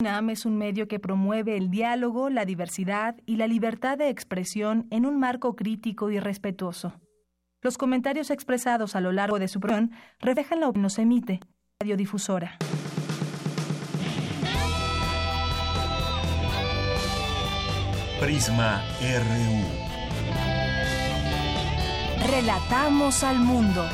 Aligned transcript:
UNAM 0.00 0.30
es 0.30 0.46
un 0.46 0.56
medio 0.56 0.86
que 0.86 1.00
promueve 1.00 1.56
el 1.56 1.70
diálogo, 1.70 2.30
la 2.30 2.44
diversidad 2.44 3.16
y 3.26 3.34
la 3.34 3.48
libertad 3.48 3.98
de 3.98 4.10
expresión 4.10 4.86
en 4.92 5.04
un 5.04 5.18
marco 5.18 5.56
crítico 5.56 6.12
y 6.12 6.20
respetuoso. 6.20 7.00
Los 7.62 7.78
comentarios 7.78 8.30
expresados 8.30 8.94
a 8.94 9.00
lo 9.00 9.10
largo 9.10 9.40
de 9.40 9.48
su 9.48 9.58
programa 9.58 9.90
reflejan 10.20 10.60
la 10.60 10.68
opinión 10.68 10.82
que 10.82 10.82
nos 10.82 10.98
emite 11.00 11.40
radiodifusora. 11.80 12.58
Prisma 18.20 18.84
RU. 19.00 19.64
Relatamos 22.30 23.24
al 23.24 23.40
mundo. 23.40 23.84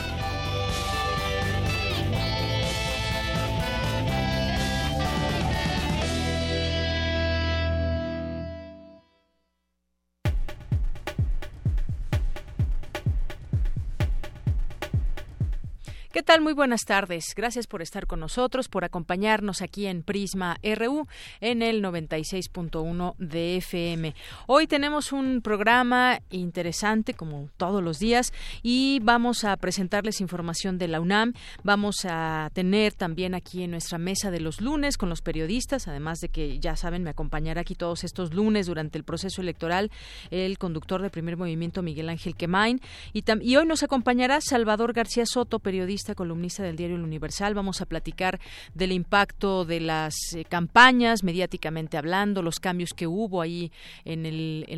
Tal? 16.24 16.40
Muy 16.40 16.54
buenas 16.54 16.84
tardes. 16.86 17.34
Gracias 17.36 17.66
por 17.66 17.82
estar 17.82 18.06
con 18.06 18.18
nosotros, 18.18 18.68
por 18.68 18.84
acompañarnos 18.84 19.60
aquí 19.60 19.86
en 19.86 20.02
Prisma 20.02 20.56
RU 20.62 21.06
en 21.40 21.60
el 21.62 21.82
96.1 21.82 23.14
de 23.18 23.58
FM. 23.58 24.14
Hoy 24.46 24.66
tenemos 24.66 25.12
un 25.12 25.42
programa 25.42 26.20
interesante 26.30 27.12
como 27.12 27.50
todos 27.58 27.82
los 27.82 27.98
días 27.98 28.32
y 28.62 29.00
vamos 29.02 29.44
a 29.44 29.56
presentarles 29.58 30.22
información 30.22 30.78
de 30.78 30.88
la 30.88 31.00
UNAM. 31.00 31.34
Vamos 31.62 32.06
a 32.08 32.50
tener 32.54 32.94
también 32.94 33.34
aquí 33.34 33.62
en 33.62 33.72
nuestra 33.72 33.98
mesa 33.98 34.30
de 34.30 34.40
los 34.40 34.62
lunes 34.62 34.96
con 34.96 35.10
los 35.10 35.20
periodistas, 35.20 35.88
además 35.88 36.20
de 36.20 36.30
que 36.30 36.58
ya 36.58 36.74
saben, 36.74 37.02
me 37.02 37.10
acompañará 37.10 37.60
aquí 37.60 37.74
todos 37.74 38.02
estos 38.02 38.32
lunes 38.32 38.66
durante 38.66 38.96
el 38.96 39.04
proceso 39.04 39.42
electoral 39.42 39.90
el 40.30 40.56
conductor 40.56 41.02
de 41.02 41.10
primer 41.10 41.36
movimiento 41.36 41.82
Miguel 41.82 42.08
Ángel 42.08 42.34
Quemain 42.34 42.80
y, 43.12 43.24
y 43.42 43.56
hoy 43.56 43.66
nos 43.66 43.82
acompañará 43.82 44.40
Salvador 44.40 44.94
García 44.94 45.26
Soto, 45.26 45.58
periodista 45.58 46.13
columnista 46.14 46.62
del 46.62 46.76
diario 46.76 46.96
El 46.96 47.02
Universal. 47.02 47.54
Vamos 47.54 47.80
a 47.80 47.86
platicar 47.86 48.40
del 48.74 48.92
impacto 48.92 49.64
de 49.64 49.80
las 49.80 50.14
eh, 50.34 50.44
campañas, 50.44 51.22
mediáticamente 51.22 51.96
hablando, 51.96 52.42
los 52.42 52.60
cambios 52.60 52.92
que 52.94 53.06
hubo 53.06 53.40
ahí 53.40 53.72
en, 54.04 54.24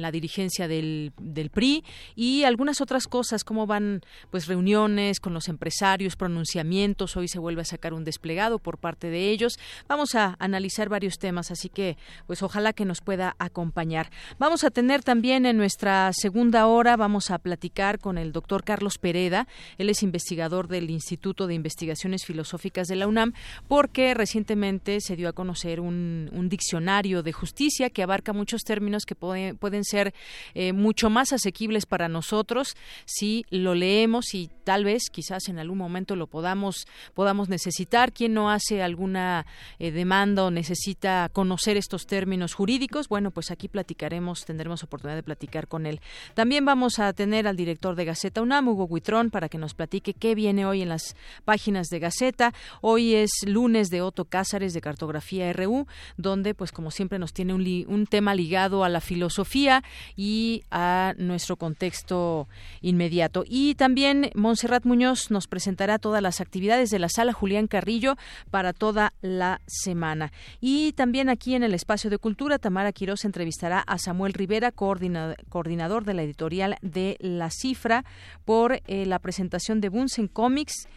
la 0.01 0.11
dirigencia 0.11 0.69
del, 0.69 1.13
del 1.19 1.51
PRI 1.51 1.85
y 2.15 2.45
algunas 2.45 2.81
otras 2.81 3.07
cosas, 3.07 3.45
cómo 3.45 3.67
van 3.67 4.01
pues 4.31 4.47
reuniones 4.47 5.21
con 5.21 5.35
los 5.35 5.49
empresarios, 5.49 6.17
pronunciamientos. 6.17 7.17
Hoy 7.17 7.29
se 7.29 7.39
vuelve 7.39 7.63
a 7.63 7.65
sacar 7.65 7.95
un 7.95 8.05
desplegado 8.05 8.59
por 8.59 8.79
parte 8.79 9.11
de 9.11 9.31
ellos. 9.31 9.59
Vamos 9.89 10.15
a 10.15 10.37
analizar 10.39 10.89
varios 10.89 11.19
temas, 11.19 11.51
así 11.51 11.69
que 11.69 11.97
pues 12.27 12.43
ojalá 12.43 12.73
que 12.73 12.85
nos 12.85 13.01
pueda 13.01 13.37
acompañar. 13.39 14.11
Vamos 14.39 14.65
a 14.65 14.71
tener 14.71 15.03
también 15.03 15.47
en 15.47 15.57
nuestra 15.57 16.13
segunda 16.13 16.67
hora, 16.67 16.97
vamos 16.97 17.31
a 17.31 17.39
platicar 17.39 17.99
con 17.99 18.19
el 18.19 18.33
doctor 18.33 18.65
Carlos 18.65 18.99
Pereda. 18.99 19.49
Él 19.79 19.91
es 19.91 20.03
investigador 20.03 20.69
del 20.69 20.91
Instituto 20.91 21.26
Instituto 21.27 21.49
de 21.49 21.55
Investigaciones 21.55 22.25
Filosóficas 22.25 22.87
de 22.87 22.95
la 22.95 23.09
UNAM, 23.09 23.33
porque 23.67 24.15
recientemente 24.15 25.01
se 25.01 25.17
dio 25.17 25.29
a 25.29 25.33
conocer 25.33 25.81
un, 25.81 26.31
diccionario 26.49 27.25
de 27.25 27.33
justicia 27.33 27.91
que 27.91 28.05
abarca 28.05 28.33
muchos 28.33 28.63
términos 28.63 29.05
que 29.05 29.17
pueden 29.17 29.83
ser 29.83 30.15
eh, 30.55 30.73
mucho 30.73 31.11
más 31.11 31.33
asequibles 31.33 31.85
para 31.85 32.09
nosotros 32.09 32.77
si 33.05 33.45
lo 33.51 33.75
leemos 33.75 34.35
y 34.35 34.49
tal 34.63 34.85
vez, 34.85 35.11
quizás 35.11 35.49
en 35.49 35.59
algún 35.59 35.79
momento 35.79 36.15
lo 36.15 36.29
podamos, 36.29 36.87
podamos 37.15 37.49
necesitar. 37.49 38.13
Quien 38.13 38.33
no 38.33 38.49
hace 38.49 38.83
alguna 38.83 39.45
eh, 39.81 39.91
demanda 39.91 40.45
o 40.45 40.53
necesita 40.53 41.29
conocer 41.33 41.77
estos 41.77 42.07
términos 42.07 42.55
jurídicos, 42.55 43.09
bueno, 43.09 43.33
pues 43.33 43.51
aquí 43.51 43.67
platicaremos, 43.67 44.45
tendremos 44.45 44.85
oportunidad 44.85 45.17
de 45.17 45.25
platicar 45.25 45.67
con 45.67 45.87
él. 45.87 46.01
También 46.35 46.65
vamos 46.65 47.01
a 47.01 47.13
tener 47.13 47.49
al 47.49 47.57
director 47.57 47.97
de 47.97 48.05
Gaceta 48.05 48.41
UNAM, 48.41 48.69
Hugo 48.69 48.85
Huitrón, 48.85 49.31
para 49.31 49.49
que 49.49 49.59
nos 49.59 49.75
platique 49.75 50.15
qué 50.15 50.37
viene 50.37 50.65
hoy 50.65 50.83
en 50.83 50.91
las 50.91 51.16
páginas 51.45 51.89
de 51.89 51.99
Gaceta. 51.99 52.53
Hoy 52.81 53.15
es 53.15 53.31
lunes 53.47 53.91
de 53.91 54.03
Otto 54.03 54.25
Cázares 54.25 54.73
de 54.73 54.81
Cartografía 54.81 55.53
RU, 55.53 55.87
donde 56.17 56.55
pues 56.55 56.73
como 56.73 56.91
siempre 56.91 57.19
nos 57.19 57.33
tiene 57.33 57.55
un, 57.55 58.07
tema 58.07 58.35
ligado 58.35 58.85
a 58.85 58.89
la 58.89 59.01
filosofía 59.01 59.83
y 60.17 60.63
a 60.71 61.15
nuestro 61.19 61.57
contexto 61.57 62.49
inmediato. 62.83 63.45
Y 63.47 63.75
también 63.75 64.31
Montserrat 64.35 64.85
Muñoz 64.85 65.31
nos 65.31 65.49
presentará 65.49 65.99
todas 65.99 66.23
las 66.23 66.41
actividades 66.41 66.91
de 66.91 66.99
la 66.99 67.09
sala 67.09 67.33
Julián 67.33 67.67
Carrillo 67.67 68.17
para 68.51 68.73
toda 68.73 69.13
la 69.23 69.61
semana. 69.67 70.33
Y 70.61 70.93
también 70.93 71.29
aquí 71.29 71.55
en 71.55 71.63
el 71.63 71.75
espacio 71.75 72.11
de 72.11 72.19
cultura, 72.19 72.59
Tamara 72.59 72.93
Quiroz 72.93 73.25
entrevistará 73.25 73.81
a 73.81 73.99
Samuel 73.99 74.35
Rivera, 74.35 74.73
coordinador 74.73 76.05
de 76.05 76.15
la 76.15 76.23
editorial 76.23 76.77
de 76.83 77.17
La 77.21 77.51
Cifra, 77.51 78.05
por 78.45 78.81
eh, 78.87 79.07
la 79.07 79.19
presentación 79.19 79.81
de 79.81 79.89
Bunsen 79.89 80.29
Comics 80.29 80.89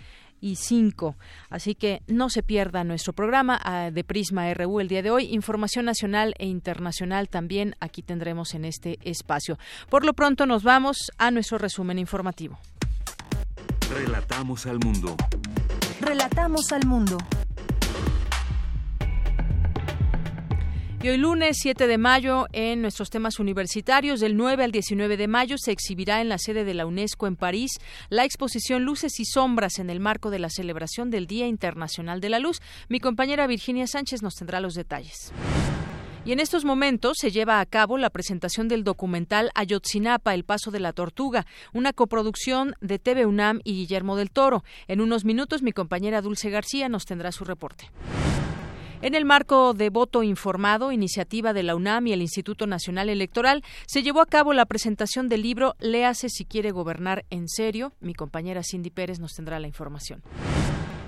y 0.41 0.55
5. 0.55 1.15
Así 1.49 1.75
que 1.75 2.01
no 2.07 2.29
se 2.29 2.43
pierda 2.43 2.83
nuestro 2.83 3.13
programa 3.13 3.59
ah, 3.63 3.91
de 3.91 4.03
Prisma 4.03 4.53
RU 4.53 4.79
el 4.79 4.87
día 4.87 5.01
de 5.01 5.11
hoy. 5.11 5.33
Información 5.33 5.85
nacional 5.85 6.33
e 6.37 6.47
internacional 6.47 7.29
también 7.29 7.75
aquí 7.79 8.01
tendremos 8.01 8.53
en 8.53 8.65
este 8.65 8.99
espacio. 9.03 9.57
Por 9.89 10.05
lo 10.05 10.13
pronto 10.13 10.45
nos 10.45 10.63
vamos 10.63 11.11
a 11.17 11.31
nuestro 11.31 11.57
resumen 11.57 11.99
informativo. 11.99 12.59
Relatamos 13.91 14.65
al 14.65 14.79
mundo. 14.79 15.15
Relatamos 15.99 16.71
al 16.71 16.85
mundo. 16.85 17.17
Y 21.01 21.07
hoy 21.07 21.17
lunes 21.17 21.55
7 21.61 21.87
de 21.87 21.97
mayo, 21.97 22.47
en 22.51 22.81
nuestros 22.81 23.09
temas 23.09 23.39
universitarios, 23.39 24.19
del 24.19 24.35
9 24.35 24.65
al 24.65 24.73
19 24.73 25.15
de 25.15 25.29
mayo, 25.29 25.55
se 25.57 25.71
exhibirá 25.71 26.19
en 26.19 26.27
la 26.27 26.37
sede 26.37 26.65
de 26.65 26.73
la 26.73 26.85
UNESCO 26.85 27.25
en 27.25 27.37
París 27.37 27.79
la 28.09 28.25
exposición 28.25 28.83
Luces 28.83 29.17
y 29.21 29.23
Sombras 29.23 29.79
en 29.79 29.89
el 29.89 30.01
marco 30.01 30.29
de 30.29 30.39
la 30.39 30.49
celebración 30.49 31.09
del 31.09 31.25
Día 31.25 31.47
Internacional 31.47 32.19
de 32.19 32.27
la 32.27 32.39
Luz. 32.39 32.61
Mi 32.89 32.99
compañera 32.99 33.47
Virginia 33.47 33.87
Sánchez 33.87 34.21
nos 34.21 34.35
tendrá 34.35 34.59
los 34.59 34.73
detalles. 34.73 35.31
Y 36.25 36.33
en 36.33 36.41
estos 36.41 36.65
momentos 36.65 37.15
se 37.17 37.31
lleva 37.31 37.61
a 37.61 37.65
cabo 37.65 37.97
la 37.97 38.09
presentación 38.09 38.67
del 38.67 38.83
documental 38.83 39.51
Ayotzinapa, 39.55 40.33
El 40.33 40.43
Paso 40.43 40.69
de 40.69 40.81
la 40.81 40.91
Tortuga, 40.91 41.45
una 41.71 41.93
coproducción 41.93 42.75
de 42.81 42.99
TV 42.99 43.25
UNAM 43.25 43.61
y 43.63 43.71
Guillermo 43.71 44.17
del 44.17 44.31
Toro. 44.31 44.65
En 44.89 44.99
unos 44.99 45.23
minutos 45.23 45.63
mi 45.63 45.71
compañera 45.71 46.21
Dulce 46.21 46.49
García 46.49 46.89
nos 46.89 47.05
tendrá 47.05 47.31
su 47.31 47.45
reporte. 47.45 47.89
En 49.01 49.15
el 49.15 49.23
marco 49.23 49.73
de 49.73 49.89
voto 49.89 50.23
informado, 50.23 50.91
iniciativa 50.91 51.53
de 51.53 51.63
la 51.63 51.77
UNAM 51.77 52.07
y 52.07 52.11
el 52.11 52.21
Instituto 52.21 52.67
Nacional 52.67 53.07
Electoral, 53.07 53.63
se 53.87 54.03
llevó 54.03 54.19
a 54.19 54.25
cabo 54.25 54.51
la 54.51 54.65
presentación 54.65 55.29
del 55.29 55.41
libro 55.41 55.77
Léase 55.79 56.27
si 56.27 56.43
quiere 56.43 56.71
gobernar 56.71 57.23
en 57.29 57.47
serio. 57.47 57.93
Mi 58.01 58.13
compañera 58.13 58.61
Cindy 58.61 58.89
Pérez 58.89 59.19
nos 59.19 59.35
tendrá 59.35 59.57
la 59.61 59.67
información. 59.67 60.21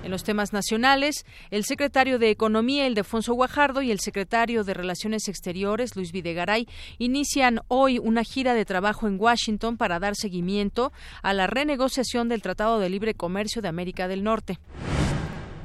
En 0.03 0.09
los 0.09 0.23
temas 0.23 0.53
nacionales, 0.53 1.25
el 1.49 1.65
secretario 1.65 2.17
de 2.17 2.29
Economía, 2.29 2.87
Ildefonso 2.87 3.33
Guajardo, 3.33 3.81
y 3.81 3.91
el 3.91 3.99
secretario 3.99 4.63
de 4.63 4.73
Relaciones 4.73 5.27
Exteriores, 5.27 5.97
Luis 5.97 6.13
Videgaray, 6.13 6.69
inician 6.97 7.59
hoy 7.67 7.99
una 7.99 8.23
gira 8.23 8.53
de 8.53 8.63
trabajo 8.63 9.05
en 9.07 9.19
Washington 9.19 9.75
para 9.75 9.99
dar 9.99 10.15
seguimiento 10.15 10.93
a 11.21 11.33
la 11.33 11.45
renegociación 11.45 12.29
del 12.29 12.41
Tratado 12.41 12.79
de 12.79 12.89
Libre 12.89 13.15
Comercio 13.15 13.61
de 13.61 13.67
América 13.67 14.07
del 14.07 14.23
Norte. 14.23 14.59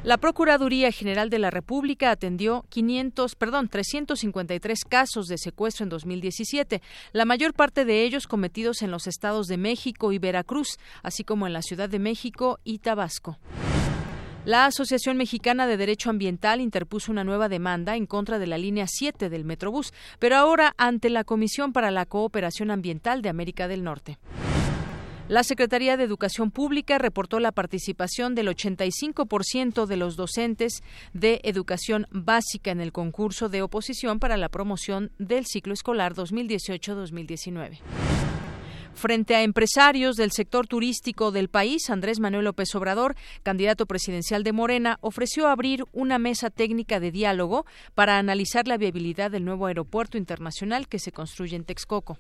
La 0.07 0.19
Procuraduría 0.19 0.93
General 0.93 1.31
de 1.31 1.41
la 1.41 1.51
República 1.51 2.13
atendió 2.13 2.65
500, 2.69 3.35
perdón, 3.35 3.69
353 3.69 4.85
casos 4.85 5.27
de 5.27 5.37
secuestro 5.37 5.83
en 5.83 5.89
2017, 5.89 6.81
la 7.11 7.25
mayor 7.25 7.55
parte 7.55 7.85
de 7.85 8.05
ellos 8.05 8.29
cometidos 8.29 8.83
en 8.83 8.93
los 8.93 9.09
estados 9.09 9.49
de 9.49 9.57
México 9.57 10.13
y 10.13 10.21
Veracruz, 10.21 10.79
así 11.03 11.25
como 11.25 11.49
en 11.49 11.55
la 11.55 11.61
Ciudad 11.61 11.89
de 11.89 11.99
México 11.99 12.61
y 12.63 12.79
Tabasco. 12.79 13.37
La 14.45 14.67
Asociación 14.67 15.17
Mexicana 15.17 15.67
de 15.67 15.77
Derecho 15.77 16.09
Ambiental 16.09 16.61
interpuso 16.61 17.11
una 17.11 17.25
nueva 17.25 17.49
demanda 17.49 17.97
en 17.97 18.07
contra 18.07 18.39
de 18.39 18.47
la 18.47 18.59
línea 18.59 18.87
7 18.87 19.29
del 19.29 19.45
Metrobús, 19.45 19.93
pero 20.21 20.37
ahora 20.37 20.73
ante 20.77 21.11
la 21.11 21.25
Comisión 21.25 21.73
para 21.73 21.91
la 21.91 22.07
Cooperación 22.07 22.71
Ambiental 22.71 23.23
de 23.23 23.29
América 23.29 23.67
del 23.67 23.83
Norte. 23.83 24.19
La 25.29 25.43
Secretaría 25.43 25.97
de 25.97 26.05
Educación 26.05 26.53
Pública 26.53 26.99
reportó 26.99 27.41
la 27.41 27.51
participación 27.51 28.37
del 28.37 28.47
85% 28.47 29.87
de 29.87 29.97
los 29.97 30.15
docentes 30.15 30.85
de 31.15 31.41
educación 31.43 32.07
básica 32.13 32.71
en 32.71 32.81
el 32.81 32.93
concurso 32.93 33.49
de 33.49 33.61
oposición 33.63 34.21
para 34.21 34.37
la 34.37 34.49
promoción 34.49 35.11
del 35.19 35.45
ciclo 35.45 35.73
escolar 35.75 36.15
2018-2019. 36.15 37.81
Frente 38.95 39.35
a 39.35 39.43
empresarios 39.43 40.15
del 40.15 40.31
sector 40.31 40.69
turístico 40.69 41.33
del 41.33 41.49
país, 41.49 41.91
Andrés 41.91 42.21
Manuel 42.21 42.45
López 42.45 42.73
Obrador, 42.77 43.17
candidato 43.43 43.85
presidencial 43.87 44.45
de 44.45 44.53
Morena, 44.53 44.97
ofreció 45.01 45.49
abrir 45.49 45.85
una 45.93 46.21
mesa 46.21 46.51
técnica 46.51 47.01
de 47.01 47.11
diálogo 47.11 47.67
para 47.97 48.19
analizar 48.19 48.69
la 48.69 48.79
viabilidad 48.79 49.33
del 49.33 49.45
nuevo 49.45 49.67
aeropuerto 49.67 50.19
internacional 50.19 50.87
que 50.87 51.01
se 51.01 51.11
construye 51.11 51.57
en 51.57 51.65
Texcoco. 51.65 52.17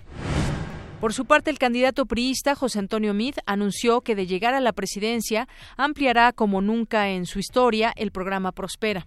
Por 1.01 1.13
su 1.13 1.27
parte, 1.27 1.51
el 1.51 1.59
candidato 1.59 2.07
priista 2.07 2.55
José 2.55 2.79
Antonio 2.79 3.13
Mid 3.13 3.35
anunció 3.45 4.01
que 4.01 4.15
de 4.15 4.27
llegar 4.27 4.55
a 4.55 4.61
la 4.61 4.73
presidencia 4.73 5.47
ampliará 5.77 6.33
como 6.33 6.63
nunca 6.63 7.11
en 7.11 7.27
su 7.27 7.39
historia 7.39 7.93
el 7.97 8.13
programa 8.13 8.53
Prospera. 8.53 9.07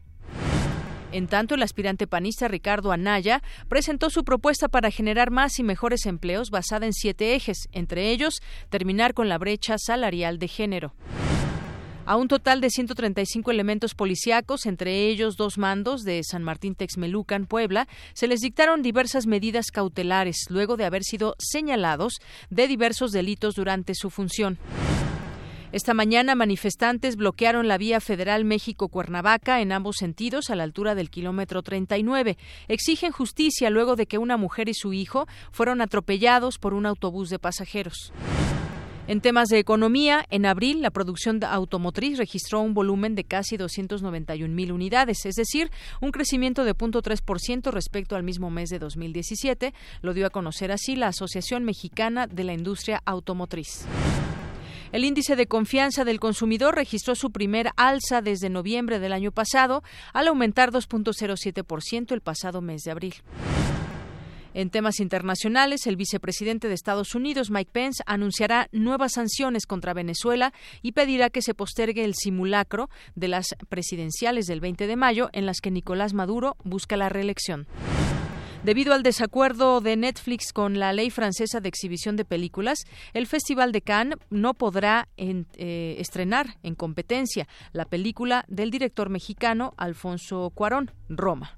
En 1.12 1.28
tanto, 1.28 1.56
el 1.56 1.64
aspirante 1.64 2.06
panista 2.06 2.48
Ricardo 2.48 2.92
Anaya 2.92 3.42
presentó 3.68 4.12
su 4.12 4.24
propuesta 4.24 4.68
para 4.68 4.92
generar 4.92 5.32
más 5.32 5.58
y 5.58 5.64
mejores 5.64 6.06
empleos 6.06 6.52
basada 6.52 6.86
en 6.86 6.94
siete 6.94 7.34
ejes, 7.34 7.68
entre 7.72 8.12
ellos 8.12 8.36
terminar 8.70 9.16
con 9.16 9.28
la 9.28 9.40
brecha 9.40 9.80
salarial 9.80 10.38
de 10.38 10.48
género. 10.48 10.94
A 12.10 12.16
un 12.16 12.28
total 12.28 12.60
de 12.60 12.72
135 12.72 13.52
elementos 13.52 13.94
policíacos, 13.94 14.66
entre 14.66 15.10
ellos 15.10 15.38
dos 15.38 15.60
mandos 15.60 16.02
de 16.02 16.24
San 16.24 16.42
Martín 16.42 16.74
Texmelucan, 16.74 17.46
Puebla, 17.46 17.88
se 18.14 18.28
les 18.28 18.40
dictaron 18.40 18.82
diversas 18.82 19.28
medidas 19.28 19.68
cautelares 19.70 20.48
luego 20.50 20.76
de 20.76 20.86
haber 20.86 21.04
sido 21.04 21.36
señalados 21.38 22.16
de 22.50 22.68
diversos 22.68 23.12
delitos 23.12 23.54
durante 23.54 23.94
su 23.94 24.10
función. 24.10 24.58
Esta 25.72 25.94
mañana 25.94 26.34
manifestantes 26.34 27.16
bloquearon 27.16 27.68
la 27.68 27.78
vía 27.78 28.02
federal 28.02 28.44
México-Cuernavaca 28.44 29.62
en 29.62 29.72
ambos 29.72 29.98
sentidos 29.98 30.50
a 30.50 30.56
la 30.56 30.64
altura 30.64 30.96
del 30.96 31.12
kilómetro 31.12 31.62
39. 31.62 32.40
Exigen 32.70 33.12
justicia 33.12 33.70
luego 33.70 33.96
de 33.96 34.08
que 34.08 34.18
una 34.18 34.36
mujer 34.36 34.68
y 34.68 34.74
su 34.74 34.94
hijo 34.94 35.28
fueron 35.52 35.80
atropellados 35.80 36.58
por 36.58 36.74
un 36.74 36.88
autobús 36.88 37.30
de 37.30 37.38
pasajeros. 37.38 38.12
En 39.10 39.22
temas 39.22 39.50
de 39.50 39.58
economía, 39.58 40.24
en 40.30 40.46
abril 40.46 40.84
la 40.84 40.92
producción 40.92 41.44
automotriz 41.44 42.20
registró 42.20 42.60
un 42.60 42.76
volumen 42.76 43.16
de 43.16 43.24
casi 43.24 43.58
291 43.58 44.54
mil 44.54 44.72
unidades, 44.72 45.26
es 45.26 45.34
decir, 45.34 45.72
un 46.00 46.12
crecimiento 46.12 46.64
de 46.64 46.76
0.3% 46.76 47.72
respecto 47.72 48.16
al 48.16 48.22
mismo 48.22 48.52
mes 48.52 48.70
de 48.70 48.78
2017, 48.78 49.74
lo 50.04 50.14
dio 50.14 50.28
a 50.28 50.30
conocer 50.30 50.72
así 50.72 50.96
la 50.96 51.08
Asociación 51.08 51.64
Mexicana 51.64 52.28
de 52.28 52.44
la 52.44 52.54
Industria 52.54 53.02
Automotriz. 53.04 53.88
El 54.92 55.04
índice 55.04 55.36
de 55.36 55.48
confianza 55.48 56.06
del 56.06 56.20
consumidor 56.20 56.76
registró 56.76 57.16
su 57.16 57.32
primer 57.32 57.72
alza 57.78 58.22
desde 58.22 58.52
noviembre 58.52 59.00
del 59.00 59.14
año 59.14 59.32
pasado, 59.32 59.82
al 60.14 60.28
aumentar 60.28 60.72
2.07% 60.72 62.12
el 62.12 62.22
pasado 62.22 62.62
mes 62.62 62.84
de 62.84 62.92
abril. 62.92 63.16
En 64.54 64.72
temas 64.72 65.00
internacionales, 65.00 65.86
el 65.86 65.96
vicepresidente 65.96 66.68
de 66.68 66.74
Estados 66.74 67.14
Unidos, 67.14 67.52
Mike 67.52 67.70
Pence, 67.72 68.04
anunciará 68.08 68.68
nuevas 68.72 69.14
sanciones 69.14 69.66
contra 69.66 69.94
Venezuela 69.94 70.54
y 70.82 70.94
pedirá 70.94 71.30
que 71.30 71.44
se 71.44 71.54
postergue 71.54 72.04
el 72.04 72.16
simulacro 72.16 72.90
de 73.16 73.28
las 73.28 73.56
presidenciales 73.70 74.48
del 74.48 74.60
20 74.60 74.88
de 74.88 74.96
mayo 74.96 75.30
en 75.34 75.46
las 75.46 75.62
que 75.62 75.72
Nicolás 75.72 76.14
Maduro 76.14 76.58
busca 76.64 76.98
la 76.98 77.10
reelección. 77.10 77.68
Debido 78.64 78.94
al 78.94 79.04
desacuerdo 79.04 79.80
de 79.80 79.96
Netflix 79.96 80.52
con 80.52 80.80
la 80.80 80.92
ley 80.92 81.10
francesa 81.12 81.62
de 81.62 81.70
exhibición 81.70 82.18
de 82.18 82.26
películas, 82.26 82.80
el 83.14 83.26
Festival 83.26 83.72
de 83.72 83.82
Cannes 83.82 84.18
no 84.30 84.54
podrá 84.54 85.08
eh, 85.16 85.96
estrenar 85.98 86.58
en 86.62 86.76
competencia 86.76 87.48
la 87.72 87.86
película 87.86 88.44
del 88.50 88.70
director 88.70 89.10
mexicano 89.10 89.74
Alfonso 89.78 90.52
Cuarón, 90.54 90.92
Roma. 91.08 91.58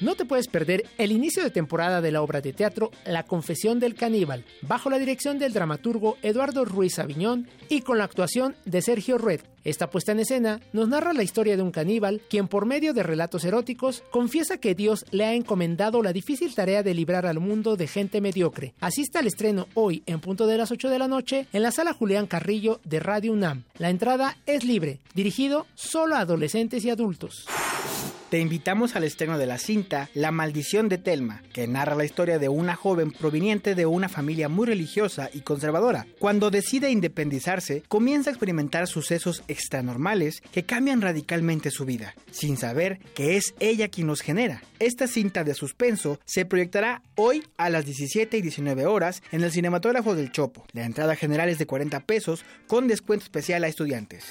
No 0.00 0.14
te 0.14 0.24
puedes 0.24 0.46
perder 0.46 0.84
el 0.96 1.10
inicio 1.10 1.42
de 1.42 1.50
temporada 1.50 2.00
de 2.00 2.12
la 2.12 2.22
obra 2.22 2.40
de 2.40 2.52
teatro 2.52 2.92
La 3.04 3.24
Confesión 3.24 3.80
del 3.80 3.96
Caníbal, 3.96 4.44
bajo 4.62 4.90
la 4.90 4.98
dirección 5.00 5.40
del 5.40 5.52
dramaturgo 5.52 6.16
Eduardo 6.22 6.64
Ruiz 6.64 7.00
Aviñón 7.00 7.48
y 7.68 7.80
con 7.80 7.98
la 7.98 8.04
actuación 8.04 8.54
de 8.64 8.80
Sergio 8.80 9.18
Rued. 9.18 9.40
Esta 9.64 9.90
puesta 9.90 10.12
en 10.12 10.20
escena 10.20 10.60
nos 10.72 10.88
narra 10.88 11.12
la 11.14 11.24
historia 11.24 11.56
de 11.56 11.62
un 11.62 11.72
caníbal 11.72 12.20
quien 12.30 12.46
por 12.46 12.64
medio 12.64 12.94
de 12.94 13.02
relatos 13.02 13.44
eróticos 13.44 14.04
confiesa 14.12 14.58
que 14.58 14.76
Dios 14.76 15.04
le 15.10 15.24
ha 15.24 15.34
encomendado 15.34 16.00
la 16.00 16.12
difícil 16.12 16.54
tarea 16.54 16.84
de 16.84 16.94
librar 16.94 17.26
al 17.26 17.40
mundo 17.40 17.76
de 17.76 17.88
gente 17.88 18.20
mediocre. 18.20 18.74
Asista 18.78 19.18
al 19.18 19.26
estreno 19.26 19.66
hoy 19.74 20.04
en 20.06 20.20
punto 20.20 20.46
de 20.46 20.58
las 20.58 20.70
8 20.70 20.90
de 20.90 20.98
la 21.00 21.08
noche 21.08 21.48
en 21.52 21.62
la 21.62 21.72
sala 21.72 21.92
Julián 21.92 22.28
Carrillo 22.28 22.80
de 22.84 23.00
Radio 23.00 23.32
UNAM. 23.32 23.64
La 23.78 23.90
entrada 23.90 24.36
es 24.46 24.62
libre, 24.62 25.00
dirigido 25.14 25.66
solo 25.74 26.14
a 26.14 26.20
adolescentes 26.20 26.84
y 26.84 26.90
adultos. 26.90 27.46
Te 28.30 28.40
invitamos 28.40 28.94
al 28.94 29.04
estreno 29.04 29.38
de 29.38 29.46
la 29.46 29.56
cinta 29.56 30.10
La 30.12 30.30
maldición 30.30 30.90
de 30.90 30.98
Telma, 30.98 31.42
que 31.54 31.66
narra 31.66 31.94
la 31.94 32.04
historia 32.04 32.38
de 32.38 32.50
una 32.50 32.76
joven 32.76 33.10
proveniente 33.10 33.74
de 33.74 33.86
una 33.86 34.10
familia 34.10 34.50
muy 34.50 34.66
religiosa 34.66 35.30
y 35.32 35.40
conservadora. 35.40 36.06
Cuando 36.18 36.50
decide 36.50 36.90
independizarse, 36.90 37.82
comienza 37.88 38.28
a 38.28 38.34
experimentar 38.34 38.86
sucesos 38.86 39.42
extranormales 39.48 40.42
que 40.52 40.64
cambian 40.64 41.00
radicalmente 41.00 41.70
su 41.70 41.86
vida, 41.86 42.14
sin 42.30 42.58
saber 42.58 42.98
que 43.14 43.38
es 43.38 43.54
ella 43.60 43.88
quien 43.88 44.08
los 44.08 44.20
genera. 44.20 44.62
Esta 44.78 45.06
cinta 45.06 45.42
de 45.42 45.54
suspenso 45.54 46.20
se 46.26 46.44
proyectará 46.44 47.00
hoy 47.14 47.42
a 47.56 47.70
las 47.70 47.86
17 47.86 48.36
y 48.36 48.42
19 48.42 48.84
horas 48.84 49.22
en 49.32 49.42
el 49.42 49.52
Cinematógrafo 49.52 50.14
del 50.14 50.32
Chopo. 50.32 50.66
La 50.74 50.84
entrada 50.84 51.16
general 51.16 51.48
es 51.48 51.56
de 51.56 51.66
40 51.66 52.00
pesos 52.00 52.44
con 52.66 52.88
descuento 52.88 53.24
especial 53.24 53.64
a 53.64 53.68
estudiantes. 53.68 54.26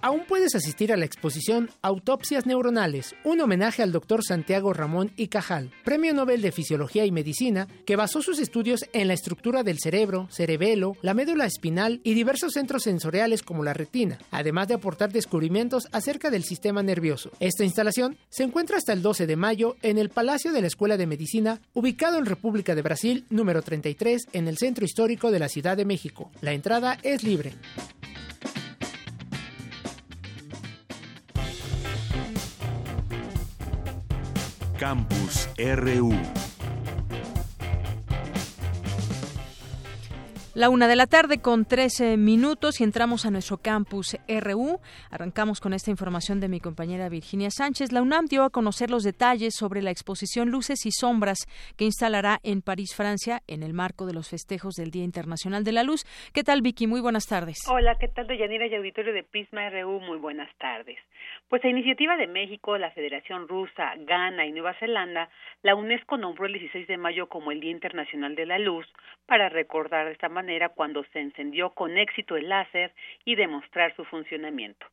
Aún 0.00 0.22
puedes 0.28 0.54
asistir 0.54 0.92
a 0.92 0.96
la 0.96 1.04
exposición 1.04 1.70
Autopsias 1.82 2.46
Neuronales, 2.46 3.16
un 3.24 3.40
homenaje 3.40 3.82
al 3.82 3.90
doctor 3.90 4.24
Santiago 4.24 4.72
Ramón 4.72 5.10
y 5.16 5.26
Cajal, 5.26 5.72
premio 5.84 6.14
Nobel 6.14 6.40
de 6.40 6.52
Fisiología 6.52 7.04
y 7.04 7.10
Medicina, 7.10 7.66
que 7.84 7.96
basó 7.96 8.22
sus 8.22 8.38
estudios 8.38 8.84
en 8.92 9.08
la 9.08 9.14
estructura 9.14 9.64
del 9.64 9.80
cerebro, 9.80 10.28
cerebelo, 10.30 10.96
la 11.02 11.14
médula 11.14 11.46
espinal 11.46 12.00
y 12.04 12.14
diversos 12.14 12.52
centros 12.52 12.84
sensoriales 12.84 13.42
como 13.42 13.64
la 13.64 13.74
retina, 13.74 14.18
además 14.30 14.68
de 14.68 14.74
aportar 14.74 15.12
descubrimientos 15.12 15.88
acerca 15.90 16.30
del 16.30 16.44
sistema 16.44 16.80
nervioso. 16.84 17.32
Esta 17.40 17.64
instalación 17.64 18.16
se 18.28 18.44
encuentra 18.44 18.76
hasta 18.76 18.92
el 18.92 19.02
12 19.02 19.26
de 19.26 19.36
mayo 19.36 19.76
en 19.82 19.98
el 19.98 20.10
Palacio 20.10 20.52
de 20.52 20.60
la 20.60 20.68
Escuela 20.68 20.96
de 20.96 21.08
Medicina, 21.08 21.60
ubicado 21.74 22.18
en 22.18 22.26
República 22.26 22.76
de 22.76 22.82
Brasil, 22.82 23.26
número 23.30 23.62
33, 23.62 24.28
en 24.32 24.46
el 24.46 24.58
centro 24.58 24.84
histórico 24.84 25.32
de 25.32 25.40
la 25.40 25.48
Ciudad 25.48 25.76
de 25.76 25.84
México. 25.84 26.30
La 26.40 26.52
entrada 26.52 26.98
es 27.02 27.24
libre. 27.24 27.54
Campus 34.78 35.48
RU. 35.58 36.57
La 40.58 40.70
una 40.70 40.88
de 40.88 40.96
la 40.96 41.06
tarde 41.06 41.40
con 41.40 41.66
13 41.66 42.16
minutos 42.16 42.80
y 42.80 42.82
entramos 42.82 43.24
a 43.24 43.30
nuestro 43.30 43.58
campus 43.58 44.16
RU. 44.26 44.80
Arrancamos 45.08 45.60
con 45.60 45.72
esta 45.72 45.92
información 45.92 46.40
de 46.40 46.48
mi 46.48 46.58
compañera 46.58 47.08
Virginia 47.08 47.48
Sánchez. 47.48 47.92
La 47.92 48.02
UNAM 48.02 48.26
dio 48.26 48.42
a 48.42 48.50
conocer 48.50 48.90
los 48.90 49.04
detalles 49.04 49.54
sobre 49.54 49.82
la 49.82 49.92
exposición 49.92 50.50
Luces 50.50 50.84
y 50.84 50.90
Sombras 50.90 51.46
que 51.76 51.84
instalará 51.84 52.40
en 52.42 52.60
París, 52.60 52.92
Francia, 52.96 53.38
en 53.46 53.62
el 53.62 53.72
marco 53.72 54.04
de 54.04 54.14
los 54.14 54.30
festejos 54.30 54.74
del 54.74 54.90
Día 54.90 55.04
Internacional 55.04 55.62
de 55.62 55.70
la 55.70 55.84
Luz. 55.84 56.02
¿Qué 56.34 56.42
tal, 56.42 56.60
Vicky? 56.60 56.88
Muy 56.88 57.00
buenas 57.00 57.28
tardes. 57.28 57.58
Hola, 57.70 57.94
¿qué 58.00 58.08
tal, 58.08 58.26
Deyanira 58.26 58.66
y 58.66 58.74
auditorio 58.74 59.12
de 59.12 59.22
Prisma 59.22 59.70
RU? 59.70 60.00
Muy 60.00 60.18
buenas 60.18 60.52
tardes. 60.56 60.98
Pues 61.48 61.64
a 61.64 61.68
iniciativa 61.68 62.16
de 62.16 62.26
México, 62.26 62.76
la 62.78 62.90
Federación 62.90 63.46
Rusa, 63.46 63.94
Ghana 63.96 64.44
y 64.44 64.50
Nueva 64.50 64.74
Zelanda, 64.80 65.30
la 65.62 65.76
UNESCO 65.76 66.16
nombró 66.16 66.46
el 66.46 66.54
16 66.54 66.88
de 66.88 66.96
mayo 66.96 67.28
como 67.28 67.52
el 67.52 67.60
Día 67.60 67.70
Internacional 67.70 68.34
de 68.34 68.44
la 68.44 68.58
Luz 68.58 68.86
para 69.26 69.48
recordar 69.48 70.08
esta 70.08 70.28
manera 70.28 70.47
cuando 70.74 71.04
se 71.12 71.20
encendió 71.20 71.70
con 71.70 71.98
éxito 71.98 72.36
el 72.36 72.48
láser 72.48 72.92
y 73.24 73.34
demostrar 73.34 73.94
su 73.94 74.04
funcionamiento. 74.04 74.86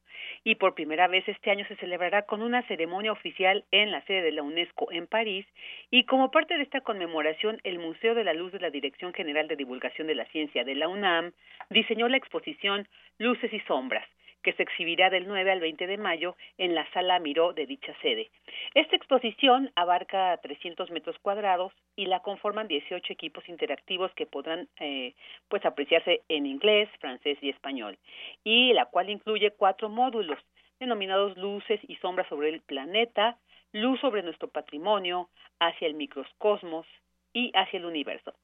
Y 0.43 0.55
por 0.55 0.75
primera 0.75 1.07
vez 1.07 1.27
este 1.27 1.51
año 1.51 1.65
se 1.67 1.75
celebrará 1.77 2.23
con 2.23 2.41
una 2.41 2.61
ceremonia 2.67 3.11
oficial 3.11 3.63
en 3.71 3.91
la 3.91 4.01
sede 4.05 4.21
de 4.21 4.31
la 4.31 4.43
UNESCO 4.43 4.91
en 4.91 5.07
París 5.07 5.45
y 5.91 6.03
como 6.05 6.31
parte 6.31 6.57
de 6.57 6.63
esta 6.63 6.81
conmemoración 6.81 7.59
el 7.63 7.79
Museo 7.79 8.15
de 8.15 8.23
la 8.23 8.33
Luz 8.33 8.51
de 8.51 8.59
la 8.59 8.69
Dirección 8.69 9.13
General 9.13 9.47
de 9.47 9.55
Divulgación 9.55 10.07
de 10.07 10.15
la 10.15 10.25
Ciencia 10.25 10.63
de 10.63 10.75
la 10.75 10.87
UNAM 10.87 11.31
diseñó 11.69 12.07
la 12.07 12.17
exposición 12.17 12.87
Luces 13.17 13.51
y 13.53 13.59
Sombras, 13.61 14.07
que 14.45 14.53
se 14.53 14.61
exhibirá 14.61 15.09
del 15.09 15.27
9 15.27 15.51
al 15.51 15.59
20 15.59 15.87
de 15.87 15.97
mayo 15.97 16.35
en 16.59 16.75
la 16.75 16.87
Sala 16.91 17.17
Miró 17.17 17.53
de 17.53 17.65
dicha 17.65 17.95
sede. 17.99 18.29
Esta 18.75 18.95
exposición 18.95 19.71
abarca 19.75 20.37
300 20.37 20.91
metros 20.91 21.17
cuadrados 21.17 21.73
y 21.95 22.05
la 22.05 22.19
conforman 22.19 22.67
18 22.67 23.11
equipos 23.11 23.49
interactivos 23.49 24.13
que 24.13 24.27
podrán 24.27 24.69
eh, 24.79 25.15
pues 25.47 25.65
apreciarse 25.65 26.21
en 26.29 26.45
inglés, 26.45 26.87
francés 26.99 27.39
y 27.41 27.49
español, 27.49 27.97
y 28.43 28.71
la 28.73 28.85
cual 28.85 29.09
incluye 29.09 29.49
cuatro 29.49 29.89
módulos 29.89 30.37
denominados 30.79 31.35
luces 31.37 31.79
y 31.87 31.95
sombras 31.95 32.27
sobre 32.27 32.49
el 32.49 32.61
planeta, 32.61 33.39
luz 33.71 33.99
sobre 33.99 34.21
nuestro 34.21 34.47
patrimonio, 34.47 35.27
hacia 35.59 35.87
el 35.87 35.95
microcosmos 35.95 36.85
y 37.33 37.51
hacia 37.55 37.79
el 37.79 37.85
universo. 37.85 38.35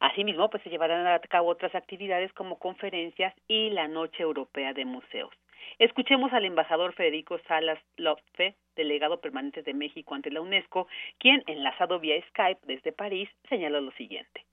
Asimismo, 0.00 0.48
pues 0.48 0.62
se 0.62 0.70
llevarán 0.70 1.06
a 1.06 1.18
cabo 1.20 1.50
otras 1.50 1.74
actividades 1.74 2.32
como 2.32 2.58
conferencias 2.58 3.34
y 3.48 3.68
la 3.68 3.86
Noche 3.86 4.22
Europea 4.22 4.72
de 4.72 4.86
Museos. 4.86 5.32
Escuchemos 5.78 6.32
al 6.32 6.44
embajador 6.44 6.94
Federico 6.94 7.38
Salas 7.48 7.78
Lopfe, 7.96 8.54
delegado 8.76 9.20
permanente 9.20 9.62
de 9.62 9.74
México 9.74 10.14
ante 10.14 10.30
la 10.30 10.40
UNESCO, 10.40 10.88
quien, 11.18 11.42
enlazado 11.46 12.00
vía 12.00 12.20
Skype 12.28 12.60
desde 12.66 12.92
París, 12.92 13.28
señaló 13.48 13.80
lo 13.80 13.92
siguiente. 13.92 14.44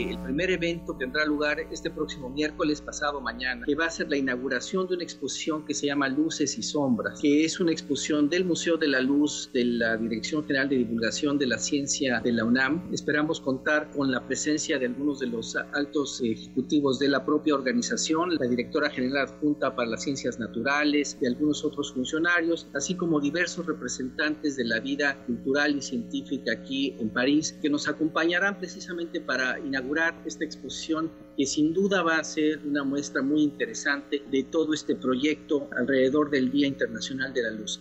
El 0.00 0.16
primer 0.22 0.52
evento 0.52 0.94
tendrá 0.94 1.24
lugar 1.24 1.58
este 1.72 1.90
próximo 1.90 2.30
miércoles 2.30 2.80
pasado 2.80 3.20
mañana, 3.20 3.66
que 3.66 3.74
va 3.74 3.86
a 3.86 3.90
ser 3.90 4.08
la 4.08 4.16
inauguración 4.16 4.86
de 4.86 4.94
una 4.94 5.02
exposición 5.02 5.66
que 5.66 5.74
se 5.74 5.86
llama 5.86 6.08
Luces 6.08 6.56
y 6.56 6.62
Sombras, 6.62 7.20
que 7.20 7.44
es 7.44 7.58
una 7.58 7.72
exposición 7.72 8.28
del 8.30 8.44
Museo 8.44 8.76
de 8.76 8.86
la 8.86 9.00
Luz 9.00 9.50
de 9.52 9.64
la 9.64 9.96
Dirección 9.96 10.46
General 10.46 10.68
de 10.68 10.76
Divulgación 10.76 11.36
de 11.36 11.48
la 11.48 11.58
Ciencia 11.58 12.20
de 12.20 12.30
la 12.30 12.44
UNAM. 12.44 12.88
Esperamos 12.92 13.40
contar 13.40 13.90
con 13.90 14.12
la 14.12 14.24
presencia 14.24 14.78
de 14.78 14.86
algunos 14.86 15.18
de 15.18 15.26
los 15.26 15.56
altos 15.56 16.20
ejecutivos 16.22 17.00
de 17.00 17.08
la 17.08 17.26
propia 17.26 17.56
organización, 17.56 18.36
la 18.36 18.46
directora 18.46 18.90
general 18.90 19.26
adjunta 19.26 19.74
para 19.74 19.88
las 19.90 20.04
ciencias 20.04 20.38
naturales, 20.38 21.18
de 21.18 21.26
algunos 21.26 21.64
otros 21.64 21.92
funcionarios, 21.92 22.68
así 22.72 22.94
como 22.94 23.18
diversos 23.18 23.66
representantes 23.66 24.54
de 24.54 24.64
la 24.64 24.78
vida 24.78 25.20
cultural 25.26 25.76
y 25.76 25.82
científica 25.82 26.52
aquí 26.52 26.94
en 27.00 27.10
París, 27.10 27.58
que 27.60 27.68
nos 27.68 27.88
acompañarán 27.88 28.58
precisamente 28.60 29.20
para 29.20 29.58
inaugurar 29.58 29.87
esta 30.26 30.44
exposición 30.44 31.10
que 31.36 31.46
sin 31.46 31.72
duda 31.72 32.02
va 32.02 32.18
a 32.18 32.24
ser 32.24 32.58
una 32.66 32.84
muestra 32.84 33.22
muy 33.22 33.42
interesante 33.42 34.22
de 34.30 34.44
todo 34.44 34.74
este 34.74 34.94
proyecto 34.94 35.68
alrededor 35.76 36.30
del 36.30 36.50
Día 36.50 36.66
Internacional 36.66 37.32
de 37.32 37.42
la 37.42 37.50
Luz. 37.50 37.80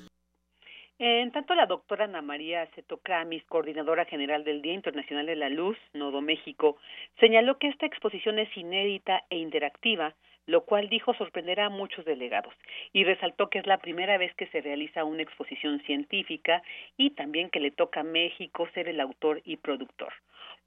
En 0.99 1.31
tanto, 1.31 1.53
la 1.53 1.67
doctora 1.67 2.05
Ana 2.05 2.21
María 2.21 2.65
Cetocramis, 2.73 3.43
coordinadora 3.45 4.05
general 4.05 4.43
del 4.43 4.61
Día 4.61 4.73
Internacional 4.73 5.27
de 5.27 5.35
la 5.35 5.49
Luz, 5.49 5.77
Nodo 5.93 6.21
México, 6.21 6.77
señaló 7.19 7.59
que 7.59 7.67
esta 7.67 7.85
exposición 7.85 8.39
es 8.39 8.49
inédita 8.57 9.23
e 9.29 9.37
interactiva, 9.37 10.15
lo 10.47 10.61
cual 10.61 10.89
dijo 10.89 11.13
sorprenderá 11.13 11.65
a 11.65 11.69
muchos 11.69 12.03
delegados, 12.05 12.53
y 12.93 13.03
resaltó 13.03 13.49
que 13.49 13.59
es 13.59 13.67
la 13.67 13.77
primera 13.77 14.17
vez 14.17 14.33
que 14.35 14.47
se 14.47 14.61
realiza 14.61 15.03
una 15.03 15.21
exposición 15.21 15.79
científica 15.81 16.63
y 16.97 17.11
también 17.11 17.49
que 17.49 17.59
le 17.59 17.71
toca 17.71 17.99
a 17.99 18.03
México 18.03 18.67
ser 18.73 18.89
el 18.89 18.99
autor 18.99 19.41
y 19.45 19.57
productor. 19.57 20.13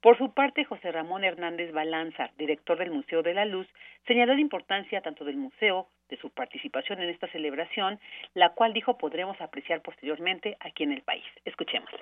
Por 0.01 0.17
su 0.17 0.33
parte, 0.33 0.65
José 0.65 0.91
Ramón 0.91 1.23
Hernández 1.23 1.71
Balanza, 1.73 2.31
director 2.37 2.77
del 2.79 2.89
Museo 2.89 3.21
de 3.21 3.35
la 3.35 3.45
Luz, 3.45 3.67
señaló 4.07 4.33
la 4.33 4.41
importancia 4.41 5.01
tanto 5.01 5.25
del 5.25 5.37
museo, 5.37 5.87
de 6.09 6.17
su 6.17 6.31
participación 6.31 7.01
en 7.01 7.09
esta 7.09 7.27
celebración, 7.27 7.99
la 8.33 8.49
cual 8.49 8.73
dijo 8.73 8.97
podremos 8.97 9.39
apreciar 9.39 9.81
posteriormente 9.81 10.57
aquí 10.59 10.83
en 10.83 10.91
el 10.91 11.01
país. 11.01 11.23
Escuchémosle. 11.45 11.99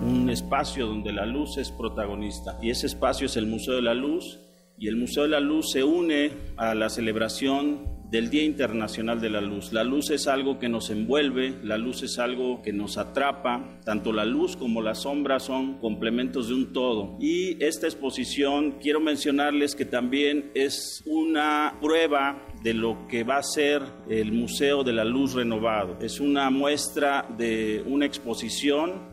Un 0.00 0.30
espacio 0.30 0.86
donde 0.86 1.12
la 1.12 1.26
luz 1.26 1.56
es 1.56 1.72
protagonista 1.72 2.58
y 2.62 2.70
ese 2.70 2.86
espacio 2.86 3.26
es 3.26 3.36
el 3.36 3.46
Museo 3.46 3.74
de 3.74 3.82
la 3.82 3.94
Luz 3.94 4.47
y 4.78 4.88
el 4.88 4.96
Museo 4.96 5.24
de 5.24 5.30
la 5.30 5.40
Luz 5.40 5.72
se 5.72 5.84
une 5.84 6.30
a 6.56 6.74
la 6.74 6.88
celebración 6.88 7.98
del 8.10 8.30
Día 8.30 8.44
Internacional 8.44 9.20
de 9.20 9.28
la 9.28 9.40
Luz. 9.40 9.72
La 9.72 9.84
luz 9.84 10.10
es 10.10 10.28
algo 10.28 10.58
que 10.58 10.68
nos 10.68 10.88
envuelve, 10.88 11.58
la 11.62 11.76
luz 11.76 12.02
es 12.02 12.18
algo 12.18 12.62
que 12.62 12.72
nos 12.72 12.96
atrapa, 12.96 13.78
tanto 13.84 14.12
la 14.12 14.24
luz 14.24 14.56
como 14.56 14.80
la 14.80 14.94
sombra 14.94 15.40
son 15.40 15.78
complementos 15.78 16.48
de 16.48 16.54
un 16.54 16.72
todo. 16.72 17.18
Y 17.20 17.62
esta 17.62 17.86
exposición 17.86 18.78
quiero 18.80 19.00
mencionarles 19.00 19.74
que 19.74 19.84
también 19.84 20.50
es 20.54 21.02
una 21.04 21.76
prueba 21.82 22.46
de 22.62 22.74
lo 22.74 23.06
que 23.08 23.24
va 23.24 23.36
a 23.36 23.42
ser 23.42 23.82
el 24.08 24.32
Museo 24.32 24.84
de 24.84 24.94
la 24.94 25.04
Luz 25.04 25.34
renovado. 25.34 25.98
Es 26.00 26.18
una 26.18 26.48
muestra 26.50 27.28
de 27.36 27.82
una 27.86 28.06
exposición 28.06 29.07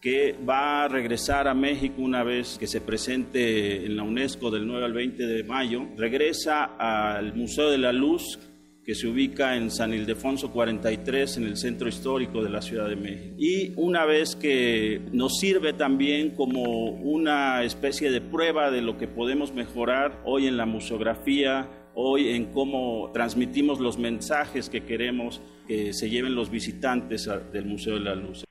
que 0.00 0.34
va 0.48 0.84
a 0.84 0.88
regresar 0.88 1.46
a 1.46 1.54
México 1.54 2.00
una 2.00 2.24
vez 2.24 2.56
que 2.58 2.66
se 2.66 2.80
presente 2.80 3.84
en 3.84 3.96
la 3.96 4.02
UNESCO 4.02 4.50
del 4.50 4.66
9 4.66 4.86
al 4.86 4.92
20 4.94 5.26
de 5.26 5.44
mayo. 5.44 5.86
Regresa 5.96 6.64
al 6.64 7.34
Museo 7.34 7.70
de 7.70 7.76
la 7.76 7.92
Luz, 7.92 8.38
que 8.82 8.94
se 8.94 9.06
ubica 9.06 9.56
en 9.56 9.70
San 9.70 9.92
Ildefonso 9.92 10.50
43, 10.50 11.36
en 11.36 11.44
el 11.44 11.58
centro 11.58 11.86
histórico 11.86 12.42
de 12.42 12.48
la 12.48 12.62
Ciudad 12.62 12.88
de 12.88 12.96
México. 12.96 13.36
Y 13.38 13.74
una 13.76 14.06
vez 14.06 14.36
que 14.36 15.02
nos 15.12 15.38
sirve 15.38 15.74
también 15.74 16.30
como 16.30 16.92
una 16.92 17.62
especie 17.62 18.10
de 18.10 18.22
prueba 18.22 18.70
de 18.70 18.80
lo 18.80 18.96
que 18.96 19.06
podemos 19.06 19.52
mejorar 19.52 20.22
hoy 20.24 20.46
en 20.46 20.56
la 20.56 20.64
museografía, 20.64 21.68
hoy 21.94 22.30
en 22.30 22.46
cómo 22.46 23.10
transmitimos 23.12 23.80
los 23.80 23.98
mensajes 23.98 24.70
que 24.70 24.84
queremos 24.84 25.42
que 25.68 25.92
se 25.92 26.08
lleven 26.08 26.34
los 26.34 26.50
visitantes 26.50 27.28
del 27.52 27.66
Museo 27.66 27.94
de 27.94 28.00
la 28.00 28.14
Luz. 28.14 28.44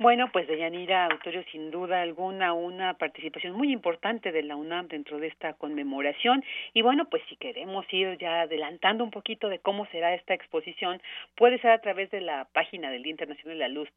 Bueno, 0.00 0.30
pues 0.30 0.46
Deyanira 0.46 1.06
Autorio, 1.06 1.42
sin 1.50 1.72
duda 1.72 2.02
alguna, 2.02 2.52
una 2.52 2.94
participación 2.94 3.56
muy 3.56 3.72
importante 3.72 4.30
de 4.30 4.44
la 4.44 4.54
UNAM 4.54 4.86
dentro 4.86 5.18
de 5.18 5.26
esta 5.26 5.54
conmemoración. 5.54 6.44
Y 6.72 6.82
bueno, 6.82 7.06
pues 7.06 7.20
si 7.28 7.34
queremos 7.34 7.84
ir 7.92 8.16
ya 8.18 8.42
adelantando 8.42 9.02
un 9.02 9.10
poquito 9.10 9.48
de 9.48 9.58
cómo 9.58 9.86
será 9.86 10.14
esta 10.14 10.34
exposición, 10.34 11.02
puede 11.34 11.58
ser 11.58 11.72
a 11.72 11.80
través 11.80 12.12
de 12.12 12.20
la 12.20 12.44
página 12.52 12.92
del 12.92 13.02
Día 13.02 13.10
Internacional 13.10 13.58
de 13.58 13.58
la 13.58 13.68
Luz, 13.68 13.88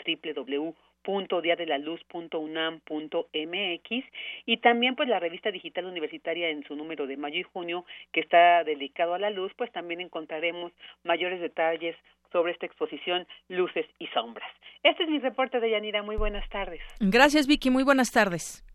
www.diadelaluz.unam.mx 1.05 4.05
y 4.47 4.57
también 4.57 4.95
pues 4.95 5.07
la 5.07 5.19
revista 5.19 5.51
digital 5.51 5.85
universitaria 5.85 6.49
en 6.49 6.63
su 6.63 6.75
número 6.75 7.05
de 7.05 7.17
mayo 7.17 7.39
y 7.39 7.43
junio 7.43 7.85
que 8.11 8.21
está 8.21 8.63
dedicado 8.63 9.13
a 9.13 9.19
la 9.19 9.29
luz, 9.29 9.53
pues 9.55 9.71
también 9.71 10.01
encontraremos 10.01 10.71
mayores 11.03 11.39
detalles 11.39 11.95
sobre 12.31 12.53
esta 12.53 12.65
exposición 12.65 13.27
Luces 13.49 13.85
y 13.99 14.07
Sombras. 14.07 14.49
Este 14.83 15.03
es 15.03 15.09
mi 15.09 15.19
reporte 15.19 15.59
de 15.59 15.71
Yanira. 15.71 16.03
Muy 16.03 16.15
buenas 16.15 16.47
tardes. 16.49 16.81
Gracias, 16.99 17.47
Vicky. 17.47 17.69
Muy 17.69 17.83
buenas 17.83 18.11
tardes. 18.11 18.65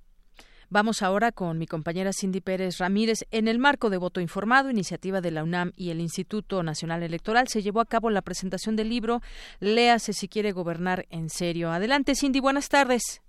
Vamos 0.68 1.02
ahora 1.02 1.30
con 1.30 1.58
mi 1.58 1.66
compañera 1.66 2.10
Cindy 2.12 2.40
Pérez 2.40 2.78
Ramírez. 2.78 3.24
En 3.30 3.46
el 3.46 3.60
marco 3.60 3.88
de 3.88 3.98
voto 3.98 4.20
informado, 4.20 4.68
iniciativa 4.68 5.20
de 5.20 5.30
la 5.30 5.44
UNAM 5.44 5.70
y 5.76 5.90
el 5.90 6.00
Instituto 6.00 6.64
Nacional 6.64 7.04
Electoral, 7.04 7.46
se 7.46 7.62
llevó 7.62 7.80
a 7.80 7.86
cabo 7.86 8.10
la 8.10 8.22
presentación 8.22 8.74
del 8.74 8.88
libro 8.88 9.20
Léase 9.60 10.12
si 10.12 10.26
quiere 10.26 10.50
gobernar 10.50 11.04
en 11.10 11.28
serio. 11.28 11.70
Adelante, 11.70 12.16
Cindy. 12.16 12.40
Buenas 12.40 12.68
tardes. 12.68 13.22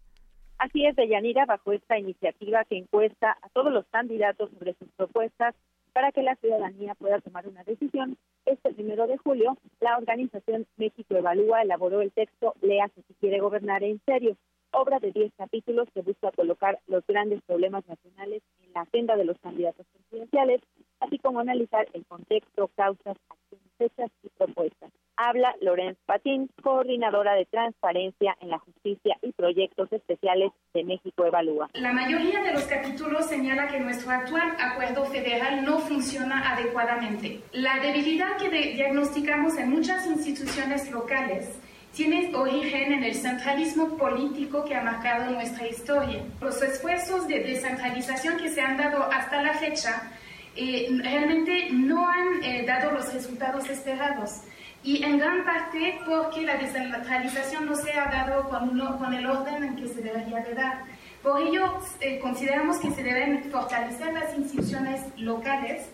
Así 0.57 0.83
es, 0.83 0.95
Deyanira, 0.95 1.45
bajo 1.45 1.71
esta 1.71 1.99
iniciativa 1.99 2.65
que 2.65 2.77
encuesta 2.77 3.37
a 3.43 3.49
todos 3.49 3.71
los 3.71 3.85
candidatos 3.91 4.49
sobre 4.57 4.73
sus 4.73 4.89
propuestas 4.97 5.53
para 5.97 6.11
que 6.11 6.21
la 6.21 6.35
ciudadanía 6.35 6.93
pueda 6.93 7.19
tomar 7.21 7.47
una 7.47 7.63
decisión, 7.63 8.19
este 8.45 8.71
primero 8.71 9.07
de 9.07 9.17
julio, 9.17 9.57
la 9.79 9.97
organización 9.97 10.67
México 10.77 11.15
Evalúa 11.15 11.63
elaboró 11.63 12.01
el 12.01 12.11
texto 12.11 12.53
Léase 12.61 13.01
si 13.07 13.15
quiere 13.15 13.39
gobernar 13.39 13.81
en 13.81 13.99
serio, 14.05 14.37
obra 14.69 14.99
de 14.99 15.11
10 15.11 15.33
capítulos 15.35 15.87
que 15.95 16.03
busca 16.03 16.31
colocar 16.33 16.77
los 16.85 17.03
grandes 17.07 17.41
problemas 17.47 17.83
nacionales 17.87 18.43
en 18.63 18.73
la 18.73 18.81
agenda 18.81 19.15
de 19.15 19.25
los 19.25 19.39
candidatos 19.39 19.87
presidenciales, 19.87 20.61
así 20.99 21.17
como 21.17 21.39
analizar 21.39 21.87
el 21.93 22.05
contexto, 22.05 22.69
causas, 22.75 23.17
acciones, 23.27 23.71
fechas 23.79 24.11
y 24.21 24.29
propuestas 24.37 24.91
habla 25.17 25.55
Lorenz 25.61 25.97
Patín, 26.05 26.49
coordinadora 26.61 27.33
de 27.33 27.45
transparencia 27.45 28.37
en 28.39 28.49
la 28.49 28.59
justicia 28.59 29.17
y 29.21 29.31
proyectos 29.33 29.91
especiales 29.91 30.51
de 30.73 30.83
México 30.83 31.25
Evalúa. 31.25 31.69
La 31.73 31.91
mayoría 31.91 32.41
de 32.41 32.53
los 32.53 32.63
capítulos 32.63 33.25
señala 33.25 33.67
que 33.67 33.79
nuestro 33.79 34.11
actual 34.11 34.55
acuerdo 34.59 35.05
federal 35.05 35.65
no 35.65 35.79
funciona 35.79 36.53
adecuadamente. 36.53 37.41
La 37.51 37.79
debilidad 37.79 38.37
que 38.37 38.49
diagnosticamos 38.49 39.57
en 39.57 39.71
muchas 39.71 40.05
instituciones 40.05 40.89
locales 40.91 41.59
tiene 41.93 42.35
origen 42.35 42.93
en 42.93 43.03
el 43.03 43.15
centralismo 43.15 43.97
político 43.97 44.63
que 44.63 44.75
ha 44.75 44.83
marcado 44.83 45.31
nuestra 45.31 45.67
historia. 45.67 46.23
Los 46.39 46.61
esfuerzos 46.61 47.27
de 47.27 47.39
descentralización 47.39 48.37
que 48.37 48.49
se 48.49 48.61
han 48.61 48.77
dado 48.77 49.03
hasta 49.03 49.41
la 49.41 49.55
fecha 49.55 50.11
eh, 50.55 50.89
realmente 51.01 51.69
no 51.71 52.07
han 52.07 52.43
eh, 52.43 52.65
dado 52.67 52.91
los 52.91 53.11
resultados 53.13 53.67
esperados 53.69 54.41
y 54.87 55.03
en 55.03 55.17
gran 55.17 55.43
parte 55.43 55.99
porque 56.05 56.43
la 56.43 56.55
descentralización 56.55 57.65
no 57.65 57.75
se 57.75 57.91
ha 57.91 58.05
dado 58.05 58.47
con, 58.47 58.79
con 58.97 59.13
el 59.13 59.25
orden 59.25 59.61
en 59.61 59.75
que 59.75 59.89
se 59.89 60.01
debería 60.01 60.39
de 60.39 60.53
dar. 60.53 60.85
Por 61.21 61.41
ello, 61.41 61.77
eh, 61.99 62.19
consideramos 62.19 62.77
que 62.77 62.91
se 62.91 63.03
deben 63.03 63.51
fortalecer 63.51 64.13
las 64.13 64.33
instituciones 64.37 65.01
locales 65.17 65.89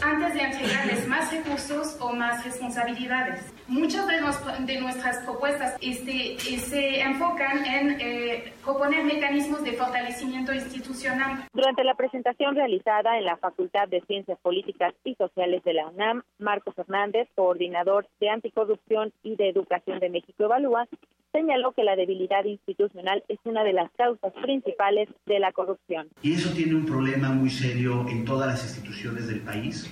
antes 0.00 0.32
de 0.32 0.40
entregarles 0.40 1.06
más 1.06 1.30
recursos 1.30 1.98
o 2.00 2.14
más 2.14 2.42
responsabilidades. 2.42 3.42
Muchas 3.70 4.04
de, 4.08 4.80
nuestras 4.80 5.18
propuestas 5.18 5.76
este, 5.80 6.36
se 6.40 7.02
enfocan 7.02 7.64
en 7.64 8.00
eh, 8.00 8.52
proponer 8.64 9.04
mecanismos 9.04 9.62
de 9.62 9.74
fortalecimiento 9.74 10.52
institucional. 10.52 11.46
Durante 11.52 11.84
la 11.84 11.94
presentación 11.94 12.56
realizada 12.56 13.16
en 13.16 13.26
la 13.26 13.36
Facultad 13.36 13.86
de 13.86 14.00
Ciencias 14.08 14.40
Políticas 14.42 14.92
y 15.04 15.14
Sociales 15.14 15.62
de 15.62 15.74
la 15.74 15.86
UNAM, 15.86 16.24
Marcos 16.40 16.76
Hernández, 16.76 17.28
coordinador 17.36 18.08
de 18.18 18.30
Anticorrupción 18.30 19.12
y 19.22 19.36
de 19.36 19.50
Educación 19.50 20.00
de 20.00 20.10
México 20.10 20.42
Evalúa, 20.42 20.88
señaló 21.30 21.70
que 21.70 21.84
la 21.84 21.94
debilidad 21.94 22.44
institucional 22.46 23.22
es 23.28 23.38
una 23.44 23.62
de 23.62 23.72
las 23.72 23.88
causas 23.92 24.32
principales 24.42 25.08
de 25.26 25.38
la 25.38 25.52
corrupción. 25.52 26.08
Y 26.22 26.32
eso 26.32 26.52
tiene 26.52 26.74
un 26.74 26.86
problema 26.86 27.28
muy 27.28 27.50
serio 27.50 28.04
en 28.08 28.24
todas 28.24 28.48
las 28.48 28.64
instituciones 28.64 29.28
del 29.28 29.42
país, 29.42 29.88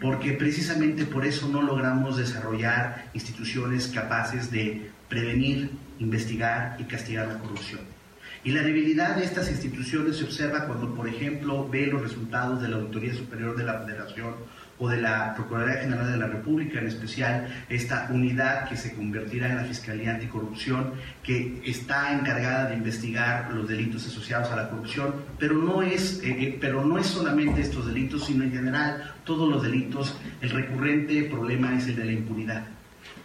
porque 0.00 0.32
precisamente 0.32 1.04
por 1.04 1.26
eso 1.26 1.48
no 1.48 1.62
logramos 1.62 2.16
desarrollar 2.16 3.10
instituciones 3.12 3.88
capaces 3.88 4.50
de 4.50 4.90
prevenir, 5.08 5.70
investigar 5.98 6.76
y 6.78 6.84
castigar 6.84 7.28
la 7.28 7.38
corrupción. 7.38 7.80
Y 8.42 8.52
la 8.52 8.62
debilidad 8.62 9.16
de 9.16 9.24
estas 9.24 9.50
instituciones 9.50 10.16
se 10.16 10.24
observa 10.24 10.66
cuando, 10.66 10.94
por 10.94 11.06
ejemplo, 11.06 11.68
ve 11.68 11.86
los 11.86 12.00
resultados 12.00 12.62
de 12.62 12.68
la 12.68 12.76
Auditoría 12.76 13.14
Superior 13.14 13.54
de 13.54 13.64
la 13.64 13.80
Federación 13.80 14.34
o 14.78 14.88
de 14.88 14.96
la 14.96 15.34
Procuraduría 15.34 15.82
General 15.82 16.10
de 16.10 16.16
la 16.16 16.26
República, 16.26 16.78
en 16.78 16.86
especial 16.86 17.64
esta 17.68 18.08
unidad 18.10 18.66
que 18.66 18.78
se 18.78 18.94
convertirá 18.94 19.50
en 19.50 19.56
la 19.56 19.64
Fiscalía 19.64 20.12
Anticorrupción, 20.12 20.94
que 21.22 21.60
está 21.66 22.14
encargada 22.14 22.70
de 22.70 22.76
investigar 22.76 23.52
los 23.52 23.68
delitos 23.68 24.06
asociados 24.06 24.50
a 24.50 24.56
la 24.56 24.70
corrupción, 24.70 25.16
pero 25.38 25.54
no 25.54 25.82
es, 25.82 26.22
eh, 26.24 26.34
eh, 26.40 26.58
pero 26.58 26.82
no 26.82 26.96
es 26.96 27.08
solamente 27.08 27.60
estos 27.60 27.86
delitos, 27.86 28.24
sino 28.24 28.42
en 28.42 28.52
general 28.52 29.12
todos 29.24 29.50
los 29.50 29.62
delitos. 29.62 30.16
El 30.40 30.48
recurrente 30.48 31.24
problema 31.24 31.76
es 31.76 31.86
el 31.88 31.96
de 31.96 32.04
la 32.06 32.12
impunidad. 32.12 32.79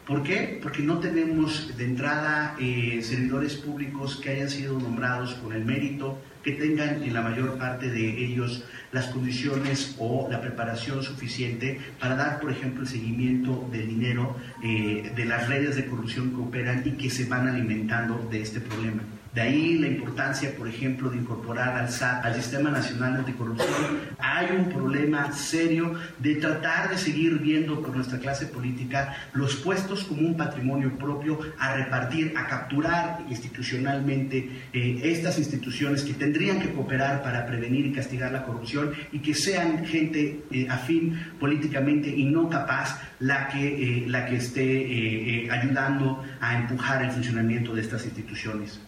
¿Por 0.06 0.22
qué? 0.22 0.60
Porque 0.62 0.84
no 0.84 1.00
tenemos 1.00 1.76
de 1.76 1.84
entrada 1.84 2.56
eh, 2.60 3.00
servidores 3.02 3.56
públicos 3.56 4.18
que 4.18 4.30
hayan 4.30 4.52
sido 4.52 4.78
nombrados 4.78 5.34
con 5.36 5.52
el 5.52 5.66
mérito, 5.66 6.22
que 6.44 6.52
tengan 6.52 7.02
en 7.02 7.12
la 7.12 7.22
mayor 7.22 7.58
parte 7.58 7.90
de 7.90 8.24
ellos 8.24 8.66
las 8.92 9.08
condiciones 9.08 9.96
o 9.98 10.28
la 10.30 10.42
preparación 10.42 11.02
suficiente 11.02 11.80
para 12.00 12.16
dar, 12.16 12.40
por 12.40 12.52
ejemplo, 12.52 12.84
el 12.84 12.88
seguimiento 12.88 13.68
del 13.72 13.88
dinero 13.88 14.38
eh, 14.64 15.12
de 15.16 15.26
las 15.26 15.50
redes 15.50 15.76
de 15.76 15.88
corrupción 15.88 16.30
que 16.30 16.42
operan 16.42 16.84
y 16.86 16.92
que 16.92 17.10
se 17.10 17.26
van 17.26 17.48
alimentando 17.48 18.28
de 18.30 18.44
este 18.44 18.60
problema. 18.60 19.02
De 19.36 19.42
ahí 19.42 19.78
la 19.78 19.88
importancia, 19.88 20.56
por 20.58 20.66
ejemplo, 20.66 21.10
de 21.10 21.18
incorporar 21.18 21.76
al 21.76 21.90
SAT, 21.90 22.24
al 22.24 22.36
Sistema 22.36 22.70
Nacional 22.72 23.18
Anticorrupción. 23.18 24.00
Hay 24.18 24.56
un 24.56 24.70
problema 24.70 25.30
serio 25.34 25.94
de 26.20 26.36
tratar 26.36 26.90
de 26.90 26.98
seguir 26.98 27.40
viendo 27.40 27.82
por 27.82 27.94
nuestra 27.94 28.18
clase 28.18 28.46
política 28.46 29.14
los 29.34 29.58
puestos 29.58 30.06
como 30.06 30.22
un 30.22 30.38
patrimonio 30.38 30.98
propio 30.98 31.38
a 31.60 31.76
repartir, 31.76 32.34
a 32.38 32.48
capturar 32.48 33.26
institucionalmente 33.30 34.52
eh, 34.72 35.02
estas 35.04 35.38
instituciones 35.38 36.04
que 36.04 36.14
tendrían 36.14 36.62
que 36.62 36.72
cooperar 36.72 37.22
para 37.22 37.46
prevenir 37.46 37.88
y 37.88 37.92
castigar 37.92 38.32
la 38.32 38.46
corrupción 38.46 38.94
y 39.12 39.20
que 39.20 39.34
sean 39.34 39.86
gente 39.86 40.46
eh, 40.50 40.68
afín 40.70 41.20
políticamente 41.42 42.08
y 42.08 42.24
no 42.24 42.48
capaz 42.48 43.02
la 43.20 43.50
que, 43.50 43.68
eh, 43.68 44.08
la 44.08 44.28
que 44.28 44.38
esté 44.38 45.50
ayudando 45.52 46.24
a 46.40 46.58
empujar 46.58 47.04
el 47.04 47.12
funcionamiento 47.12 47.76
de 47.76 47.82
estas 47.82 48.06
instituciones. 48.06 48.80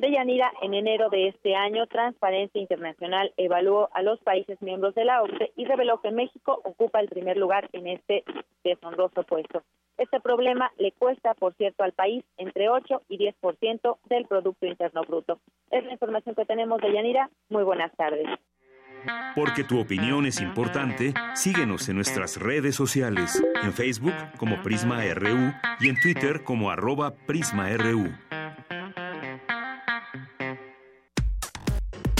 Deyanira, 0.00 0.52
en 0.60 0.74
enero 0.74 1.08
de 1.08 1.28
este 1.28 1.54
año, 1.54 1.86
Transparencia 1.86 2.60
Internacional 2.60 3.32
evaluó 3.36 3.88
a 3.92 4.02
los 4.02 4.20
países 4.20 4.60
miembros 4.60 4.94
de 4.94 5.04
la 5.04 5.22
OCDE 5.22 5.52
y 5.56 5.64
reveló 5.64 6.00
que 6.00 6.10
México 6.10 6.60
ocupa 6.64 7.00
el 7.00 7.08
primer 7.08 7.36
lugar 7.36 7.68
en 7.72 7.86
este 7.86 8.24
deshonroso 8.62 9.22
puesto. 9.22 9.62
Este 9.96 10.20
problema 10.20 10.70
le 10.78 10.92
cuesta, 10.92 11.32
por 11.34 11.54
cierto, 11.54 11.82
al 11.82 11.92
país 11.92 12.22
entre 12.36 12.68
8 12.68 13.02
y 13.08 13.18
10% 13.18 13.98
del 14.08 14.26
Producto 14.26 14.66
Interno 14.66 15.02
Bruto. 15.02 15.40
Es 15.70 15.84
la 15.84 15.92
información 15.92 16.34
que 16.34 16.44
tenemos 16.44 16.80
de 16.82 16.92
Yanira. 16.92 17.30
Muy 17.48 17.64
buenas 17.64 17.94
tardes. 17.96 18.26
Porque 19.34 19.64
tu 19.64 19.80
opinión 19.80 20.26
es 20.26 20.40
importante, 20.40 21.14
síguenos 21.34 21.88
en 21.88 21.96
nuestras 21.96 22.38
redes 22.38 22.74
sociales, 22.74 23.42
en 23.62 23.72
Facebook 23.72 24.14
como 24.38 24.62
Prisma 24.62 25.02
RU 25.14 25.52
y 25.80 25.88
en 25.88 26.00
Twitter 26.00 26.42
como 26.44 26.70
arroba 26.70 27.14
PrismaRU. 27.26 28.12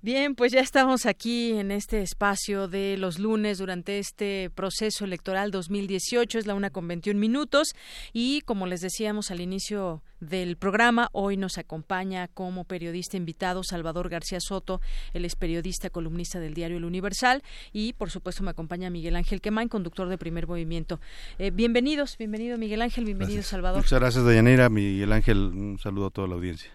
Bien, 0.00 0.36
pues 0.36 0.52
ya 0.52 0.60
estamos 0.60 1.06
aquí 1.06 1.54
en 1.58 1.72
este 1.72 2.02
espacio 2.02 2.68
de 2.68 2.96
los 2.96 3.18
lunes 3.18 3.58
durante 3.58 3.98
este 3.98 4.48
proceso 4.48 5.04
electoral 5.04 5.50
2018. 5.50 6.38
Es 6.38 6.46
la 6.46 6.54
una 6.54 6.70
con 6.70 6.86
21 6.86 7.18
minutos 7.18 7.74
y 8.12 8.42
como 8.42 8.68
les 8.68 8.80
decíamos 8.80 9.32
al 9.32 9.40
inicio 9.40 10.00
del 10.20 10.56
programa, 10.56 11.08
hoy 11.10 11.36
nos 11.36 11.58
acompaña 11.58 12.28
como 12.28 12.62
periodista 12.62 13.16
invitado 13.16 13.64
Salvador 13.64 14.08
García 14.08 14.38
Soto, 14.40 14.80
el 15.14 15.24
es 15.24 15.34
periodista 15.34 15.90
columnista 15.90 16.38
del 16.38 16.54
diario 16.54 16.76
El 16.76 16.84
Universal 16.84 17.42
y 17.72 17.92
por 17.94 18.12
supuesto 18.12 18.44
me 18.44 18.50
acompaña 18.50 18.90
Miguel 18.90 19.16
Ángel 19.16 19.40
Quemain, 19.40 19.68
conductor 19.68 20.08
de 20.08 20.16
Primer 20.16 20.46
Movimiento. 20.46 21.00
Eh, 21.40 21.50
bienvenidos, 21.50 22.16
bienvenido 22.16 22.56
Miguel 22.56 22.82
Ángel, 22.82 23.04
bienvenido 23.04 23.42
Salvador. 23.42 23.78
Muchas 23.82 23.98
gracias 23.98 24.24
Dayanera, 24.24 24.68
Miguel 24.68 25.12
Ángel, 25.12 25.38
un 25.38 25.78
saludo 25.80 26.06
a 26.06 26.10
toda 26.10 26.28
la 26.28 26.34
audiencia. 26.34 26.70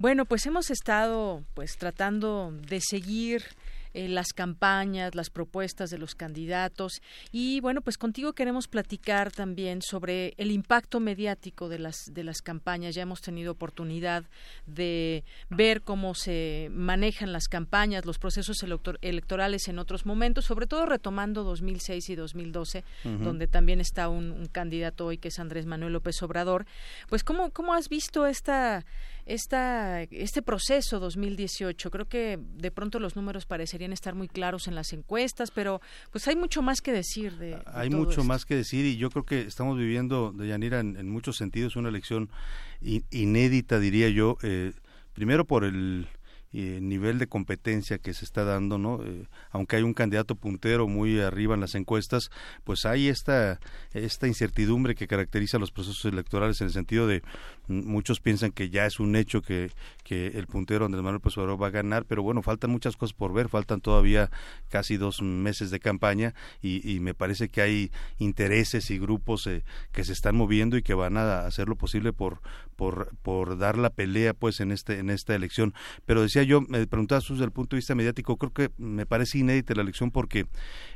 Bueno, 0.00 0.24
pues 0.24 0.46
hemos 0.46 0.70
estado 0.70 1.44
pues 1.52 1.76
tratando 1.76 2.54
de 2.66 2.80
seguir 2.80 3.44
eh, 3.92 4.08
las 4.08 4.32
campañas, 4.32 5.16
las 5.16 5.30
propuestas 5.30 5.90
de 5.90 5.98
los 5.98 6.14
candidatos 6.14 7.02
y 7.32 7.60
bueno, 7.60 7.82
pues 7.82 7.98
contigo 7.98 8.32
queremos 8.32 8.66
platicar 8.66 9.32
también 9.32 9.82
sobre 9.82 10.32
el 10.38 10.52
impacto 10.52 11.00
mediático 11.00 11.68
de 11.68 11.80
las 11.80 11.96
de 12.12 12.22
las 12.22 12.40
campañas. 12.40 12.94
Ya 12.94 13.02
hemos 13.02 13.20
tenido 13.20 13.52
oportunidad 13.52 14.24
de 14.64 15.24
ver 15.48 15.82
cómo 15.82 16.14
se 16.14 16.68
manejan 16.70 17.32
las 17.32 17.48
campañas, 17.48 18.06
los 18.06 18.18
procesos 18.18 18.64
electorales 19.02 19.66
en 19.66 19.78
otros 19.80 20.06
momentos, 20.06 20.44
sobre 20.46 20.68
todo 20.68 20.86
retomando 20.86 21.42
2006 21.42 22.08
y 22.10 22.14
2012, 22.14 22.84
donde 23.02 23.48
también 23.48 23.80
está 23.80 24.08
un, 24.08 24.30
un, 24.30 24.46
candidato 24.46 25.06
hoy 25.06 25.18
que 25.18 25.28
es 25.28 25.38
Andrés 25.40 25.66
Manuel 25.66 25.92
López 25.92 26.22
Obrador. 26.22 26.64
Pues 27.08 27.22
cómo 27.22 27.50
cómo 27.50 27.74
has 27.74 27.88
visto 27.88 28.26
esta 28.26 28.86
esta, 29.26 30.02
este 30.02 30.42
proceso 30.42 31.00
2018. 31.00 31.90
Creo 31.90 32.06
que 32.06 32.38
de 32.40 32.70
pronto 32.70 33.00
los 33.00 33.16
números 33.16 33.46
parecerían 33.46 33.92
estar 33.92 34.14
muy 34.14 34.28
claros 34.28 34.68
en 34.68 34.74
las 34.74 34.92
encuestas, 34.92 35.50
pero 35.50 35.80
pues 36.10 36.26
hay 36.28 36.36
mucho 36.36 36.62
más 36.62 36.80
que 36.80 36.92
decir. 36.92 37.36
De, 37.36 37.58
hay 37.66 37.90
mucho 37.90 38.24
más 38.24 38.44
que 38.44 38.56
decir 38.56 38.86
y 38.86 38.96
yo 38.96 39.10
creo 39.10 39.24
que 39.24 39.42
estamos 39.42 39.78
viviendo, 39.78 40.32
de 40.32 40.48
Yanira, 40.48 40.80
en, 40.80 41.08
muchos 41.08 41.36
sentidos 41.36 41.76
una 41.76 41.88
elección 41.88 42.30
inédita, 42.80 43.78
diría 43.78 44.08
yo. 44.08 44.36
Eh, 44.42 44.72
primero 45.12 45.44
por 45.44 45.64
el 45.64 46.06
eh, 46.52 46.80
nivel 46.82 47.20
de 47.20 47.28
competencia 47.28 47.98
que 47.98 48.12
se 48.12 48.24
está 48.24 48.42
dando, 48.42 48.76
¿no? 48.76 49.04
Eh, 49.04 49.28
aunque 49.52 49.76
hay 49.76 49.84
un 49.84 49.94
candidato 49.94 50.34
puntero 50.34 50.88
muy 50.88 51.20
arriba 51.20 51.54
en 51.54 51.60
las 51.60 51.76
encuestas, 51.76 52.28
pues 52.64 52.84
hay 52.86 53.06
esta, 53.06 53.60
esta 53.92 54.26
incertidumbre 54.26 54.96
que 54.96 55.06
caracteriza 55.06 55.60
los 55.60 55.70
procesos 55.70 56.04
electorales 56.06 56.60
en 56.60 56.66
el 56.66 56.72
sentido 56.72 57.06
de 57.06 57.22
muchos 57.70 58.20
piensan 58.20 58.50
que 58.50 58.68
ya 58.68 58.84
es 58.86 59.00
un 59.00 59.16
hecho 59.16 59.42
que, 59.42 59.70
que 60.04 60.26
el 60.28 60.46
puntero 60.46 60.84
Andrés 60.84 61.02
Manuel 61.02 61.22
López 61.24 61.38
va 61.38 61.66
a 61.66 61.70
ganar, 61.70 62.04
pero 62.04 62.22
bueno, 62.22 62.42
faltan 62.42 62.70
muchas 62.70 62.96
cosas 62.96 63.14
por 63.14 63.32
ver, 63.32 63.48
faltan 63.48 63.80
todavía 63.80 64.30
casi 64.68 64.96
dos 64.96 65.22
meses 65.22 65.70
de 65.70 65.80
campaña 65.80 66.34
y, 66.60 67.00
me 67.00 67.14
parece 67.14 67.48
que 67.48 67.62
hay 67.62 67.90
intereses 68.18 68.90
y 68.90 68.98
grupos 68.98 69.46
eh, 69.46 69.64
que 69.92 70.04
se 70.04 70.12
están 70.12 70.36
moviendo 70.36 70.76
y 70.76 70.82
que 70.82 70.92
van 70.92 71.16
a 71.16 71.46
hacer 71.46 71.68
lo 71.68 71.76
posible 71.76 72.12
por, 72.12 72.40
por, 72.76 73.58
dar 73.58 73.78
la 73.78 73.90
pelea 73.90 74.34
pues 74.34 74.60
en 74.60 74.72
este 74.72 74.98
en 74.98 75.10
esta 75.10 75.34
elección. 75.34 75.74
Pero 76.06 76.22
decía 76.22 76.42
yo, 76.42 76.60
me 76.62 76.86
preguntaba 76.86 77.20
desde 77.20 77.44
el 77.44 77.52
punto 77.52 77.76
de 77.76 77.78
vista 77.78 77.94
mediático, 77.94 78.36
creo 78.36 78.52
que 78.52 78.70
me 78.78 79.06
parece 79.06 79.38
inédita 79.38 79.74
la 79.74 79.82
elección 79.82 80.10
porque 80.10 80.46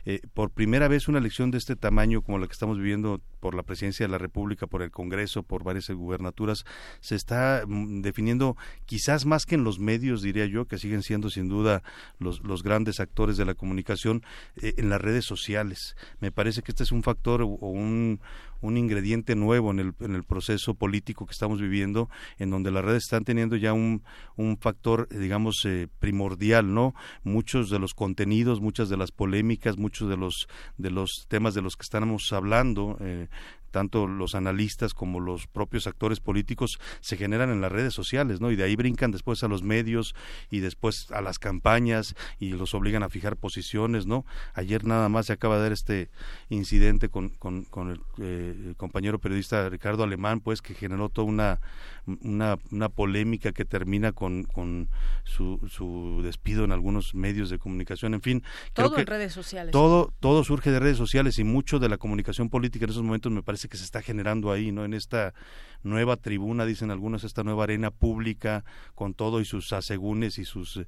eh, 0.04 0.20
por 0.32 0.50
primera 0.50 0.88
vez 0.88 1.08
una 1.08 1.18
elección 1.18 1.50
de 1.50 1.58
este 1.58 1.76
tamaño 1.76 2.22
como 2.22 2.38
la 2.38 2.46
que 2.46 2.52
estamos 2.52 2.78
viviendo 2.78 3.20
por 3.40 3.54
la 3.54 3.62
presidencia 3.62 4.06
de 4.06 4.10
la 4.10 4.18
República, 4.18 4.66
por 4.66 4.82
el 4.82 4.90
Congreso, 4.90 5.42
por 5.42 5.64
varias 5.64 5.90
gubernaturas, 5.90 6.63
se 7.00 7.14
está 7.14 7.64
mm, 7.66 8.02
definiendo 8.02 8.56
quizás 8.86 9.26
más 9.26 9.46
que 9.46 9.54
en 9.54 9.64
los 9.64 9.78
medios, 9.78 10.22
diría 10.22 10.46
yo, 10.46 10.66
que 10.66 10.78
siguen 10.78 11.02
siendo 11.02 11.30
sin 11.30 11.48
duda 11.48 11.82
los, 12.18 12.42
los 12.42 12.62
grandes 12.62 13.00
actores 13.00 13.36
de 13.36 13.44
la 13.44 13.54
comunicación, 13.54 14.22
eh, 14.56 14.74
en 14.76 14.88
las 14.88 15.00
redes 15.00 15.24
sociales. 15.24 15.96
Me 16.20 16.32
parece 16.32 16.62
que 16.62 16.72
este 16.72 16.82
es 16.82 16.92
un 16.92 17.02
factor 17.02 17.42
o 17.42 17.46
un, 17.46 18.20
un 18.64 18.78
ingrediente 18.78 19.36
nuevo 19.36 19.70
en 19.70 19.78
el, 19.78 19.94
en 20.00 20.14
el 20.14 20.24
proceso 20.24 20.74
político 20.74 21.26
que 21.26 21.32
estamos 21.32 21.60
viviendo, 21.60 22.08
en 22.38 22.50
donde 22.50 22.70
las 22.70 22.84
redes 22.84 23.04
están 23.04 23.24
teniendo 23.24 23.56
ya 23.56 23.72
un, 23.72 24.02
un 24.36 24.56
factor, 24.58 25.08
digamos, 25.08 25.62
eh, 25.66 25.88
primordial, 26.00 26.72
¿no? 26.72 26.94
Muchos 27.22 27.70
de 27.70 27.78
los 27.78 27.94
contenidos, 27.94 28.60
muchas 28.60 28.88
de 28.88 28.96
las 28.96 29.12
polémicas, 29.12 29.76
muchos 29.76 30.08
de 30.08 30.16
los, 30.16 30.48
de 30.78 30.90
los 30.90 31.26
temas 31.28 31.54
de 31.54 31.62
los 31.62 31.76
que 31.76 31.82
estamos 31.82 32.32
hablando, 32.32 32.96
eh, 33.00 33.28
tanto 33.74 34.06
los 34.06 34.36
analistas 34.36 34.94
como 34.94 35.18
los 35.18 35.48
propios 35.48 35.88
actores 35.88 36.20
políticos 36.20 36.78
se 37.00 37.16
generan 37.16 37.50
en 37.50 37.60
las 37.60 37.72
redes 37.72 37.92
sociales, 37.92 38.40
¿no? 38.40 38.52
Y 38.52 38.56
de 38.56 38.62
ahí 38.62 38.76
brincan 38.76 39.10
después 39.10 39.42
a 39.42 39.48
los 39.48 39.64
medios 39.64 40.14
y 40.48 40.60
después 40.60 41.10
a 41.10 41.20
las 41.20 41.40
campañas 41.40 42.14
y 42.38 42.50
los 42.50 42.72
obligan 42.72 43.02
a 43.02 43.08
fijar 43.08 43.36
posiciones, 43.36 44.06
¿no? 44.06 44.24
Ayer 44.52 44.84
nada 44.84 45.08
más 45.08 45.26
se 45.26 45.32
acaba 45.32 45.56
de 45.56 45.62
dar 45.64 45.72
este 45.72 46.08
incidente 46.50 47.08
con, 47.08 47.30
con, 47.30 47.64
con 47.64 48.00
eh, 48.18 48.54
el, 48.64 48.76
compañero 48.76 49.18
periodista 49.18 49.68
Ricardo 49.68 50.04
Alemán, 50.04 50.38
pues 50.38 50.62
que 50.62 50.74
generó 50.74 51.08
toda 51.08 51.26
una, 51.26 51.60
una, 52.06 52.56
una 52.70 52.88
polémica 52.90 53.50
que 53.50 53.64
termina 53.64 54.12
con, 54.12 54.44
con 54.44 54.88
su, 55.24 55.58
su 55.68 56.20
despido 56.22 56.62
en 56.62 56.70
algunos 56.70 57.16
medios 57.16 57.50
de 57.50 57.58
comunicación, 57.58 58.14
en 58.14 58.22
fin. 58.22 58.44
Todo 58.72 58.96
en 58.96 59.06
redes 59.06 59.32
sociales. 59.32 59.72
Todo, 59.72 60.14
todo 60.20 60.44
surge 60.44 60.70
de 60.70 60.78
redes 60.78 60.96
sociales 60.96 61.40
y 61.40 61.44
mucho 61.44 61.80
de 61.80 61.88
la 61.88 61.98
comunicación 61.98 62.50
política 62.50 62.84
en 62.84 62.90
esos 62.90 63.02
momentos 63.02 63.32
me 63.32 63.42
parece 63.42 63.63
que 63.68 63.76
se 63.76 63.84
está 63.84 64.02
generando 64.02 64.52
ahí, 64.52 64.72
¿no? 64.72 64.84
En 64.84 64.94
esta 64.94 65.34
nueva 65.82 66.16
tribuna, 66.16 66.64
dicen 66.64 66.90
algunos, 66.90 67.24
esta 67.24 67.44
nueva 67.44 67.64
arena 67.64 67.90
pública 67.90 68.64
con 68.94 69.14
todo 69.14 69.40
y 69.40 69.44
sus 69.44 69.72
asegúnes 69.72 70.38
y 70.38 70.44
sus 70.44 70.78
eh, 70.78 70.86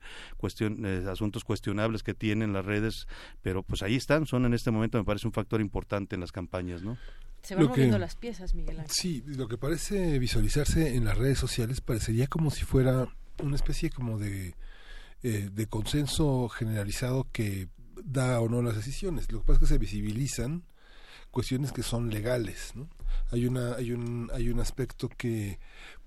eh, 0.61 1.07
asuntos 1.11 1.45
cuestionables 1.45 2.03
que 2.03 2.15
tienen 2.15 2.53
las 2.53 2.65
redes, 2.65 3.07
pero 3.43 3.63
pues 3.63 3.83
ahí 3.83 3.95
están, 3.95 4.27
son 4.27 4.47
en 4.47 4.55
este 4.55 4.71
momento 4.71 4.99
me 4.99 5.05
parece 5.05 5.27
un 5.27 5.33
factor 5.33 5.61
importante 5.61 6.15
en 6.15 6.21
las 6.21 6.33
campañas, 6.33 6.83
¿no? 6.83 6.97
Se 7.43 7.55
van 7.55 7.67
moviendo 7.67 7.99
las 7.99 8.17
piezas, 8.17 8.55
Miguel 8.55 8.81
Ángel. 8.81 8.93
Sí, 8.93 9.23
lo 9.25 9.47
que 9.47 9.57
parece 9.57 10.19
visualizarse 10.19 10.97
en 10.97 11.05
las 11.05 11.17
redes 11.17 11.39
sociales 11.39 11.81
parecería 11.81 12.27
como 12.27 12.51
si 12.51 12.65
fuera 12.65 13.07
una 13.41 13.55
especie 13.55 13.91
como 13.91 14.19
de, 14.19 14.57
eh, 15.23 15.51
de 15.53 15.67
consenso 15.67 16.49
generalizado 16.49 17.29
que 17.31 17.69
da 18.05 18.41
o 18.41 18.49
no 18.49 18.63
las 18.63 18.75
decisiones. 18.75 19.31
Lo 19.31 19.41
que 19.41 19.47
pasa 19.47 19.55
es 19.55 19.61
que 19.61 19.75
se 19.75 19.79
visibilizan 19.79 20.65
cuestiones 21.37 21.71
que 21.71 21.83
son 21.83 22.09
legales, 22.09 22.73
¿no? 22.75 22.89
Hay 23.31 23.45
una 23.45 23.75
hay 23.75 23.93
un 23.93 24.31
hay 24.33 24.49
un 24.49 24.59
aspecto 24.59 25.11
que 25.11 25.59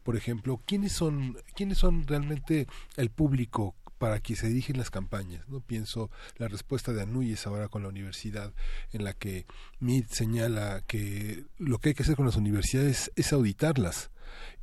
por 0.01 0.15
ejemplo, 0.15 0.59
quiénes 0.65 0.93
son 0.93 1.37
quiénes 1.53 1.77
son 1.77 2.07
realmente 2.07 2.65
el 2.95 3.11
público 3.11 3.75
para 3.99 4.19
quien 4.19 4.37
se 4.37 4.47
dirigen 4.47 4.77
las 4.77 4.89
campañas. 4.89 5.47
No 5.47 5.59
pienso 5.59 6.09
la 6.37 6.47
respuesta 6.47 6.93
de 6.93 7.03
Anuyes 7.03 7.45
ahora 7.45 7.67
con 7.67 7.83
la 7.83 7.89
universidad, 7.89 8.53
en 8.91 9.03
la 9.03 9.13
que 9.13 9.45
Mid 9.79 10.05
señala 10.09 10.81
que 10.87 11.45
lo 11.59 11.77
que 11.77 11.89
hay 11.89 11.95
que 11.95 12.03
hacer 12.03 12.15
con 12.15 12.25
las 12.25 12.37
universidades 12.37 13.11
es 13.15 13.31
auditarlas 13.31 14.09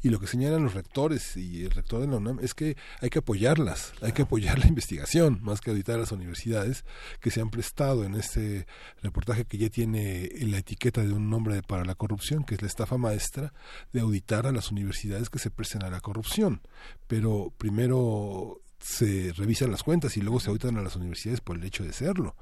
y 0.02 0.10
lo 0.10 0.20
que 0.20 0.26
señalan 0.26 0.62
los 0.62 0.74
rectores 0.74 1.36
y 1.36 1.64
el 1.64 1.70
rector 1.70 2.00
de 2.00 2.06
la 2.06 2.16
UNAM 2.16 2.38
es 2.40 2.54
que 2.54 2.76
hay 3.00 3.10
que 3.10 3.18
apoyarlas, 3.18 3.92
hay 4.02 4.12
que 4.12 4.22
apoyar 4.22 4.58
la 4.58 4.66
investigación 4.66 5.40
más 5.42 5.60
que 5.60 5.70
auditar 5.70 5.96
a 5.96 6.00
las 6.00 6.12
universidades 6.12 6.84
que 7.20 7.30
se 7.30 7.40
han 7.40 7.50
prestado 7.50 8.04
en 8.04 8.14
este 8.14 8.66
reportaje 9.02 9.44
que 9.44 9.58
ya 9.58 9.68
tiene 9.68 10.30
la 10.42 10.58
etiqueta 10.58 11.02
de 11.02 11.12
un 11.12 11.30
nombre 11.30 11.62
para 11.62 11.84
la 11.84 11.94
corrupción, 11.94 12.44
que 12.44 12.54
es 12.54 12.62
la 12.62 12.68
estafa 12.68 12.98
maestra, 12.98 13.52
de 13.92 14.00
auditar 14.00 14.46
a 14.46 14.52
las 14.52 14.70
universidades 14.70 15.30
que 15.30 15.38
se 15.38 15.50
presten 15.50 15.82
a 15.82 15.90
la 15.90 16.00
corrupción. 16.00 16.60
Pero 17.06 17.52
primero 17.58 18.60
se 18.86 19.32
revisan 19.32 19.72
las 19.72 19.82
cuentas 19.82 20.16
y 20.16 20.20
luego 20.20 20.38
se 20.38 20.48
auditan 20.48 20.76
a 20.76 20.80
las 20.80 20.94
universidades 20.94 21.40
por 21.40 21.56
el 21.56 21.64
hecho 21.64 21.82
de 21.82 21.92
serlo, 21.92 22.36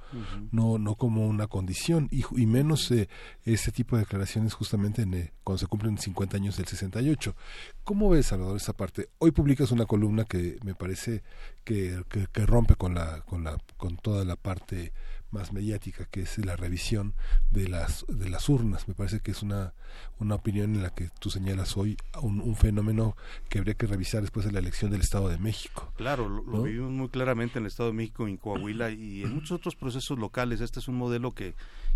no 0.52 0.76
no 0.76 0.94
como 0.94 1.26
una 1.26 1.46
condición 1.46 2.06
y, 2.10 2.22
y 2.36 2.44
menos 2.44 2.90
eh, 2.90 3.08
ese 3.44 3.72
tipo 3.72 3.96
de 3.96 4.02
declaraciones 4.02 4.52
justamente 4.52 5.00
en, 5.00 5.14
eh, 5.14 5.32
cuando 5.42 5.60
se 5.60 5.66
cumplen 5.68 5.96
50 5.96 6.36
años 6.36 6.58
del 6.58 6.66
68. 6.66 7.34
¿Cómo 7.82 8.10
ves, 8.10 8.26
Salvador, 8.26 8.58
esa 8.58 8.74
parte? 8.74 9.08
Hoy 9.20 9.30
publicas 9.30 9.70
una 9.70 9.86
columna 9.86 10.26
que 10.26 10.58
me 10.62 10.74
parece 10.74 11.22
que, 11.64 12.04
que, 12.10 12.26
que 12.30 12.44
rompe 12.44 12.74
con 12.74 12.94
la 12.94 13.22
con 13.22 13.42
la 13.42 13.56
con 13.78 13.96
toda 13.96 14.26
la 14.26 14.36
parte 14.36 14.92
más 15.34 15.52
mediática, 15.52 16.06
que 16.06 16.22
es 16.22 16.38
la 16.38 16.56
revisión 16.56 17.12
de 17.50 17.68
las, 17.68 18.06
de 18.08 18.30
las 18.30 18.48
urnas. 18.48 18.88
Me 18.88 18.94
parece 18.94 19.20
que 19.20 19.32
es 19.32 19.42
una, 19.42 19.74
una 20.18 20.36
opinión 20.36 20.74
en 20.74 20.82
la 20.82 20.90
que 20.90 21.10
tú 21.20 21.28
señalas 21.28 21.76
hoy 21.76 21.96
un, 22.22 22.40
un 22.40 22.56
fenómeno 22.56 23.16
que 23.50 23.58
habría 23.58 23.74
que 23.74 23.86
revisar 23.86 24.22
después 24.22 24.46
de 24.46 24.52
la 24.52 24.60
elección 24.60 24.90
del 24.90 25.02
Estado 25.02 25.28
de 25.28 25.38
México. 25.38 25.92
Claro, 25.96 26.28
lo, 26.28 26.42
lo 26.42 26.62
vivimos 26.62 26.92
muy 26.92 27.08
claramente 27.08 27.58
en 27.58 27.64
el 27.64 27.68
Estado 27.68 27.90
de 27.90 27.96
México, 27.96 28.26
en 28.26 28.38
Coahuila 28.38 28.90
y 28.90 29.22
en 29.22 29.34
muchos 29.34 29.52
otros 29.52 29.76
procesos 29.76 30.18
locales. 30.18 30.60
Este 30.60 30.80
es 30.80 30.88
un 30.88 30.96
modelo 30.96 31.32
que 31.32 31.54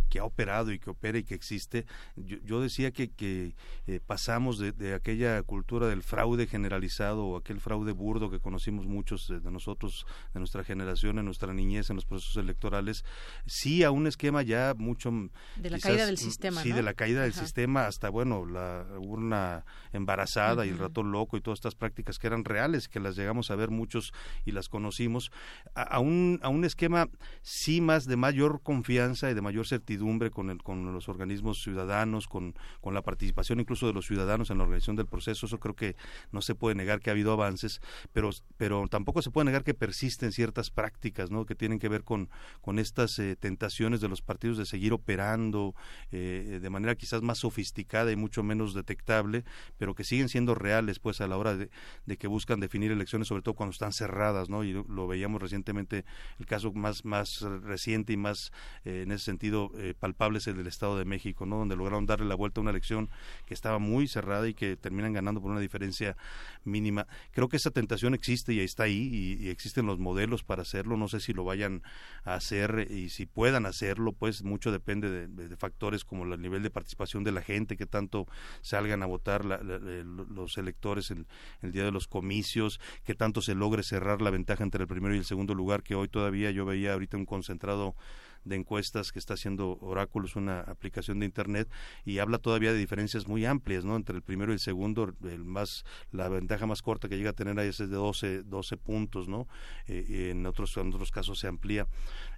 que 0.08 0.18
ha 0.18 0.24
operado 0.24 0.72
y 0.72 0.78
que 0.78 0.90
opera 0.90 1.18
y 1.18 1.24
que 1.24 1.34
existe. 1.34 1.86
Yo, 2.16 2.38
yo 2.44 2.60
decía 2.60 2.90
que, 2.90 3.10
que 3.10 3.54
eh, 3.86 4.00
pasamos 4.04 4.58
de, 4.58 4.72
de, 4.72 4.94
aquella 4.94 5.42
cultura 5.42 5.86
del 5.86 6.02
fraude 6.02 6.46
generalizado 6.46 7.26
o 7.26 7.36
aquel 7.36 7.60
fraude 7.60 7.92
burdo 7.92 8.30
que 8.30 8.40
conocimos 8.40 8.86
muchos 8.86 9.28
de, 9.28 9.40
de, 9.40 9.50
nosotros, 9.50 10.06
de 10.32 10.40
nuestra 10.40 10.64
generación, 10.64 11.18
en 11.18 11.24
nuestra 11.24 11.52
niñez, 11.52 11.90
en 11.90 11.96
los 11.96 12.06
procesos 12.06 12.36
electorales, 12.36 13.04
sí 13.46 13.84
a 13.84 13.90
un 13.90 14.06
esquema 14.06 14.42
ya 14.42 14.74
mucho... 14.76 15.10
De 15.56 15.70
la 15.70 15.76
quizás, 15.76 15.90
caída 15.90 16.06
del 16.06 16.18
sistema. 16.18 16.62
Sí, 16.62 16.70
¿no? 16.70 16.76
de 16.76 16.82
la 16.82 16.94
caída 16.94 17.22
del 17.22 17.34
sistema 17.34 17.86
hasta, 17.86 18.08
bueno, 18.08 18.46
la 18.46 18.86
urna 18.98 19.64
embarazada 19.92 20.62
uh 20.62 20.66
-huh. 20.66 20.68
y 20.68 20.70
el 20.70 20.78
ratón 20.78 21.12
loco 21.12 21.36
y 21.36 21.40
todas 21.40 21.58
estas 21.58 21.74
prácticas 21.74 22.18
que 22.18 22.26
eran 22.26 22.44
reales, 22.44 22.88
que 22.88 23.00
las 23.00 23.16
llegamos 23.16 23.50
a 23.50 23.56
ver 23.56 23.70
muchos 23.70 24.12
y 24.44 24.52
las 24.52 24.68
conocimos, 24.68 25.30
a, 25.74 25.82
a 25.82 25.98
un, 26.00 26.40
a 26.42 26.48
un 26.48 26.64
esquema 26.64 27.08
sí 27.42 27.80
más 27.80 28.06
de 28.06 28.16
mayor 28.16 28.62
confianza 28.62 29.30
y 29.30 29.34
de 29.34 29.42
mayor 29.42 29.66
certidumbre 29.66 29.97
con, 30.30 30.50
el, 30.50 30.62
con 30.62 30.92
los 30.92 31.08
organismos 31.08 31.62
ciudadanos, 31.62 32.28
con, 32.28 32.54
la 32.84 33.02
participación 33.02 33.60
incluso 33.60 33.86
de 33.86 33.92
los 33.92 34.06
ciudadanos 34.06 34.50
en 34.50 34.58
la 34.58 34.64
organización 34.64 34.96
del 34.96 35.06
proceso. 35.06 35.46
Eso 35.46 35.60
creo 35.60 35.74
que 35.74 35.94
no 36.32 36.40
se 36.40 36.54
puede 36.54 36.74
negar 36.74 37.00
que 37.00 37.10
ha 37.10 37.12
habido 37.12 37.32
avances, 37.32 37.80
pero, 38.12 38.88
tampoco 38.88 39.22
se 39.22 39.30
puede 39.30 39.46
negar 39.46 39.62
que 39.62 39.74
persisten 39.74 40.32
ciertas 40.32 40.70
prácticas 40.70 41.30
que 41.46 41.54
tienen 41.54 41.78
que 41.78 41.88
ver 41.88 42.04
con, 42.04 42.28
estas 42.78 43.18
eh, 43.18 43.36
tentaciones 43.36 44.00
de 44.00 44.08
los 44.08 44.22
partidos 44.22 44.56
de 44.56 44.64
seguir 44.64 44.92
operando 44.92 45.74
eh, 46.12 46.60
de 46.62 46.70
manera 46.70 46.94
quizás 46.94 47.22
más 47.22 47.38
sofisticada 47.38 48.12
y 48.12 48.16
mucho 48.16 48.42
menos 48.42 48.74
detectable, 48.74 49.44
pero 49.78 49.94
que 49.94 50.04
siguen 50.04 50.28
siendo 50.28 50.54
reales 50.54 50.98
pues 50.98 51.20
a 51.20 51.26
la 51.26 51.36
hora 51.36 51.56
de, 51.56 51.68
que 52.16 52.26
buscan 52.26 52.60
definir 52.60 52.92
elecciones, 52.92 53.28
sobre 53.28 53.42
todo 53.42 53.54
cuando 53.54 53.72
están 53.72 53.92
cerradas, 53.92 54.48
¿no? 54.48 54.64
Y 54.64 54.72
lo, 54.72 55.06
veíamos 55.08 55.42
recientemente, 55.42 56.04
el 56.38 56.46
caso 56.46 56.72
más, 56.72 57.04
más 57.04 57.40
reciente 57.40 58.12
y 58.12 58.16
más 58.16 58.52
eh, 58.84 59.02
en 59.02 59.12
ese 59.12 59.24
sentido 59.24 59.70
eh, 59.88 59.94
palpables 59.98 60.46
el 60.46 60.56
del 60.56 60.66
Estado 60.66 60.98
de 60.98 61.04
México, 61.04 61.46
¿no? 61.46 61.58
donde 61.58 61.76
lograron 61.76 62.06
darle 62.06 62.26
la 62.26 62.34
vuelta 62.34 62.60
a 62.60 62.62
una 62.62 62.70
elección 62.70 63.08
que 63.46 63.54
estaba 63.54 63.78
muy 63.78 64.08
cerrada 64.08 64.48
y 64.48 64.54
que 64.54 64.76
terminan 64.76 65.12
ganando 65.12 65.40
por 65.40 65.50
una 65.50 65.60
diferencia 65.60 66.16
mínima. 66.64 67.06
Creo 67.32 67.48
que 67.48 67.56
esa 67.56 67.70
tentación 67.70 68.14
existe 68.14 68.52
y 68.52 68.60
está 68.60 68.84
ahí 68.84 69.38
y, 69.40 69.48
existen 69.48 69.86
los 69.86 69.98
modelos 69.98 70.42
para 70.42 70.62
hacerlo. 70.62 70.96
No 70.96 71.08
sé 71.08 71.20
si 71.20 71.32
lo 71.32 71.44
vayan 71.44 71.82
a 72.24 72.34
hacer 72.34 72.88
y 72.90 73.08
si 73.08 73.26
puedan 73.26 73.66
hacerlo, 73.66 74.12
pues 74.12 74.42
mucho 74.42 74.70
depende 74.70 75.26
de, 75.28 75.56
factores 75.56 76.04
como 76.04 76.24
el 76.24 76.40
nivel 76.40 76.62
de 76.62 76.70
participación 76.70 77.24
de 77.24 77.32
la 77.32 77.42
gente, 77.42 77.76
que 77.76 77.86
tanto 77.86 78.26
salgan 78.60 79.02
a 79.02 79.06
votar 79.06 79.44
la, 79.44 79.58
los 79.58 80.58
electores 80.58 81.10
el, 81.10 81.26
el 81.62 81.72
día 81.72 81.84
de 81.84 81.90
los 81.90 82.06
comicios, 82.06 82.80
que 83.04 83.14
tanto 83.14 83.40
se 83.40 83.54
logre 83.54 83.82
cerrar 83.82 84.22
la 84.22 84.30
ventaja 84.30 84.62
entre 84.62 84.82
el 84.82 84.88
primero 84.88 85.14
y 85.14 85.18
el 85.18 85.24
segundo 85.24 85.54
lugar, 85.54 85.82
que 85.82 85.94
hoy 85.94 86.08
todavía 86.08 86.50
yo 86.50 86.64
veía 86.64 86.92
ahorita 86.92 87.16
un 87.16 87.26
concentrado 87.26 87.96
de 88.48 88.56
encuestas 88.56 89.12
que 89.12 89.18
está 89.18 89.34
haciendo 89.34 89.78
Oráculos, 89.80 90.36
una 90.36 90.60
aplicación 90.60 91.20
de 91.20 91.26
internet, 91.26 91.68
y 92.04 92.18
habla 92.18 92.38
todavía 92.38 92.72
de 92.72 92.78
diferencias 92.78 93.26
muy 93.26 93.44
amplias, 93.44 93.84
¿no? 93.84 93.96
Entre 93.96 94.16
el 94.16 94.22
primero 94.22 94.52
y 94.52 94.54
el 94.54 94.60
segundo, 94.60 95.14
el 95.24 95.44
más, 95.44 95.84
la 96.10 96.28
ventaja 96.28 96.66
más 96.66 96.82
corta 96.82 97.08
que 97.08 97.16
llega 97.16 97.30
a 97.30 97.34
tener 97.34 97.58
ahí 97.58 97.68
es 97.68 97.78
de 97.78 97.86
12, 97.86 98.42
12 98.44 98.76
puntos, 98.76 99.28
¿no? 99.28 99.46
Eh, 99.86 100.30
en 100.30 100.46
otros, 100.46 100.76
en 100.76 100.88
otros 100.88 101.10
casos 101.10 101.38
se 101.38 101.46
amplía. 101.46 101.86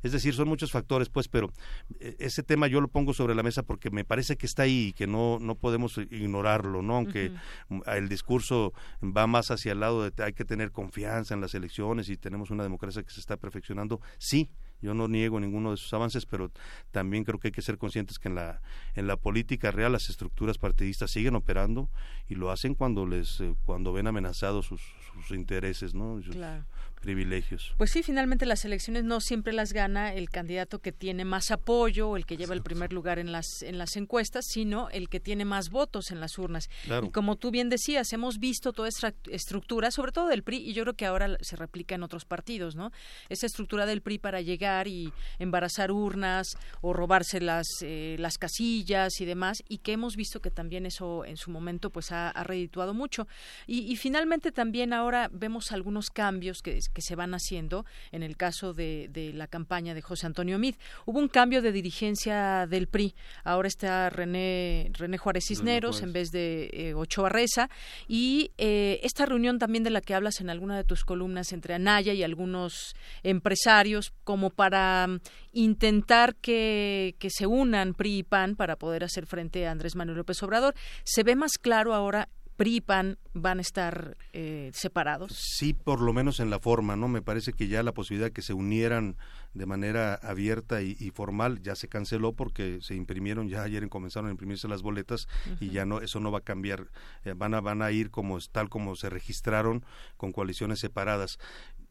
Es 0.03 0.13
decir, 0.13 0.35
son 0.35 0.49
muchos 0.49 0.71
factores, 0.71 1.09
pues, 1.09 1.29
pero 1.29 1.53
eh, 2.01 2.17
ese 2.19 2.43
tema 2.43 2.67
yo 2.67 2.81
lo 2.81 2.89
pongo 2.89 3.15
sobre 3.15 3.35
la 3.35 3.43
mesa 3.43 3.63
porque 3.63 3.91
me 3.91 4.05
parece 4.05 4.37
que 4.37 4.47
está 4.47 4.63
ahí 4.65 4.89
y 4.89 4.93
que 4.93 5.07
no, 5.07 5.39
no 5.41 5.55
podemos 5.55 5.99
ignorarlo, 5.99 6.83
¿no? 6.83 6.97
Aunque 6.97 7.33
uh 7.69 7.75
-huh. 7.75 7.97
el 7.97 8.09
discurso 8.09 8.73
va 9.03 9.27
más 9.27 9.51
hacia 9.51 9.73
el 9.73 9.81
lado 9.81 10.09
de 10.09 10.23
hay 10.23 10.33
que 10.33 10.45
tener 10.45 10.73
confianza 10.73 11.35
en 11.35 11.41
las 11.41 11.55
elecciones 11.55 12.09
y 12.09 12.17
tenemos 12.17 12.51
una 12.51 12.63
democracia 12.63 13.03
que 13.03 13.11
se 13.11 13.21
está 13.21 13.37
perfeccionando, 13.37 14.01
sí, 14.19 14.51
yo 14.81 14.95
no 14.95 15.09
niego 15.09 15.41
ninguno 15.41 15.71
de 15.71 15.75
esos 15.77 15.93
avances, 15.93 16.27
pero 16.27 16.51
también 16.91 17.25
creo 17.25 17.39
que 17.39 17.49
hay 17.49 17.53
que 17.53 17.63
ser 17.63 17.79
conscientes 17.79 18.19
que 18.19 18.29
en 18.29 18.35
la, 18.35 18.61
en 18.95 19.07
la 19.07 19.17
política 19.17 19.71
real 19.71 19.93
las 19.93 20.09
estructuras 20.09 20.59
partidistas 20.59 21.11
siguen 21.11 21.35
operando 21.35 21.91
y 22.29 22.35
lo 22.35 22.51
hacen 22.51 22.75
cuando 22.75 23.07
les 23.07 23.41
eh, 23.41 23.55
cuando 23.65 23.93
ven 23.93 24.07
amenazados 24.07 24.67
sus, 24.67 24.83
sus 25.15 25.37
intereses, 25.37 25.95
¿no? 25.95 26.21
Sus, 26.23 26.35
claro 26.35 26.65
privilegios. 27.01 27.75
Pues 27.79 27.91
sí, 27.91 28.03
finalmente 28.03 28.47
las 28.47 28.65
elecciones 28.65 29.05
no 29.05 29.21
siempre 29.21 29.53
las 29.53 29.73
gana 29.73 30.13
el 30.13 30.31
candidato 30.31 30.79
que 30.79 30.93
tiene 30.93 31.25
más 31.25 31.51
apoyo 31.51 32.11
o 32.11 32.17
el 32.17 32.27
que 32.27 32.37
lleva 32.37 32.55
el 32.55 32.63
primer 32.63 32.93
lugar 32.93 33.19
en 33.19 33.33
las 33.33 33.63
en 33.63 33.79
las 33.79 33.97
encuestas, 33.97 34.45
sino 34.47 34.91
el 34.91 35.09
que 35.09 35.19
tiene 35.19 35.45
más 35.45 35.71
votos 35.71 36.11
en 36.11 36.21
las 36.21 36.39
urnas. 36.39 36.69
Claro. 36.85 37.07
Y 37.07 37.11
como 37.11 37.37
tú 37.37 37.51
bien 37.51 37.69
decías, 37.69 38.13
hemos 38.13 38.39
visto 38.39 38.73
toda 38.73 38.89
esta 38.89 39.15
estructura, 39.31 39.91
sobre 39.91 40.13
todo 40.13 40.29
del 40.29 40.43
PRI, 40.43 40.59
y 40.59 40.73
yo 40.75 40.83
creo 40.85 40.95
que 40.95 41.07
ahora 41.07 41.37
se 41.41 41.57
replica 41.57 41.95
en 41.95 42.03
otros 42.03 42.25
partidos, 42.25 42.77
¿no? 42.77 42.93
Esa 43.29 43.47
estructura 43.47 43.87
del 43.87 44.03
PRI 44.03 44.19
para 44.19 44.41
llegar 44.43 44.87
y 44.87 45.13
embarazar 45.39 45.91
urnas 45.91 46.57
o 46.83 46.93
robarse 46.93 47.41
las 47.41 47.67
eh, 47.83 48.17
las 48.19 48.37
casillas 48.39 49.21
y 49.21 49.25
demás, 49.25 49.63
y 49.69 49.79
que 49.79 49.93
hemos 49.93 50.17
visto 50.17 50.41
que 50.41 50.51
también 50.51 50.87
eso 50.87 51.25
en 51.25 51.39
su 51.39 51.51
momento 51.51 51.91
pues 51.91 52.13
ha, 52.13 52.29
ha 52.31 52.45
redituado 52.45 52.93
mucho. 52.93 53.27
Y, 53.67 53.91
y 53.91 53.97
finalmente 53.97 54.53
también 54.53 54.93
ahora 54.93 55.31
vemos 55.33 55.73
algunos 55.73 56.11
cambios 56.11 56.61
que 56.63 56.79
que 56.93 57.03
se 57.03 57.17
van 57.17 57.35
haciendo 57.35 57.85
en 58.13 58.23
el 58.23 58.37
caso 58.37 58.73
de, 58.73 59.09
de, 59.13 59.33
la 59.33 59.47
campaña 59.47 59.95
de 59.95 60.03
José 60.03 60.27
Antonio 60.27 60.59
Mid. 60.59 60.75
Hubo 61.07 61.19
un 61.19 61.29
cambio 61.29 61.63
de 61.63 61.73
dirigencia 61.73 62.67
del 62.67 62.89
PRI. 62.89 63.15
Ahora 63.45 63.69
está 63.69 64.11
René, 64.11 64.91
René 64.95 65.19
Juárez 65.19 65.45
Cisneros 65.47 66.03
en 66.03 66.13
vez 66.13 66.31
de 66.31 66.71
eh, 66.73 66.95
Ochoa 66.95 67.29
Reza. 67.29 67.71
Y 68.09 68.53
eh, 68.59 69.01
esta 69.03 69.27
reunión 69.27 69.59
también 69.59 69.85
de 69.85 69.91
la 69.91 70.01
que 70.01 70.15
hablas 70.15 70.41
en 70.41 70.51
alguna 70.51 70.77
de 70.77 70.85
tus 70.85 71.05
columnas 71.05 71.53
entre 71.53 71.75
Anaya 71.75 72.13
y 72.13 72.23
algunos 72.23 72.95
empresarios, 73.23 74.13
como 74.25 74.51
para 74.51 75.07
um, 75.09 75.19
intentar 75.53 76.35
que, 76.37 77.17
que 77.19 77.31
se 77.31 77.47
unan 77.47 77.95
PRI 77.95 78.19
y 78.19 78.23
PAN 78.23 78.57
para 78.57 78.77
poder 78.77 79.05
hacer 79.05 79.27
frente 79.27 79.67
a 79.67 79.71
Andrés 79.71 79.97
Manuel 79.97 80.19
López 80.19 80.43
Obrador. 80.43 80.75
Se 81.05 81.23
ve 81.23 81.37
más 81.37 81.53
claro 81.59 81.95
ahora 81.95 82.29
PRI-PAN 82.61 83.17
van 83.33 83.57
a 83.57 83.63
estar 83.63 84.19
eh, 84.35 84.71
separados. 84.75 85.33
Sí, 85.33 85.73
por 85.73 86.03
lo 86.03 86.13
menos 86.13 86.41
en 86.41 86.51
la 86.51 86.59
forma, 86.59 86.95
¿no? 86.95 87.09
Me 87.09 87.23
parece 87.23 87.55
que 87.55 87.69
ya 87.69 87.83
la 87.83 87.95
posibilidad 87.95 88.27
de 88.27 88.33
que 88.35 88.43
se 88.43 88.53
unieran 88.53 89.17
de 89.55 89.65
manera 89.65 90.13
abierta 90.13 90.83
y, 90.83 91.11
formal 91.11 91.63
ya 91.63 91.75
se 91.75 91.89
canceló 91.89 92.35
porque 92.35 92.81
se 92.83 92.95
imprimieron 92.95 93.49
ya 93.49 93.63
ayer 93.63 93.89
comenzaron 93.89 94.29
a 94.29 94.31
imprimirse 94.31 94.69
las 94.69 94.83
boletas 94.83 95.27
y 95.59 95.71
ya 95.71 95.85
no 95.85 96.01
eso 96.01 96.21
no 96.21 96.31
va 96.31 96.39
a 96.39 96.43
cambiar 96.43 96.87
eh, 97.25 97.35
van 97.37 97.55
a 97.55 97.61
van 97.61 97.83
a 97.83 97.91
ir 97.91 98.11
como 98.11 98.39
tal 98.53 98.69
como 98.69 98.95
se 98.95 99.11
registraron 99.11 99.85
con 100.17 100.31
coaliciones 100.31 100.79
separadas 100.79 101.41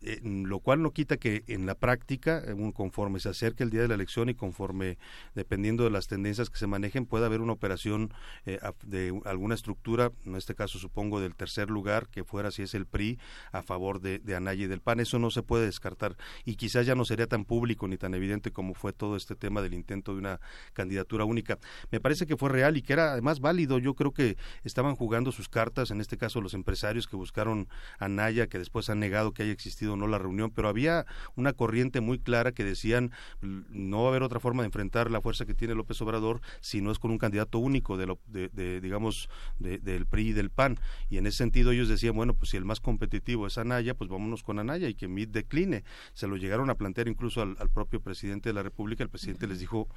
eh, 0.02 0.22
lo 0.24 0.60
cual 0.60 0.82
no 0.82 0.92
quita 0.92 1.18
que 1.18 1.44
en 1.48 1.66
la 1.66 1.76
práctica, 1.76 2.42
eh, 2.46 2.56
conforme 2.74 3.20
se 3.20 3.30
acerque 3.30 3.64
el 3.64 3.70
día 3.70 3.82
de 3.82 3.90
la 3.90 3.96
elección 3.96 4.30
y 4.30 4.34
conforme, 4.34 4.98
dependiendo 5.36 5.84
de 5.84 5.90
las 5.90 6.08
tendencias 6.08 6.50
que 6.50 6.58
se 6.58 6.68
manejen, 6.68 7.06
pueda 7.06 7.26
haber 7.26 7.42
una 7.42 7.52
operación 7.52 8.14
eh, 8.46 8.60
de 8.86 9.20
alguna 9.26 9.56
estructura, 9.56 10.12
en 10.26 10.36
este 10.36 10.56
caso 10.56 10.80
supongo 10.80 11.20
del 11.20 11.36
tercer 11.36 11.70
lugar, 11.70 12.08
que 12.08 12.24
fuera 12.24 12.50
si 12.52 12.62
es 12.62 12.74
el 12.76 12.86
PRI, 12.86 13.20
a 13.52 13.62
favor 13.62 14.00
de, 14.00 14.20
de 14.20 14.36
Anaya 14.36 14.64
y 14.64 14.68
del 14.68 14.82
PAN. 14.82 15.02
Eso 15.02 15.20
no 15.20 15.32
se 15.32 15.44
puede 15.44 15.66
descartar 15.66 16.16
y 16.46 16.56
quizás 16.56 16.86
ya 16.86 16.96
no 16.96 17.04
sería 17.04 17.28
tan 17.28 17.44
público 17.44 17.88
ni 17.88 17.98
tan 17.98 18.14
evidente 18.14 18.52
como 18.52 18.76
fue 18.76 18.94
todo 18.94 19.18
este 19.18 19.36
tema 19.36 19.62
del 19.62 19.74
intento 19.74 20.14
de 20.14 20.20
una 20.20 20.40
candidatura 20.74 21.26
única. 21.26 21.60
Me 21.92 22.00
parece 22.00 22.26
que 22.26 22.38
fue 22.38 22.50
real 22.50 22.78
y 22.78 22.82
que 22.82 22.94
era 22.94 23.12
además 23.12 23.42
válido. 23.42 23.80
Yo 23.80 23.96
creo 23.96 24.14
que 24.14 24.38
estaban 24.64 24.96
jugando 24.96 25.34
sus 25.34 25.50
cartas, 25.50 25.92
en 25.92 26.00
este 26.00 26.18
caso 26.18 26.40
los 26.40 26.54
empresarios 26.54 27.08
que 27.08 27.18
buscaron 27.18 27.68
a 28.00 28.06
Anaya, 28.06 28.48
que 28.48 28.58
después 28.60 28.90
han 28.90 29.00
negado 29.00 29.34
que 29.34 29.44
haya 29.44 29.52
existido 29.52 29.89
no 29.96 30.08
la 30.08 30.18
reunión, 30.18 30.52
pero 30.52 30.68
había 30.68 31.06
una 31.36 31.54
corriente 31.54 32.02
muy 32.02 32.20
clara 32.20 32.52
que 32.52 32.64
decían 32.64 33.12
no 33.42 34.02
va 34.02 34.08
a 34.08 34.10
haber 34.10 34.24
otra 34.24 34.40
forma 34.40 34.64
de 34.64 34.68
enfrentar 34.68 35.12
la 35.12 35.22
fuerza 35.22 35.46
que 35.46 35.54
tiene 35.54 35.76
López 35.76 36.02
Obrador 36.02 36.42
si 36.62 36.82
no 36.82 36.92
es 36.92 37.00
con 37.00 37.12
un 37.12 37.18
candidato 37.18 37.60
único 37.60 37.98
de, 37.98 38.06
lo, 38.06 38.20
de, 38.28 38.82
digamos 38.82 39.30
del 39.60 40.06
PRI 40.06 40.30
y 40.30 40.34
del 40.34 40.50
PAN 40.50 40.80
y 41.10 41.18
en 41.18 41.28
ese 41.28 41.38
sentido 41.38 41.72
ellos 41.72 41.88
decían 41.88 42.16
bueno 42.16 42.34
pues 42.34 42.52
si 42.52 42.58
el 42.58 42.66
más 42.66 42.80
competitivo 42.80 43.48
es 43.48 43.58
Anaya 43.58 43.94
pues 43.94 44.10
vámonos 44.10 44.44
con 44.44 44.60
Anaya 44.60 44.88
y 44.88 44.96
que 44.96 45.08
MIT 45.08 45.32
decline 45.32 45.84
se 46.14 46.28
lo 46.28 46.38
llegaron 46.38 46.70
a 46.70 46.76
plantear 46.76 47.08
incluso 47.08 47.42
al 47.42 47.70
propio 47.70 48.02
presidente 48.02 48.50
de 48.50 48.54
la 48.54 48.64
República 48.64 49.04
el 49.04 49.10
presidente 49.10 49.48
les 49.48 49.60
dijo 49.60 49.88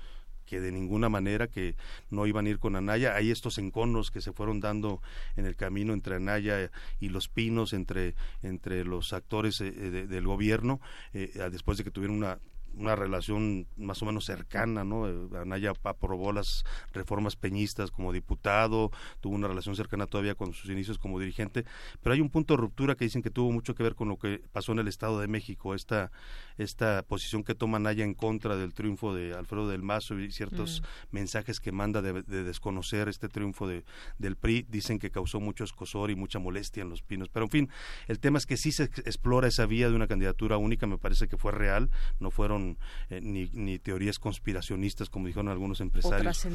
que 0.47 0.61
de 0.61 0.73
ninguna 0.73 1.09
manera 1.09 1.49
que 1.49 1.75
no 2.11 2.27
iban 2.27 2.47
a 2.47 2.51
ir 2.51 2.59
con 2.59 2.77
Anaya. 2.77 3.15
Hay 3.15 3.31
estos 3.31 3.59
enconos 3.59 4.11
que 4.11 4.21
se 4.21 4.33
fueron 4.33 4.61
dando 4.61 5.01
en 5.37 5.47
el 5.47 5.57
camino 5.57 5.93
entre 5.93 6.17
Anaya 6.17 6.71
y 7.01 7.09
los 7.09 7.29
Pinos, 7.29 7.73
entre, 7.73 8.15
entre 8.43 8.85
los 8.85 9.13
actores 9.13 9.61
eh, 9.61 9.71
del 9.73 10.27
gobierno, 10.27 10.81
eh, 11.13 11.33
después 11.51 11.79
de 11.79 11.85
que 11.85 11.91
tuvieron 11.91 12.17
una 12.17 12.39
una 12.75 12.97
relación 12.97 13.67
más 13.77 14.03
o 14.03 14.07
menos 14.07 14.25
cercana, 14.25 14.85
¿no? 14.85 15.09
Eh, 15.09 15.29
Anaya 15.41 15.73
aprobó 15.85 16.33
las 16.33 16.65
reformas 16.93 17.37
peñistas 17.37 17.91
como 17.91 18.13
diputado, 18.13 18.91
tuvo 19.21 19.35
una 19.35 19.49
relación 19.49 19.77
cercana 19.77 20.07
todavía 20.07 20.35
con 20.35 20.53
sus 20.53 20.71
inicios 20.71 20.99
como 20.99 21.19
dirigente, 21.19 21.65
pero 22.03 22.15
hay 22.15 22.21
un 22.21 22.31
punto 22.31 22.55
de 22.55 22.61
ruptura 22.61 22.95
que 22.95 23.05
dicen 23.05 23.23
que 23.23 23.31
tuvo 23.31 23.53
mucho 23.53 23.75
que 23.75 23.83
ver 23.83 23.95
con 23.95 24.09
lo 24.09 24.17
que 24.17 24.43
pasó 24.53 24.73
en 24.73 24.79
el 24.79 24.89
Estado 24.89 25.21
de 25.21 25.29
México, 25.29 25.75
esta, 25.75 26.11
esta 26.59 27.03
posición 27.03 27.45
que 27.45 27.55
toma 27.55 27.77
Anaya 27.77 28.05
en 28.05 28.15
contra 28.15 28.57
del 28.57 28.75
triunfo 28.75 29.15
de 29.15 29.35
Alfredo 29.35 29.69
del 29.69 29.83
Mazo 29.83 30.19
y 30.19 30.31
ciertos 30.31 30.83
mm. 30.83 31.15
mensajes 31.15 31.61
que 31.61 31.73
manda 31.73 32.03
de, 32.03 32.23
desconocer 32.23 33.09
este 33.09 33.29
triunfo 33.29 33.67
de, 33.67 33.85
del 34.19 34.37
PRI, 34.37 34.67
dicen 34.69 34.99
que 34.99 35.11
causó 35.11 35.41
mucho 35.41 35.65
escosor 35.65 36.11
y 36.11 36.17
mucha 36.17 36.39
molestia 36.39 36.83
en 36.83 36.91
los 36.91 37.03
pinos, 37.03 37.29
pero 37.29 37.47
en 37.47 37.51
fin, 37.51 37.71
el 38.09 38.19
tema 38.19 38.39
es 38.39 38.47
que 38.47 38.57
sí 38.57 38.73
se 38.73 38.85
explora 38.85 39.49
esa 39.49 39.67
vía 39.67 39.89
de 39.89 39.97
una 39.97 40.07
candidatura 40.07 40.57
única, 40.57 40.87
me 40.87 40.99
parece 40.99 41.29
que 41.29 41.37
fue 41.37 41.53
real, 41.53 41.91
no 42.21 42.31
fueron 42.31 42.62
eh, 43.11 43.20
ni, 43.22 43.79
teorías 43.79 44.18
conspiracionistas 44.18 45.09
como 45.09 45.27
dijeron 45.27 45.48
algunos 45.48 45.81
empresarios. 45.81 46.46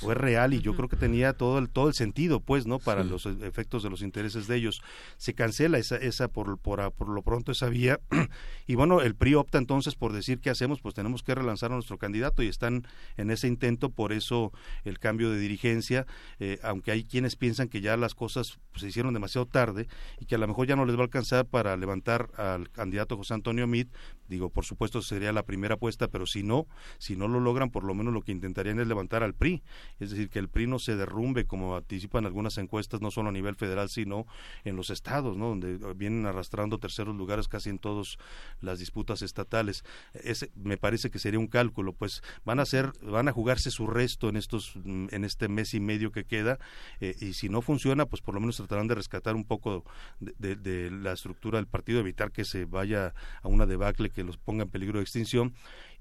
Fue 0.00 0.14
real 0.14 0.54
y 0.54 0.60
yo 0.60 0.74
creo 0.74 0.88
que 0.88 0.96
tenía 0.96 1.32
todo 1.32 1.58
el, 1.58 1.68
todo 1.68 1.88
el 1.88 1.94
sentido, 1.94 2.40
pues, 2.40 2.66
¿no? 2.66 2.78
Para 2.78 3.04
los 3.04 3.26
efectos 3.26 3.82
de 3.82 3.90
los 3.90 4.02
intereses 4.02 4.46
de 4.46 4.56
ellos. 4.56 4.82
Se 5.16 5.34
cancela 5.34 5.78
esa, 5.78 5.96
esa 5.96 6.28
por, 6.28 6.58
por, 6.58 6.92
por 6.92 7.08
lo 7.08 7.22
pronto 7.22 7.52
esa 7.52 7.68
vía 7.68 8.00
y 8.66 8.74
bueno, 8.74 9.00
el 9.00 9.14
PRI 9.14 9.34
opta 9.34 9.58
entonces 9.58 9.94
por 9.94 10.12
decir 10.12 10.40
qué 10.40 10.50
hacemos, 10.50 10.80
pues 10.80 10.94
tenemos 10.94 11.22
que 11.22 11.34
relanzar 11.34 11.72
a 11.72 11.74
nuestro 11.74 11.98
candidato 11.98 12.42
y 12.42 12.48
están 12.48 12.86
en 13.16 13.30
ese 13.30 13.48
intento, 13.48 13.90
por 13.90 14.12
eso 14.12 14.52
el 14.84 14.98
cambio 14.98 15.30
de 15.30 15.38
dirigencia, 15.38 16.06
eh, 16.38 16.58
aunque 16.62 16.90
hay 16.90 17.04
quienes 17.04 17.36
piensan 17.36 17.68
que 17.68 17.80
ya 17.80 17.96
las 17.96 18.14
cosas 18.14 18.58
pues, 18.70 18.82
se 18.82 18.88
hicieron 18.88 19.14
demasiado 19.14 19.46
tarde 19.46 19.88
y 20.18 20.26
que 20.26 20.34
a 20.34 20.38
lo 20.38 20.48
mejor 20.48 20.66
ya 20.66 20.76
no 20.76 20.84
les 20.84 20.96
va 20.96 21.00
a 21.00 21.04
alcanzar 21.04 21.46
para 21.46 21.76
levantar 21.76 22.30
al 22.36 22.70
candidato 22.70 23.16
José 23.16 23.34
Antonio 23.34 23.66
Mit, 23.66 23.88
digo, 24.28 24.50
por 24.50 24.64
supuesto 24.64 25.02
sería 25.02 25.32
la 25.32 25.43
primera 25.44 25.74
apuesta, 25.74 26.08
pero 26.08 26.26
si 26.26 26.42
no, 26.42 26.66
si 26.98 27.16
no 27.16 27.28
lo 27.28 27.40
logran, 27.40 27.70
por 27.70 27.84
lo 27.84 27.94
menos 27.94 28.12
lo 28.12 28.22
que 28.22 28.32
intentarían 28.32 28.78
es 28.80 28.86
levantar 28.86 29.22
al 29.22 29.34
PRI, 29.34 29.62
es 30.00 30.10
decir, 30.10 30.28
que 30.28 30.38
el 30.38 30.48
PRI 30.48 30.66
no 30.66 30.78
se 30.78 30.96
derrumbe 30.96 31.46
como 31.46 31.76
anticipan 31.76 32.26
algunas 32.26 32.58
encuestas, 32.58 33.00
no 33.00 33.10
solo 33.10 33.28
a 33.28 33.32
nivel 33.32 33.56
federal, 33.56 33.88
sino 33.88 34.26
en 34.64 34.76
los 34.76 34.90
estados, 34.90 35.36
¿no? 35.36 35.48
donde 35.48 35.78
vienen 35.94 36.26
arrastrando 36.26 36.78
terceros 36.78 37.14
lugares 37.14 37.48
casi 37.48 37.70
en 37.70 37.78
todas 37.78 38.18
las 38.60 38.78
disputas 38.78 39.22
estatales. 39.22 39.84
Ese, 40.14 40.50
me 40.54 40.76
parece 40.76 41.10
que 41.10 41.18
sería 41.18 41.38
un 41.38 41.48
cálculo, 41.48 41.92
pues 41.92 42.22
van 42.44 42.60
a 42.60 42.64
ser, 42.64 42.92
van 43.02 43.28
a 43.28 43.32
jugarse 43.32 43.70
su 43.70 43.86
resto 43.86 44.28
en 44.28 44.36
estos, 44.36 44.74
en 44.84 45.24
este 45.24 45.48
mes 45.48 45.74
y 45.74 45.80
medio 45.80 46.12
que 46.12 46.24
queda, 46.24 46.58
eh, 47.00 47.14
y 47.20 47.34
si 47.34 47.48
no 47.48 47.62
funciona, 47.62 48.06
pues 48.06 48.22
por 48.22 48.34
lo 48.34 48.40
menos 48.40 48.56
tratarán 48.56 48.86
de 48.86 48.94
rescatar 48.94 49.34
un 49.34 49.44
poco 49.44 49.84
de, 50.20 50.56
de 50.56 50.90
la 50.90 51.12
estructura 51.12 51.58
del 51.58 51.66
partido, 51.66 52.00
evitar 52.00 52.32
que 52.32 52.44
se 52.44 52.64
vaya 52.64 53.14
a 53.42 53.48
una 53.48 53.66
debacle 53.66 54.10
que 54.10 54.24
los 54.24 54.38
ponga 54.38 54.64
en 54.64 54.70
peligro 54.70 54.98
de 54.98 55.02
extinción 55.02 55.33
Constitución 55.34 55.52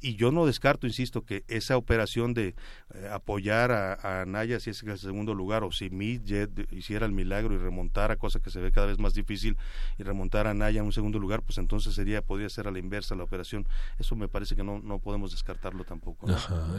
y 0.04 0.18
yo 0.18 0.34
no 0.34 0.46
descarto, 0.46 0.86
insisto, 0.86 1.24
que 1.24 1.46
esa 1.48 1.78
operación 1.78 2.34
de 2.34 2.56
eh, 2.94 3.10
apoyar 3.10 3.72
a, 3.72 4.22
a, 4.22 4.26
Naya 4.26 4.60
si 4.60 4.70
es 4.70 4.84
el 4.84 5.00
segundo 5.00 5.34
lugar 5.34 5.64
o 5.64 5.72
si 5.72 5.90
Midjet 5.90 6.52
hiciera 6.74 7.06
el 7.06 7.14
milagro 7.14 7.56
y 7.56 7.58
remontara, 7.58 8.18
cosa 8.18 8.42
que 8.42 8.50
se 8.50 8.60
ve 8.60 8.74
cada 8.74 8.88
vez 8.88 9.00
más 9.00 9.14
difícil, 9.14 9.58
y 9.98 10.04
remontar 10.04 10.46
a 10.46 10.54
Naya 10.54 10.82
en 10.82 10.88
un 10.88 10.92
segundo 10.92 11.20
lugar, 11.20 11.42
pues 11.42 11.58
entonces 11.58 11.96
sería 11.96 12.22
podría 12.22 12.50
ser 12.50 12.68
a 12.68 12.72
la 12.72 12.80
inversa 12.80 13.16
la 13.16 13.24
operación. 13.24 13.66
Eso 13.98 14.18
me 14.18 14.28
parece 14.28 14.58
que 14.58 14.64
no, 14.64 14.80
no 14.80 15.00
podemos 15.00 15.32
descartarlo 15.32 15.86
tampoco. 15.86 16.28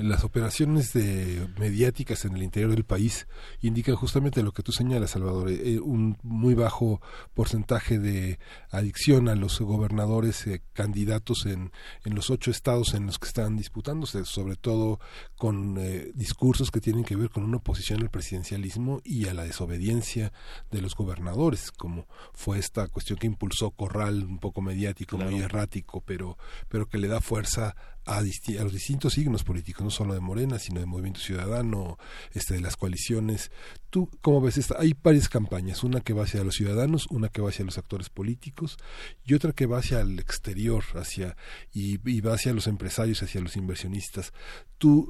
Las 0.02 0.22
operaciones 0.22 0.92
de 0.92 1.48
mediáticas 1.58 2.26
en 2.26 2.36
el 2.36 2.42
interior 2.42 2.72
del 2.72 2.84
país 2.84 3.26
indican 3.62 3.96
justamente 3.96 4.42
lo 4.42 4.52
que 4.52 4.62
tú 4.62 4.70
señalas, 4.70 5.12
Salvador, 5.12 5.50
eh, 5.50 5.80
un 5.80 6.18
muy 6.22 6.52
bajo 6.52 7.00
porcentaje 7.32 7.98
de 7.98 8.38
adicción 8.70 9.30
a 9.30 9.34
los 9.34 9.58
gobernadores 9.60 10.46
eh, 10.46 10.60
candidatos 10.74 11.46
en, 11.46 11.72
en 12.04 12.14
los 12.14 12.28
ocho 12.28 12.50
estados 12.50 12.92
en 12.92 13.06
los 13.06 13.13
que 13.18 13.26
están 13.26 13.56
disputándose, 13.56 14.24
sobre 14.24 14.56
todo 14.56 15.00
con 15.36 15.76
eh, 15.78 16.12
discursos 16.14 16.70
que 16.70 16.80
tienen 16.80 17.04
que 17.04 17.16
ver 17.16 17.30
con 17.30 17.44
una 17.44 17.58
oposición 17.58 18.02
al 18.02 18.10
presidencialismo 18.10 19.00
y 19.04 19.28
a 19.28 19.34
la 19.34 19.44
desobediencia 19.44 20.32
de 20.70 20.80
los 20.80 20.94
gobernadores, 20.94 21.70
como 21.70 22.06
fue 22.32 22.58
esta 22.58 22.88
cuestión 22.88 23.18
que 23.18 23.26
impulsó 23.26 23.70
Corral, 23.70 24.24
un 24.24 24.38
poco 24.38 24.62
mediático, 24.62 25.16
muy 25.18 25.40
errático, 25.40 26.00
pero, 26.00 26.38
pero 26.68 26.88
que 26.88 26.98
le 26.98 27.08
da 27.08 27.20
fuerza 27.20 27.74
a, 28.06 28.20
los 28.20 28.72
distintos 28.72 29.14
signos 29.14 29.44
políticos, 29.44 29.84
no 29.84 29.90
solo 29.90 30.14
de 30.14 30.20
Morena, 30.20 30.58
sino 30.58 30.80
de 30.80 30.86
Movimiento 30.86 31.20
Ciudadano, 31.20 31.98
este, 32.32 32.54
de 32.54 32.60
las 32.60 32.76
coaliciones. 32.76 33.50
¿Tú 33.90 34.08
cómo 34.20 34.40
ves 34.40 34.58
esta? 34.58 34.76
Hay 34.78 34.94
varias 35.02 35.28
campañas, 35.28 35.84
una 35.84 36.00
que 36.00 36.12
va 36.12 36.24
hacia 36.24 36.44
los 36.44 36.54
ciudadanos, 36.54 37.06
una 37.10 37.28
que 37.28 37.42
va 37.42 37.50
hacia 37.50 37.64
los 37.64 37.78
actores 37.78 38.10
políticos 38.10 38.76
y 39.24 39.34
otra 39.34 39.52
que 39.52 39.66
va 39.66 39.78
hacia 39.78 40.00
el 40.00 40.18
exterior, 40.18 40.84
hacia 40.94 41.36
y, 41.72 41.98
y 42.08 42.20
va 42.20 42.34
hacia 42.34 42.52
los 42.52 42.66
empresarios, 42.66 43.22
hacia 43.22 43.40
los 43.40 43.56
inversionistas. 43.56 44.32
¿Tú 44.78 45.08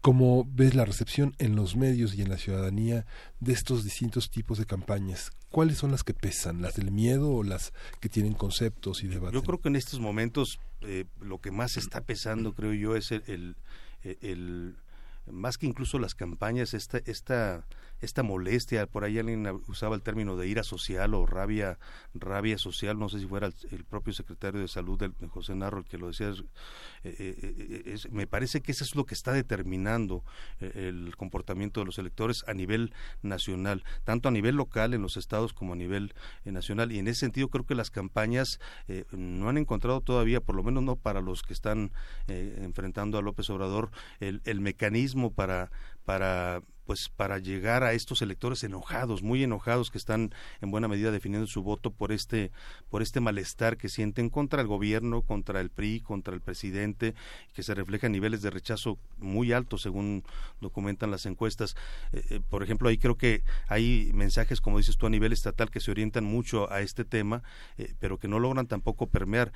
cómo 0.00 0.44
ves 0.48 0.74
la 0.74 0.84
recepción 0.84 1.34
en 1.38 1.56
los 1.56 1.74
medios 1.74 2.14
y 2.14 2.22
en 2.22 2.28
la 2.28 2.38
ciudadanía 2.38 3.06
de 3.40 3.52
estos 3.52 3.82
distintos 3.82 4.30
tipos 4.30 4.58
de 4.58 4.66
campañas? 4.66 5.32
¿Cuáles 5.56 5.78
son 5.78 5.90
las 5.90 6.04
que 6.04 6.12
pesan? 6.12 6.60
¿Las 6.60 6.74
del 6.74 6.90
miedo 6.90 7.30
o 7.30 7.42
las 7.42 7.72
que 8.00 8.10
tienen 8.10 8.34
conceptos 8.34 9.02
y 9.02 9.06
debates? 9.06 9.32
Yo 9.32 9.42
creo 9.42 9.58
que 9.58 9.68
en 9.68 9.76
estos 9.76 10.00
momentos 10.00 10.60
eh, 10.82 11.06
lo 11.18 11.38
que 11.38 11.50
más 11.50 11.78
está 11.78 12.02
pesando, 12.02 12.52
creo 12.52 12.74
yo, 12.74 12.94
es 12.94 13.10
el, 13.10 13.56
el, 14.02 14.76
más 15.24 15.56
que 15.56 15.64
incluso 15.64 15.98
las 15.98 16.14
campañas, 16.14 16.74
esta, 16.74 16.98
esta 17.06 17.64
esta 18.00 18.22
molestia, 18.22 18.86
por 18.86 19.04
ahí 19.04 19.18
alguien 19.18 19.46
usaba 19.68 19.94
el 19.94 20.02
término 20.02 20.36
de 20.36 20.48
ira 20.48 20.62
social 20.62 21.14
o 21.14 21.26
rabia, 21.26 21.78
rabia 22.14 22.58
social, 22.58 22.98
no 22.98 23.08
sé 23.08 23.20
si 23.20 23.26
fuera 23.26 23.50
el, 23.70 23.84
propio 23.84 24.12
secretario 24.12 24.60
de 24.60 24.68
salud, 24.68 24.98
del, 24.98 25.14
José 25.28 25.54
Narro, 25.54 25.78
el 25.78 25.84
que 25.86 25.98
lo 25.98 26.08
decía, 26.08 26.28
eh, 26.28 27.14
eh, 27.18 27.82
eh, 27.86 27.96
me 28.10 28.26
parece 28.26 28.60
que 28.60 28.72
eso 28.72 28.84
es 28.84 28.94
lo 28.94 29.04
que 29.04 29.14
está 29.14 29.32
determinando 29.32 30.24
el 30.60 31.16
comportamiento 31.16 31.80
de 31.80 31.86
los 31.86 31.98
electores 31.98 32.44
a 32.46 32.54
nivel 32.54 32.92
nacional, 33.22 33.84
tanto 34.04 34.28
a 34.28 34.32
nivel 34.32 34.56
local 34.56 34.94
en 34.94 35.02
los 35.02 35.16
estados 35.16 35.52
como 35.52 35.72
a 35.72 35.76
nivel 35.76 36.14
nacional, 36.44 36.92
y 36.92 36.98
en 36.98 37.08
ese 37.08 37.20
sentido 37.20 37.48
creo 37.48 37.64
que 37.64 37.74
las 37.74 37.90
campañas 37.90 38.60
no 39.10 39.48
han 39.48 39.58
encontrado 39.58 40.00
todavía, 40.00 40.40
por 40.40 40.54
lo 40.54 40.62
menos 40.62 40.82
no 40.82 40.96
para 40.96 41.20
los 41.20 41.42
que 41.42 41.52
están 41.52 41.92
enfrentando 42.26 43.18
a 43.18 43.22
López 43.22 43.48
Obrador, 43.50 43.90
el, 44.20 44.42
el 44.44 44.60
mecanismo 44.60 45.32
para 45.32 45.70
para 46.06 46.62
pues 46.86 47.08
para 47.08 47.38
llegar 47.38 47.82
a 47.82 47.92
estos 47.92 48.22
electores 48.22 48.62
enojados, 48.64 49.22
muy 49.22 49.42
enojados 49.42 49.90
que 49.90 49.98
están 49.98 50.32
en 50.60 50.70
buena 50.70 50.88
medida 50.88 51.10
definiendo 51.10 51.46
su 51.46 51.62
voto 51.62 51.90
por 51.90 52.12
este 52.12 52.52
por 52.88 53.02
este 53.02 53.20
malestar 53.20 53.76
que 53.76 53.88
sienten 53.88 54.30
contra 54.30 54.60
el 54.60 54.68
gobierno, 54.68 55.22
contra 55.22 55.60
el 55.60 55.70
PRI, 55.70 56.00
contra 56.00 56.34
el 56.34 56.40
presidente, 56.40 57.14
que 57.52 57.62
se 57.62 57.74
refleja 57.74 58.06
en 58.06 58.12
niveles 58.12 58.42
de 58.42 58.50
rechazo 58.50 58.98
muy 59.18 59.52
altos 59.52 59.82
según 59.82 60.24
documentan 60.60 61.10
las 61.10 61.26
encuestas. 61.26 61.76
Eh, 62.12 62.22
eh, 62.30 62.40
por 62.48 62.62
ejemplo, 62.62 62.88
ahí 62.88 62.98
creo 62.98 63.16
que 63.16 63.42
hay 63.68 64.10
mensajes, 64.14 64.60
como 64.60 64.78
dices 64.78 64.96
tú, 64.96 65.06
a 65.06 65.10
nivel 65.10 65.32
estatal 65.32 65.70
que 65.70 65.80
se 65.80 65.90
orientan 65.90 66.24
mucho 66.24 66.70
a 66.70 66.80
este 66.80 67.04
tema, 67.04 67.42
eh, 67.78 67.94
pero 67.98 68.18
que 68.18 68.28
no 68.28 68.38
logran 68.38 68.66
tampoco 68.66 69.06
permear. 69.08 69.52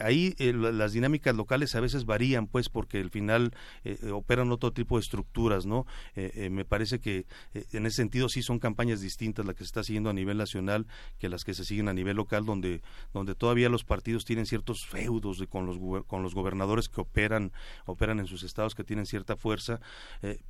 ahí 0.00 0.34
las 0.38 0.92
dinámicas 0.92 1.34
locales 1.34 1.74
a 1.74 1.80
veces 1.80 2.04
varían, 2.04 2.46
pues, 2.46 2.68
porque 2.68 2.98
al 2.98 3.10
final 3.10 3.52
operan 4.12 4.50
otro 4.52 4.72
tipo 4.72 4.96
de 4.96 5.02
estructuras, 5.02 5.66
¿no? 5.66 5.86
me 6.14 6.64
parece 6.70 7.00
que 7.00 7.26
en 7.52 7.84
ese 7.84 7.96
sentido 7.96 8.30
sí 8.30 8.42
son 8.42 8.58
campañas 8.58 9.02
distintas 9.02 9.44
las 9.44 9.54
que 9.54 9.64
se 9.64 9.66
está 9.66 9.82
siguiendo 9.82 10.08
a 10.08 10.14
nivel 10.14 10.38
nacional 10.38 10.86
que 11.18 11.28
las 11.28 11.44
que 11.44 11.52
se 11.52 11.64
siguen 11.64 11.88
a 11.88 11.92
nivel 11.92 12.16
local, 12.16 12.46
donde, 12.46 12.80
donde 13.12 13.34
todavía 13.34 13.68
los 13.68 13.84
partidos 13.84 14.24
tienen 14.24 14.46
ciertos 14.46 14.86
feudos 14.86 15.38
de, 15.38 15.46
con, 15.46 15.66
los, 15.66 16.04
con 16.06 16.22
los 16.22 16.34
gobernadores 16.34 16.88
que 16.88 17.00
operan, 17.00 17.52
operan 17.84 18.20
en 18.20 18.26
sus 18.26 18.44
estados, 18.44 18.74
que 18.74 18.84
tienen 18.84 19.06
cierta 19.06 19.36
fuerza, 19.36 19.80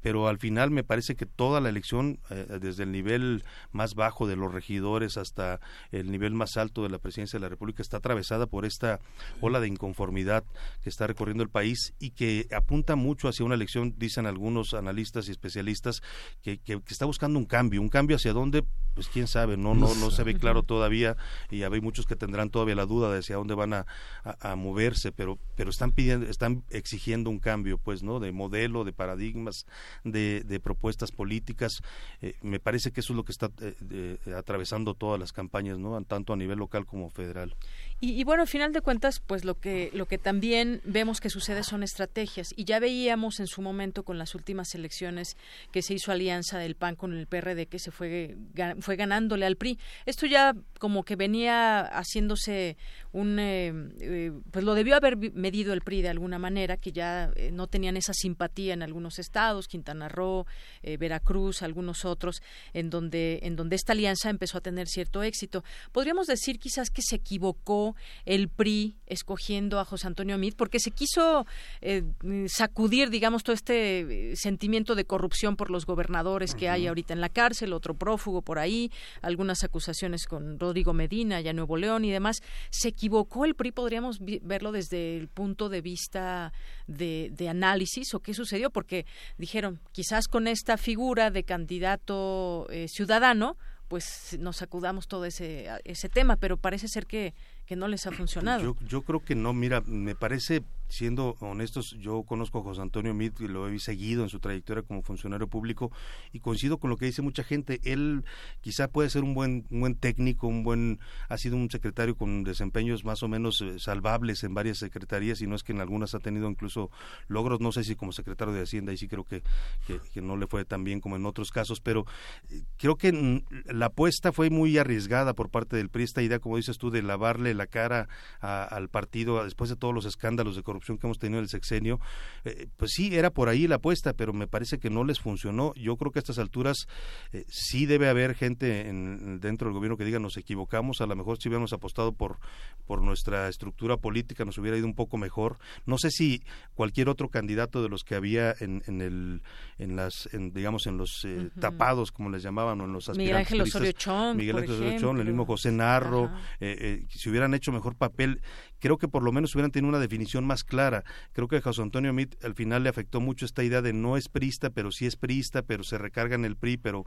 pero 0.00 0.28
al 0.28 0.38
final 0.38 0.70
me 0.70 0.85
parece 0.85 1.16
que 1.16 1.26
toda 1.26 1.61
la 1.61 1.70
elección, 1.70 2.20
eh, 2.28 2.59
desde 2.61 2.83
el 2.83 2.92
nivel 2.92 3.44
más 3.72 3.94
bajo 3.94 4.26
de 4.26 4.37
los 4.37 4.52
regidores 4.52 5.16
hasta 5.16 5.61
el 5.90 6.11
nivel 6.11 6.35
más 6.35 6.56
alto 6.56 6.83
de 6.83 6.90
la 6.90 6.98
presidencia 6.98 7.38
de 7.38 7.42
la 7.42 7.48
República, 7.48 7.83
está 7.83 7.96
atravesada 7.96 8.46
por 8.46 8.66
esta 8.66 9.00
ola 9.40 9.61
de 9.61 9.68
inconformidad 9.68 10.44
que 10.83 10.90
está 10.90 11.06
recorriendo 11.06 11.42
el 11.42 11.48
país 11.48 11.94
y 11.98 12.11
que 12.11 12.46
apunta 12.54 12.96
mucho 12.96 13.28
hacia 13.28 13.46
una 13.46 13.54
elección, 13.54 13.94
dicen 13.96 14.26
algunos 14.26 14.74
analistas 14.74 15.28
y 15.28 15.30
especialistas, 15.30 16.02
que, 16.42 16.58
que, 16.58 16.80
está 16.88 17.04
buscando 17.04 17.38
un 17.38 17.44
cambio, 17.44 17.80
un 17.80 17.88
cambio 17.88 18.16
hacia 18.16 18.32
dónde, 18.32 18.64
pues 18.94 19.08
quién 19.08 19.26
sabe, 19.26 19.56
no, 19.56 19.74
no, 19.74 19.94
no 19.94 20.10
se 20.10 20.24
ve 20.24 20.34
claro 20.34 20.62
todavía 20.62 21.16
y 21.50 21.62
hay 21.62 21.80
muchos 21.80 22.06
que 22.06 22.16
tendrán 22.16 22.50
todavía 22.50 22.74
la 22.74 22.86
duda 22.86 23.12
de 23.12 23.20
hacia 23.20 23.36
dónde 23.36 23.54
van 23.54 23.72
a, 23.72 23.86
a, 24.24 24.56
moverse, 24.56 25.12
pero, 25.12 25.38
pero 25.56 25.70
están 25.70 25.92
pidiendo, 25.92 26.26
están 26.26 26.64
exigiendo 26.70 27.30
un 27.30 27.38
cambio, 27.38 27.78
pues, 27.78 28.02
¿no? 28.02 28.20
De 28.20 28.32
modelo, 28.32 28.84
de 28.84 28.92
paradigmas, 28.92 29.66
de, 30.04 30.42
de 30.44 30.60
propuestas 30.60 31.12
políticas. 31.12 31.82
Eh, 32.20 32.34
me 32.42 32.60
parece 32.60 32.90
que 32.90 33.00
eso 33.00 33.12
es 33.12 33.16
lo 33.16 33.24
que 33.24 33.32
está 33.32 33.50
eh, 33.60 34.18
atravesando 34.36 34.94
todas 34.94 35.20
las 35.20 35.32
campañas, 35.32 35.78
¿no? 35.78 36.00
Tanto 36.04 36.32
a 36.32 36.36
nivel 36.36 36.58
local 36.58 36.86
como 36.86 37.10
federal. 37.10 37.54
Y, 38.02 38.24
bueno, 38.24 38.42
al 38.42 38.48
final 38.48 38.72
de 38.72 38.80
cuentas, 38.80 39.20
pues 39.20 39.44
lo 39.44 39.60
que 39.60 39.90
lo 39.92 40.06
que 40.06 40.16
también 40.16 40.80
vemos 40.84 41.20
que 41.20 41.28
sucede 41.28 41.62
son 41.62 41.82
estrategias. 41.82 42.54
Y 42.56 42.64
ya 42.64 42.80
veíamos 42.80 43.40
en 43.40 43.46
su 43.46 43.60
momento 43.60 44.04
con 44.04 44.18
las 44.18 44.34
últimas 44.34 44.74
elecciones 44.74 45.36
que 45.70 45.82
se 45.82 45.94
hizo 45.94 46.10
alianza 46.10 46.58
del 46.58 46.76
PAN 46.76 46.96
con 46.96 47.12
el 47.12 47.26
PRD 47.26 47.66
que 47.66 47.78
se 47.78 47.90
fue 47.90 48.36
fue 48.80 48.96
ganándole 48.96 49.44
al 49.44 49.56
PRI. 49.56 49.78
Esto 50.06 50.26
ya 50.26 50.54
como 50.78 51.04
que 51.04 51.16
venía 51.16 51.82
haciéndose 51.92 52.78
un 53.12 53.36
eh, 53.38 54.32
pues 54.50 54.64
lo 54.64 54.74
debió 54.74 54.96
haber 54.96 55.16
medido 55.18 55.74
el 55.74 55.82
PRI 55.82 56.02
de 56.02 56.08
alguna 56.08 56.38
manera 56.38 56.78
que 56.78 56.92
ya 56.92 57.30
no 57.52 57.66
tenían 57.66 57.96
esa 57.96 58.14
simpatía 58.14 58.72
en 58.72 58.82
algunos 58.82 59.18
estados, 59.18 59.68
Quintana 59.68 60.08
Roo, 60.08 60.46
eh, 60.82 60.96
Veracruz, 60.96 61.62
algunos 61.62 62.04
otros, 62.04 62.42
en 62.72 62.90
donde, 62.90 63.40
en 63.42 63.56
donde 63.56 63.76
esta 63.76 63.92
alianza 63.92 64.30
empezó 64.30 64.58
a 64.58 64.60
tener 64.60 64.88
cierto 64.88 65.22
éxito. 65.22 65.64
Podríamos 65.92 66.26
decir 66.26 66.58
quizás 66.58 66.90
que 66.90 67.02
se 67.02 67.16
equivocó 67.16 67.89
el 68.24 68.48
PRI 68.48 68.96
escogiendo 69.07 69.81
a 69.81 69.85
José 69.85 70.07
Antonio 70.07 70.38
Meade 70.38 70.57
porque 70.57 70.79
se 70.79 70.90
quiso 70.90 71.46
eh, 71.81 72.05
sacudir, 72.46 73.11
digamos, 73.11 73.42
todo 73.42 73.55
este 73.55 74.33
eh, 74.33 74.37
sentimiento 74.37 74.94
de 74.94 75.05
corrupción 75.05 75.57
por 75.57 75.70
los 75.70 75.87
gobernadores 75.87 76.55
que 76.55 76.68
hay 76.68 76.87
ahorita 76.87 77.12
en 77.12 77.20
la 77.20 77.29
cárcel, 77.29 77.72
otro 77.72 77.94
prófugo 77.94 78.42
por 78.42 78.59
ahí, 78.59 78.90
algunas 79.22 79.64
acusaciones 79.64 80.26
con 80.26 80.59
Rodrigo 80.59 80.92
Medina, 80.92 81.40
ya 81.40 81.53
Nuevo 81.53 81.76
León 81.76 82.05
y 82.05 82.11
demás. 82.11 82.42
Se 82.70 82.88
equivocó 82.88 83.44
el 83.44 83.55
PRI, 83.55 83.72
podríamos 83.72 84.18
verlo 84.20 84.72
desde 84.72 85.16
el 85.16 85.29
punto 85.29 85.68
de 85.68 85.81
vista 85.81 86.53
de, 86.87 87.31
de 87.33 87.48
análisis 87.48 88.14
o 88.14 88.20
qué 88.20 88.35
sucedió, 88.35 88.70
porque 88.70 89.07
dijeron, 89.38 89.81
quizás 89.92 90.29
con 90.29 90.46
esta 90.46 90.76
figura 90.76 91.31
de 91.31 91.44
candidato 91.44 92.66
eh, 92.70 92.88
ciudadano, 92.88 93.57
pues 93.88 94.37
nos 94.38 94.59
sacudamos 94.59 95.09
todo 95.09 95.24
ese, 95.24 95.68
ese 95.85 96.09
tema, 96.09 96.37
pero 96.37 96.57
parece 96.57 96.87
ser 96.87 97.07
que, 97.07 97.35
que 97.70 97.76
no 97.76 97.87
les 97.87 98.04
ha 98.04 98.11
funcionado. 98.11 98.64
Yo, 98.64 98.76
yo 98.85 99.02
creo 99.02 99.20
que 99.24 99.37
no, 99.37 99.52
mira, 99.52 99.80
me 99.87 100.16
parece 100.16 100.64
siendo 100.90 101.37
honestos, 101.40 101.96
yo 101.98 102.24
conozco 102.24 102.59
a 102.59 102.62
José 102.62 102.83
Antonio 102.83 103.14
Mit 103.14 103.40
y 103.40 103.48
lo 103.48 103.68
he 103.68 103.79
seguido 103.79 104.24
en 104.24 104.29
su 104.29 104.40
trayectoria 104.40 104.83
como 104.83 105.03
funcionario 105.03 105.48
público 105.48 105.92
y 106.33 106.40
coincido 106.40 106.79
con 106.79 106.90
lo 106.90 106.96
que 106.96 107.07
dice 107.07 107.22
mucha 107.22 107.44
gente. 107.44 107.81
Él 107.85 108.24
quizá 108.61 108.88
puede 108.88 109.09
ser 109.09 109.22
un 109.22 109.33
buen, 109.33 109.66
un 109.70 109.81
buen 109.81 109.94
técnico, 109.94 110.48
un 110.48 110.64
buen, 110.64 110.98
ha 111.29 111.38
sido 111.38 111.57
un 111.57 111.70
secretario 111.70 112.16
con 112.16 112.42
desempeños 112.42 113.05
más 113.05 113.22
o 113.22 113.29
menos 113.29 113.61
eh, 113.61 113.79
salvables 113.79 114.42
en 114.44 114.53
varias 114.53 114.79
secretarías 114.79 115.40
y 115.40 115.46
no 115.46 115.55
es 115.55 115.62
que 115.62 115.72
en 115.72 115.81
algunas 115.81 116.14
ha 116.14 116.18
tenido 116.18 116.50
incluso 116.50 116.90
logros, 117.29 117.61
no 117.61 117.72
sé 117.72 117.85
si 117.85 117.94
como 117.94 118.12
secretario 118.12 118.53
de 118.53 118.62
Hacienda 118.62 118.92
y 118.92 118.96
sí 118.96 119.07
creo 119.07 119.24
que, 119.24 119.42
que, 119.87 120.20
no 120.20 120.37
le 120.37 120.46
fue 120.46 120.64
tan 120.64 120.85
bien 120.85 121.00
como 121.00 121.16
en 121.16 121.24
otros 121.24 121.50
casos, 121.50 121.81
pero 121.81 122.05
eh, 122.50 122.62
creo 122.76 122.96
que 122.96 123.44
la 123.66 123.87
apuesta 123.87 124.33
fue 124.33 124.50
muy 124.50 124.76
arriesgada 124.76 125.35
por 125.35 125.50
parte 125.50 125.76
del 125.76 125.88
PRI, 125.88 126.05
esta 126.05 126.22
idea, 126.22 126.40
como 126.40 126.57
dices 126.57 126.79
tú, 126.79 126.90
de 126.90 127.03
lavarle 127.03 127.55
la 127.55 127.66
cara 127.66 128.09
al 128.40 128.88
partido 128.88 129.44
después 129.44 129.70
de 129.70 129.76
todos 129.76 129.94
los 129.94 130.05
escándalos 130.05 130.57
de 130.57 130.62
corrupción 130.62 130.79
que 130.80 131.06
hemos 131.06 131.18
tenido 131.18 131.38
en 131.38 131.44
el 131.44 131.48
sexenio, 131.48 132.00
eh, 132.44 132.66
pues 132.76 132.92
sí, 132.94 133.14
era 133.14 133.30
por 133.30 133.48
ahí 133.48 133.66
la 133.66 133.76
apuesta, 133.76 134.12
pero 134.12 134.32
me 134.32 134.46
parece 134.46 134.78
que 134.78 134.90
no 134.90 135.04
les 135.04 135.20
funcionó. 135.20 135.72
Yo 135.74 135.96
creo 135.96 136.12
que 136.12 136.18
a 136.18 136.20
estas 136.20 136.38
alturas 136.38 136.86
eh, 137.32 137.44
sí 137.48 137.86
debe 137.86 138.08
haber 138.08 138.34
gente 138.34 138.88
en, 138.88 139.40
dentro 139.40 139.68
del 139.68 139.74
gobierno 139.74 139.96
que 139.96 140.04
diga 140.04 140.18
nos 140.18 140.36
equivocamos, 140.36 141.00
a 141.00 141.06
lo 141.06 141.16
mejor 141.16 141.38
si 141.38 141.48
hubiéramos 141.48 141.72
apostado 141.72 142.12
por, 142.12 142.38
por 142.86 143.02
nuestra 143.02 143.48
estructura 143.48 143.96
política 143.96 144.44
nos 144.44 144.58
hubiera 144.58 144.76
ido 144.76 144.86
un 144.86 144.94
poco 144.94 145.16
mejor. 145.16 145.58
No 145.86 145.98
sé 145.98 146.10
si 146.10 146.42
cualquier 146.74 147.08
otro 147.08 147.28
candidato 147.28 147.82
de 147.82 147.88
los 147.88 148.04
que 148.04 148.14
había 148.14 148.54
en, 148.60 148.82
en 148.86 149.00
el 149.00 149.42
en 149.78 149.96
las 149.96 150.28
digamos 150.32 150.86
en 150.86 150.96
los 150.96 151.24
eh, 151.24 151.50
tapados 151.58 152.12
como 152.12 152.30
les 152.30 152.42
llamaban 152.42 152.80
o 152.80 152.84
en 152.84 152.92
los 152.92 153.08
aspirantes 153.08 153.26
Miguel 153.26 153.36
Ángel 153.36 153.60
Osorio 153.62 153.92
Chong, 153.92 154.36
Miguel 154.36 154.56
Ángel 154.58 154.72
Osorio 154.72 154.98
Chong, 154.98 155.20
el 155.20 155.26
mismo 155.26 155.46
José 155.46 155.72
Narro, 155.72 156.30
si 156.58 157.30
hubieran 157.30 157.54
hecho 157.54 157.72
mejor 157.72 157.96
papel, 157.96 158.40
creo 158.80 158.98
que 158.98 159.08
por 159.08 159.22
lo 159.22 159.32
menos 159.32 159.54
hubieran 159.54 159.70
tenido 159.70 159.88
una 159.88 159.98
definición 159.98 160.44
más 160.44 160.64
clara. 160.64 161.04
Creo 161.32 161.48
que 161.48 161.56
a 161.56 161.60
José 161.60 161.82
Antonio 161.82 162.12
Mit 162.12 162.42
al 162.44 162.54
final 162.54 162.82
le 162.82 162.88
afectó 162.88 163.20
mucho 163.20 163.44
esta 163.44 163.62
idea 163.62 163.82
de 163.82 163.92
no 163.92 164.16
es 164.16 164.28
prista, 164.28 164.70
pero 164.70 164.90
sí 164.90 165.06
es 165.06 165.16
prista, 165.16 165.62
pero 165.62 165.84
se 165.84 165.98
recarga 165.98 166.34
en 166.34 166.44
el 166.44 166.56
PRI, 166.56 166.78
pero, 166.78 167.06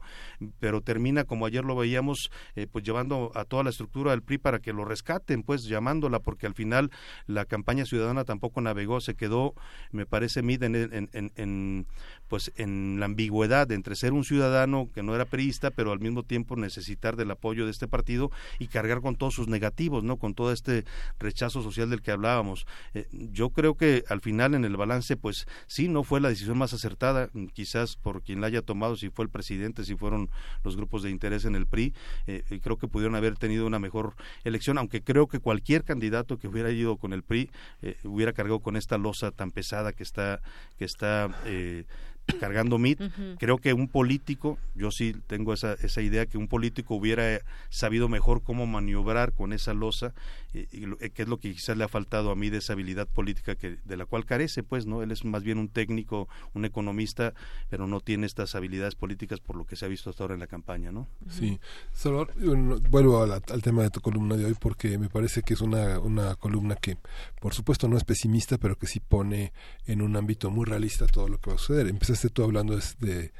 pero 0.60 0.80
termina, 0.80 1.24
como 1.24 1.46
ayer 1.46 1.64
lo 1.64 1.76
veíamos, 1.76 2.30
eh, 2.54 2.66
pues 2.70 2.84
llevando 2.84 3.32
a 3.34 3.44
toda 3.44 3.64
la 3.64 3.70
estructura 3.70 4.12
del 4.12 4.22
PRI 4.22 4.38
para 4.38 4.60
que 4.60 4.72
lo 4.72 4.84
rescaten, 4.84 5.42
pues 5.42 5.64
llamándola, 5.64 6.20
porque 6.20 6.46
al 6.46 6.54
final 6.54 6.90
la 7.26 7.44
campaña 7.44 7.84
ciudadana 7.84 8.24
tampoco 8.24 8.60
navegó, 8.60 9.00
se 9.00 9.14
quedó, 9.14 9.54
me 9.90 10.06
parece, 10.06 10.42
Mit 10.42 10.62
en, 10.62 11.10
en, 11.12 11.86
pues 12.28 12.52
en 12.56 13.00
la 13.00 13.06
ambigüedad 13.06 13.70
entre 13.72 13.96
ser 13.96 14.12
un 14.12 14.24
ciudadano 14.24 14.90
que 14.94 15.02
no 15.02 15.14
era 15.14 15.24
priista, 15.24 15.70
pero 15.70 15.92
al 15.92 16.00
mismo 16.00 16.22
tiempo 16.22 16.56
necesitar 16.56 17.16
del 17.16 17.30
apoyo 17.30 17.64
de 17.64 17.70
este 17.70 17.88
partido 17.88 18.30
y 18.58 18.68
cargar 18.68 19.00
con 19.00 19.16
todos 19.16 19.34
sus 19.34 19.48
negativos, 19.48 20.04
¿no? 20.04 20.18
Con 20.18 20.34
todo 20.34 20.52
este 20.52 20.84
rechazo 21.18 21.63
social 21.64 21.90
del 21.90 22.02
que 22.02 22.12
hablábamos. 22.12 22.66
Eh, 22.94 23.08
yo 23.10 23.50
creo 23.50 23.74
que 23.76 24.04
al 24.08 24.20
final 24.20 24.54
en 24.54 24.64
el 24.64 24.76
balance, 24.76 25.16
pues 25.16 25.46
sí, 25.66 25.88
no 25.88 26.04
fue 26.04 26.20
la 26.20 26.28
decisión 26.28 26.56
más 26.56 26.72
acertada, 26.72 27.28
quizás 27.52 27.96
por 27.96 28.22
quien 28.22 28.40
la 28.40 28.46
haya 28.46 28.62
tomado, 28.62 28.96
si 28.96 29.10
fue 29.10 29.24
el 29.24 29.30
presidente, 29.30 29.84
si 29.84 29.96
fueron 29.96 30.30
los 30.62 30.76
grupos 30.76 31.02
de 31.02 31.10
interés 31.10 31.44
en 31.44 31.56
el 31.56 31.66
PRI, 31.66 31.92
eh, 32.26 32.44
y 32.50 32.60
creo 32.60 32.76
que 32.76 32.88
pudieron 32.88 33.16
haber 33.16 33.36
tenido 33.36 33.66
una 33.66 33.78
mejor 33.78 34.14
elección, 34.44 34.78
aunque 34.78 35.02
creo 35.02 35.26
que 35.26 35.40
cualquier 35.40 35.82
candidato 35.82 36.38
que 36.38 36.48
hubiera 36.48 36.70
ido 36.70 36.96
con 36.96 37.12
el 37.12 37.22
PRI 37.22 37.50
eh, 37.82 37.96
hubiera 38.04 38.32
cargado 38.32 38.60
con 38.60 38.76
esta 38.76 38.98
losa 38.98 39.30
tan 39.30 39.50
pesada 39.50 39.92
que 39.92 40.02
está, 40.02 40.40
que 40.78 40.84
está 40.84 41.30
cargando 42.40 42.78
MIT. 42.78 43.00
Creo 43.38 43.58
que 43.58 43.72
un 43.72 43.88
político, 43.88 44.58
yo 44.74 44.90
sí 44.90 45.14
tengo 45.26 45.52
esa, 45.52 45.74
esa 45.74 46.02
idea, 46.02 46.26
que 46.26 46.38
un 46.38 46.48
político 46.48 46.94
hubiera 46.94 47.40
sabido 47.70 48.08
mejor 48.08 48.42
cómo 48.42 48.66
maniobrar 48.66 49.32
con 49.32 49.52
esa 49.52 49.74
losa, 49.74 50.14
y, 50.52 50.84
eh, 51.00 51.10
que 51.10 51.22
es 51.22 51.28
lo 51.28 51.38
que 51.38 51.52
quizás 51.52 51.76
le 51.76 51.84
ha 51.84 51.88
faltado 51.88 52.30
a 52.30 52.36
mí 52.36 52.50
de 52.50 52.58
esa 52.58 52.72
habilidad 52.72 53.08
política 53.08 53.56
que 53.56 53.78
de 53.84 53.96
la 53.96 54.06
cual 54.06 54.24
carece, 54.24 54.62
pues, 54.62 54.86
¿no? 54.86 55.02
Él 55.02 55.10
es 55.10 55.24
más 55.24 55.42
bien 55.42 55.58
un 55.58 55.68
técnico, 55.68 56.28
un 56.54 56.64
economista, 56.64 57.34
pero 57.68 57.86
no 57.86 58.00
tiene 58.00 58.26
estas 58.26 58.54
habilidades 58.54 58.94
políticas 58.94 59.40
por 59.40 59.56
lo 59.56 59.66
que 59.66 59.76
se 59.76 59.84
ha 59.84 59.88
visto 59.88 60.10
hasta 60.10 60.24
ahora 60.24 60.34
en 60.34 60.40
la 60.40 60.46
campaña, 60.46 60.92
¿no? 60.92 61.08
Sí. 61.28 61.58
Salvador, 61.92 62.32
vuelvo 62.90 63.22
al, 63.22 63.32
al 63.32 63.62
tema 63.62 63.82
de 63.82 63.90
tu 63.90 64.00
columna 64.00 64.36
de 64.36 64.46
hoy 64.46 64.54
porque 64.58 64.98
me 64.98 65.08
parece 65.08 65.42
que 65.42 65.54
es 65.54 65.60
una, 65.60 65.98
una 65.98 66.36
columna 66.36 66.76
que, 66.76 66.96
por 67.40 67.54
supuesto, 67.54 67.88
no 67.88 67.96
es 67.96 68.04
pesimista, 68.04 68.58
pero 68.58 68.76
que 68.76 68.86
sí 68.86 69.00
pone 69.00 69.52
en 69.86 70.02
un 70.02 70.16
ámbito 70.16 70.50
muy 70.50 70.64
realista 70.64 71.06
todo 71.06 71.28
lo 71.28 71.38
que 71.38 71.50
va 71.50 71.56
a 71.56 71.58
suceder. 71.58 71.88
Empieza 71.88 72.13
empezaste 72.14 72.30
tú 72.30 72.44
hablando 72.44 72.78
de, 73.00 73.32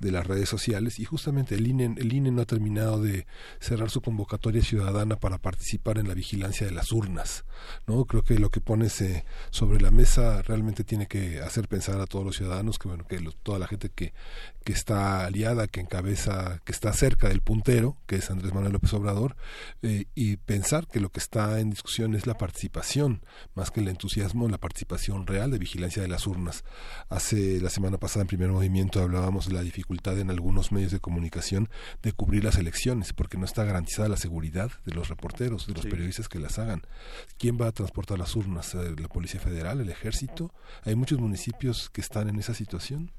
de 0.00 0.10
las 0.10 0.26
redes 0.26 0.48
sociales 0.48 0.98
y 0.98 1.04
justamente 1.04 1.54
el 1.54 1.66
INE, 1.66 1.94
el 1.96 2.12
INE 2.12 2.30
no 2.30 2.42
ha 2.42 2.46
terminado 2.46 3.00
de 3.00 3.26
cerrar 3.60 3.90
su 3.90 4.00
convocatoria 4.00 4.62
ciudadana 4.62 5.16
para 5.16 5.38
participar 5.38 5.98
en 5.98 6.08
la 6.08 6.14
vigilancia 6.14 6.66
de 6.66 6.72
las 6.72 6.92
urnas. 6.92 7.44
¿no? 7.86 8.04
Creo 8.06 8.22
que 8.22 8.38
lo 8.38 8.50
que 8.50 8.60
pones 8.60 9.00
eh, 9.00 9.24
sobre 9.50 9.80
la 9.80 9.90
mesa 9.90 10.42
realmente 10.42 10.82
tiene 10.82 11.06
que 11.06 11.40
hacer 11.40 11.68
pensar 11.68 12.00
a 12.00 12.06
todos 12.06 12.24
los 12.24 12.36
ciudadanos 12.36 12.78
que, 12.78 12.88
bueno, 12.88 13.06
que 13.06 13.20
toda 13.42 13.58
la 13.58 13.68
gente 13.68 13.90
que, 13.90 14.12
que 14.64 14.72
está 14.72 15.24
aliada, 15.24 15.68
que 15.68 15.80
encabeza, 15.80 16.60
que 16.64 16.72
está 16.72 16.92
cerca 16.92 17.28
del 17.28 17.40
puntero, 17.40 17.96
que 18.06 18.16
es 18.16 18.30
Andrés 18.30 18.52
Manuel 18.54 18.72
López 18.72 18.92
Obrador, 18.94 19.36
eh, 19.82 20.06
y 20.14 20.36
pensar 20.36 20.86
que 20.88 21.00
lo 21.00 21.10
que 21.10 21.20
está 21.20 21.60
en 21.60 21.70
discusión 21.70 22.14
es 22.14 22.26
la 22.26 22.38
participación, 22.38 23.24
más 23.54 23.70
que 23.70 23.80
el 23.80 23.88
entusiasmo, 23.88 24.48
la 24.48 24.58
participación 24.58 25.26
real 25.26 25.50
de 25.50 25.58
vigilancia 25.58 26.02
de 26.02 26.08
las 26.08 26.26
urnas. 26.26 26.64
Hace 27.08 27.60
la 27.60 27.70
semana 27.70 27.98
pasada 27.98 28.21
en 28.22 28.26
primer 28.28 28.50
movimiento 28.50 29.02
hablábamos 29.02 29.48
de 29.48 29.54
la 29.54 29.62
dificultad 29.62 30.18
en 30.18 30.30
algunos 30.30 30.72
medios 30.72 30.92
de 30.92 31.00
comunicación 31.00 31.68
de 32.02 32.12
cubrir 32.12 32.44
las 32.44 32.56
elecciones, 32.56 33.12
porque 33.12 33.36
no 33.36 33.44
está 33.44 33.64
garantizada 33.64 34.08
la 34.08 34.16
seguridad 34.16 34.70
de 34.86 34.94
los 34.94 35.08
reporteros, 35.08 35.66
de 35.66 35.74
los 35.74 35.86
periodistas 35.86 36.28
que 36.28 36.38
las 36.38 36.58
hagan. 36.58 36.82
¿Quién 37.38 37.58
va 37.60 37.66
a 37.66 37.72
transportar 37.72 38.18
las 38.18 38.34
urnas? 38.34 38.74
Eh, 38.74 38.94
¿La 38.98 39.08
Policía 39.08 39.40
Federal? 39.40 39.80
¿El 39.80 39.90
Ejército? 39.90 40.52
Hay 40.84 40.94
muchos 40.94 41.18
municipios 41.18 41.90
que 41.90 42.00
están 42.00 42.28
en 42.28 42.38
esa 42.38 42.54
situación. 42.54 43.10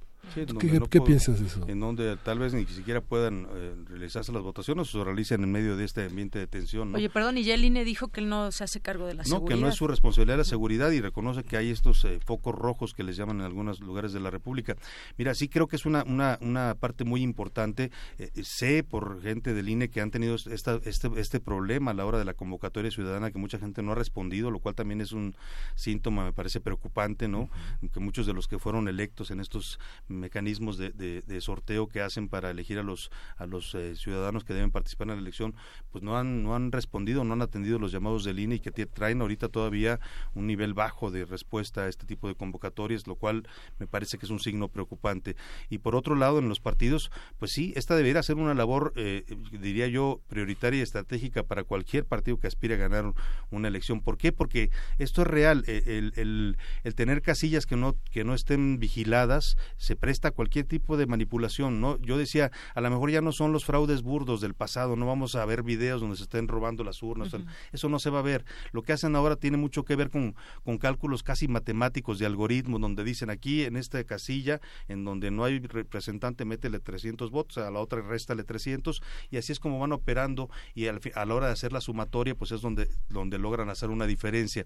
¿Qué, 0.90 1.02
piensas 1.02 1.40
de 1.40 1.48
eso? 1.48 1.66
En 1.68 1.80
donde 1.80 2.18
tal 2.18 2.40
vez 2.40 2.54
ni 2.54 2.66
siquiera 2.66 3.02
puedan 3.02 3.48
eh, 3.52 3.76
realizarse 3.88 4.32
las 4.32 4.42
votaciones 4.42 4.88
o 4.94 5.00
se 5.00 5.04
realicen 5.04 5.44
en 5.44 5.52
medio 5.52 5.76
de 5.76 5.86
este 5.86 6.06
ambiente 6.06 6.40
de 6.40 6.48
tensión. 6.48 6.96
Oye, 6.96 7.10
perdón, 7.10 7.38
y 7.38 7.44
ya 7.44 7.54
el 7.54 7.64
INE 7.64 7.84
dijo 7.84 8.08
que 8.08 8.22
él 8.22 8.30
no 8.30 8.52
se 8.52 8.64
hace 8.64 8.80
cargo 8.80 9.06
de 9.06 9.16
la 9.16 9.24
seguridad. 9.24 9.42
No, 9.42 9.56
que 9.56 9.62
no 9.62 9.68
es 9.68 9.76
su 9.76 9.88
responsabilidad 9.88 10.38
la 10.38 10.44
seguridad 10.44 10.92
y 10.92 11.02
reconoce 11.02 11.44
que 11.44 11.58
hay 11.58 11.70
estos 11.70 12.04
eh, 12.06 12.20
focos 12.26 12.56
rojos 12.56 12.94
que 12.94 13.04
les 13.04 13.18
llaman 13.18 13.40
en 13.40 13.46
algunos 13.46 13.80
lugares 13.80 14.14
de 14.14 14.20
la 14.20 14.32
República. 14.32 14.76
Mira, 15.18 15.36
sí 15.36 15.50
creo 15.50 15.68
que 15.68 15.76
es 15.76 15.86
una, 15.86 16.04
una, 16.04 16.40
una 16.42 16.76
parte 16.76 17.04
muy 17.04 17.22
importante. 17.22 17.92
Eh, 18.18 18.32
sé 18.44 18.84
por 18.84 19.22
gente 19.22 19.54
del 19.54 19.70
INE 19.70 19.90
que 19.90 20.02
han 20.02 20.10
tenido 20.10 20.36
esta, 20.36 20.80
este, 20.86 21.10
este 21.18 21.40
problema 21.40 21.92
a 21.92 21.94
la 21.94 22.06
hora 22.06 22.18
de 22.18 22.26
la 22.26 22.34
convocatoria 22.34 22.90
ciudadana 22.92 23.32
que 23.32 23.38
mucha 23.38 23.60
gente 23.60 23.84
no 23.84 23.92
ha 23.92 23.96
respondido, 23.96 24.52
lo 24.52 24.60
cual 24.60 24.76
también 24.76 25.02
es 25.02 25.12
un 25.12 25.36
síntoma, 25.76 26.26
me 26.26 26.34
parece 26.34 26.60
preocupante, 26.60 27.28
¿no? 27.28 27.50
Que 27.94 28.00
muchos 28.00 28.26
de 28.26 28.34
los 28.34 28.48
que 28.48 28.58
fueron 28.58 28.88
electos 28.88 29.32
en 29.32 29.40
estos 29.40 29.80
mecanismos 30.20 30.78
de, 30.78 30.92
de, 30.92 31.42
sorteo 31.42 31.88
que 31.88 32.02
hacen 32.02 32.30
para 32.30 32.52
elegir 32.52 32.80
a 32.80 32.84
los 32.84 33.12
a 33.38 33.46
los 33.46 33.76
eh, 33.76 33.96
ciudadanos 33.96 34.44
que 34.44 34.54
deben 34.54 34.72
participar 34.72 35.10
en 35.10 35.16
la 35.16 35.22
elección, 35.22 35.56
pues 35.92 36.04
no 36.04 36.18
han 36.18 36.44
no 36.44 36.56
han 36.56 36.72
respondido, 36.72 37.24
no 37.24 37.34
han 37.34 37.42
atendido 37.42 37.80
los 37.80 37.92
llamados 37.92 38.24
del 38.24 38.40
INE 38.40 38.56
y 38.56 38.60
que 38.60 38.72
traen 38.72 39.22
ahorita 39.22 39.50
todavía 39.50 40.00
un 40.34 40.48
nivel 40.48 40.74
bajo 40.74 41.12
de 41.12 41.26
respuesta 41.26 41.84
a 41.84 41.90
este 41.90 42.06
tipo 42.06 42.28
de 42.28 42.36
convocatorias, 42.36 43.08
lo 43.08 43.16
cual 43.16 43.48
me 43.80 43.88
parece 43.88 44.18
que 44.18 44.26
es 44.26 44.32
un 44.32 44.40
signo 44.40 44.70
preocupante. 44.70 45.36
Y 45.70 45.80
por 45.80 45.96
otro 45.96 46.16
lado, 46.16 46.40
en 46.40 46.50
los 46.50 46.60
partidos, 46.60 47.12
pues 47.38 47.52
sí, 47.52 47.74
esta 47.76 47.96
debería 47.96 48.24
ser 48.24 48.36
una 48.36 48.54
labor, 48.54 48.94
eh, 48.96 49.26
diría 49.52 49.88
yo, 49.88 50.22
prioritaria 50.28 50.80
y 50.80 50.84
estratégica 50.84 51.44
para 51.44 51.64
cualquier 51.64 52.06
partido 52.06 52.40
que 52.40 52.48
aspire 52.48 52.76
a 52.76 52.78
ganar 52.78 53.14
una 53.52 53.68
elección. 53.68 54.02
¿Por 54.02 54.18
qué? 54.18 54.32
Porque 54.32 54.70
esto 54.98 55.22
es 55.22 55.28
real. 55.28 55.64
Eh, 55.68 55.84
el, 55.86 56.14
el, 56.16 56.58
el 56.84 56.96
tener 56.96 57.22
casillas 57.22 57.66
que 57.66 57.76
no 57.76 57.96
que 58.12 58.24
no 58.24 58.34
estén 58.34 58.80
vigiladas 58.80 59.58
se 59.78 59.96
presta 60.04 60.32
cualquier 60.32 60.66
tipo 60.66 60.98
de 60.98 61.08
manipulación, 61.08 61.80
¿no? 61.80 61.98
Yo 62.02 62.18
decía, 62.18 62.52
a 62.76 62.82
lo 62.82 62.90
mejor 62.90 63.10
ya 63.10 63.22
no 63.22 63.32
son 63.32 63.54
los 63.54 63.64
fraudes 63.64 64.02
burdos 64.02 64.42
del 64.42 64.54
pasado, 64.54 64.98
no 64.98 65.06
vamos 65.06 65.34
a 65.36 65.46
ver 65.46 65.64
videos 65.64 66.02
donde 66.02 66.18
se 66.18 66.24
estén 66.24 66.50
robando 66.50 66.84
las 66.84 67.02
urnas, 67.02 67.34
eso 67.72 67.88
no 67.88 68.00
se 68.00 68.10
va 68.10 68.20
a 68.20 68.22
ver. 68.22 68.44
Lo 68.74 68.82
que 68.82 68.92
hacen 68.92 69.16
ahora 69.16 69.38
tiene 69.38 69.56
mucho 69.56 69.86
que 69.86 69.96
ver 69.96 70.10
con, 70.10 70.36
con 70.66 70.78
cálculos 70.78 71.24
casi 71.24 71.48
matemáticos 71.48 72.20
de 72.20 72.26
algoritmos, 72.26 72.82
donde 72.82 73.06
dicen 73.06 73.30
aquí 73.30 73.64
en 73.64 73.78
esta 73.78 74.04
casilla, 74.04 74.60
en 74.90 75.06
donde 75.06 75.32
no 75.32 75.46
hay 75.46 75.60
representante, 75.60 76.44
métele 76.44 76.82
300 76.82 77.32
votos, 77.32 77.60
a 77.60 77.72
la 77.72 77.80
otra 77.80 78.02
réstale 78.02 78.44
300, 78.44 79.02
y 79.32 79.38
así 79.38 79.54
es 79.54 79.62
como 79.62 79.80
van 79.80 79.94
operando, 79.94 80.50
y 80.76 80.88
a 80.88 81.26
la 81.26 81.34
hora 81.34 81.48
de 81.48 81.54
hacer 81.54 81.72
la 81.72 81.80
sumatoria, 81.80 82.36
pues 82.36 82.52
es 82.52 82.60
donde, 82.60 82.90
donde 83.08 83.38
logran 83.38 83.70
hacer 83.70 83.90
una 83.90 84.06
diferencia. 84.06 84.66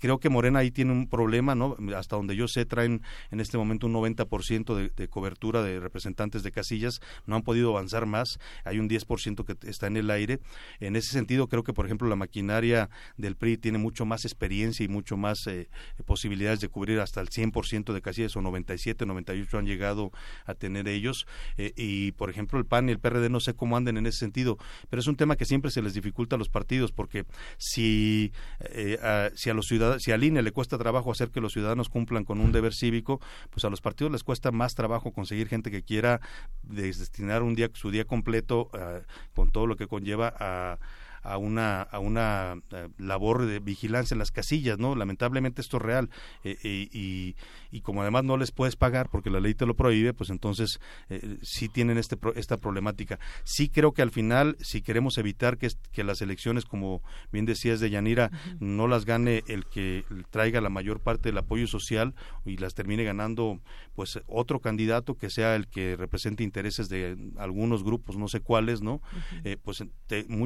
Creo 0.00 0.18
que 0.18 0.30
Morena 0.30 0.58
ahí 0.58 0.72
tiene 0.72 0.90
un 0.90 1.08
problema, 1.08 1.54
¿no? 1.54 1.76
Hasta 1.96 2.16
donde 2.16 2.34
yo 2.34 2.48
sé, 2.48 2.66
traen 2.66 3.02
en 3.30 3.38
este 3.38 3.56
momento 3.56 3.86
un 3.86 3.92
90% 3.92 4.63
de, 4.64 5.08
cobertura 5.08 5.62
de 5.62 5.80
representantes 5.80 6.42
de 6.42 6.50
casillas, 6.50 7.00
no 7.26 7.36
han 7.36 7.42
podido 7.42 7.70
avanzar 7.70 8.06
más, 8.06 8.40
hay 8.64 8.78
un 8.78 8.88
10% 8.88 9.44
que 9.44 9.68
está 9.68 9.86
en 9.86 9.96
el 9.96 10.10
aire. 10.10 10.40
En 10.80 10.96
ese 10.96 11.12
sentido, 11.12 11.48
creo 11.48 11.62
que, 11.62 11.72
por 11.72 11.84
ejemplo, 11.84 12.08
la 12.08 12.16
maquinaria 12.16 12.88
del 13.16 13.36
PRI 13.36 13.58
tiene 13.58 13.78
mucho 13.78 14.06
más 14.06 14.24
experiencia 14.24 14.84
y 14.84 14.88
mucho 14.88 15.16
más 15.16 15.46
eh, 15.46 15.68
posibilidades 16.06 16.60
de 16.60 16.68
cubrir 16.68 17.00
hasta 17.00 17.20
el 17.20 17.28
100% 17.28 17.92
de 17.92 18.00
casillas, 18.00 18.36
o 18.36 18.40
97, 18.40 19.04
98 19.06 19.58
han 19.58 19.66
llegado 19.66 20.10
a 20.46 20.54
tener 20.54 20.88
ellos. 20.88 21.26
Eh, 21.58 21.72
y, 21.76 22.12
por 22.12 22.30
ejemplo, 22.30 22.58
el 22.58 22.64
PAN 22.64 22.88
y 22.88 22.92
el 22.92 22.98
PRD 22.98 23.28
no 23.28 23.40
sé 23.40 23.54
cómo 23.54 23.76
anden 23.76 23.98
en 23.98 24.06
ese 24.06 24.18
sentido, 24.18 24.58
pero 24.88 25.00
es 25.00 25.06
un 25.06 25.16
tema 25.16 25.36
que 25.36 25.44
siempre 25.44 25.70
se 25.70 25.82
les 25.82 25.94
dificulta 25.94 26.36
a 26.36 26.38
los 26.38 26.48
partidos, 26.48 26.92
porque 26.92 27.26
si, 27.58 28.32
eh, 28.60 28.98
a, 29.02 29.30
si 29.34 29.50
a 29.50 29.54
los 29.54 29.66
ciudadanos, 29.66 30.02
si 30.02 30.12
al 30.12 30.22
INE 30.22 30.42
le 30.42 30.52
cuesta 30.52 30.78
trabajo 30.78 31.10
hacer 31.10 31.30
que 31.30 31.40
los 31.40 31.52
ciudadanos 31.52 31.88
cumplan 31.88 32.24
con 32.24 32.40
un 32.40 32.52
deber 32.52 32.74
cívico, 32.74 33.20
pues 33.50 33.64
a 33.64 33.70
los 33.70 33.80
partidos 33.80 34.12
les 34.12 34.24
cuesta 34.24 34.43
más 34.52 34.74
trabajo 34.74 35.12
conseguir 35.12 35.48
gente 35.48 35.70
que 35.70 35.82
quiera 35.82 36.20
destinar 36.62 37.42
un 37.42 37.54
día 37.54 37.70
su 37.74 37.90
día 37.90 38.04
completo 38.04 38.70
uh, 38.72 39.02
con 39.34 39.50
todo 39.50 39.66
lo 39.66 39.76
que 39.76 39.86
conlleva 39.86 40.34
a 40.38 40.78
a 41.24 41.38
una, 41.38 41.82
a 41.82 41.98
una 41.98 42.60
eh, 42.70 42.88
labor 42.98 43.46
de 43.46 43.58
vigilancia 43.58 44.14
en 44.14 44.18
las 44.18 44.30
casillas, 44.30 44.78
¿no? 44.78 44.94
Lamentablemente 44.94 45.62
esto 45.62 45.78
es 45.78 45.82
real 45.82 46.10
eh, 46.44 46.56
y, 46.62 47.34
y, 47.72 47.80
como 47.80 48.02
además 48.02 48.24
no 48.24 48.36
les 48.36 48.52
puedes 48.52 48.76
pagar 48.76 49.08
porque 49.10 49.30
la 49.30 49.40
ley 49.40 49.54
te 49.54 49.66
lo 49.66 49.74
prohíbe, 49.74 50.12
pues 50.12 50.28
entonces 50.28 50.80
eh, 51.08 51.38
sí 51.42 51.68
tienen 51.68 51.96
este, 51.96 52.18
esta 52.36 52.58
problemática. 52.58 53.18
Sí 53.42 53.70
creo 53.70 53.92
que 53.92 54.02
al 54.02 54.10
final, 54.10 54.56
si 54.60 54.82
queremos 54.82 55.16
evitar 55.16 55.56
que, 55.56 55.70
que 55.92 56.04
las 56.04 56.20
elecciones, 56.20 56.66
como 56.66 57.02
bien 57.32 57.46
decías 57.46 57.80
de 57.80 57.88
Yanira, 57.88 58.30
no 58.60 58.86
las 58.86 59.06
gane 59.06 59.42
el 59.48 59.64
que 59.64 60.04
traiga 60.30 60.60
la 60.60 60.68
mayor 60.68 61.00
parte 61.00 61.30
del 61.30 61.38
apoyo 61.38 61.66
social 61.66 62.14
y 62.44 62.58
las 62.58 62.74
termine 62.74 63.02
ganando 63.02 63.60
pues 63.94 64.20
otro 64.26 64.60
candidato 64.60 65.16
que 65.16 65.30
sea 65.30 65.56
el 65.56 65.68
que 65.68 65.96
represente 65.96 66.42
intereses 66.44 66.88
de 66.88 67.16
algunos 67.38 67.82
grupos, 67.82 68.18
no 68.18 68.28
sé 68.28 68.40
cuáles, 68.40 68.82
¿no? 68.82 69.00
pues 69.62 69.82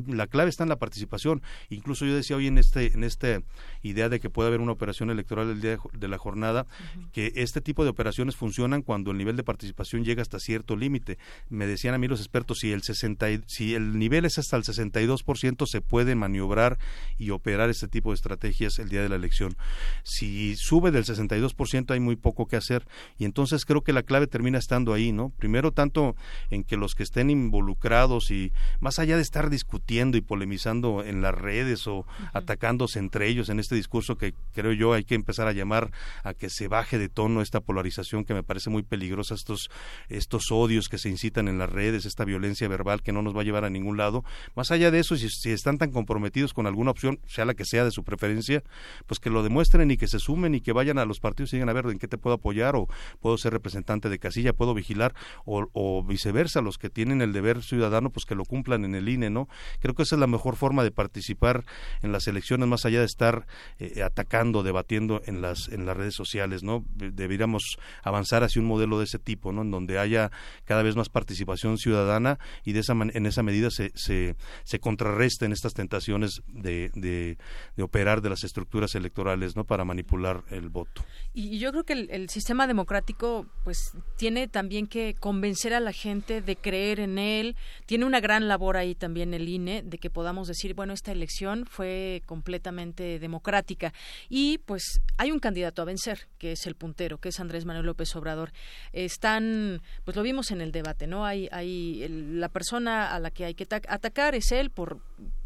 la 0.06 0.26
clave 0.26 0.50
está 0.50 0.62
en 0.62 0.67
la 0.68 0.76
participación. 0.76 1.42
Incluso 1.70 2.04
yo 2.04 2.14
decía 2.14 2.36
hoy 2.36 2.46
en 2.46 2.58
este 2.58 2.92
en 2.92 3.04
esta 3.04 3.42
idea 3.82 4.08
de 4.08 4.20
que 4.20 4.30
puede 4.30 4.48
haber 4.48 4.60
una 4.60 4.72
operación 4.72 5.10
electoral 5.10 5.50
el 5.50 5.60
día 5.60 5.78
de 5.92 6.08
la 6.08 6.18
jornada, 6.18 6.66
que 7.12 7.32
este 7.36 7.60
tipo 7.60 7.84
de 7.84 7.90
operaciones 7.90 8.36
funcionan 8.36 8.82
cuando 8.82 9.10
el 9.10 9.18
nivel 9.18 9.36
de 9.36 9.44
participación 9.44 10.04
llega 10.04 10.22
hasta 10.22 10.38
cierto 10.38 10.76
límite. 10.76 11.18
Me 11.48 11.66
decían 11.66 11.94
a 11.94 11.98
mí 11.98 12.08
los 12.08 12.20
expertos, 12.20 12.58
si 12.58 12.72
el, 12.72 12.82
60, 12.82 13.26
si 13.46 13.74
el 13.74 13.98
nivel 13.98 14.24
es 14.24 14.38
hasta 14.38 14.56
el 14.56 14.64
62%, 14.64 15.66
se 15.66 15.80
puede 15.80 16.14
maniobrar 16.14 16.78
y 17.18 17.30
operar 17.30 17.70
este 17.70 17.88
tipo 17.88 18.10
de 18.10 18.16
estrategias 18.16 18.78
el 18.78 18.88
día 18.88 19.02
de 19.02 19.08
la 19.08 19.16
elección. 19.16 19.56
Si 20.02 20.56
sube 20.56 20.90
del 20.90 21.04
62%, 21.04 21.90
hay 21.90 22.00
muy 22.00 22.16
poco 22.16 22.46
que 22.46 22.56
hacer. 22.56 22.86
Y 23.18 23.24
entonces 23.24 23.64
creo 23.64 23.82
que 23.82 23.92
la 23.92 24.02
clave 24.02 24.26
termina 24.26 24.58
estando 24.58 24.92
ahí, 24.92 25.12
¿no? 25.12 25.30
Primero, 25.30 25.72
tanto 25.72 26.16
en 26.50 26.64
que 26.64 26.76
los 26.76 26.94
que 26.94 27.02
estén 27.02 27.30
involucrados 27.30 28.30
y 28.30 28.52
más 28.80 28.98
allá 28.98 29.16
de 29.16 29.22
estar 29.22 29.50
discutiendo 29.50 30.16
y 30.16 30.20
polemizando, 30.20 30.57
en 30.66 31.22
las 31.22 31.34
redes 31.34 31.86
o 31.86 32.06
atacándose 32.32 32.98
entre 32.98 33.28
ellos 33.28 33.48
en 33.48 33.60
este 33.60 33.74
discurso 33.74 34.16
que 34.16 34.34
creo 34.54 34.72
yo 34.72 34.92
hay 34.92 35.04
que 35.04 35.14
empezar 35.14 35.46
a 35.46 35.52
llamar 35.52 35.90
a 36.24 36.34
que 36.34 36.50
se 36.50 36.68
baje 36.68 36.98
de 36.98 37.08
tono 37.08 37.42
esta 37.42 37.60
polarización 37.60 38.24
que 38.24 38.34
me 38.34 38.42
parece 38.42 38.70
muy 38.70 38.82
peligrosa, 38.82 39.34
estos, 39.34 39.70
estos 40.08 40.50
odios 40.50 40.88
que 40.88 40.98
se 40.98 41.08
incitan 41.08 41.48
en 41.48 41.58
las 41.58 41.70
redes, 41.70 42.06
esta 42.06 42.24
violencia 42.24 42.68
verbal 42.68 43.02
que 43.02 43.12
no 43.12 43.22
nos 43.22 43.36
va 43.36 43.42
a 43.42 43.44
llevar 43.44 43.64
a 43.64 43.70
ningún 43.70 43.96
lado. 43.96 44.24
Más 44.54 44.70
allá 44.70 44.90
de 44.90 45.00
eso, 45.00 45.16
si, 45.16 45.28
si 45.28 45.50
están 45.50 45.78
tan 45.78 45.90
comprometidos 45.90 46.54
con 46.54 46.66
alguna 46.66 46.90
opción, 46.90 47.20
sea 47.26 47.44
la 47.44 47.54
que 47.54 47.64
sea 47.64 47.84
de 47.84 47.90
su 47.90 48.04
preferencia, 48.04 48.62
pues 49.06 49.20
que 49.20 49.30
lo 49.30 49.42
demuestren 49.42 49.90
y 49.90 49.96
que 49.96 50.08
se 50.08 50.18
sumen 50.18 50.54
y 50.54 50.60
que 50.60 50.72
vayan 50.72 50.98
a 50.98 51.04
los 51.04 51.20
partidos 51.20 51.52
y 51.52 51.56
digan, 51.56 51.68
a 51.68 51.72
ver, 51.72 51.86
¿en 51.86 51.98
qué 51.98 52.08
te 52.08 52.18
puedo 52.18 52.34
apoyar? 52.34 52.76
O 52.76 52.88
puedo 53.20 53.38
ser 53.38 53.52
representante 53.52 54.08
de 54.08 54.18
casilla, 54.18 54.52
puedo 54.52 54.74
vigilar, 54.74 55.14
o, 55.44 55.66
o 55.72 56.02
viceversa, 56.04 56.60
los 56.60 56.78
que 56.78 56.90
tienen 56.90 57.22
el 57.22 57.32
deber 57.32 57.62
ciudadano, 57.62 58.10
pues 58.10 58.26
que 58.26 58.34
lo 58.34 58.44
cumplan 58.44 58.84
en 58.84 58.94
el 58.94 59.08
INE, 59.08 59.30
¿no? 59.30 59.48
Creo 59.80 59.94
que 59.94 60.02
esa 60.02 60.16
es 60.16 60.20
la 60.20 60.26
mejor 60.26 60.47
forma 60.56 60.84
de 60.84 60.90
participar 60.90 61.64
en 62.02 62.12
las 62.12 62.26
elecciones 62.26 62.68
más 62.68 62.84
allá 62.84 63.00
de 63.00 63.06
estar 63.06 63.46
eh, 63.78 64.02
atacando, 64.02 64.62
debatiendo 64.62 65.22
en 65.26 65.40
las 65.42 65.68
en 65.68 65.86
las 65.86 65.96
redes 65.96 66.14
sociales, 66.14 66.62
¿no? 66.62 66.84
Deberíamos 66.94 67.78
avanzar 68.02 68.44
hacia 68.44 68.60
un 68.60 68.68
modelo 68.68 68.98
de 68.98 69.04
ese 69.04 69.18
tipo, 69.18 69.52
¿no? 69.52 69.62
En 69.62 69.70
donde 69.70 69.98
haya 69.98 70.30
cada 70.64 70.82
vez 70.82 70.96
más 70.96 71.08
participación 71.08 71.78
ciudadana 71.78 72.38
y 72.64 72.72
de 72.72 72.80
esa 72.80 72.92
en 72.92 73.26
esa 73.26 73.42
medida 73.42 73.70
se, 73.70 73.90
se, 73.94 74.36
se 74.64 74.78
contrarresten 74.80 75.52
estas 75.52 75.74
tentaciones 75.74 76.42
de, 76.48 76.90
de, 76.94 77.36
operar 77.82 78.22
de 78.22 78.30
las 78.30 78.44
estructuras 78.44 78.94
electorales, 78.94 79.56
¿no? 79.56 79.64
Para 79.64 79.84
manipular 79.84 80.42
el 80.50 80.68
voto. 80.68 81.04
Y 81.32 81.58
yo 81.58 81.70
creo 81.70 81.84
que 81.84 81.92
el, 81.92 82.10
el 82.10 82.28
sistema 82.28 82.66
democrático, 82.66 83.46
pues, 83.64 83.92
tiene 84.16 84.48
también 84.48 84.86
que 84.86 85.14
convencer 85.14 85.74
a 85.74 85.80
la 85.80 85.92
gente 85.92 86.42
de 86.42 86.56
creer 86.56 87.00
en 87.00 87.18
él. 87.18 87.56
Tiene 87.86 88.04
una 88.04 88.20
gran 88.20 88.48
labor 88.48 88.76
ahí 88.76 88.94
también 88.94 89.34
el 89.34 89.48
INE 89.48 89.82
de 89.82 89.98
que 89.98 90.10
podamos 90.10 90.27
podamos 90.28 90.48
decir, 90.48 90.74
bueno, 90.74 90.92
esta 90.92 91.10
elección 91.10 91.64
fue 91.64 92.22
completamente 92.26 93.18
democrática. 93.18 93.94
Y 94.28 94.58
pues 94.58 95.00
hay 95.16 95.30
un 95.30 95.38
candidato 95.38 95.80
a 95.80 95.86
vencer, 95.86 96.28
que 96.36 96.52
es 96.52 96.66
el 96.66 96.74
puntero, 96.74 97.16
que 97.16 97.30
es 97.30 97.40
Andrés 97.40 97.64
Manuel 97.64 97.86
López 97.86 98.14
Obrador. 98.14 98.52
Están, 98.92 99.80
pues 100.04 100.18
lo 100.18 100.22
vimos 100.22 100.50
en 100.50 100.60
el 100.60 100.70
debate, 100.70 101.06
¿no? 101.06 101.24
Hay, 101.24 101.48
hay 101.50 102.06
la 102.08 102.50
persona 102.50 103.14
a 103.14 103.18
la 103.20 103.30
que 103.30 103.46
hay 103.46 103.54
que 103.54 103.66
atacar 103.70 104.34
es 104.34 104.52
él 104.52 104.68
por 104.68 105.00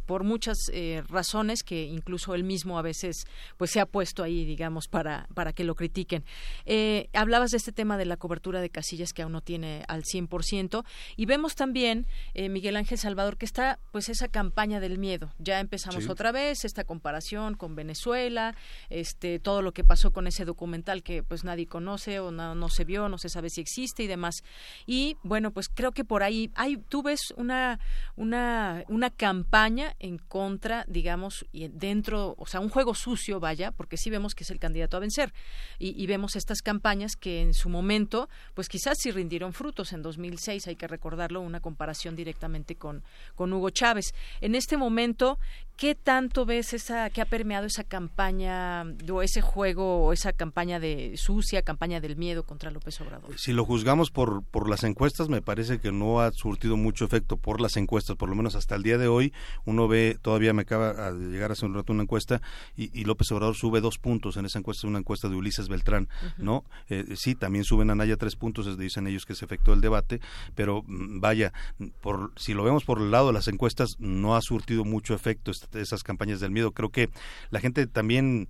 por 0.06 0.24
muchas 0.24 0.56
eh, 0.72 1.02
razones 1.08 1.62
que 1.62 1.84
incluso 1.84 2.34
él 2.34 2.44
mismo 2.44 2.78
a 2.78 2.82
veces 2.82 3.26
pues 3.56 3.70
se 3.70 3.80
ha 3.80 3.86
puesto 3.86 4.22
ahí 4.22 4.44
digamos 4.44 4.88
para 4.88 5.26
para 5.34 5.52
que 5.52 5.64
lo 5.64 5.74
critiquen. 5.74 6.24
Eh, 6.66 7.08
hablabas 7.12 7.50
de 7.50 7.56
este 7.56 7.72
tema 7.72 7.96
de 7.96 8.04
la 8.04 8.16
cobertura 8.16 8.60
de 8.60 8.70
casillas 8.70 9.12
que 9.12 9.22
aún 9.22 9.32
no 9.32 9.40
tiene 9.40 9.84
al 9.88 10.04
100% 10.04 10.84
y 11.16 11.26
vemos 11.26 11.54
también 11.54 12.06
eh, 12.34 12.48
Miguel 12.48 12.76
Ángel 12.76 12.98
Salvador 12.98 13.36
que 13.36 13.46
está 13.46 13.78
pues 13.90 14.08
esa 14.08 14.28
campaña 14.28 14.80
del 14.80 14.98
miedo. 14.98 15.32
Ya 15.38 15.60
empezamos 15.60 16.08
otra 16.08 16.32
vez 16.32 16.64
esta 16.64 16.84
comparación 16.84 17.54
con 17.54 17.74
Venezuela 17.74 18.54
este 18.90 19.38
todo 19.38 19.62
lo 19.62 19.72
que 19.72 19.84
pasó 19.84 20.12
con 20.12 20.26
ese 20.26 20.44
documental 20.44 21.02
que 21.02 21.22
pues 21.22 21.44
nadie 21.44 21.66
conoce 21.66 22.20
o 22.20 22.30
no, 22.30 22.54
no 22.54 22.68
se 22.68 22.84
vio 22.84 23.08
no 23.08 23.18
se 23.18 23.28
sabe 23.28 23.50
si 23.50 23.60
existe 23.60 24.02
y 24.02 24.06
demás. 24.06 24.42
Y 24.86 25.16
bueno 25.22 25.52
pues 25.52 25.68
creo 25.68 25.92
que 25.92 26.04
por 26.04 26.22
ahí 26.22 26.50
hay 26.54 26.76
tú 26.76 27.02
ves 27.02 27.32
una 27.36 27.80
una 28.16 28.84
una 28.88 29.10
campaña 29.10 29.91
en 29.98 30.18
contra, 30.18 30.84
digamos, 30.88 31.46
y 31.52 31.68
dentro, 31.68 32.34
o 32.38 32.46
sea, 32.46 32.60
un 32.60 32.68
juego 32.68 32.94
sucio, 32.94 33.40
vaya, 33.40 33.72
porque 33.72 33.96
sí 33.96 34.10
vemos 34.10 34.34
que 34.34 34.44
es 34.44 34.50
el 34.50 34.58
candidato 34.58 34.96
a 34.96 35.00
vencer. 35.00 35.32
Y, 35.78 36.06
vemos 36.06 36.36
estas 36.36 36.60
campañas 36.60 37.16
que 37.16 37.40
en 37.40 37.54
su 37.54 37.68
momento, 37.68 38.28
pues 38.54 38.68
quizás 38.68 38.98
sí 38.98 39.10
rindieron 39.10 39.52
frutos. 39.52 39.92
En 39.92 40.02
2006, 40.02 40.66
hay 40.68 40.76
que 40.76 40.86
recordarlo, 40.86 41.40
una 41.40 41.60
comparación 41.60 42.16
directamente 42.16 42.76
con, 42.76 43.02
con 43.34 43.52
Hugo 43.52 43.70
Chávez. 43.70 44.14
En 44.40 44.54
este 44.54 44.76
momento, 44.76 45.38
¿qué 45.82 45.96
tanto 45.96 46.46
ves 46.46 46.74
esa, 46.74 47.10
que 47.10 47.20
ha 47.20 47.24
permeado 47.24 47.66
esa 47.66 47.82
campaña 47.82 48.84
o 49.10 49.20
ese 49.20 49.40
juego 49.40 50.04
o 50.04 50.12
esa 50.12 50.32
campaña 50.32 50.78
de 50.78 51.16
sucia, 51.16 51.62
campaña 51.62 52.00
del 52.00 52.14
miedo 52.14 52.44
contra 52.44 52.70
López 52.70 53.00
Obrador? 53.00 53.36
Si 53.36 53.52
lo 53.52 53.64
juzgamos 53.64 54.12
por, 54.12 54.44
por 54.44 54.70
las 54.70 54.84
encuestas, 54.84 55.28
me 55.28 55.42
parece 55.42 55.80
que 55.80 55.90
no 55.90 56.20
ha 56.20 56.30
surtido 56.30 56.76
mucho 56.76 57.04
efecto 57.04 57.36
por 57.36 57.60
las 57.60 57.76
encuestas, 57.76 58.14
por 58.14 58.28
lo 58.28 58.36
menos 58.36 58.54
hasta 58.54 58.76
el 58.76 58.84
día 58.84 58.96
de 58.96 59.08
hoy, 59.08 59.32
uno 59.64 59.88
ve, 59.88 60.16
todavía 60.22 60.52
me 60.52 60.62
acaba 60.62 61.10
de 61.10 61.32
llegar 61.32 61.50
hace 61.50 61.66
un 61.66 61.74
rato 61.74 61.92
una 61.92 62.04
encuesta 62.04 62.40
y, 62.76 63.02
López 63.02 63.32
Obrador 63.32 63.56
sube 63.56 63.80
dos 63.80 63.98
puntos 63.98 64.36
en 64.36 64.46
esa 64.46 64.60
encuesta, 64.60 64.86
una 64.86 65.00
encuesta 65.00 65.28
de 65.28 65.34
Ulises 65.34 65.66
Beltrán, 65.66 66.08
¿no? 66.38 66.64
Eh, 66.90 67.16
sí, 67.16 67.34
también 67.34 67.64
suben 67.64 67.90
a 67.90 67.96
Naya 67.96 68.16
tres 68.16 68.36
puntos, 68.36 68.78
dicen 68.78 69.08
ellos 69.08 69.26
que 69.26 69.34
se 69.34 69.46
efectuó 69.46 69.74
el 69.74 69.80
debate, 69.80 70.20
pero 70.54 70.84
mm, 70.86 71.18
vaya, 71.18 71.52
por, 72.00 72.30
si 72.36 72.54
lo 72.54 72.62
vemos 72.62 72.84
por 72.84 73.00
el 73.00 73.10
lado 73.10 73.26
de 73.26 73.32
las 73.32 73.48
encuestas, 73.48 73.96
no 73.98 74.36
ha 74.36 74.40
surtido 74.42 74.84
mucho 74.84 75.12
efecto 75.14 75.50
esas 75.80 76.02
campañas 76.02 76.40
del 76.40 76.50
miedo. 76.50 76.72
Creo 76.72 76.90
que 76.90 77.08
la 77.50 77.60
gente 77.60 77.86
también, 77.86 78.48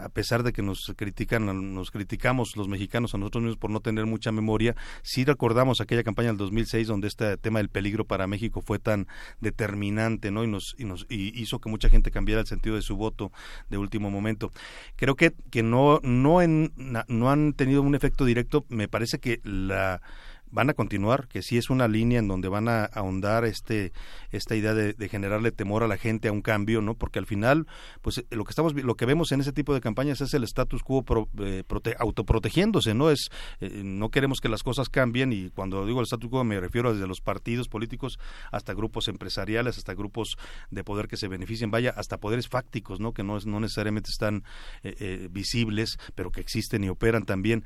a 0.00 0.08
pesar 0.08 0.42
de 0.42 0.52
que 0.52 0.62
nos 0.62 0.92
critican, 0.96 1.74
nos 1.74 1.90
criticamos 1.90 2.56
los 2.56 2.68
mexicanos 2.68 3.14
a 3.14 3.18
nosotros 3.18 3.42
mismos 3.42 3.58
por 3.58 3.70
no 3.70 3.80
tener 3.80 4.06
mucha 4.06 4.32
memoria, 4.32 4.76
sí 5.02 5.24
recordamos 5.24 5.80
aquella 5.80 6.02
campaña 6.02 6.28
del 6.28 6.38
2006 6.38 6.86
donde 6.86 7.08
este 7.08 7.36
tema 7.36 7.58
del 7.58 7.68
peligro 7.68 8.04
para 8.04 8.26
México 8.26 8.62
fue 8.62 8.78
tan 8.78 9.06
determinante, 9.40 10.30
¿no? 10.30 10.44
Y 10.44 10.46
nos, 10.46 10.74
y 10.78 10.84
nos 10.84 11.06
hizo 11.08 11.58
que 11.58 11.68
mucha 11.68 11.88
gente 11.88 12.10
cambiara 12.10 12.40
el 12.40 12.46
sentido 12.46 12.76
de 12.76 12.82
su 12.82 12.96
voto 12.96 13.32
de 13.68 13.78
último 13.78 14.10
momento. 14.10 14.50
Creo 14.96 15.16
que, 15.16 15.32
que 15.50 15.62
no, 15.62 16.00
no, 16.02 16.42
en, 16.42 16.72
no 16.76 17.30
han 17.30 17.52
tenido 17.52 17.82
un 17.82 17.94
efecto 17.94 18.24
directo. 18.24 18.64
Me 18.68 18.88
parece 18.88 19.18
que 19.18 19.40
la 19.44 20.00
van 20.50 20.70
a 20.70 20.74
continuar, 20.74 21.28
que 21.28 21.42
sí 21.42 21.56
es 21.56 21.70
una 21.70 21.88
línea 21.88 22.18
en 22.18 22.28
donde 22.28 22.48
van 22.48 22.68
a 22.68 22.84
ahondar 22.84 23.44
este 23.44 23.92
esta 24.30 24.56
idea 24.56 24.74
de, 24.74 25.08
generarle 25.08 25.50
temor 25.50 25.82
a 25.82 25.88
la 25.88 25.96
gente 25.96 26.28
a 26.28 26.32
un 26.32 26.42
cambio, 26.42 26.82
¿no? 26.82 26.94
Porque 26.94 27.18
al 27.18 27.26
final, 27.26 27.66
pues 28.00 28.24
lo 28.30 28.44
que 28.44 28.50
estamos 28.50 28.74
lo 28.74 28.94
que 28.96 29.06
vemos 29.06 29.32
en 29.32 29.40
ese 29.40 29.52
tipo 29.52 29.74
de 29.74 29.80
campañas 29.80 30.20
es 30.20 30.34
el 30.34 30.44
status 30.44 30.82
quo 30.82 31.04
eh, 31.38 31.64
autoprotegiéndose, 31.98 32.94
¿no? 32.94 33.10
Es 33.10 33.28
eh, 33.60 33.82
no 33.84 34.10
queremos 34.10 34.40
que 34.40 34.48
las 34.48 34.62
cosas 34.62 34.88
cambien 34.88 35.32
y 35.32 35.50
cuando 35.50 35.86
digo 35.86 36.00
el 36.00 36.04
status 36.04 36.30
quo 36.30 36.44
me 36.44 36.60
refiero 36.60 36.92
desde 36.92 37.06
los 37.06 37.20
partidos 37.20 37.68
políticos 37.68 38.18
hasta 38.52 38.74
grupos 38.74 39.08
empresariales, 39.08 39.78
hasta 39.78 39.94
grupos 39.94 40.36
de 40.70 40.84
poder 40.84 41.08
que 41.08 41.16
se 41.16 41.28
beneficien, 41.28 41.70
vaya, 41.70 41.90
hasta 41.96 42.18
poderes 42.18 42.48
fácticos, 42.48 43.00
¿no? 43.00 43.12
Que 43.12 43.22
no 43.22 43.36
es 43.36 43.46
no 43.46 43.60
necesariamente 43.60 44.10
están 44.10 44.44
eh, 44.82 45.28
visibles, 45.30 45.98
pero 46.14 46.30
que 46.30 46.40
existen 46.40 46.84
y 46.84 46.88
operan 46.88 47.24
también. 47.24 47.64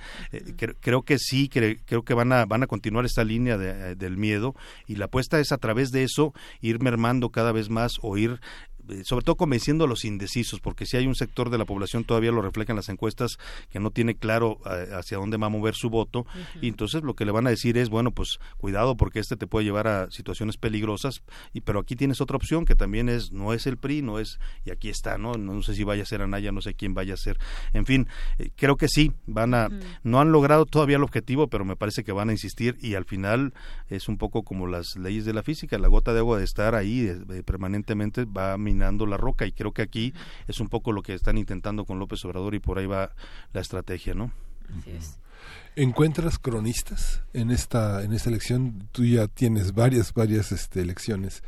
creo 0.80 1.02
que 1.02 1.18
sí, 1.18 1.48
creo 1.48 2.04
que 2.04 2.14
van 2.14 2.32
a 2.32 2.46
van 2.46 2.62
a 2.62 2.66
continuar 2.74 3.04
esta 3.04 3.22
línea 3.22 3.56
de, 3.56 3.94
del 3.94 4.16
miedo 4.16 4.56
y 4.88 4.96
la 4.96 5.04
apuesta 5.04 5.38
es 5.38 5.52
a 5.52 5.58
través 5.58 5.92
de 5.92 6.02
eso 6.02 6.34
ir 6.60 6.82
mermando 6.82 7.30
cada 7.30 7.52
vez 7.52 7.70
más 7.70 7.92
o 8.02 8.16
ir 8.16 8.32
eh, 8.32 8.73
sobre 9.04 9.24
todo 9.24 9.36
convenciendo 9.36 9.84
a 9.84 9.88
los 9.88 10.04
indecisos, 10.04 10.60
porque 10.60 10.86
si 10.86 10.96
hay 10.96 11.06
un 11.06 11.14
sector 11.14 11.50
de 11.50 11.58
la 11.58 11.64
población, 11.64 12.04
todavía 12.04 12.32
lo 12.32 12.42
reflejan 12.42 12.76
las 12.76 12.88
encuestas, 12.88 13.38
que 13.70 13.80
no 13.80 13.90
tiene 13.90 14.14
claro 14.14 14.58
eh, 14.66 14.88
hacia 14.92 15.18
dónde 15.18 15.36
va 15.36 15.46
a 15.46 15.50
mover 15.50 15.74
su 15.74 15.90
voto, 15.90 16.26
y 16.60 16.68
entonces 16.68 17.02
lo 17.02 17.14
que 17.14 17.24
le 17.24 17.32
van 17.32 17.46
a 17.46 17.50
decir 17.50 17.78
es, 17.78 17.88
bueno, 17.88 18.10
pues 18.10 18.38
cuidado 18.58 18.96
porque 18.96 19.20
este 19.20 19.36
te 19.36 19.46
puede 19.46 19.64
llevar 19.64 19.88
a 19.88 20.10
situaciones 20.10 20.56
peligrosas, 20.56 21.22
y 21.52 21.60
pero 21.60 21.80
aquí 21.80 21.96
tienes 21.96 22.20
otra 22.20 22.36
opción 22.36 22.64
que 22.64 22.74
también 22.74 23.08
es, 23.08 23.32
no 23.32 23.52
es 23.52 23.66
el 23.66 23.76
PRI, 23.76 24.02
no 24.02 24.18
es, 24.18 24.38
y 24.64 24.70
aquí 24.70 24.88
está, 24.88 25.18
¿no? 25.18 25.34
No, 25.34 25.62
sé 25.62 25.74
si 25.74 25.84
vaya 25.84 26.02
a 26.02 26.06
ser 26.06 26.22
Anaya, 26.22 26.52
no 26.52 26.60
sé 26.60 26.74
quién 26.74 26.94
vaya 26.94 27.14
a 27.14 27.18
ser, 27.18 27.38
en 27.72 27.86
fin, 27.86 28.08
eh, 28.38 28.50
creo 28.56 28.76
que 28.76 28.88
sí, 28.88 29.12
van 29.26 29.54
a, 29.54 29.68
no 30.02 30.20
han 30.20 30.32
logrado 30.32 30.66
todavía 30.66 30.96
el 30.96 31.02
objetivo, 31.02 31.48
pero 31.48 31.64
me 31.64 31.76
parece 31.76 32.04
que 32.04 32.12
van 32.12 32.28
a 32.28 32.32
insistir, 32.32 32.76
y 32.80 32.94
al 32.94 33.04
final 33.04 33.54
es 33.88 34.08
un 34.08 34.18
poco 34.18 34.42
como 34.42 34.66
las 34.66 34.96
leyes 34.96 35.24
de 35.24 35.32
la 35.32 35.42
física, 35.42 35.78
la 35.78 35.88
gota 35.88 36.12
de 36.12 36.18
agua 36.20 36.38
de 36.38 36.44
estar 36.44 36.74
ahí 36.74 37.10
permanentemente 37.44 38.24
va 38.24 38.52
a 38.52 38.58
la 38.78 39.16
roca 39.16 39.46
y 39.46 39.52
creo 39.52 39.72
que 39.72 39.82
aquí 39.82 40.12
es 40.46 40.60
un 40.60 40.68
poco 40.68 40.92
lo 40.92 41.02
que 41.02 41.14
están 41.14 41.38
intentando 41.38 41.84
con 41.84 41.98
López 41.98 42.24
Obrador 42.24 42.54
y 42.54 42.60
por 42.60 42.78
ahí 42.78 42.86
va 42.86 43.12
la 43.52 43.60
estrategia, 43.60 44.14
¿no? 44.14 44.32
¿Encuentras 45.76 46.38
cronistas 46.38 47.22
en 47.32 47.50
esta 47.50 48.02
en 48.02 48.12
esta 48.12 48.30
elección? 48.30 48.88
Tú 48.92 49.04
ya 49.04 49.26
tienes 49.26 49.74
varias 49.74 50.14
varias 50.14 50.52
este, 50.52 50.80
elecciones 50.80 51.42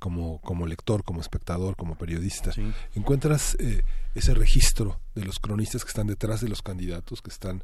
como 0.00 0.40
como 0.40 0.66
lector, 0.66 1.04
como 1.04 1.20
espectador, 1.20 1.76
como 1.76 1.94
periodista. 1.94 2.50
¿Encuentras 2.94 3.56
eh, 3.60 3.84
ese 4.16 4.34
registro 4.34 4.98
de 5.14 5.24
los 5.24 5.38
cronistas 5.38 5.84
que 5.84 5.88
están 5.88 6.08
detrás 6.08 6.40
de 6.40 6.48
los 6.48 6.62
candidatos 6.62 7.22
que 7.22 7.30
están 7.30 7.62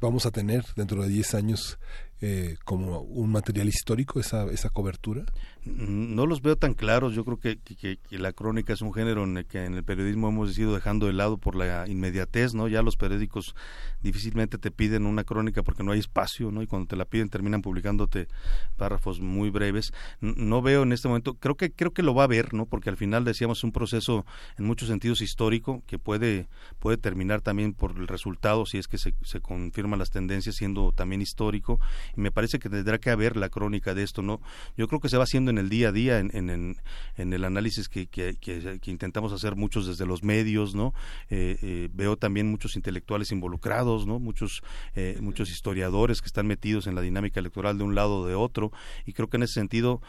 vamos 0.00 0.26
a 0.26 0.30
tener 0.30 0.64
dentro 0.76 1.02
de 1.02 1.08
10 1.08 1.34
años 1.34 1.78
eh, 2.20 2.56
como 2.64 3.00
un 3.00 3.30
material 3.30 3.68
histórico 3.68 4.18
esa, 4.18 4.44
esa 4.46 4.70
cobertura? 4.70 5.24
No 5.64 6.26
los 6.26 6.42
veo 6.42 6.56
tan 6.56 6.74
claros. 6.74 7.14
Yo 7.14 7.24
creo 7.24 7.38
que, 7.38 7.58
que, 7.58 7.98
la 8.10 8.32
crónica 8.32 8.72
es 8.72 8.82
un 8.82 8.94
género 8.94 9.24
en 9.24 9.38
el 9.38 9.46
que 9.46 9.64
en 9.64 9.74
el 9.74 9.84
periodismo 9.84 10.28
hemos 10.28 10.56
ido 10.58 10.74
dejando 10.74 11.06
de 11.06 11.12
lado 11.12 11.38
por 11.38 11.54
la 11.54 11.88
inmediatez, 11.88 12.54
¿no? 12.54 12.68
Ya 12.68 12.82
los 12.82 12.96
periódicos 12.96 13.54
difícilmente 14.02 14.58
te 14.58 14.70
piden 14.70 15.06
una 15.06 15.24
crónica 15.24 15.62
porque 15.62 15.82
no 15.82 15.92
hay 15.92 16.00
espacio, 16.00 16.50
¿no? 16.50 16.62
Y 16.62 16.66
cuando 16.66 16.88
te 16.88 16.96
la 16.96 17.04
piden 17.04 17.28
terminan 17.28 17.62
publicándote 17.62 18.28
párrafos 18.76 19.20
muy 19.20 19.50
breves. 19.50 19.92
No 20.20 20.62
veo 20.62 20.82
en 20.82 20.92
este 20.92 21.08
momento, 21.08 21.34
creo 21.34 21.56
que 21.56 21.72
creo 21.76 21.92
que 21.92 22.02
lo 22.02 22.14
va 22.14 22.24
a 22.24 22.28
ver, 22.28 22.54
¿no? 22.54 22.66
Porque 22.66 22.90
al 22.90 22.96
final 22.96 23.24
decíamos 23.24 23.64
un 23.64 23.72
proceso 23.72 24.24
en 24.58 24.64
muchos 24.64 24.88
sentidos 24.88 25.20
histórico 25.20 25.82
que 25.86 25.98
puede 25.98 26.48
puede 26.78 26.96
terminar 26.96 27.40
también 27.40 27.72
por 27.72 27.92
el 27.96 28.08
resultado 28.08 28.66
si 28.66 28.78
es 28.78 28.88
que 28.88 28.98
se, 28.98 29.14
se 29.22 29.40
confirman 29.40 29.98
las 29.98 30.10
tendencias 30.10 30.56
siendo 30.56 30.92
también 30.92 31.22
histórico 31.22 31.80
y 32.16 32.20
me 32.20 32.30
parece 32.30 32.58
que 32.58 32.68
tendrá 32.68 32.98
que 32.98 33.10
haber 33.10 33.36
la 33.36 33.48
crónica 33.48 33.94
de 33.94 34.02
esto, 34.02 34.22
¿no? 34.22 34.40
Yo 34.76 34.88
creo 34.88 35.00
que 35.00 35.08
se 35.08 35.16
va 35.16 35.24
haciendo 35.24 35.50
en 35.50 35.58
el 35.58 35.68
día 35.68 35.88
a 35.88 35.92
día, 35.92 36.18
en, 36.18 36.34
en, 36.34 36.76
en 37.16 37.32
el 37.32 37.44
análisis 37.44 37.88
que, 37.88 38.06
que, 38.06 38.36
que, 38.36 38.80
intentamos 38.90 39.32
hacer 39.32 39.56
muchos 39.56 39.86
desde 39.86 40.06
los 40.06 40.22
medios, 40.22 40.74
¿no? 40.74 40.94
Eh, 41.30 41.58
eh, 41.62 41.88
veo 41.92 42.16
también 42.16 42.50
muchos 42.50 42.76
intelectuales 42.76 43.32
involucrados, 43.32 44.06
¿no? 44.06 44.18
Muchos, 44.18 44.62
eh, 44.94 45.18
muchos 45.20 45.50
historiadores 45.50 46.20
que 46.20 46.26
están 46.26 46.46
metidos 46.46 46.86
en 46.86 46.94
la 46.94 47.00
dinámica 47.00 47.40
electoral 47.40 47.78
de 47.78 47.84
un 47.84 47.94
lado 47.94 48.20
o 48.20 48.26
de 48.26 48.34
otro, 48.34 48.72
y 49.06 49.12
creo 49.12 49.28
que 49.28 49.36
en 49.36 49.44
ese 49.44 49.54
sentido 49.54 50.00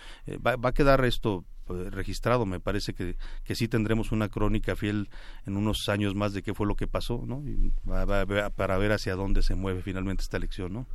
va, 0.45 0.55
va 0.55 0.69
a 0.69 0.73
quedar 0.73 1.03
esto 1.05 1.45
registrado. 1.67 2.45
Me 2.45 2.59
parece 2.59 2.93
que, 2.93 3.15
que 3.43 3.55
sí 3.55 3.67
tendremos 3.67 4.11
una 4.11 4.29
crónica 4.29 4.75
fiel 4.75 5.09
en 5.45 5.57
unos 5.57 5.89
años 5.89 6.15
más 6.15 6.33
de 6.33 6.43
qué 6.43 6.53
fue 6.53 6.67
lo 6.67 6.75
que 6.75 6.87
pasó, 6.87 7.23
¿no? 7.25 7.43
Y 7.47 7.73
para 7.85 8.77
ver 8.77 8.91
hacia 8.91 9.15
dónde 9.15 9.41
se 9.41 9.55
mueve 9.55 9.81
finalmente 9.81 10.23
esta 10.23 10.37
elección, 10.37 10.73
¿no? 10.73 10.87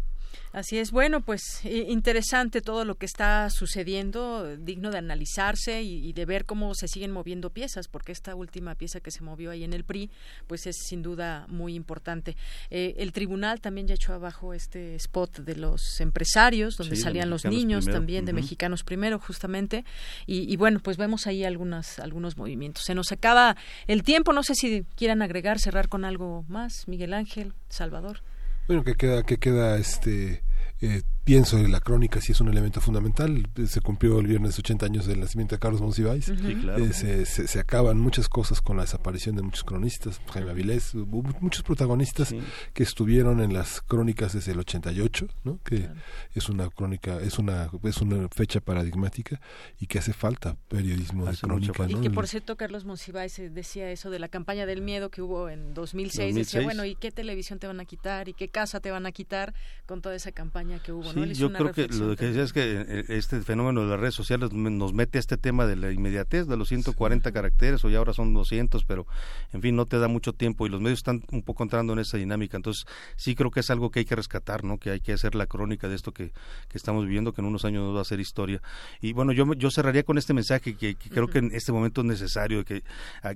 Así 0.52 0.78
es, 0.78 0.90
bueno, 0.90 1.20
pues 1.20 1.64
interesante 1.64 2.60
todo 2.60 2.84
lo 2.84 2.96
que 2.96 3.06
está 3.06 3.48
sucediendo, 3.50 4.56
digno 4.56 4.90
de 4.90 4.98
analizarse 4.98 5.82
y, 5.82 6.12
de 6.12 6.24
ver 6.24 6.44
cómo 6.44 6.74
se 6.74 6.88
siguen 6.88 7.12
moviendo 7.12 7.50
piezas, 7.50 7.86
porque 7.86 8.10
esta 8.10 8.34
última 8.34 8.74
pieza 8.74 8.98
que 8.98 9.12
se 9.12 9.22
movió 9.22 9.52
ahí 9.52 9.62
en 9.62 9.72
el 9.72 9.84
PRI, 9.84 10.10
pues 10.48 10.66
es 10.66 10.76
sin 10.88 11.02
duda 11.02 11.46
muy 11.48 11.74
importante. 11.74 12.36
Eh, 12.70 12.94
el 12.98 13.12
tribunal 13.12 13.60
también 13.60 13.86
ya 13.86 13.94
echó 13.94 14.12
abajo 14.12 14.52
este 14.52 14.96
spot 14.96 15.38
de 15.38 15.54
los 15.54 16.00
empresarios, 16.00 16.76
donde 16.76 16.96
salían 16.96 17.30
los 17.30 17.44
niños 17.44 17.84
también, 17.84 18.24
de 18.24 18.32
Mexicanos 18.32 18.82
Primero, 18.82 19.20
justamente, 19.20 19.84
y, 20.26 20.56
bueno, 20.56 20.80
pues 20.80 20.96
vemos 20.96 21.28
ahí 21.28 21.44
algunas, 21.44 22.00
algunos 22.00 22.36
movimientos. 22.36 22.84
Se 22.84 22.94
nos 22.94 23.12
acaba 23.12 23.56
el 23.86 24.02
tiempo, 24.02 24.32
no 24.32 24.42
sé 24.42 24.56
si 24.56 24.84
quieran 24.96 25.22
agregar, 25.22 25.60
cerrar 25.60 25.88
con 25.88 26.04
algo 26.04 26.44
más, 26.48 26.88
Miguel 26.88 27.14
Ángel, 27.14 27.52
Salvador. 27.68 28.22
Bueno, 28.70 28.84
que 28.84 28.94
queda, 28.94 29.24
que 29.24 29.36
queda 29.38 29.78
este 29.78 30.44
eh, 30.80 31.02
pienso 31.30 31.58
en 31.58 31.70
la 31.70 31.78
crónica 31.78 32.20
sí 32.20 32.32
es 32.32 32.40
un 32.40 32.48
elemento 32.48 32.80
fundamental. 32.80 33.48
Se 33.68 33.80
cumplió 33.80 34.18
el 34.18 34.26
viernes 34.26 34.58
80 34.58 34.84
años 34.84 35.06
del 35.06 35.20
nacimiento 35.20 35.54
de 35.54 35.60
Carlos 35.60 35.80
Monsiváis. 35.80 36.28
Eh, 36.28 36.92
se, 36.92 37.24
se, 37.24 37.60
acaban 37.60 38.00
muchas 38.00 38.28
cosas 38.28 38.60
con 38.60 38.76
la 38.76 38.82
desaparición 38.82 39.36
de 39.36 39.42
muchos 39.42 39.62
cronistas. 39.62 40.20
Jaime 40.32 40.50
Avilés, 40.50 40.92
hubo 40.92 41.22
muchos 41.38 41.62
protagonistas 41.62 42.34
que 42.72 42.82
estuvieron 42.82 43.40
en 43.40 43.52
las 43.52 43.80
crónicas 43.80 44.32
desde 44.32 44.50
el 44.50 44.58
88, 44.58 45.28
¿no? 45.44 45.60
que 45.62 45.88
es 46.34 46.48
una 46.48 46.68
crónica, 46.68 47.20
es 47.20 47.38
una, 47.38 47.70
es 47.84 47.98
una 47.98 48.28
fecha 48.30 48.60
paradigmática 48.60 49.40
y 49.78 49.86
que 49.86 50.00
hace 50.00 50.12
falta 50.12 50.56
periodismo 50.66 51.26
de 51.26 51.36
crónica. 51.36 51.86
Y 51.88 51.94
que 52.00 52.10
por 52.10 52.26
cierto 52.26 52.56
Carlos 52.56 52.84
Monsiváis 52.84 53.40
decía 53.54 53.88
eso 53.92 54.10
de 54.10 54.18
la 54.18 54.26
campaña 54.26 54.66
del 54.66 54.82
miedo 54.82 55.10
que 55.10 55.22
hubo 55.22 55.48
en 55.48 55.74
2006. 55.74 56.34
Decía, 56.34 56.62
bueno, 56.62 56.84
¿y 56.84 56.96
qué 56.96 57.12
televisión 57.12 57.60
te 57.60 57.68
van 57.68 57.78
a 57.78 57.84
quitar? 57.84 58.28
¿Y 58.28 58.32
qué 58.32 58.48
casa 58.48 58.80
te 58.80 58.90
van 58.90 59.06
a 59.06 59.12
quitar 59.12 59.54
con 59.86 60.02
toda 60.02 60.16
esa 60.16 60.32
campaña 60.32 60.80
que 60.80 60.90
hubo? 60.90 61.12
Sí, 61.12 61.19
yo 61.26 61.52
creo 61.52 61.72
que 61.72 61.88
lo 61.88 62.16
que 62.16 62.26
decía 62.26 62.42
es 62.42 62.52
que 62.52 62.84
eh, 62.86 63.04
este 63.08 63.40
fenómeno 63.40 63.82
de 63.82 63.88
las 63.88 64.00
redes 64.00 64.14
sociales 64.14 64.52
nos 64.52 64.92
mete 64.92 65.18
a 65.18 65.20
este 65.20 65.36
tema 65.36 65.66
de 65.66 65.76
la 65.76 65.92
inmediatez, 65.92 66.46
de 66.46 66.56
los 66.56 66.68
140 66.68 67.32
caracteres, 67.32 67.84
o 67.84 67.90
ya 67.90 67.98
ahora 67.98 68.12
son 68.12 68.34
200, 68.34 68.84
pero 68.84 69.06
en 69.52 69.62
fin, 69.62 69.76
no 69.76 69.86
te 69.86 69.98
da 69.98 70.08
mucho 70.08 70.32
tiempo 70.32 70.66
y 70.66 70.70
los 70.70 70.80
medios 70.80 71.00
están 71.00 71.22
un 71.30 71.42
poco 71.42 71.62
entrando 71.62 71.92
en 71.92 71.98
esa 72.00 72.16
dinámica. 72.16 72.56
Entonces, 72.56 72.86
sí 73.16 73.34
creo 73.34 73.50
que 73.50 73.60
es 73.60 73.70
algo 73.70 73.90
que 73.90 74.00
hay 74.00 74.04
que 74.04 74.16
rescatar, 74.16 74.64
¿no? 74.64 74.78
Que 74.78 74.90
hay 74.90 75.00
que 75.00 75.12
hacer 75.12 75.34
la 75.34 75.46
crónica 75.46 75.88
de 75.88 75.94
esto 75.94 76.12
que, 76.12 76.32
que 76.68 76.78
estamos 76.78 77.04
viviendo, 77.04 77.32
que 77.32 77.40
en 77.40 77.46
unos 77.46 77.64
años 77.64 77.94
va 77.94 78.00
a 78.00 78.04
ser 78.04 78.20
historia. 78.20 78.60
Y 79.00 79.12
bueno, 79.12 79.32
yo, 79.32 79.52
yo 79.54 79.70
cerraría 79.70 80.02
con 80.02 80.18
este 80.18 80.34
mensaje 80.34 80.74
que, 80.74 80.94
creo 80.94 81.28
que 81.28 81.38
en 81.38 81.50
este 81.54 81.72
momento 81.72 82.00
es 82.00 82.06
necesario, 82.06 82.64
que, 82.64 82.82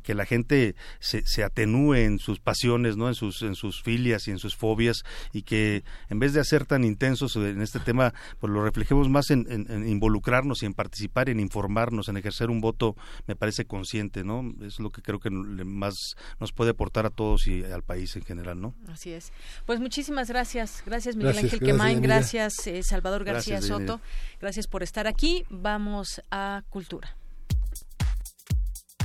que 0.03 0.15
la 0.15 0.25
gente 0.25 0.75
se, 1.01 1.27
se 1.27 1.45
atenúe 1.45 1.95
en 1.95 2.19
sus 2.19 2.41
pasiones, 2.41 2.97
¿no? 2.97 3.09
En 3.09 3.15
sus, 3.15 3.43
en 3.43 3.55
sus 3.55 3.83
filias 3.83 4.29
y 4.29 4.31
en 4.31 4.39
sus 4.39 4.57
fobias 4.57 5.05
y 5.33 5.43
que 5.43 5.85
en 6.09 6.19
vez 6.19 6.33
de 6.33 6.41
hacer 6.41 6.65
tan 6.67 6.85
intensos 6.85 7.37
en 7.37 7.61
este 7.65 7.81
tema, 7.81 8.15
pues 8.39 8.53
lo 8.53 8.63
reflejemos 8.63 9.09
más 9.09 9.31
en, 9.31 9.47
involucrarnos 9.89 10.63
y 10.63 10.67
en 10.67 10.75
participar, 10.75 11.29
en 11.29 11.41
informarnos, 11.41 12.09
en 12.09 12.17
ejercer 12.17 12.51
un 12.51 12.61
voto, 12.61 12.97
me 13.27 13.37
parece 13.37 13.65
consciente, 13.65 14.25
¿no? 14.25 14.43
Es 14.63 14.79
lo 14.79 14.91
que 14.91 15.03
creo 15.03 15.19
que 15.19 15.31
más 15.31 15.95
nos 16.41 16.53
puede 16.53 16.71
aportar 16.71 17.07
a 17.07 17.11
todos 17.11 17.47
y 17.47 17.65
al 17.65 17.83
país 17.83 18.15
en 18.17 18.23
general, 18.23 18.61
¿no? 18.61 18.75
Así 18.89 19.13
es. 19.13 19.33
Pues 19.67 19.81
muchísimas 19.81 20.29
gracias. 20.29 20.83
Gracias 20.87 21.17
Miguel 21.17 21.39
Ángel 21.39 21.61
Quemain, 21.61 22.01
gracias, 22.01 22.67
eh, 22.67 22.83
Salvador 22.83 23.25
García 23.25 23.61
Soto. 23.61 24.01
Gracias 24.41 24.67
por 24.67 24.83
estar 24.83 25.07
aquí. 25.07 25.45
Vamos 25.51 26.21
a 26.31 26.63
Cultura. 26.71 27.17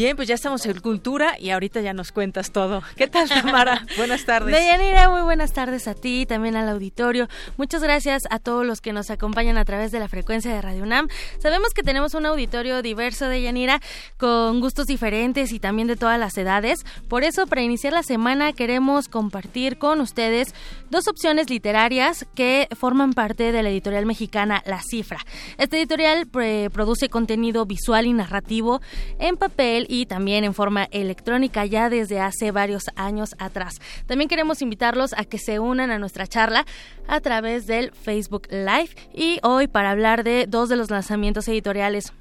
Bien, 0.00 0.16
pues 0.16 0.28
ya 0.28 0.34
estamos 0.34 0.64
en 0.64 0.80
Cultura 0.80 1.36
y 1.38 1.50
ahorita 1.50 1.82
ya 1.82 1.92
nos 1.92 2.10
cuentas 2.10 2.52
todo. 2.52 2.82
¿Qué 2.96 3.06
tal, 3.06 3.28
Tamara? 3.28 3.84
buenas 3.98 4.24
tardes. 4.24 4.56
Deyanira, 4.56 5.10
muy 5.10 5.20
buenas 5.20 5.52
tardes 5.52 5.86
a 5.88 5.92
ti, 5.92 6.24
también 6.24 6.56
al 6.56 6.70
auditorio. 6.70 7.28
Muchas 7.58 7.82
gracias 7.82 8.22
a 8.30 8.38
todos 8.38 8.64
los 8.64 8.80
que 8.80 8.94
nos 8.94 9.10
acompañan 9.10 9.58
a 9.58 9.64
través 9.66 9.92
de 9.92 9.98
la 9.98 10.08
frecuencia 10.08 10.54
de 10.54 10.62
Radio 10.62 10.84
UNAM. 10.84 11.08
Sabemos 11.38 11.74
que 11.74 11.82
tenemos 11.82 12.14
un 12.14 12.24
auditorio 12.24 12.80
diverso, 12.80 13.26
de 13.26 13.32
Deyanira, 13.32 13.82
con 14.16 14.60
gustos 14.60 14.86
diferentes 14.86 15.52
y 15.52 15.60
también 15.60 15.86
de 15.86 15.96
todas 15.96 16.18
las 16.18 16.34
edades. 16.38 16.78
Por 17.10 17.22
eso, 17.22 17.46
para 17.46 17.60
iniciar 17.60 17.92
la 17.92 18.02
semana, 18.02 18.54
queremos 18.54 19.06
compartir 19.06 19.76
con 19.76 20.00
ustedes 20.00 20.54
dos 20.88 21.08
opciones 21.08 21.50
literarias 21.50 22.24
que 22.34 22.68
forman 22.74 23.12
parte 23.12 23.52
de 23.52 23.62
la 23.62 23.68
editorial 23.68 24.06
mexicana 24.06 24.62
La 24.64 24.80
Cifra. 24.80 25.18
Esta 25.58 25.76
editorial 25.76 26.26
eh, 26.40 26.70
produce 26.72 27.10
contenido 27.10 27.66
visual 27.66 28.06
y 28.06 28.14
narrativo 28.14 28.80
en 29.18 29.36
papel 29.36 29.88
y 29.90 30.06
también 30.06 30.44
en 30.44 30.54
forma 30.54 30.84
electrónica 30.92 31.66
ya 31.66 31.90
desde 31.90 32.20
hace 32.20 32.52
varios 32.52 32.84
años 32.94 33.34
atrás. 33.38 33.80
También 34.06 34.28
queremos 34.28 34.62
invitarlos 34.62 35.12
a 35.14 35.24
que 35.24 35.38
se 35.38 35.58
unan 35.58 35.90
a 35.90 35.98
nuestra 35.98 36.28
charla 36.28 36.64
a 37.08 37.20
través 37.20 37.66
del 37.66 37.90
Facebook 37.92 38.46
Live 38.50 38.90
y 39.12 39.40
hoy 39.42 39.66
para 39.66 39.90
hablar 39.90 40.22
de 40.22 40.46
dos 40.46 40.68
de 40.68 40.76
los 40.76 40.90
lanzamientos 40.90 41.48
editoriales 41.48 42.12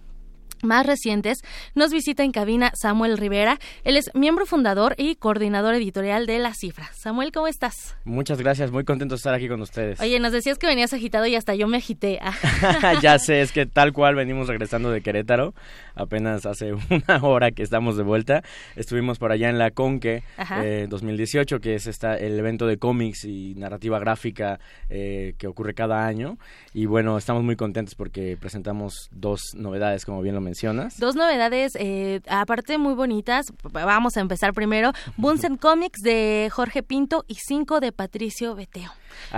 más 0.64 0.86
recientes, 0.86 1.40
nos 1.76 1.92
visita 1.92 2.24
en 2.24 2.32
cabina 2.32 2.72
Samuel 2.76 3.18
Rivera. 3.18 3.60
Él 3.84 3.98
es 3.98 4.12
miembro 4.14 4.46
fundador 4.46 4.96
y 4.98 5.16
coordinador 5.16 5.76
editorial 5.76 6.26
de 6.26 6.40
La 6.40 6.54
Cifra. 6.54 6.90
Samuel, 6.94 7.32
¿cómo 7.32 7.48
estás? 7.48 7.96
Muchas 8.04 8.40
gracias, 8.40 8.72
muy 8.72 8.84
contento 8.84 9.16
de 9.16 9.18
estar 9.18 9.34
aquí 9.34 9.48
con 9.48 9.62
ustedes. 9.62 10.00
Oye, 10.00 10.20
nos 10.20 10.32
decías 10.32 10.58
que 10.58 10.68
venías 10.68 10.94
agitado 10.94 11.26
y 11.26 11.36
hasta 11.36 11.56
yo 11.56 11.68
me 11.68 11.78
agité. 11.78 12.20
ya 13.02 13.20
sé, 13.20 13.42
es 13.42 13.52
que 13.52 13.66
tal 13.66 13.94
cual 13.94 14.16
venimos 14.16 14.48
regresando 14.48 14.92
de 14.92 15.02
Querétaro, 15.02 15.54
apenas 16.00 16.46
hace 16.46 16.74
una 16.90 17.24
hora 17.24 17.52
que 17.52 17.64
estamos 17.64 17.98
de 17.98 18.04
vuelta. 18.04 18.44
Estuvimos 18.76 19.20
por 19.20 19.32
allá 19.32 19.50
en 19.50 19.58
la 19.58 19.72
Conque 19.72 20.24
eh, 20.62 20.88
2018, 20.90 21.60
que 21.60 21.76
es 21.76 21.88
esta, 21.88 22.16
el 22.16 22.40
evento 22.40 22.66
de 22.66 22.78
cómics 22.78 23.26
y 23.26 23.56
narrativa 23.56 24.00
gráfica 24.00 24.60
eh, 24.90 25.34
que 25.38 25.48
ocurre 25.48 25.74
cada 25.74 26.06
año. 26.06 26.38
Y 26.74 26.86
bueno, 26.86 27.18
estamos 27.18 27.44
muy 27.44 27.56
contentos 27.56 27.96
porque 27.96 28.38
presentamos 28.40 29.10
dos 29.12 29.54
novedades, 29.56 30.06
como 30.06 30.22
bien 30.22 30.36
lo 30.36 30.42
mencionas. 30.42 31.00
Dos 31.00 31.16
novedades, 31.16 31.76
eh, 31.76 32.22
aparte 32.28 32.78
muy 32.78 32.94
bonitas. 32.94 33.52
Vamos 33.72 34.18
a 34.18 34.22
empezar 34.22 34.54
primero. 34.54 34.92
Bunsen 35.18 35.58
Comics 35.58 36.02
de 36.02 36.50
Jorge 36.52 36.84
Pinto 36.84 37.26
y 37.28 37.36
cinco 37.36 37.80
de 37.80 37.92
Patricio 37.92 38.56
Beteo. 38.56 38.92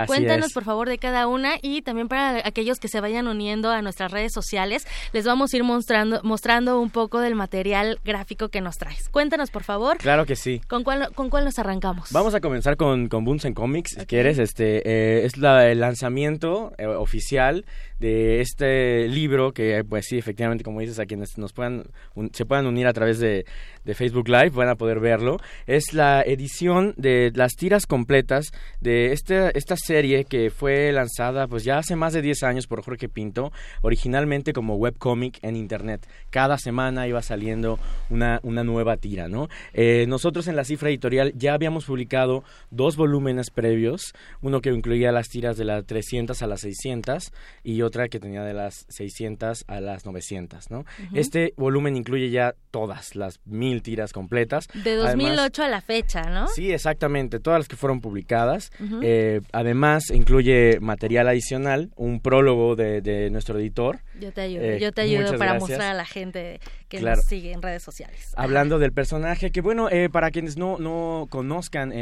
Cuéntanos 0.06 0.52
por 0.52 0.64
favor 0.64 0.88
de 0.88 0.98
cada 0.98 1.26
una 1.26 1.54
y 1.62 1.82
también 1.82 2.08
para 2.08 2.46
aquellos 2.46 2.78
que 2.78 2.88
se 2.88 3.00
vayan 3.00 3.28
uniendo 3.28 3.70
a 3.70 3.82
nuestras 3.82 4.10
redes 4.10 4.32
sociales, 4.32 4.86
les 5.12 5.24
vamos 5.24 5.52
a 5.52 5.56
ir 5.56 5.64
mostrando, 5.64 6.20
mostrando 6.22 6.80
un 6.80 6.90
poco 6.90 7.20
del 7.20 7.34
material 7.34 7.98
gráfico 8.04 8.48
que 8.48 8.60
nos 8.60 8.76
traes. 8.76 9.08
Cuéntanos 9.08 9.50
por 9.50 9.62
favor. 9.64 9.98
Claro 9.98 10.26
que 10.26 10.36
sí. 10.36 10.60
¿Con 10.68 10.84
cuál, 10.84 11.12
con 11.14 11.30
cuál 11.30 11.44
nos 11.44 11.58
arrancamos? 11.58 12.10
Vamos 12.12 12.34
a 12.34 12.40
comenzar 12.40 12.76
con, 12.76 13.08
con 13.08 13.24
Bunsen 13.24 13.54
Comics, 13.54 13.96
si 13.98 14.06
quieres. 14.06 14.38
Este, 14.38 14.82
eh, 14.88 15.24
es 15.24 15.36
la, 15.36 15.68
el 15.68 15.80
lanzamiento 15.80 16.72
eh, 16.78 16.86
oficial 16.86 17.64
de 17.98 18.40
este 18.40 19.06
libro 19.06 19.52
que 19.52 19.84
pues 19.88 20.06
sí 20.06 20.18
efectivamente 20.18 20.64
como 20.64 20.80
dices 20.80 20.98
a 20.98 21.06
quienes 21.06 21.38
nos 21.38 21.52
puedan 21.52 21.84
se 22.32 22.44
puedan 22.44 22.66
unir 22.66 22.88
a 22.88 22.92
través 22.92 23.20
de, 23.20 23.46
de, 23.84 23.94
Facebook 23.94 24.28
Live 24.28 24.50
van 24.50 24.68
a 24.68 24.74
poder 24.74 25.00
verlo. 25.00 25.38
Es 25.66 25.94
la 25.94 26.22
edición 26.22 26.94
de 26.96 27.32
las 27.34 27.52
tiras 27.52 27.86
completas 27.86 28.52
de 28.80 29.12
este, 29.12 29.56
esta 29.56 29.76
serie 29.76 30.24
que 30.24 30.50
fue 30.50 30.92
lanzada 30.92 31.46
pues 31.46 31.64
ya 31.64 31.78
hace 31.78 31.96
más 31.96 32.12
de 32.12 32.22
10 32.22 32.42
años 32.42 32.66
por 32.66 32.82
Jorge 32.82 33.08
Pinto 33.08 33.52
originalmente 33.80 34.52
como 34.52 34.76
webcomic 34.76 35.38
en 35.42 35.56
internet. 35.56 36.06
Cada 36.30 36.58
semana 36.58 37.06
iba 37.06 37.22
saliendo 37.22 37.78
una, 38.10 38.40
una 38.42 38.64
nueva 38.64 38.96
tira 38.96 39.28
no 39.28 39.48
eh, 39.72 40.06
nosotros 40.08 40.48
en 40.48 40.56
la 40.56 40.64
cifra 40.64 40.88
editorial 40.88 41.32
ya 41.36 41.54
habíamos 41.54 41.84
publicado 41.84 42.44
dos 42.70 42.96
volúmenes 42.96 43.50
previos 43.50 44.12
uno 44.40 44.60
que 44.60 44.70
incluía 44.70 45.12
las 45.12 45.28
tiras 45.28 45.56
de 45.56 45.64
las 45.64 45.84
300 45.86 46.42
a 46.42 46.46
las 46.46 46.60
600 46.60 47.32
y 47.62 47.82
otro 47.82 48.02
que 48.08 48.20
tenía 48.20 48.42
de 48.42 48.54
las 48.54 48.86
600 48.88 49.64
a 49.66 49.80
las 49.80 50.04
900, 50.04 50.70
¿no? 50.70 50.84
Este 51.14 51.54
volumen 51.56 51.96
incluye 51.96 52.30
ya 52.30 52.54
todas 52.70 53.14
las 53.14 53.40
mil 53.44 53.71
tiras 53.80 54.12
completas. 54.12 54.68
De 54.84 54.96
2008 54.96 55.62
a 55.62 55.68
la 55.68 55.80
fecha, 55.80 56.24
¿no? 56.24 56.48
Sí, 56.48 56.72
exactamente, 56.72 57.38
todas 57.38 57.60
las 57.60 57.68
que 57.68 57.76
fueron 57.76 58.00
publicadas. 58.00 58.70
Eh, 59.02 59.40
además, 59.52 60.10
incluye 60.10 60.78
material 60.80 61.28
adicional, 61.28 61.90
un 61.96 62.20
prólogo 62.20 62.76
de, 62.76 63.30
nuestro 63.30 63.58
editor, 63.58 64.00
Yo 64.20 64.32
te 64.32 64.42
ayudo, 64.42 64.76
yo 64.76 64.92
te 64.92 65.02
ayudo 65.02 65.38
para 65.38 65.58
mostrar 65.58 65.82
a 65.82 65.94
la 65.94 66.04
gente 66.04 66.60
que 66.98 67.00
nos 67.00 67.24
sigue 67.24 67.52
en 67.52 67.62
redes 67.62 67.82
sociales. 67.82 68.32
Hablando 68.36 68.78
del 68.78 68.92
personaje, 68.92 69.50
que 69.50 69.60
bueno, 69.60 69.88
para 70.10 70.30
quienes 70.30 70.56
no, 70.56 70.78
no 70.78 71.26
conozcan 71.30 71.92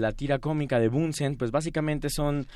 la 0.00 0.12
tira 0.12 0.38
cómica 0.38 0.78
de 0.78 0.88
Bunsen, 0.88 1.36
pues 1.36 1.50
básicamente 1.50 2.08
son 2.10 2.46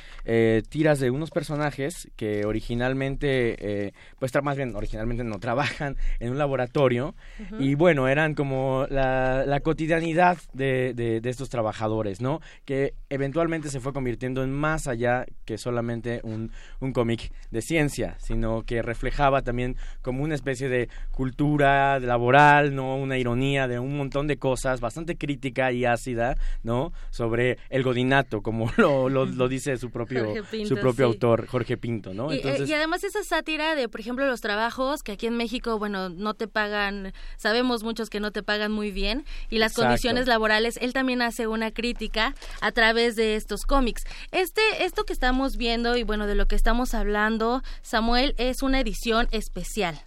tiras 0.68 1.01
de 1.01 1.11
unos 1.11 1.31
personajes 1.31 2.09
que 2.16 2.45
originalmente, 2.45 3.93
pues 4.18 4.33
más 4.43 4.57
bien 4.57 4.75
originalmente 4.77 5.25
no 5.25 5.39
trabajan 5.39 5.97
en 6.20 6.31
un 6.31 6.39
laboratorio 6.39 7.14
y 7.59 7.75
bueno, 7.75 8.09
eran 8.09 8.35
como 8.35 8.87
la, 8.89 9.61
cotidianidad 9.62 10.39
de, 10.53 10.93
de, 10.95 11.31
estos 11.31 11.49
trabajadores, 11.49 12.20
¿no? 12.20 12.41
Que 12.64 12.95
eventualmente 13.09 13.70
se 13.70 13.81
fue 13.81 13.93
convirtiendo 13.93 14.43
en 14.43 14.53
más 14.53 14.87
allá 14.87 15.25
que 15.45 15.59
solamente 15.59 16.20
un, 16.22 16.51
un 16.81 16.93
cómic 16.93 17.33
de 17.51 17.62
ciencia, 17.62 18.16
sino 18.18 18.62
que 18.62 18.83
reflejaba 18.83 19.43
también 19.43 19.77
como 20.03 20.22
una 20.22 20.35
especie 20.35 20.68
de 20.68 20.89
cultura 21.12 21.64
laboral, 21.65 22.75
¿no? 22.75 22.97
Una 22.97 23.19
ironía 23.19 23.69
de 23.69 23.79
un 23.79 23.97
montón 23.97 24.27
de 24.27 24.37
cosas, 24.37 24.81
bastante 24.81 25.17
crítica 25.17 25.73
y 25.73 25.85
ácida, 25.85 26.37
¿no? 26.62 26.93
Sobre 27.11 27.59
el 27.71 27.83
godinato, 27.83 28.43
como 28.43 28.71
lo, 28.77 29.09
lo, 29.09 29.49
dice 29.49 29.77
su 29.77 29.91
propio, 29.91 30.35
su 30.67 30.77
propio 30.77 31.07
autor, 31.07 31.47
Jorge 31.47 31.77
Pinto, 31.77 32.15
¿no? 32.15 32.33
Eh, 32.33 32.65
y, 32.67 32.73
además 32.73 33.05
esa 33.05 33.23
sátira 33.25 33.75
de, 33.75 33.89
por 33.89 34.01
ejemplo, 34.01 34.27
los 34.27 34.41
trabajos, 34.41 35.03
que 35.03 35.12
aquí 35.12 35.27
en 35.27 35.37
México, 35.37 35.79
bueno, 35.79 36.09
no 36.09 36.35
te 36.35 36.49
pagan, 36.49 37.12
sabemos 37.37 37.83
muchos 37.83 38.11
que 38.11 38.21
no 38.21 38.31
te 38.31 38.43
pagan 38.43 38.73
muy 38.73 38.91
bien, 38.91 39.25
y 39.51 39.59
las 39.59 39.75
condiciones 39.75 40.27
laborales, 40.27 40.79
él 40.81 40.93
también 40.93 41.23
hace 41.23 41.47
una 41.47 41.71
crítica 41.71 42.35
a 42.61 42.73
través 42.73 43.17
de 43.17 43.37
estos 43.37 43.65
cómics. 43.65 44.05
Este, 44.33 44.62
esto 44.81 45.05
que 45.05 45.12
estamos 45.12 45.57
viendo 45.57 45.97
y 45.97 46.03
bueno, 46.03 46.27
de 46.27 46.35
lo 46.35 46.47
que 46.47 46.57
estamos 46.57 46.95
hablando, 46.95 47.62
Samuel, 47.83 48.35
es 48.39 48.62
una 48.62 48.81
edición 48.81 49.29
especial. 49.31 50.01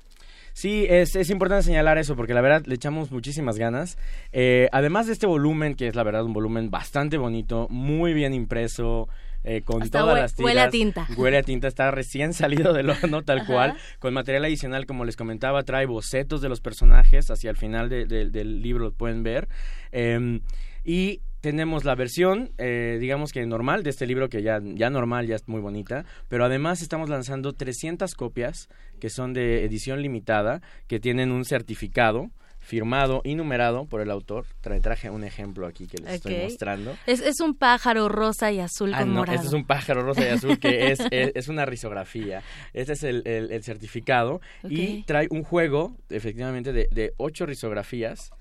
Sí, 0.58 0.88
es, 0.90 1.16
es, 1.16 1.30
importante 1.30 1.66
señalar 1.66 2.00
eso 2.00 2.16
porque 2.16 2.34
la 2.34 2.42
verdad 2.42 2.64
le 2.66 2.74
echamos 2.74 3.12
muchísimas 3.12 3.60
ganas. 3.60 3.96
Eh, 4.32 4.70
además 4.72 5.06
de 5.06 5.14
este 5.14 5.28
volumen, 5.28 5.76
que 5.76 5.88
es 5.88 5.96
la 5.96 6.02
verdad 6.02 6.26
un 6.26 6.34
volumen 6.34 6.72
bastante 6.72 7.20
bonito, 7.20 7.68
muy 7.70 8.16
bien 8.16 8.34
impreso, 8.34 9.08
eh, 9.44 9.62
con 9.62 9.88
todas 9.88 10.18
las 10.18 10.34
tiras. 10.34 10.46
Huele 10.48 10.62
a 10.62 10.70
tinta. 10.72 11.08
Huele 11.16 11.38
a 11.38 11.44
tinta, 11.44 11.68
está 11.68 11.92
recién 11.92 12.34
salido 12.34 12.74
del 12.74 12.90
horno 12.90 13.22
tal 13.22 13.46
cual. 13.46 13.78
Con 14.00 14.16
material 14.16 14.46
adicional, 14.46 14.88
como 14.88 15.06
les 15.06 15.16
comentaba, 15.16 15.62
trae 15.62 15.86
bocetos 15.86 16.42
de 16.42 16.50
los 16.50 16.60
personajes 16.60 17.30
hacia 17.30 17.52
el 17.52 17.56
final 17.58 17.88
del 17.88 18.62
libro, 18.64 18.86
lo 18.86 18.92
pueden 18.94 19.22
ver. 19.22 19.48
Em, 19.92 20.42
y 20.84 21.22
tenemos 21.42 21.86
la 21.86 21.96
versión, 21.96 22.52
eh, 22.58 22.98
digamos 23.00 23.32
que 23.32 23.46
normal 23.46 23.84
de 23.84 23.90
este 23.90 24.06
libro, 24.06 24.30
que 24.30 24.42
ya, 24.42 24.60
ya 24.62 24.90
normal, 24.90 25.28
ya 25.28 25.36
es 25.36 25.48
muy 25.48 25.62
bonita, 25.62 26.06
pero 26.28 26.46
además 26.46 26.82
estamos 26.82 27.10
lanzando 27.10 27.54
300 27.54 28.14
copias 28.16 28.70
que 29.00 29.10
son 29.10 29.34
de 29.34 29.64
edición 29.64 30.02
limitada, 30.02 30.62
que 30.88 31.00
tienen 31.00 31.32
un 31.32 31.46
certificado 31.46 32.32
firmado 32.60 33.22
y 33.24 33.36
numerado 33.36 33.86
por 33.86 34.02
el 34.02 34.12
autor. 34.12 34.46
traje 34.82 35.10
un 35.10 35.24
ejemplo 35.24 35.68
aquí 35.68 35.88
que 35.88 36.00
les 36.00 36.16
estoy 36.16 36.38
mostrando. 36.44 36.98
Es, 37.06 37.22
es, 37.22 37.40
un 37.40 37.56
pájaro 37.56 38.10
rosa 38.10 38.52
y 38.52 38.60
azul 38.60 38.94
ah, 38.94 39.00
con 39.00 39.14
no, 39.14 39.24
Este 39.24 39.48
es 39.48 39.54
un 39.54 39.66
pájaro 39.66 40.02
rosa 40.02 40.26
y 40.28 40.30
azul 40.30 40.60
que 40.60 40.92
es, 40.92 41.00
es, 41.12 41.48
una 41.48 41.66
risografía. 41.66 42.44
Este 42.74 42.94
es 42.94 43.04
el, 43.04 43.26
el, 43.26 43.64
certificado 43.64 44.42
y 44.68 45.04
trae 45.04 45.28
un 45.30 45.44
juego, 45.44 45.96
efectivamente, 46.10 46.74
de, 46.74 46.90
de 46.92 47.14
ocho 47.16 47.46
risografías 47.46 48.32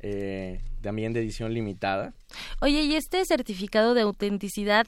eh, 0.00 0.60
también 0.80 1.12
de 1.12 1.20
edición 1.20 1.52
limitada. 1.54 2.14
Oye, 2.60 2.82
¿y 2.82 2.94
este 2.94 3.24
certificado 3.24 3.94
de 3.94 4.02
autenticidad 4.02 4.86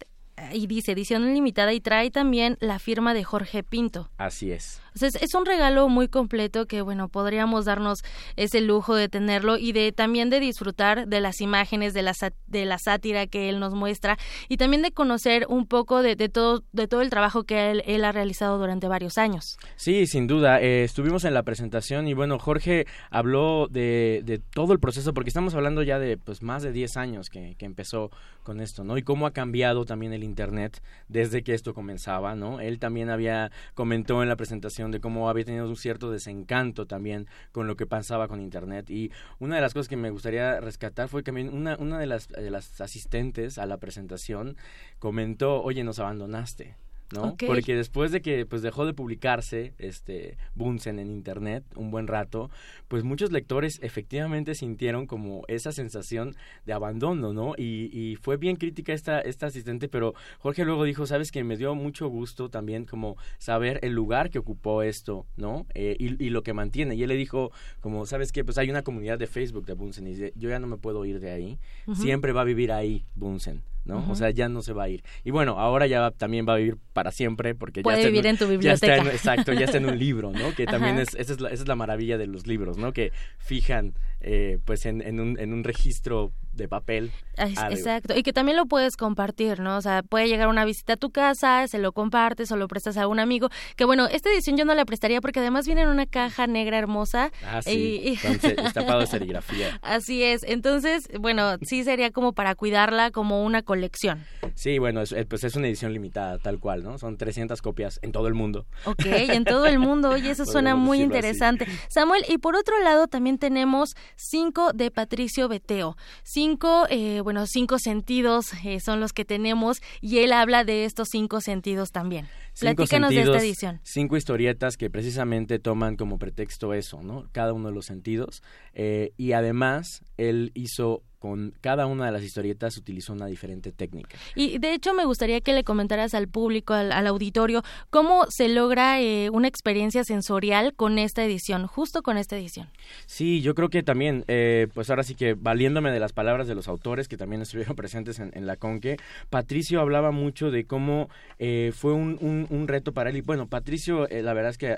y 0.52 0.66
dice 0.66 0.92
edición 0.92 1.32
limitada 1.34 1.72
y 1.72 1.80
trae 1.80 2.10
también 2.10 2.56
la 2.60 2.78
firma 2.78 3.14
de 3.14 3.24
Jorge 3.24 3.62
Pinto. 3.62 4.10
Así 4.18 4.52
es. 4.52 4.80
Es 5.02 5.34
un 5.34 5.46
regalo 5.46 5.88
muy 5.88 6.08
completo 6.08 6.66
que, 6.66 6.82
bueno, 6.82 7.08
podríamos 7.08 7.64
darnos 7.64 8.00
ese 8.36 8.60
lujo 8.60 8.94
de 8.94 9.08
tenerlo 9.08 9.58
y 9.58 9.72
de 9.72 9.92
también 9.92 10.30
de 10.30 10.40
disfrutar 10.40 11.08
de 11.08 11.20
las 11.20 11.40
imágenes, 11.40 11.94
de 11.94 12.02
la, 12.02 12.12
de 12.46 12.64
la 12.64 12.78
sátira 12.78 13.26
que 13.26 13.48
él 13.48 13.60
nos 13.60 13.74
muestra 13.74 14.16
y 14.48 14.56
también 14.56 14.82
de 14.82 14.92
conocer 14.92 15.46
un 15.48 15.66
poco 15.66 16.02
de, 16.02 16.16
todo, 16.28 16.64
de 16.72 16.88
todo 16.88 17.02
el 17.02 17.10
trabajo 17.10 17.44
que 17.44 17.82
él, 17.84 18.04
ha 18.04 18.12
realizado 18.12 18.58
durante 18.58 18.86
varios 18.88 19.18
años. 19.18 19.56
Sí, 19.76 20.06
sin 20.06 20.26
duda. 20.26 20.60
Eh, 20.60 20.84
estuvimos 20.84 21.24
en 21.24 21.34
la 21.34 21.42
presentación 21.42 22.06
y, 22.08 22.14
bueno, 22.14 22.38
Jorge 22.38 22.86
habló 23.10 23.66
de, 23.68 24.22
de, 24.24 24.38
todo 24.38 24.72
el 24.72 24.80
proceso 24.80 25.12
porque 25.12 25.30
estamos 25.30 25.54
hablando 25.54 25.82
ya 25.82 25.98
de 25.98 26.16
pues 26.16 26.42
más 26.42 26.62
de 26.62 26.72
10 26.72 26.96
años 26.96 27.28
que, 27.28 27.54
que 27.56 27.66
empezó 27.66 28.10
con 28.42 28.60
esto, 28.60 28.84
¿no? 28.84 28.96
Y 28.96 29.02
cómo 29.02 29.26
ha 29.26 29.32
cambiado 29.32 29.84
también 29.84 30.12
el 30.12 30.22
Internet 30.22 30.82
desde 31.08 31.42
que 31.42 31.54
esto 31.54 31.74
comenzaba, 31.74 32.34
¿no? 32.34 32.60
Él 32.60 32.78
también 32.78 33.10
había 33.10 33.50
comentó 33.74 34.22
en 34.22 34.28
la 34.28 34.36
presentación 34.36 34.87
de 34.90 35.00
cómo 35.00 35.28
había 35.28 35.44
tenido 35.44 35.68
un 35.68 35.76
cierto 35.76 36.10
desencanto 36.10 36.86
también 36.86 37.26
con 37.52 37.66
lo 37.66 37.76
que 37.76 37.86
pasaba 37.86 38.28
con 38.28 38.40
Internet. 38.40 38.90
Y 38.90 39.10
una 39.38 39.56
de 39.56 39.60
las 39.60 39.74
cosas 39.74 39.88
que 39.88 39.96
me 39.96 40.10
gustaría 40.10 40.60
rescatar 40.60 41.08
fue 41.08 41.22
que 41.22 41.30
una, 41.30 41.76
una 41.76 41.98
de, 41.98 42.06
las, 42.06 42.28
de 42.28 42.50
las 42.50 42.80
asistentes 42.80 43.58
a 43.58 43.66
la 43.66 43.78
presentación 43.78 44.56
comentó, 44.98 45.62
oye, 45.62 45.84
nos 45.84 45.98
abandonaste. 45.98 46.76
¿No? 47.12 47.36
Porque 47.36 47.74
después 47.74 48.12
de 48.12 48.20
que 48.20 48.44
pues 48.46 48.62
dejó 48.62 48.84
de 48.86 48.92
publicarse 48.92 49.72
este 49.78 50.36
Bunsen 50.54 50.98
en 50.98 51.10
internet 51.10 51.64
un 51.76 51.90
buen 51.90 52.06
rato, 52.06 52.50
pues 52.88 53.04
muchos 53.04 53.32
lectores 53.32 53.78
efectivamente 53.82 54.54
sintieron 54.54 55.06
como 55.06 55.44
esa 55.48 55.72
sensación 55.72 56.36
de 56.66 56.72
abandono, 56.72 57.32
¿no? 57.32 57.54
Y, 57.56 57.90
y 57.92 58.16
fue 58.16 58.36
bien 58.36 58.56
crítica 58.56 58.92
esta, 58.92 59.20
esta 59.20 59.46
asistente, 59.46 59.88
pero 59.88 60.14
Jorge 60.38 60.64
luego 60.64 60.84
dijo, 60.84 61.06
sabes 61.06 61.32
que 61.32 61.44
me 61.44 61.56
dio 61.56 61.74
mucho 61.74 62.08
gusto 62.08 62.50
también 62.50 62.84
como 62.84 63.16
saber 63.38 63.80
el 63.82 63.92
lugar 63.92 64.30
que 64.30 64.38
ocupó 64.38 64.82
esto, 64.82 65.26
¿no? 65.36 65.66
Eh, 65.74 65.96
y, 65.98 66.22
y, 66.22 66.30
lo 66.30 66.42
que 66.42 66.52
mantiene. 66.52 66.94
Y 66.94 67.02
él 67.02 67.08
le 67.08 67.16
dijo, 67.16 67.52
como, 67.80 68.06
¿sabes 68.06 68.32
qué? 68.32 68.44
Pues 68.44 68.58
hay 68.58 68.70
una 68.70 68.82
comunidad 68.82 69.18
de 69.18 69.26
Facebook 69.26 69.66
de 69.66 69.74
Bunsen 69.74 70.06
y 70.06 70.10
dice, 70.10 70.32
yo 70.36 70.48
ya 70.50 70.58
no 70.58 70.66
me 70.66 70.76
puedo 70.76 71.04
ir 71.04 71.20
de 71.20 71.30
ahí, 71.30 71.58
siempre 71.94 72.32
va 72.32 72.42
a 72.42 72.44
vivir 72.44 72.72
ahí 72.72 73.04
Bunsen. 73.14 73.62
¿No? 73.88 74.04
O 74.08 74.14
sea, 74.14 74.30
ya 74.30 74.48
no 74.48 74.62
se 74.62 74.72
va 74.72 74.84
a 74.84 74.88
ir. 74.88 75.02
Y 75.24 75.30
bueno, 75.30 75.58
ahora 75.58 75.86
ya 75.86 76.10
también 76.10 76.46
va 76.48 76.54
a 76.54 76.56
vivir 76.56 76.76
para 76.92 77.10
siempre 77.10 77.54
porque 77.54 77.82
Puede 77.82 78.02
ya 78.02 78.08
vivir 78.08 78.26
en, 78.26 78.36
tu 78.36 78.46
biblioteca. 78.46 78.98
exacto, 79.10 79.52
ya 79.52 79.64
está 79.64 79.78
en 79.78 79.86
un 79.86 79.98
libro, 79.98 80.30
¿no? 80.30 80.54
Que 80.54 80.66
también 80.66 80.98
es 80.98 81.14
esa, 81.14 81.32
es 81.32 81.40
la, 81.40 81.48
esa 81.48 81.62
es 81.62 81.68
la 81.68 81.74
maravilla 81.74 82.18
de 82.18 82.26
los 82.26 82.46
libros, 82.46 82.78
¿no? 82.78 82.92
Que 82.92 83.12
fijan 83.38 83.94
eh, 84.20 84.58
pues 84.64 84.86
en, 84.86 85.00
en, 85.00 85.20
un, 85.20 85.38
en 85.38 85.52
un 85.52 85.64
registro 85.64 86.32
de 86.58 86.68
papel. 86.68 87.10
Exacto, 87.38 88.14
y 88.16 88.22
que 88.22 88.32
también 88.32 88.56
lo 88.56 88.66
puedes 88.66 88.96
compartir, 88.96 89.60
¿no? 89.60 89.76
O 89.76 89.80
sea, 89.80 90.02
puede 90.02 90.28
llegar 90.28 90.48
una 90.48 90.64
visita 90.64 90.94
a 90.94 90.96
tu 90.96 91.10
casa, 91.10 91.66
se 91.68 91.78
lo 91.78 91.92
compartes 91.92 92.50
o 92.52 92.56
lo 92.56 92.68
prestas 92.68 92.96
a 92.96 93.06
un 93.06 93.20
amigo. 93.20 93.48
Que 93.76 93.84
bueno, 93.84 94.06
esta 94.06 94.28
edición 94.30 94.56
yo 94.56 94.64
no 94.64 94.74
la 94.74 94.84
prestaría 94.84 95.20
porque 95.20 95.40
además 95.40 95.64
viene 95.64 95.82
en 95.82 95.88
una 95.88 96.04
caja 96.04 96.46
negra 96.46 96.78
hermosa. 96.78 97.30
Ah, 97.46 97.62
sí, 97.62 98.00
y... 98.04 98.16
de 98.16 99.06
serigrafía. 99.06 99.78
Así 99.82 100.22
es, 100.22 100.42
entonces, 100.42 101.08
bueno, 101.18 101.56
sí 101.62 101.84
sería 101.84 102.10
como 102.10 102.32
para 102.32 102.54
cuidarla 102.54 103.10
como 103.10 103.44
una 103.44 103.62
colección. 103.62 104.26
Sí, 104.54 104.78
bueno, 104.78 105.00
es, 105.00 105.14
pues 105.28 105.44
es 105.44 105.54
una 105.54 105.68
edición 105.68 105.92
limitada, 105.92 106.38
tal 106.38 106.58
cual, 106.58 106.82
¿no? 106.82 106.98
Son 106.98 107.16
300 107.16 107.62
copias 107.62 108.00
en 108.02 108.12
todo 108.12 108.26
el 108.26 108.34
mundo. 108.34 108.66
Ok, 108.84 109.04
en 109.06 109.44
todo 109.44 109.66
el 109.66 109.78
mundo, 109.78 110.10
oye, 110.10 110.30
eso 110.30 110.44
suena 110.44 110.74
muy 110.74 111.00
interesante. 111.00 111.66
Samuel, 111.88 112.24
y 112.28 112.38
por 112.38 112.56
otro 112.56 112.82
lado 112.82 113.06
también 113.06 113.38
tenemos 113.38 113.94
cinco 114.16 114.72
de 114.72 114.90
Patricio 114.90 115.48
Beteo. 115.48 115.96
Cinco, 116.24 116.47
eh, 116.88 117.20
bueno, 117.22 117.46
cinco 117.46 117.78
sentidos 117.78 118.52
eh, 118.64 118.80
son 118.80 119.00
los 119.00 119.12
que 119.12 119.24
tenemos 119.24 119.78
y 120.00 120.18
él 120.18 120.32
habla 120.32 120.64
de 120.64 120.84
estos 120.84 121.08
cinco 121.10 121.40
sentidos 121.40 121.90
también. 121.90 122.28
Platícanos 122.58 123.10
de 123.10 123.22
esta 123.22 123.38
edición. 123.38 123.80
Cinco 123.82 124.16
historietas 124.16 124.76
que 124.76 124.90
precisamente 124.90 125.58
toman 125.58 125.96
como 125.96 126.18
pretexto 126.18 126.74
eso, 126.74 127.02
¿no? 127.02 127.28
Cada 127.32 127.52
uno 127.52 127.68
de 127.68 127.74
los 127.74 127.86
sentidos. 127.86 128.42
Eh, 128.74 129.12
y 129.16 129.32
además, 129.32 130.02
él 130.16 130.50
hizo 130.54 131.02
con 131.18 131.52
cada 131.60 131.86
una 131.86 132.06
de 132.06 132.12
las 132.12 132.22
historietas 132.22 132.76
utilizó 132.76 133.12
una 133.12 133.26
diferente 133.26 133.72
técnica. 133.72 134.16
Y 134.34 134.58
de 134.58 134.74
hecho 134.74 134.94
me 134.94 135.04
gustaría 135.04 135.40
que 135.40 135.52
le 135.52 135.64
comentaras 135.64 136.14
al 136.14 136.28
público, 136.28 136.74
al, 136.74 137.06
auditorio, 137.06 137.62
cómo 137.90 138.26
se 138.28 138.48
logra 138.48 139.00
eh, 139.00 139.30
una 139.30 139.48
experiencia 139.48 140.04
sensorial 140.04 140.74
con 140.74 140.98
esta 140.98 141.24
edición, 141.24 141.66
justo 141.66 142.02
con 142.02 142.18
esta 142.18 142.36
edición. 142.36 142.68
Sí, 143.06 143.40
yo 143.40 143.54
creo 143.54 143.68
que 143.68 143.82
también, 143.82 144.24
eh, 144.28 144.68
pues 144.74 144.90
ahora 144.90 145.02
sí 145.02 145.14
que 145.14 145.34
valiéndome 145.34 145.90
de 145.90 146.00
las 146.00 146.12
palabras 146.12 146.46
de 146.46 146.54
los 146.54 146.68
autores 146.68 147.08
que 147.08 147.16
también 147.16 147.42
estuvieron 147.48 147.76
presentes 147.76 148.18
en, 148.20 148.46
la 148.46 148.56
Conque, 148.56 148.96
Patricio 149.30 149.80
hablaba 149.80 150.10
mucho 150.10 150.50
de 150.50 150.64
cómo 150.64 151.08
eh, 151.38 151.72
fue 151.74 151.92
un, 151.92 152.46
un, 152.48 152.68
reto 152.68 152.92
para 152.92 153.10
él. 153.10 153.16
Y 153.16 153.20
bueno, 153.22 153.48
Patricio, 153.48 154.06
la 154.08 154.32
verdad 154.32 154.50
es 154.50 154.58
que 154.58 154.76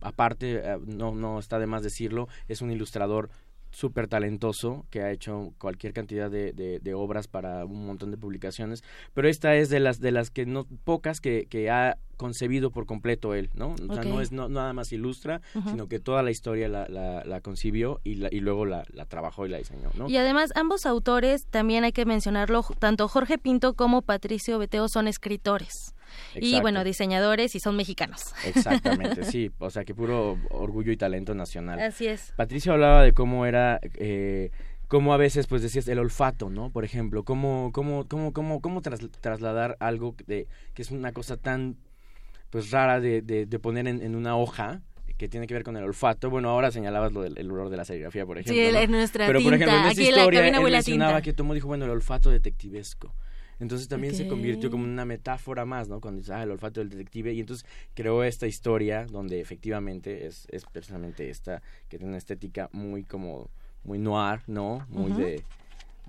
aparte, 0.00 0.62
no, 0.86 1.14
no 1.14 1.38
está 1.38 1.58
de 1.58 1.66
más 1.66 1.82
decirlo, 1.82 2.28
es 2.48 2.60
un 2.60 2.70
ilustrador 2.70 3.30
súper 3.70 4.08
talentoso 4.08 4.86
que 4.90 5.02
ha 5.02 5.10
hecho 5.10 5.52
cualquier 5.58 5.92
cantidad 5.92 6.30
de, 6.30 6.52
de, 6.52 6.94
obras 6.94 7.28
para 7.28 7.64
un 7.64 7.86
montón 7.86 8.10
de 8.10 8.16
publicaciones 8.16 8.82
pero 9.14 9.28
esta 9.28 9.54
es 9.54 9.68
de 9.68 9.80
las 9.80 10.00
de 10.00 10.10
las 10.10 10.30
que 10.30 10.44
no 10.46 10.66
pocas 10.84 11.20
que, 11.20 11.46
que 11.48 11.70
ha 11.70 11.98
concebido 12.20 12.70
por 12.70 12.84
completo 12.84 13.32
él, 13.32 13.48
¿no? 13.54 13.74
O 13.88 13.94
sea, 13.94 14.04
no 14.04 14.20
es 14.20 14.30
no, 14.30 14.50
nada 14.50 14.74
más 14.74 14.92
ilustra, 14.92 15.40
sino 15.70 15.88
que 15.88 16.00
toda 16.00 16.22
la 16.22 16.30
historia 16.30 16.68
la, 16.68 16.86
la, 16.86 17.40
concibió 17.40 17.98
y, 18.04 18.22
y 18.26 18.40
luego 18.40 18.66
la, 18.66 18.84
la, 18.92 19.06
trabajó 19.06 19.46
y 19.46 19.48
la 19.48 19.56
diseñó, 19.56 19.90
¿no? 19.96 20.06
Y 20.06 20.18
además, 20.18 20.52
ambos 20.54 20.84
autores, 20.84 21.46
también 21.46 21.82
hay 21.84 21.92
que 21.92 22.04
mencionarlo, 22.04 22.62
tanto 22.78 23.08
Jorge 23.08 23.38
Pinto 23.38 23.72
como 23.72 24.02
Patricio 24.02 24.58
Beteo 24.58 24.88
son 24.88 25.08
escritores. 25.08 25.94
Y 26.34 26.60
bueno, 26.60 26.84
diseñadores 26.84 27.54
y 27.54 27.60
son 27.60 27.74
mexicanos. 27.74 28.34
Exactamente, 28.44 29.24
sí. 29.32 29.50
O 29.58 29.70
sea, 29.70 29.86
que 29.86 29.94
puro 29.94 30.36
orgullo 30.50 30.92
y 30.92 30.98
talento 30.98 31.34
nacional. 31.34 31.80
Así 31.80 32.06
es. 32.06 32.34
Patricio 32.36 32.74
hablaba 32.74 33.02
de 33.02 33.12
cómo 33.12 33.46
era... 33.46 33.80
Eh, 33.94 34.50
cómo 34.88 35.14
a 35.14 35.16
veces 35.16 35.46
pues 35.46 35.62
decías 35.62 35.86
el 35.86 36.00
olfato, 36.00 36.50
¿no? 36.50 36.70
Por 36.70 36.84
ejemplo, 36.84 37.22
cómo 37.22 37.70
cómo 37.72 38.08
cómo 38.08 38.32
cómo 38.32 38.60
cómo 38.60 38.82
trasladar 38.82 39.76
algo 39.78 40.16
de 40.26 40.48
que 40.74 40.82
es 40.82 40.90
una 40.90 41.12
cosa 41.12 41.36
tan 41.36 41.76
pues 42.50 42.70
rara 42.70 43.00
de, 43.00 43.22
de, 43.22 43.58
poner 43.58 43.86
en, 43.86 44.14
una 44.14 44.36
hoja 44.36 44.82
que 45.16 45.28
tiene 45.28 45.46
que 45.46 45.54
ver 45.54 45.62
con 45.62 45.76
el 45.76 45.84
olfato. 45.84 46.30
Bueno, 46.30 46.50
ahora 46.50 46.70
señalabas 46.70 47.12
lo 47.12 47.22
del 47.22 47.50
olor 47.50 47.70
de 47.70 47.76
la 47.76 47.84
serigrafía, 47.84 48.26
por 48.26 48.38
ejemplo. 48.38 48.54
Sí, 48.54 48.76
en 48.76 48.90
nuestra 48.90 49.26
Pero, 49.26 49.40
por 49.40 49.54
ejemplo, 49.54 49.76
en 49.76 49.84
esta 49.86 50.02
historia, 50.02 50.48
él 50.48 50.62
mencionaba 50.62 51.22
que 51.22 51.32
Tomo 51.32 51.54
dijo, 51.54 51.68
bueno, 51.68 51.84
el 51.84 51.90
olfato 51.90 52.30
detectivesco. 52.30 53.14
Entonces 53.60 53.88
también 53.88 54.14
se 54.14 54.26
convirtió 54.26 54.70
como 54.70 54.84
una 54.84 55.04
metáfora 55.04 55.66
más, 55.66 55.86
¿no? 55.86 56.00
Cuando 56.00 56.20
dice, 56.20 56.32
ah, 56.32 56.42
el 56.42 56.50
olfato 56.50 56.80
del 56.80 56.88
detective. 56.88 57.34
Y 57.34 57.40
entonces 57.40 57.66
creó 57.94 58.24
esta 58.24 58.46
historia 58.46 59.04
donde 59.04 59.40
efectivamente 59.40 60.26
es, 60.26 60.46
es 60.50 60.64
precisamente 60.64 61.28
esta, 61.28 61.62
que 61.88 61.98
tiene 61.98 62.08
una 62.08 62.18
estética 62.18 62.70
muy 62.72 63.04
como, 63.04 63.50
muy 63.84 63.98
noir, 63.98 64.40
¿no? 64.46 64.86
Muy 64.88 65.12
de, 65.12 65.44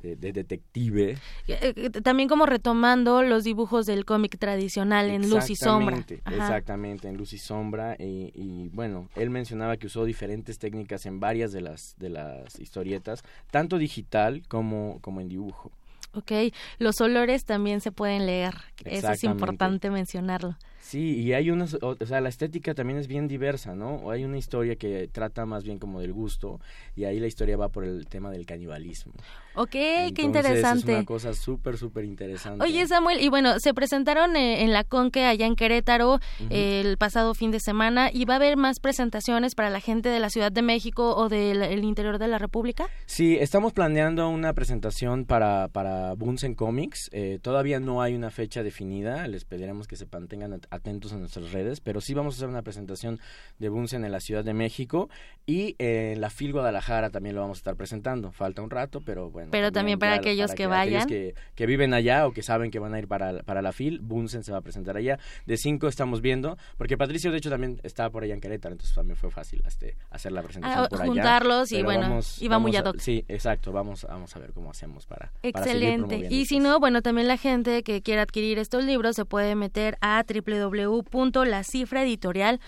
de, 0.01 0.33
detective. 0.33 1.17
Eh, 1.47 1.73
eh, 1.75 1.89
también 2.01 2.27
como 2.27 2.45
retomando 2.45 3.23
los 3.23 3.43
dibujos 3.43 3.85
del 3.85 4.05
cómic 4.05 4.37
tradicional 4.37 5.09
en 5.09 5.29
luz 5.29 5.49
y 5.49 5.55
sombra. 5.55 6.03
Exactamente, 6.25 7.07
en 7.07 7.17
luz 7.17 7.33
y 7.33 7.37
sombra. 7.37 7.95
Y, 7.99 8.31
y, 8.35 8.69
bueno, 8.69 9.09
él 9.15 9.29
mencionaba 9.29 9.77
que 9.77 9.87
usó 9.87 10.05
diferentes 10.05 10.59
técnicas 10.59 11.05
en 11.05 11.19
varias 11.19 11.51
de 11.51 11.61
las, 11.61 11.95
de 11.97 12.09
las 12.09 12.59
historietas, 12.59 13.23
tanto 13.51 13.77
digital 13.77 14.43
como, 14.47 14.99
como 15.01 15.21
en 15.21 15.29
dibujo. 15.29 15.71
Ok, 16.13 16.31
los 16.77 16.99
olores 16.99 17.45
también 17.45 17.79
se 17.79 17.93
pueden 17.93 18.25
leer, 18.25 18.55
eso 18.83 19.11
es 19.11 19.23
importante 19.23 19.89
mencionarlo. 19.89 20.57
Sí, 20.91 21.21
y 21.21 21.31
hay 21.31 21.49
una, 21.51 21.67
o 21.81 22.05
sea, 22.05 22.19
la 22.19 22.27
estética 22.27 22.73
también 22.73 22.99
es 22.99 23.07
bien 23.07 23.29
diversa, 23.29 23.75
¿no? 23.75 24.11
Hay 24.11 24.25
una 24.25 24.37
historia 24.37 24.75
que 24.75 25.07
trata 25.07 25.45
más 25.45 25.63
bien 25.63 25.79
como 25.79 26.01
del 26.01 26.11
gusto 26.11 26.59
y 26.97 27.05
ahí 27.05 27.17
la 27.17 27.27
historia 27.27 27.55
va 27.55 27.69
por 27.69 27.85
el 27.85 28.07
tema 28.07 28.29
del 28.29 28.45
canibalismo. 28.45 29.13
Ok, 29.55 29.71
qué 29.71 30.21
interesante. 30.21 30.91
Es 30.91 30.97
una 30.97 31.05
cosa 31.05 31.33
súper, 31.33 31.77
súper 31.77 32.03
interesante. 32.03 32.61
Oye, 32.65 32.85
Samuel, 32.87 33.21
y 33.21 33.29
bueno, 33.29 33.57
se 33.61 33.73
presentaron 33.73 34.35
eh, 34.35 34.63
en 34.63 34.73
la 34.73 34.83
Conque 34.83 35.23
allá 35.23 35.45
en 35.45 35.55
Querétaro 35.55 36.19
el 36.49 36.97
pasado 36.97 37.35
fin 37.35 37.51
de 37.51 37.61
semana 37.61 38.09
y 38.11 38.25
va 38.25 38.33
a 38.33 38.37
haber 38.37 38.57
más 38.57 38.81
presentaciones 38.81 39.55
para 39.55 39.69
la 39.69 39.79
gente 39.79 40.09
de 40.09 40.19
la 40.19 40.29
Ciudad 40.29 40.51
de 40.51 40.61
México 40.61 41.15
o 41.15 41.29
del 41.29 41.85
interior 41.85 42.17
de 42.17 42.27
la 42.27 42.37
República. 42.37 42.89
Sí, 43.05 43.37
estamos 43.39 43.71
planeando 43.71 44.27
una 44.27 44.51
presentación 44.51 45.23
para, 45.23 45.69
para 45.69 46.15
Bunsen 46.15 46.53
Comics. 46.53 47.09
Eh, 47.13 47.39
todavía 47.41 47.79
no 47.79 48.01
hay 48.01 48.13
una 48.13 48.29
fecha 48.29 48.61
definida, 48.61 49.25
les 49.29 49.45
pediremos 49.45 49.87
que 49.87 49.95
se 49.95 50.05
mantengan 50.11 50.59
atentos 50.69 50.80
a 50.89 51.15
nuestras 51.15 51.51
redes, 51.51 51.79
pero 51.79 52.01
sí 52.01 52.13
vamos 52.13 52.35
a 52.35 52.37
hacer 52.37 52.49
una 52.49 52.61
presentación 52.61 53.19
de 53.59 53.69
Bunsen 53.69 54.03
en 54.05 54.11
la 54.11 54.19
Ciudad 54.19 54.43
de 54.43 54.53
México 54.53 55.09
y 55.45 55.75
en 55.79 56.21
la 56.21 56.29
FIL 56.29 56.53
Guadalajara 56.53 57.09
también 57.09 57.35
lo 57.35 57.41
vamos 57.41 57.57
a 57.57 57.59
estar 57.59 57.75
presentando. 57.75 58.31
Falta 58.31 58.61
un 58.61 58.69
rato, 58.69 59.01
pero 59.01 59.29
bueno 59.29 59.51
pero 59.51 59.71
también, 59.71 59.99
para 59.99 60.15
aquellos 60.15 60.53
que, 60.53 60.67
vayan. 60.67 61.07
Que, 61.07 61.35
que, 61.55 61.65
viven 61.65 61.93
allá 61.93 62.27
o 62.27 62.33
que 62.33 62.43
saben 62.43 62.71
que 62.71 62.79
van 62.79 62.93
a 62.93 62.99
ir 62.99 63.07
para, 63.07 63.43
para 63.43 63.61
la 63.61 63.71
FIL, 63.71 63.99
Bunsen 63.99 64.43
se 64.43 64.51
va 64.51 64.59
a 64.59 64.61
presentar 64.61 64.97
allá. 64.97 65.19
De 65.45 65.57
cinco 65.57 65.87
estamos 65.87 66.21
viendo, 66.21 66.57
porque 66.77 66.97
Patricio 66.97 67.31
de 67.31 67.37
hecho 67.37 67.49
también 67.49 67.79
estaba 67.83 68.09
por 68.09 68.23
allá 68.23 68.33
en 68.33 68.41
Querétaro, 68.41 68.73
entonces 68.73 68.95
también 68.95 69.17
fue 69.17 69.31
fácil 69.31 69.63
este, 69.65 69.97
hacer 70.09 70.31
la 70.31 70.41
presentación 70.41 70.85
ah, 70.85 70.89
por 70.89 71.01
allá. 71.01 71.11
Juntarlos 71.11 71.71
y 71.71 71.83
bueno, 71.83 72.19
iba 72.39 72.59
muy 72.59 72.75
ad 72.75 72.93
Sí, 72.97 73.25
exacto, 73.27 73.71
vamos, 73.71 74.05
vamos 74.09 74.35
a 74.35 74.39
ver 74.39 74.53
cómo 74.53 74.71
hacemos 74.71 75.05
para 75.05 75.31
Excelente. 75.43 76.27
y 76.29 76.45
si 76.45 76.59
no, 76.59 76.79
bueno, 76.79 77.01
también 77.01 77.27
la 77.27 77.37
gente 77.37 77.83
que 77.83 78.01
quiera 78.01 78.23
adquirir 78.23 78.59
estos 78.59 78.83
libros 78.83 79.15
se 79.15 79.25
puede 79.25 79.55
meter 79.55 79.97
a 80.01 80.23
www.lacifraeditorial.com 80.71 82.61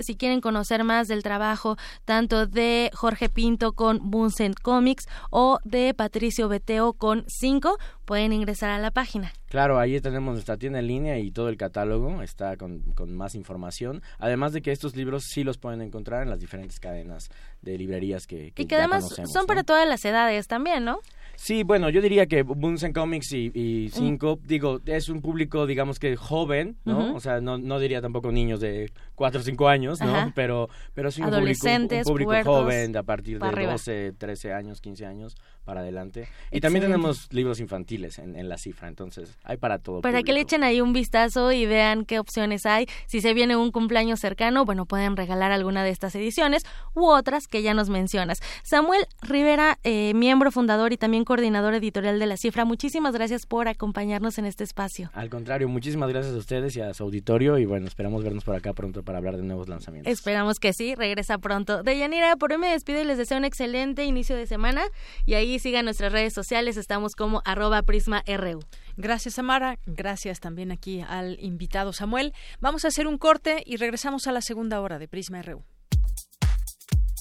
si 0.00 0.16
quieren 0.16 0.40
conocer 0.40 0.84
más 0.84 1.08
del 1.08 1.22
trabajo 1.22 1.76
tanto 2.04 2.46
de 2.46 2.90
Jorge 2.94 3.28
Pinto 3.28 3.72
con 3.72 4.10
Bunsen 4.10 4.54
Comics 4.54 5.06
o 5.30 5.58
de 5.64 5.94
Patricio 5.94 6.48
Beteo 6.48 6.94
con 6.94 7.24
5 7.26 7.78
pueden 8.04 8.32
ingresar 8.32 8.70
a 8.70 8.78
la 8.78 8.90
página. 8.90 9.32
Claro, 9.48 9.78
ahí 9.78 10.00
tenemos 10.00 10.34
nuestra 10.34 10.56
tienda 10.56 10.80
en 10.80 10.86
línea 10.86 11.18
y 11.18 11.30
todo 11.30 11.48
el 11.48 11.56
catálogo 11.56 12.22
está 12.22 12.56
con, 12.56 12.80
con, 12.94 13.14
más 13.14 13.34
información. 13.34 14.02
Además 14.18 14.52
de 14.52 14.62
que 14.62 14.72
estos 14.72 14.96
libros 14.96 15.24
sí 15.28 15.44
los 15.44 15.58
pueden 15.58 15.80
encontrar 15.80 16.22
en 16.22 16.30
las 16.30 16.40
diferentes 16.40 16.80
cadenas 16.80 17.30
de 17.62 17.78
librerías 17.78 18.26
que, 18.26 18.52
que 18.52 18.62
Y 18.62 18.66
que 18.66 18.76
además 18.76 19.08
son 19.32 19.46
para 19.46 19.62
todas 19.62 19.88
las 19.88 20.04
edades 20.04 20.48
también, 20.48 20.84
¿no? 20.84 21.00
Sí, 21.36 21.62
bueno, 21.64 21.88
yo 21.88 22.00
diría 22.00 22.26
que 22.26 22.42
Bunsen 22.42 22.92
Comics 22.92 23.32
y, 23.32 23.50
y 23.54 23.88
Cinco, 23.90 24.38
digo, 24.44 24.80
es 24.86 25.08
un 25.08 25.20
público, 25.20 25.66
digamos 25.66 25.98
que 25.98 26.16
joven, 26.16 26.76
¿no? 26.84 27.14
O 27.14 27.20
sea, 27.20 27.40
no, 27.40 27.58
no 27.58 27.78
diría 27.78 28.00
tampoco 28.00 28.30
niños 28.30 28.60
de 28.60 28.92
4 29.14 29.40
o 29.40 29.42
5 29.42 29.68
años, 29.68 30.00
¿no? 30.00 30.32
Pero, 30.34 30.68
pero 30.94 31.10
sí 31.10 31.22
un 31.22 31.30
público, 31.30 31.66
un, 31.66 32.04
público 32.04 32.42
joven 32.44 32.92
de 32.92 32.98
a 32.98 33.02
partir 33.02 33.40
de 33.40 33.66
12, 33.66 34.12
13 34.12 34.52
años, 34.52 34.80
15 34.80 35.06
años 35.06 35.36
para 35.64 35.80
adelante. 35.80 36.28
Y 36.50 36.60
también 36.60 36.84
tenemos 36.84 37.32
libros 37.32 37.60
infantiles 37.60 38.18
en, 38.18 38.36
en, 38.36 38.48
la 38.48 38.58
cifra, 38.58 38.88
entonces 38.88 39.36
hay 39.44 39.56
para 39.56 39.78
todo. 39.78 40.00
Para 40.00 40.22
que 40.22 40.32
le 40.32 40.40
echen 40.40 40.62
ahí 40.62 40.80
un 40.80 40.92
vistazo 40.92 41.52
y 41.52 41.66
vean 41.66 42.04
qué 42.04 42.18
opciones 42.18 42.66
hay. 42.66 42.86
Si 43.06 43.20
se 43.20 43.34
viene 43.34 43.56
un 43.56 43.72
cumpleaños 43.72 44.20
cercano, 44.20 44.64
bueno, 44.64 44.86
pueden 44.86 45.16
regalar 45.16 45.52
alguna 45.52 45.84
de 45.84 45.90
estas 45.90 46.14
ediciones 46.14 46.64
u 46.94 47.06
otras 47.06 47.46
que 47.46 47.62
ya 47.62 47.74
nos 47.74 47.88
mencionas. 47.88 48.40
Samuel 48.62 49.06
Rivera, 49.22 49.78
eh, 49.84 50.12
miembro 50.14 50.50
fundador 50.50 50.92
y 50.92 50.96
también 50.96 51.24
coordinador 51.24 51.74
editorial 51.74 52.18
de 52.18 52.26
la 52.26 52.36
cifra, 52.36 52.64
muchísimas 52.64 53.14
gracias 53.14 53.46
por 53.46 53.68
acompañarnos 53.68 54.38
en 54.38 54.46
este 54.46 54.64
espacio. 54.64 55.10
Al 55.14 55.30
contrario, 55.30 55.68
muchísimas 55.68 56.08
gracias 56.08 56.34
a 56.34 56.38
ustedes 56.38 56.76
y 56.76 56.80
a 56.80 56.92
su 56.94 57.02
auditorio 57.04 57.58
y 57.58 57.64
bueno, 57.64 57.86
esperamos 57.86 58.22
vernos 58.22 58.44
por 58.44 58.54
acá 58.54 58.72
pronto 58.72 59.02
para 59.02 59.18
hablar 59.18 59.36
de 59.36 59.42
nuevos 59.42 59.68
lanzamientos. 59.68 60.12
Esperamos 60.12 60.58
que 60.58 60.72
sí, 60.72 60.94
regresa 60.94 61.38
pronto. 61.38 61.82
Deyanira, 61.82 62.36
por 62.36 62.52
hoy 62.52 62.58
me 62.58 62.68
despido 62.68 63.00
y 63.00 63.04
les 63.04 63.18
deseo 63.18 63.38
un 63.38 63.44
excelente 63.44 64.04
inicio 64.04 64.36
de 64.36 64.46
semana 64.46 64.84
y 65.26 65.34
ahí 65.34 65.53
sigan 65.58 65.84
nuestras 65.84 66.12
redes 66.12 66.32
sociales, 66.32 66.76
estamos 66.76 67.14
como 67.14 67.42
arroba 67.44 67.82
prisma.ru. 67.82 68.60
Gracias, 68.96 69.38
Amara. 69.38 69.78
Gracias 69.86 70.40
también 70.40 70.72
aquí 70.72 71.00
al 71.00 71.38
invitado 71.40 71.92
Samuel. 71.92 72.32
Vamos 72.60 72.84
a 72.84 72.88
hacer 72.88 73.06
un 73.06 73.18
corte 73.18 73.62
y 73.66 73.76
regresamos 73.76 74.26
a 74.26 74.32
la 74.32 74.40
segunda 74.40 74.80
hora 74.80 74.98
de 74.98 75.08
Prisma 75.08 75.42
RU. 75.42 75.62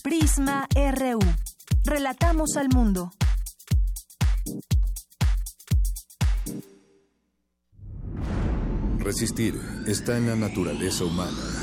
Prisma 0.04 0.68
RU. 0.76 1.20
Relatamos 1.86 2.58
al 2.58 2.70
mundo. 2.70 3.12
Resistir 9.00 9.60
está 9.86 10.18
en 10.18 10.28
la 10.28 10.36
naturaleza 10.36 11.04
humana 11.04 11.63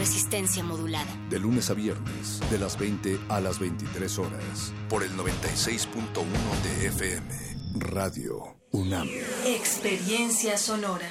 Resistencia 0.00 0.64
modulada. 0.64 1.14
De 1.28 1.38
lunes 1.38 1.68
a 1.68 1.74
viernes, 1.74 2.40
de 2.50 2.58
las 2.58 2.78
20 2.78 3.20
a 3.28 3.38
las 3.38 3.58
23 3.58 4.18
horas, 4.18 4.72
por 4.88 5.02
el 5.02 5.10
96.1 5.10 6.24
de 6.64 6.86
FM, 6.86 7.26
Radio 7.74 8.56
UNAM. 8.70 9.06
Experiencia 9.44 10.56
sonora. 10.56 11.06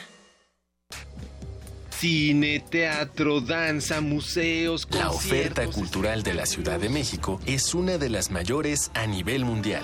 Cine, 1.91 2.65
teatro, 2.67 3.41
danza, 3.41 4.01
museos, 4.01 4.87
La 4.89 5.11
oferta 5.11 5.67
cultural 5.67 6.23
de 6.23 6.33
la 6.33 6.47
Ciudad 6.47 6.79
de 6.79 6.89
México 6.89 7.39
es 7.45 7.75
una 7.75 7.99
de 7.99 8.09
las 8.09 8.31
mayores 8.31 8.89
a 8.95 9.05
nivel 9.05 9.45
mundial. 9.45 9.83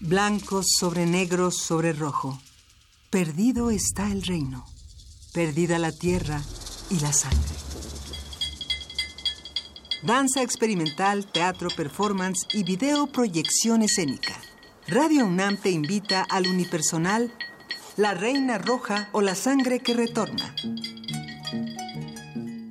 Blancos 0.00 0.66
sobre 0.78 1.06
negros 1.06 1.56
sobre 1.56 1.92
rojo. 1.92 2.40
Perdido 3.10 3.72
está 3.72 4.12
el 4.12 4.22
reino. 4.22 4.64
Perdida 5.34 5.80
la 5.80 5.90
tierra 5.90 6.40
y 6.88 7.00
la 7.00 7.12
sangre. 7.12 7.56
Danza 10.04 10.42
experimental, 10.42 11.26
teatro, 11.26 11.68
performance 11.76 12.46
y 12.52 12.62
video 12.62 13.08
proyección 13.08 13.82
escénica. 13.82 14.36
Radio 14.86 15.26
UNAM 15.26 15.56
te 15.56 15.70
invita 15.70 16.22
al 16.22 16.46
unipersonal 16.46 17.34
La 17.96 18.14
Reina 18.14 18.58
Roja 18.58 19.08
o 19.10 19.20
La 19.20 19.34
Sangre 19.34 19.80
que 19.80 19.94
Retorna. 19.94 20.54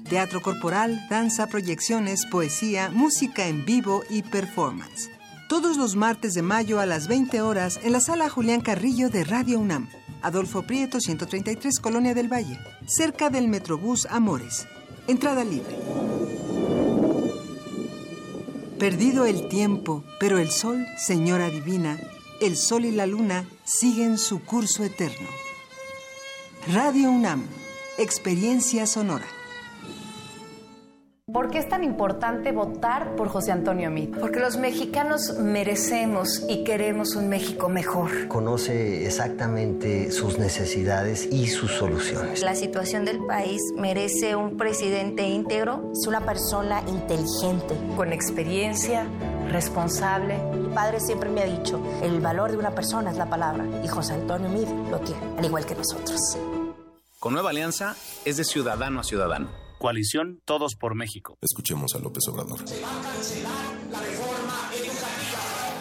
Teatro 0.08 0.42
corporal, 0.42 1.06
danza, 1.10 1.48
proyecciones, 1.48 2.26
poesía, 2.32 2.90
música 2.90 3.48
en 3.48 3.66
vivo 3.66 4.06
y 4.10 4.22
performance. 4.22 5.17
Todos 5.48 5.78
los 5.78 5.96
martes 5.96 6.34
de 6.34 6.42
mayo 6.42 6.82
a 6.82 6.86
las 6.86 7.08
20 7.08 7.42
horas 7.42 7.80
en 7.82 7.94
la 7.94 8.02
sala 8.02 8.30
Julián 8.30 8.60
Carrillo 8.60 9.10
de 9.10 9.24
Radio 9.24 9.60
UNAM. 9.60 9.88
Adolfo 10.22 10.64
Prieto, 10.64 11.00
133, 11.00 11.80
Colonia 11.80 12.14
del 12.14 12.28
Valle, 12.32 12.60
cerca 12.86 13.30
del 13.30 13.48
Metrobús 13.48 14.08
Amores. 14.10 14.68
Entrada 15.08 15.46
libre. 15.46 15.74
Perdido 18.78 19.26
el 19.26 19.48
tiempo, 19.48 20.04
pero 20.20 20.38
el 20.38 20.52
sol, 20.52 20.86
señora 20.98 21.50
divina, 21.50 21.98
el 22.42 22.58
sol 22.58 22.84
y 22.84 22.92
la 22.92 23.08
luna 23.08 23.48
siguen 23.64 24.18
su 24.18 24.44
curso 24.44 24.84
eterno. 24.84 25.30
Radio 26.74 27.10
UNAM, 27.10 27.46
experiencia 27.98 28.86
sonora. 28.86 29.37
¿Por 31.30 31.52
qué 31.52 31.58
es 31.58 31.68
tan 31.68 31.84
importante 31.84 32.54
votar 32.54 33.18
por 33.18 33.28
José 33.28 33.52
Antonio 33.52 33.92
Meade? 33.92 34.18
Porque 34.18 34.40
los 34.40 34.56
mexicanos 34.56 35.38
merecemos 35.38 36.42
y 36.48 36.64
queremos 36.64 37.18
un 37.18 37.28
México 37.28 37.68
mejor. 37.68 38.30
Conoce 38.30 39.06
exactamente 39.06 40.10
sus 40.14 40.40
necesidades 40.40 41.28
y 41.30 41.48
sus 41.48 41.74
soluciones. 41.74 42.44
La 42.44 42.56
situación 42.56 43.04
del 43.04 43.20
país 43.26 43.62
merece 43.76 44.38
un 44.38 44.56
presidente 44.56 45.28
íntegro. 45.28 45.92
Es 45.92 46.08
una 46.08 46.22
persona 46.22 46.82
inteligente, 46.88 47.76
con 47.98 48.14
experiencia, 48.14 49.06
responsable. 49.52 50.38
Mi 50.56 50.74
padre 50.74 51.02
siempre 51.02 51.30
me 51.30 51.42
ha 51.42 51.46
dicho, 51.46 51.82
el 52.04 52.22
valor 52.22 52.52
de 52.52 52.58
una 52.58 52.74
persona 52.74 53.12
es 53.12 53.18
la 53.18 53.30
palabra. 53.30 53.66
Y 53.84 53.90
José 53.90 54.14
Antonio 54.14 54.48
Meade 54.48 54.90
lo 54.90 55.02
tiene, 55.02 55.22
al 55.38 55.44
igual 55.44 55.66
que 55.66 55.76
nosotros. 55.76 56.38
Con 57.20 57.34
Nueva 57.34 57.50
Alianza 57.50 57.98
es 58.24 58.38
de 58.38 58.46
ciudadano 58.46 59.02
a 59.02 59.04
ciudadano. 59.04 59.67
Coalición 59.78 60.42
Todos 60.46 60.76
por 60.76 60.96
México. 60.96 61.38
Escuchemos 61.42 61.96
a 61.96 62.00
López 62.00 62.28
Obrador. 62.28 62.60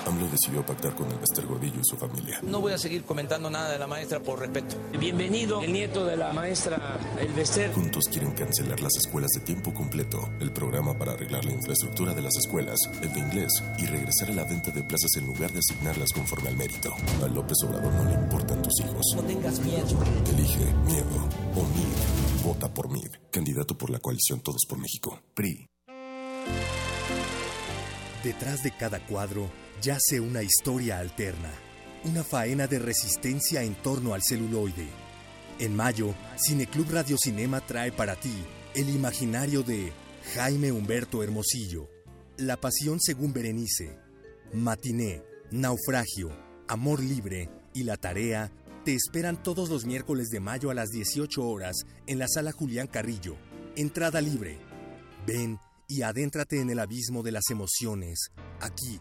AMLO 0.07 0.29
decidió 0.29 0.65
pactar 0.65 0.95
con 0.95 1.11
el 1.11 1.19
Bester 1.19 1.47
Gordillo 1.47 1.81
y 1.81 1.85
su 1.85 1.97
familia. 1.97 2.39
No 2.43 2.61
voy 2.61 2.73
a 2.73 2.79
seguir 2.79 3.05
comentando 3.05 3.51
nada 3.51 3.71
de 3.71 3.79
la 3.79 3.87
maestra 3.87 4.21
por 4.21 4.39
respeto. 4.39 4.77
Bienvenido, 4.99 5.61
el 5.63 5.73
nieto 5.73 6.05
de 6.05 6.17
la 6.17 6.33
maestra 6.33 6.99
El 7.19 7.33
Bester. 7.33 7.73
Juntos 7.73 8.05
quieren 8.09 8.31
cancelar 8.33 8.81
las 8.81 8.97
escuelas 8.97 9.31
de 9.33 9.41
tiempo 9.41 9.75
completo, 9.75 10.31
el 10.41 10.53
programa 10.53 10.97
para 10.97 11.13
arreglar 11.13 11.45
la 11.45 11.53
infraestructura 11.53 12.15
de 12.15 12.23
las 12.23 12.37
escuelas, 12.37 12.79
el 13.03 13.13
de 13.13 13.19
inglés 13.19 13.63
y 13.79 13.87
regresar 13.87 14.31
a 14.31 14.35
la 14.35 14.45
venta 14.45 14.71
de 14.71 14.85
plazas 14.85 15.11
en 15.17 15.27
lugar 15.27 15.51
de 15.53 15.59
asignarlas 15.59 16.13
conforme 16.13 16.51
al 16.51 16.57
mérito. 16.57 16.95
A 17.25 17.27
López 17.27 17.57
Obrador 17.65 17.93
no 17.93 18.05
le 18.05 18.15
importan 18.15 18.63
tus 18.63 18.81
hijos. 18.81 19.05
No 19.17 19.23
tengas 19.23 19.59
miedo. 19.61 19.99
Elige 20.33 20.73
miedo 20.87 21.29
o 21.57 21.63
MID. 21.63 22.45
Vota 22.45 22.73
por 22.73 22.89
MID. 22.89 23.11
Candidato 23.33 23.77
por 23.77 23.91
la 23.91 23.99
coalición 23.99 24.41
Todos 24.41 24.63
por 24.69 24.79
México. 24.79 25.21
PRI. 25.35 25.67
Detrás 28.23 28.63
de 28.63 28.71
cada 28.73 29.05
cuadro 29.07 29.49
yace 29.81 30.21
una 30.21 30.43
historia 30.43 30.99
alterna, 30.99 31.51
una 32.05 32.25
faena 32.25 32.67
de 32.67 32.79
resistencia 32.79 33.63
en 33.63 33.75
torno 33.75 34.15
al 34.15 34.23
celuloide. 34.23 34.89
En 35.59 35.75
mayo, 35.75 36.15
Cineclub 36.37 36.91
Radio 36.91 37.17
Cinema 37.19 37.61
trae 37.61 37.93
para 37.93 38.17
ti 38.17 38.35
el 38.75 38.91
imaginario 38.91 39.63
de 39.63 39.93
Jaime 40.35 40.73
Humberto 40.73 41.23
Hermosillo, 41.23 41.89
La 42.37 42.57
Pasión 42.59 43.01
según 43.01 43.33
Berenice, 43.33 43.99
Matiné, 44.53 45.23
Naufragio, 45.51 46.31
Amor 46.69 47.03
Libre 47.03 47.49
y 47.73 47.85
La 47.85 47.97
Tarea 47.97 48.53
te 48.85 48.95
esperan 48.95 49.43
todos 49.43 49.69
los 49.69 49.85
miércoles 49.85 50.29
de 50.29 50.41
mayo 50.41 50.71
a 50.71 50.75
las 50.75 50.91
18 50.91 51.43
horas 51.43 51.75
en 52.07 52.19
la 52.19 52.29
sala 52.29 52.53
Julián 52.53 52.87
Carrillo. 52.87 53.37
Entrada 53.75 54.21
libre. 54.21 54.59
Ven 55.27 55.59
y 55.89 56.03
adéntrate 56.03 56.61
en 56.61 56.71
el 56.71 56.79
abismo 56.79 57.25
de 57.25 57.33
las 57.33 57.51
emociones, 57.51 58.31
aquí 58.61 59.01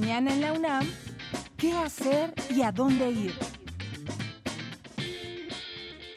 Mañana 0.00 0.32
en 0.32 0.40
la 0.40 0.52
UNAM, 0.54 0.86
¿qué 1.58 1.74
hacer 1.74 2.32
y 2.48 2.62
a 2.62 2.72
dónde 2.72 3.10
ir? 3.10 3.34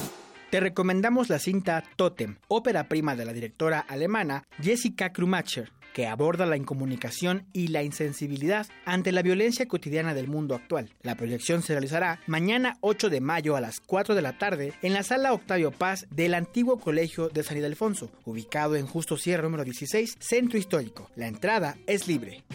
Te 0.49 0.61
recomendamos 0.61 1.27
la 1.29 1.39
cinta 1.39 1.83
Totem, 1.97 2.37
ópera 2.47 2.87
prima 2.87 3.17
de 3.17 3.25
la 3.25 3.33
directora 3.33 3.81
alemana 3.81 4.45
Jessica 4.61 5.11
Krumacher, 5.11 5.73
que 5.93 6.07
aborda 6.07 6.45
la 6.45 6.55
incomunicación 6.55 7.47
y 7.51 7.67
la 7.67 7.83
insensibilidad 7.83 8.65
ante 8.85 9.11
la 9.11 9.23
violencia 9.23 9.67
cotidiana 9.67 10.13
del 10.13 10.29
mundo 10.29 10.55
actual. 10.55 10.93
La 11.01 11.15
proyección 11.15 11.63
se 11.63 11.73
realizará 11.73 12.21
mañana 12.27 12.77
8 12.79 13.09
de 13.09 13.19
mayo 13.19 13.57
a 13.57 13.61
las 13.61 13.81
4 13.81 14.15
de 14.15 14.21
la 14.21 14.37
tarde 14.37 14.71
en 14.81 14.93
la 14.93 15.03
sala 15.03 15.33
Octavio 15.33 15.71
Paz 15.71 16.07
del 16.11 16.33
antiguo 16.33 16.79
Colegio 16.79 17.27
de 17.27 17.43
San 17.43 17.57
Ildefonso, 17.57 18.09
ubicado 18.23 18.77
en 18.77 18.87
Justo 18.87 19.17
Sierra 19.17 19.43
número 19.43 19.65
16, 19.65 20.15
Centro 20.17 20.57
Histórico. 20.57 21.09
La 21.17 21.27
entrada 21.27 21.75
es 21.87 22.07
libre. 22.07 22.45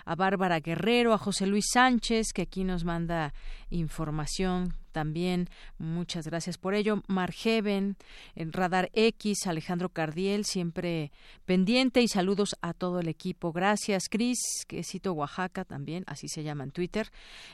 a 0.05 0.15
Bárbara 0.15 0.61
Guerrero, 0.61 1.13
a 1.13 1.19
José 1.19 1.47
Luis 1.47 1.67
Sánchez, 1.73 2.33
que 2.33 2.43
aquí 2.43 2.65
nos 2.65 2.85
manda 2.85 3.33
información 3.71 4.75
también. 4.91 5.49
Muchas 5.79 6.27
gracias 6.27 6.59
por 6.59 6.75
ello. 6.75 7.03
Margeven, 7.07 7.97
Radar 8.35 8.91
X, 8.93 9.47
Alejandro 9.47 9.89
Cardiel, 9.89 10.45
siempre 10.45 11.13
pendiente 11.45 12.03
y 12.03 12.09
saludos 12.09 12.57
a 12.61 12.75
todo 12.75 13.01
el 13.01 13.09
equipo. 13.09 13.53
Gracias, 13.53 14.09
Cris, 14.09 14.39
Quesito 14.67 15.13
Oaxaca 15.13 15.65
también, 15.65 16.05
así 16.07 16.29
se 16.29 16.43
llama 16.43 16.65
en 16.65 16.71
Twitter. 16.71 17.11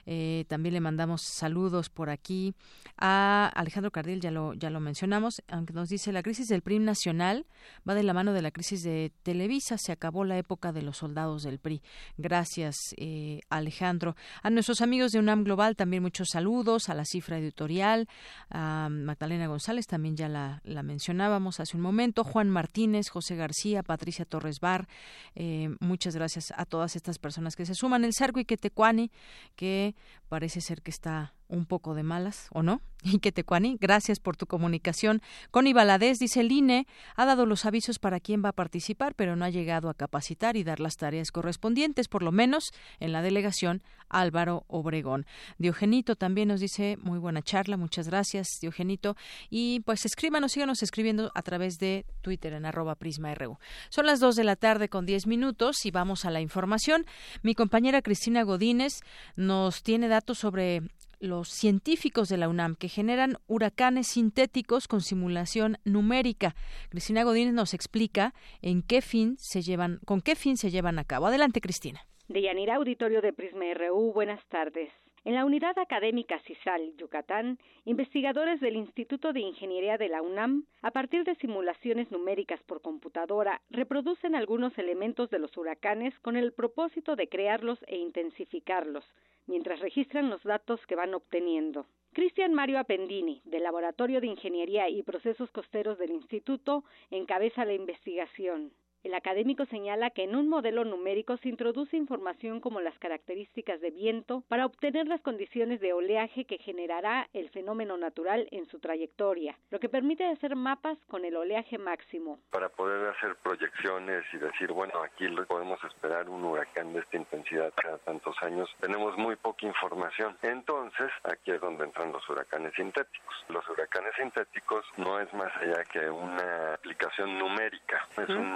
Eh, 0.06 0.44
también 0.48 0.74
le 0.74 0.80
mandamos 0.80 1.22
saludos 1.22 1.90
por 1.90 2.10
aquí 2.10 2.54
a 2.96 3.50
Alejandro 3.54 3.90
Cardiel, 3.90 4.20
ya 4.20 4.30
lo, 4.30 4.54
ya 4.54 4.70
lo 4.70 4.80
mencionamos, 4.80 5.42
aunque 5.48 5.72
nos 5.72 5.88
dice 5.88 6.12
la 6.12 6.22
crisis 6.22 6.48
del 6.48 6.62
PRIM 6.62 6.84
nacional 6.84 7.46
va 7.88 7.94
de 7.94 8.02
la 8.02 8.14
mano 8.14 8.32
de 8.32 8.42
la 8.42 8.50
crisis 8.50 8.65
de 8.70 9.12
Televisa. 9.22 9.78
Se 9.78 9.92
acabó 9.92 10.24
la 10.24 10.36
época 10.36 10.72
de 10.72 10.82
los 10.82 10.98
soldados 10.98 11.42
del 11.42 11.58
PRI. 11.58 11.82
Gracias, 12.16 12.76
eh, 12.96 13.40
Alejandro. 13.48 14.16
A 14.42 14.50
nuestros 14.50 14.80
amigos 14.80 15.12
de 15.12 15.20
UNAM 15.20 15.44
Global 15.44 15.76
también 15.76 16.02
muchos 16.02 16.30
saludos. 16.30 16.88
A 16.88 16.94
la 16.94 17.04
cifra 17.04 17.38
editorial, 17.38 18.08
a 18.50 18.88
Magdalena 18.90 19.46
González 19.46 19.86
también 19.86 20.16
ya 20.16 20.28
la, 20.28 20.82
mencionábamos 20.82 21.60
hace 21.60 21.76
un 21.76 21.82
momento. 21.82 22.24
Juan 22.24 22.50
Martínez, 22.50 23.08
José 23.08 23.36
García, 23.36 23.82
Patricia 23.82 24.24
Torres 24.24 24.58
Bar. 24.60 24.88
Eh, 25.34 25.70
muchas 25.80 26.16
gracias 26.16 26.52
a 26.56 26.64
todas 26.64 26.96
estas 26.96 27.18
personas 27.18 27.54
que 27.54 27.66
se 27.66 27.74
suman. 27.74 28.04
El 28.04 28.14
Sargo 28.14 28.40
y 28.40 28.44
Quetecuani, 28.44 29.12
que 29.54 29.94
parece 30.28 30.60
ser 30.60 30.82
que 30.82 30.90
está 30.90 31.34
un 31.48 31.66
poco 31.66 31.94
de 31.94 32.02
malas, 32.02 32.48
¿o 32.52 32.62
no? 32.62 32.80
Y 33.02 33.18
que 33.20 33.30
Tecuani, 33.30 33.76
gracias 33.80 34.18
por 34.18 34.36
tu 34.36 34.46
comunicación. 34.46 35.22
Connie 35.50 35.72
Valadez 35.72 36.18
dice 36.18 36.40
el 36.40 36.50
INE 36.50 36.86
ha 37.14 37.24
dado 37.24 37.46
los 37.46 37.64
avisos 37.64 37.98
para 37.98 38.18
quién 38.20 38.44
va 38.44 38.48
a 38.48 38.52
participar, 38.52 39.14
pero 39.14 39.36
no 39.36 39.44
ha 39.44 39.50
llegado 39.50 39.88
a 39.88 39.94
capacitar 39.94 40.56
y 40.56 40.64
dar 40.64 40.80
las 40.80 40.96
tareas 40.96 41.30
correspondientes, 41.30 42.08
por 42.08 42.22
lo 42.22 42.32
menos 42.32 42.72
en 42.98 43.12
la 43.12 43.22
delegación 43.22 43.82
Álvaro 44.08 44.64
Obregón. 44.68 45.26
Diogenito 45.58 46.16
también 46.16 46.48
nos 46.48 46.60
dice 46.60 46.96
muy 47.00 47.18
buena 47.18 47.42
charla, 47.42 47.76
muchas 47.76 48.08
gracias, 48.08 48.58
Diogenito. 48.60 49.16
Y 49.50 49.80
pues 49.80 50.04
escríbanos, 50.04 50.52
síganos 50.52 50.82
escribiendo 50.82 51.30
a 51.34 51.42
través 51.42 51.78
de 51.78 52.06
Twitter 52.22 52.52
en 52.54 52.66
arroba 52.66 52.94
Prisma 52.94 53.34
RU. 53.34 53.58
Son 53.88 54.06
las 54.06 54.20
dos 54.20 54.36
de 54.36 54.44
la 54.44 54.56
tarde 54.56 54.88
con 54.88 55.06
diez 55.06 55.26
minutos 55.26 55.84
y 55.86 55.90
vamos 55.90 56.24
a 56.24 56.30
la 56.30 56.40
información. 56.40 57.06
Mi 57.42 57.54
compañera 57.54 58.02
Cristina 58.02 58.42
Godínez 58.42 59.00
nos 59.36 59.82
tiene 59.82 60.08
datos 60.08 60.38
sobre 60.38 60.82
los 61.20 61.48
científicos 61.48 62.28
de 62.28 62.36
la 62.36 62.48
UNAM 62.48 62.76
que 62.76 62.88
generan 62.88 63.36
huracanes 63.46 64.06
sintéticos 64.08 64.88
con 64.88 65.00
simulación 65.00 65.78
numérica. 65.84 66.54
Cristina 66.90 67.24
Godínez 67.24 67.54
nos 67.54 67.74
explica 67.74 68.34
en 68.62 68.82
qué 68.82 69.02
fin 69.02 69.36
se 69.38 69.62
llevan, 69.62 70.00
con 70.04 70.20
qué 70.20 70.36
fin 70.36 70.56
se 70.56 70.70
llevan 70.70 70.98
a 70.98 71.04
cabo. 71.04 71.26
Adelante, 71.26 71.60
Cristina. 71.60 72.06
De 72.28 72.42
Yanira 72.42 72.76
Auditorio 72.76 73.20
de 73.22 73.32
Prisma 73.32 73.64
RU, 73.74 74.12
buenas 74.12 74.44
tardes. 74.48 74.90
En 75.26 75.34
la 75.34 75.44
unidad 75.44 75.76
académica 75.78 76.38
CISAL, 76.46 76.96
Yucatán, 76.98 77.58
investigadores 77.84 78.60
del 78.60 78.76
Instituto 78.76 79.32
de 79.32 79.40
Ingeniería 79.40 79.98
de 79.98 80.08
la 80.08 80.22
UNAM, 80.22 80.66
a 80.82 80.92
partir 80.92 81.24
de 81.24 81.34
simulaciones 81.34 82.12
numéricas 82.12 82.62
por 82.62 82.80
computadora, 82.80 83.60
reproducen 83.70 84.36
algunos 84.36 84.78
elementos 84.78 85.28
de 85.30 85.40
los 85.40 85.56
huracanes 85.56 86.16
con 86.20 86.36
el 86.36 86.52
propósito 86.52 87.16
de 87.16 87.28
crearlos 87.28 87.80
e 87.88 87.96
intensificarlos, 87.96 89.04
mientras 89.46 89.80
registran 89.80 90.30
los 90.30 90.42
datos 90.42 90.80
que 90.86 90.96
van 90.96 91.14
obteniendo. 91.14 91.86
Cristian 92.12 92.54
Mario 92.54 92.78
Appendini, 92.78 93.42
del 93.44 93.62
Laboratorio 93.62 94.20
de 94.20 94.26
Ingeniería 94.26 94.88
y 94.88 95.02
Procesos 95.02 95.50
Costeros 95.50 95.98
del 95.98 96.10
Instituto, 96.10 96.84
encabeza 97.10 97.64
la 97.64 97.74
investigación. 97.74 98.72
El 99.06 99.14
académico 99.14 99.64
señala 99.66 100.10
que 100.10 100.24
en 100.24 100.34
un 100.34 100.48
modelo 100.48 100.84
numérico 100.84 101.36
se 101.36 101.48
introduce 101.48 101.96
información 101.96 102.58
como 102.58 102.80
las 102.80 102.98
características 102.98 103.80
de 103.80 103.92
viento 103.92 104.42
para 104.48 104.66
obtener 104.66 105.06
las 105.06 105.20
condiciones 105.20 105.78
de 105.80 105.92
oleaje 105.92 106.44
que 106.44 106.58
generará 106.58 107.28
el 107.32 107.48
fenómeno 107.50 107.96
natural 107.96 108.48
en 108.50 108.66
su 108.66 108.80
trayectoria, 108.80 109.56
lo 109.70 109.78
que 109.78 109.88
permite 109.88 110.26
hacer 110.26 110.56
mapas 110.56 110.98
con 111.06 111.24
el 111.24 111.36
oleaje 111.36 111.78
máximo. 111.78 112.40
Para 112.50 112.68
poder 112.68 113.10
hacer 113.10 113.36
proyecciones 113.44 114.24
y 114.32 114.38
decir, 114.38 114.72
bueno, 114.72 114.94
aquí 115.04 115.28
podemos 115.46 115.78
esperar 115.84 116.28
un 116.28 116.42
huracán 116.42 116.92
de 116.92 116.98
esta 116.98 117.16
intensidad 117.16 117.72
cada 117.76 117.98
tantos 117.98 118.34
años, 118.42 118.68
tenemos 118.80 119.16
muy 119.16 119.36
poca 119.36 119.66
información. 119.66 120.36
Entonces, 120.42 121.12
aquí 121.22 121.52
es 121.52 121.60
donde 121.60 121.84
entran 121.84 122.10
los 122.10 122.28
huracanes 122.28 122.74
sintéticos. 122.74 123.36
Los 123.50 123.68
huracanes 123.68 124.14
sintéticos 124.16 124.84
no 124.96 125.20
es 125.20 125.32
más 125.32 125.54
allá 125.58 125.84
que 125.84 126.10
una 126.10 126.74
aplicación 126.74 127.38
numérica, 127.38 128.08
es 128.16 128.30
un 128.30 128.52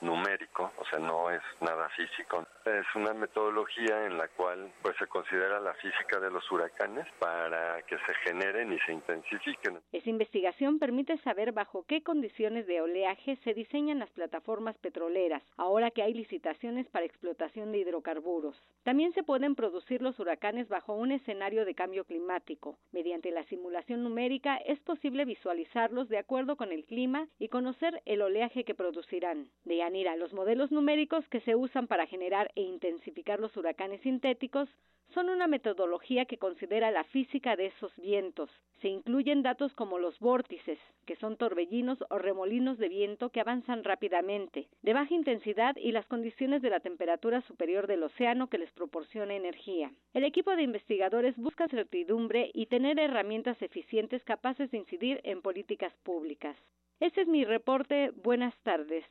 numérico, 0.00 0.70
o 0.78 0.84
sea, 0.86 0.98
no 0.98 1.30
es 1.30 1.42
nada 1.60 1.88
físico. 1.90 2.46
Es 2.64 2.86
una 2.94 3.12
metodología 3.14 4.06
en 4.06 4.18
la 4.18 4.28
cual 4.28 4.72
pues 4.82 4.96
se 4.98 5.06
considera 5.06 5.60
la 5.60 5.74
física 5.74 6.20
de 6.20 6.30
los 6.30 6.50
huracanes 6.50 7.06
para 7.18 7.82
que 7.82 7.96
se 7.96 8.14
generen 8.24 8.72
y 8.72 8.78
se 8.80 8.92
intensifiquen. 8.92 9.80
Esa 9.92 10.10
investigación 10.10 10.78
permite 10.78 11.16
saber 11.18 11.52
bajo 11.52 11.84
qué 11.86 12.02
condiciones 12.02 12.66
de 12.66 12.80
oleaje 12.80 13.36
se 13.44 13.54
diseñan 13.54 13.98
las 13.98 14.10
plataformas 14.10 14.76
petroleras, 14.78 15.42
ahora 15.56 15.90
que 15.90 16.02
hay 16.02 16.14
licitaciones 16.14 16.86
para 16.88 17.06
explotación 17.06 17.72
de 17.72 17.78
hidrocarburos. 17.78 18.56
También 18.82 19.12
se 19.14 19.22
pueden 19.22 19.54
producir 19.54 20.02
los 20.02 20.18
huracanes 20.18 20.68
bajo 20.68 20.94
un 20.94 21.12
escenario 21.12 21.64
de 21.64 21.74
cambio 21.74 22.04
climático. 22.04 22.78
Mediante 22.92 23.30
la 23.30 23.44
simulación 23.44 24.02
numérica 24.02 24.56
es 24.56 24.78
posible 24.80 25.24
visualizarlos 25.24 26.08
de 26.08 26.18
acuerdo 26.18 26.56
con 26.56 26.72
el 26.72 26.84
clima 26.84 27.28
y 27.38 27.48
conocer 27.48 28.02
el 28.06 28.22
oleaje 28.22 28.64
que 28.64 28.74
producirán. 28.74 29.48
De 29.64 29.76
Yanira, 29.76 30.16
los 30.16 30.32
modelos 30.32 30.72
numéricos 30.72 31.26
que 31.28 31.40
se 31.40 31.54
usan 31.54 31.86
para 31.86 32.06
generar 32.06 32.50
e 32.54 32.62
intensificar 32.62 33.40
los 33.40 33.56
huracanes 33.56 34.00
sintéticos 34.00 34.68
son 35.12 35.28
una 35.28 35.46
metodología 35.46 36.24
que 36.24 36.38
considera 36.38 36.90
la 36.90 37.04
física 37.04 37.56
de 37.56 37.66
esos 37.66 37.94
vientos. 37.96 38.48
Se 38.80 38.88
incluyen 38.88 39.42
datos 39.42 39.74
como 39.74 39.98
los 39.98 40.18
vórtices, 40.20 40.78
que 41.04 41.16
son 41.16 41.36
torbellinos 41.36 41.98
o 42.10 42.18
remolinos 42.18 42.78
de 42.78 42.88
viento 42.88 43.30
que 43.30 43.40
avanzan 43.40 43.84
rápidamente, 43.84 44.68
de 44.82 44.92
baja 44.92 45.12
intensidad 45.12 45.76
y 45.76 45.92
las 45.92 46.06
condiciones 46.06 46.62
de 46.62 46.70
la 46.70 46.80
temperatura 46.80 47.42
superior 47.42 47.86
del 47.86 48.04
océano 48.04 48.48
que 48.48 48.58
les 48.58 48.70
proporciona 48.72 49.34
energía. 49.34 49.92
El 50.14 50.24
equipo 50.24 50.54
de 50.54 50.62
investigadores 50.62 51.36
busca 51.36 51.68
certidumbre 51.68 52.50
y 52.54 52.66
tener 52.66 52.98
herramientas 52.98 53.60
eficientes 53.60 54.22
capaces 54.24 54.70
de 54.70 54.78
incidir 54.78 55.20
en 55.24 55.42
políticas 55.42 55.92
públicas. 56.04 56.56
Ese 57.00 57.22
es 57.22 57.28
mi 57.28 57.44
reporte. 57.44 58.10
Buenas 58.22 58.54
tardes. 58.62 59.04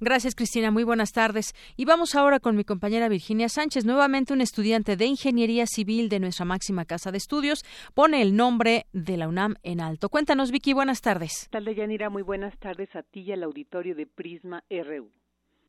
Gracias, 0.00 0.34
Cristina. 0.34 0.70
Muy 0.70 0.84
buenas 0.84 1.12
tardes. 1.12 1.54
Y 1.76 1.84
vamos 1.84 2.14
ahora 2.14 2.40
con 2.40 2.56
mi 2.56 2.64
compañera 2.64 3.08
Virginia 3.08 3.48
Sánchez. 3.48 3.84
Nuevamente, 3.84 4.32
un 4.32 4.40
estudiante 4.40 4.96
de 4.96 5.06
Ingeniería 5.06 5.66
Civil 5.66 6.08
de 6.08 6.20
nuestra 6.20 6.44
máxima 6.44 6.84
casa 6.84 7.12
de 7.12 7.18
estudios 7.18 7.64
pone 7.94 8.22
el 8.22 8.36
nombre 8.36 8.86
de 8.92 9.16
la 9.16 9.28
UNAM 9.28 9.56
en 9.62 9.80
alto. 9.80 10.08
Cuéntanos, 10.08 10.50
Vicky. 10.50 10.72
Buenas 10.72 11.00
tardes. 11.00 11.48
Tal 11.50 11.66
Yanira, 11.74 12.10
muy 12.10 12.22
buenas 12.22 12.56
tardes 12.58 12.94
a 12.96 13.02
ti 13.02 13.20
y 13.20 13.32
al 13.32 13.42
auditorio 13.42 13.94
de 13.94 14.06
Prisma 14.06 14.64
RU. 14.70 15.10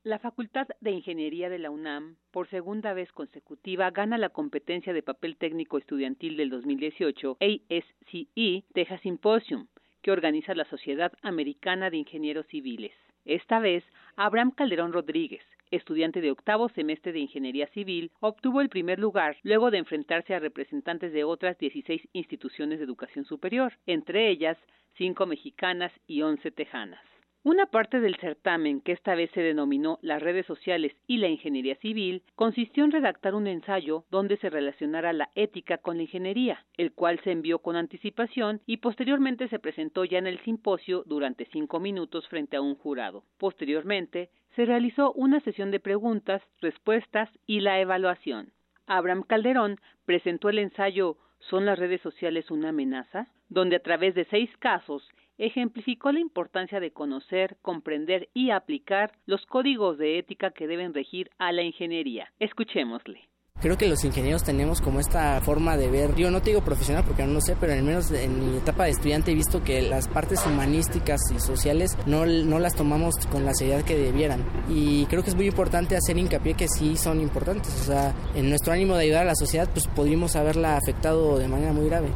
La 0.04 0.20
Facultad 0.20 0.68
de 0.80 0.92
Ingeniería 0.92 1.50
de 1.50 1.60
la 1.60 1.70
UNAM, 1.70 2.16
por 2.32 2.50
segunda 2.50 2.94
vez 2.94 3.12
consecutiva, 3.12 3.92
gana 3.92 4.18
la 4.18 4.30
competencia 4.30 4.94
de 4.94 5.04
papel 5.04 5.36
técnico 5.36 5.78
estudiantil 5.78 6.38
del 6.38 6.50
2018 6.50 7.38
ASCE 7.42 8.64
Texas 8.74 9.02
Symposium, 9.02 9.68
que 10.02 10.12
organiza 10.12 10.56
la 10.56 10.64
Sociedad 10.70 11.12
Americana 11.24 11.90
de 11.90 11.98
Ingenieros 11.98 12.46
Civiles. 12.48 12.94
Esta 13.28 13.60
vez, 13.60 13.84
Abraham 14.16 14.52
Calderón 14.52 14.94
Rodríguez, 14.94 15.44
estudiante 15.70 16.22
de 16.22 16.32
octavo 16.32 16.70
semestre 16.70 17.12
de 17.12 17.20
Ingeniería 17.20 17.68
Civil, 17.68 18.10
obtuvo 18.22 18.62
el 18.62 18.70
primer 18.70 19.00
lugar 19.00 19.36
luego 19.44 19.70
de 19.70 19.80
enfrentarse 19.80 20.34
a 20.34 20.40
representantes 20.40 21.12
de 21.12 21.26
otras 21.26 21.58
16 21.58 22.08
instituciones 22.14 22.80
de 22.80 22.86
educación 22.86 23.26
superior, 23.26 23.74
entre 23.86 24.30
ellas 24.30 24.58
cinco 24.96 25.26
mexicanas 25.26 25.92
y 26.08 26.22
once 26.22 26.52
tejanas. 26.52 27.17
Una 27.48 27.68
parte 27.68 28.02
del 28.02 28.18
certamen, 28.18 28.82
que 28.82 28.92
esta 28.92 29.16
vez 29.16 29.32
se 29.32 29.40
denominó 29.40 30.00
las 30.02 30.22
redes 30.22 30.46
sociales 30.46 30.92
y 31.08 31.16
la 31.16 31.30
ingeniería 31.30 31.78
civil, 31.78 32.22
consistió 32.36 32.84
en 32.84 32.92
redactar 32.92 33.36
un 33.36 33.48
ensayo 33.48 34.04
donde 34.12 34.36
se 34.36 34.50
relacionara 34.50 35.14
la 35.14 35.30
ética 35.34 35.78
con 35.78 35.96
la 35.96 36.04
ingeniería, 36.04 36.66
el 36.76 36.92
cual 36.92 37.22
se 37.24 37.32
envió 37.32 37.60
con 37.60 37.78
anticipación 37.78 38.60
y 38.66 38.76
posteriormente 38.76 39.48
se 39.48 39.60
presentó 39.60 40.04
ya 40.04 40.18
en 40.18 40.28
el 40.28 40.40
simposio 40.40 41.04
durante 41.06 41.46
cinco 41.46 41.80
minutos 41.80 42.28
frente 42.28 42.58
a 42.58 42.62
un 42.62 42.76
jurado. 42.76 43.24
Posteriormente, 43.38 44.30
se 44.58 44.66
realizó 44.66 45.14
una 45.14 45.40
sesión 45.40 45.72
de 45.72 45.80
preguntas, 45.80 46.42
respuestas 46.60 47.30
y 47.46 47.62
la 47.62 47.80
evaluación. 47.80 48.52
Abraham 48.88 49.24
Calderón 49.24 49.80
presentó 50.06 50.50
el 50.50 50.60
ensayo 50.60 51.16
¿Son 51.40 51.66
las 51.66 51.80
redes 51.80 52.02
sociales 52.02 52.52
una 52.52 52.70
amenaza? 52.70 53.28
donde 53.50 53.78
a 53.78 53.82
través 53.82 54.16
de 54.16 54.26
seis 54.26 54.50
casos 54.58 55.08
ejemplificó 55.38 56.12
la 56.12 56.20
importancia 56.20 56.80
de 56.80 56.92
conocer, 56.92 57.58
comprender 57.62 58.30
y 58.34 58.50
aplicar 58.50 59.14
los 59.26 59.46
códigos 59.46 59.98
de 59.98 60.18
ética 60.18 60.52
que 60.52 60.68
deben 60.68 60.94
regir 60.94 61.30
a 61.38 61.52
la 61.52 61.62
ingeniería. 61.62 62.32
Escuchémosle. 62.40 63.22
Creo 63.60 63.76
que 63.76 63.88
los 63.88 64.04
ingenieros 64.04 64.44
tenemos 64.44 64.82
como 64.82 65.00
esta 65.00 65.42
forma 65.42 65.78
de 65.78 65.90
ver, 65.90 66.14
yo 66.16 66.30
no 66.30 66.42
te 66.44 66.52
digo 66.52 66.62
profesional 66.62 67.04
porque 67.04 67.26
no 67.26 67.34
lo 67.34 67.42
sé, 67.42 67.56
pero 67.60 67.74
al 67.74 67.82
menos 67.82 68.12
en 68.12 68.52
mi 68.52 68.58
etapa 68.58 68.84
de 68.84 68.92
estudiante 68.92 69.32
he 69.32 69.36
visto 69.36 69.64
que 69.64 69.82
las 69.82 70.08
partes 70.08 70.46
humanísticas 70.46 71.20
y 71.36 71.40
sociales 71.40 71.98
no, 72.06 72.28
no 72.28 72.60
las 72.60 72.76
tomamos 72.76 73.16
con 73.32 73.46
la 73.46 73.56
seriedad 73.56 73.84
que 73.84 73.98
debieran. 73.98 74.46
Y 74.70 75.08
creo 75.08 75.24
que 75.24 75.32
es 75.32 75.36
muy 75.36 75.48
importante 75.48 75.98
hacer 75.98 76.20
hincapié 76.20 76.54
que 76.54 76.68
sí 76.68 76.98
son 76.98 77.20
importantes. 77.20 77.74
O 77.82 77.86
sea, 77.86 78.14
en 78.36 78.50
nuestro 78.50 78.74
ánimo 78.74 78.96
de 78.96 79.06
ayudar 79.06 79.24
a 79.24 79.30
la 79.30 79.36
sociedad, 79.36 79.68
pues 79.74 79.88
podríamos 79.88 80.36
haberla 80.36 80.78
afectado 80.78 81.40
de 81.40 81.48
manera 81.48 81.74
muy 81.74 81.88
grave. 81.88 82.10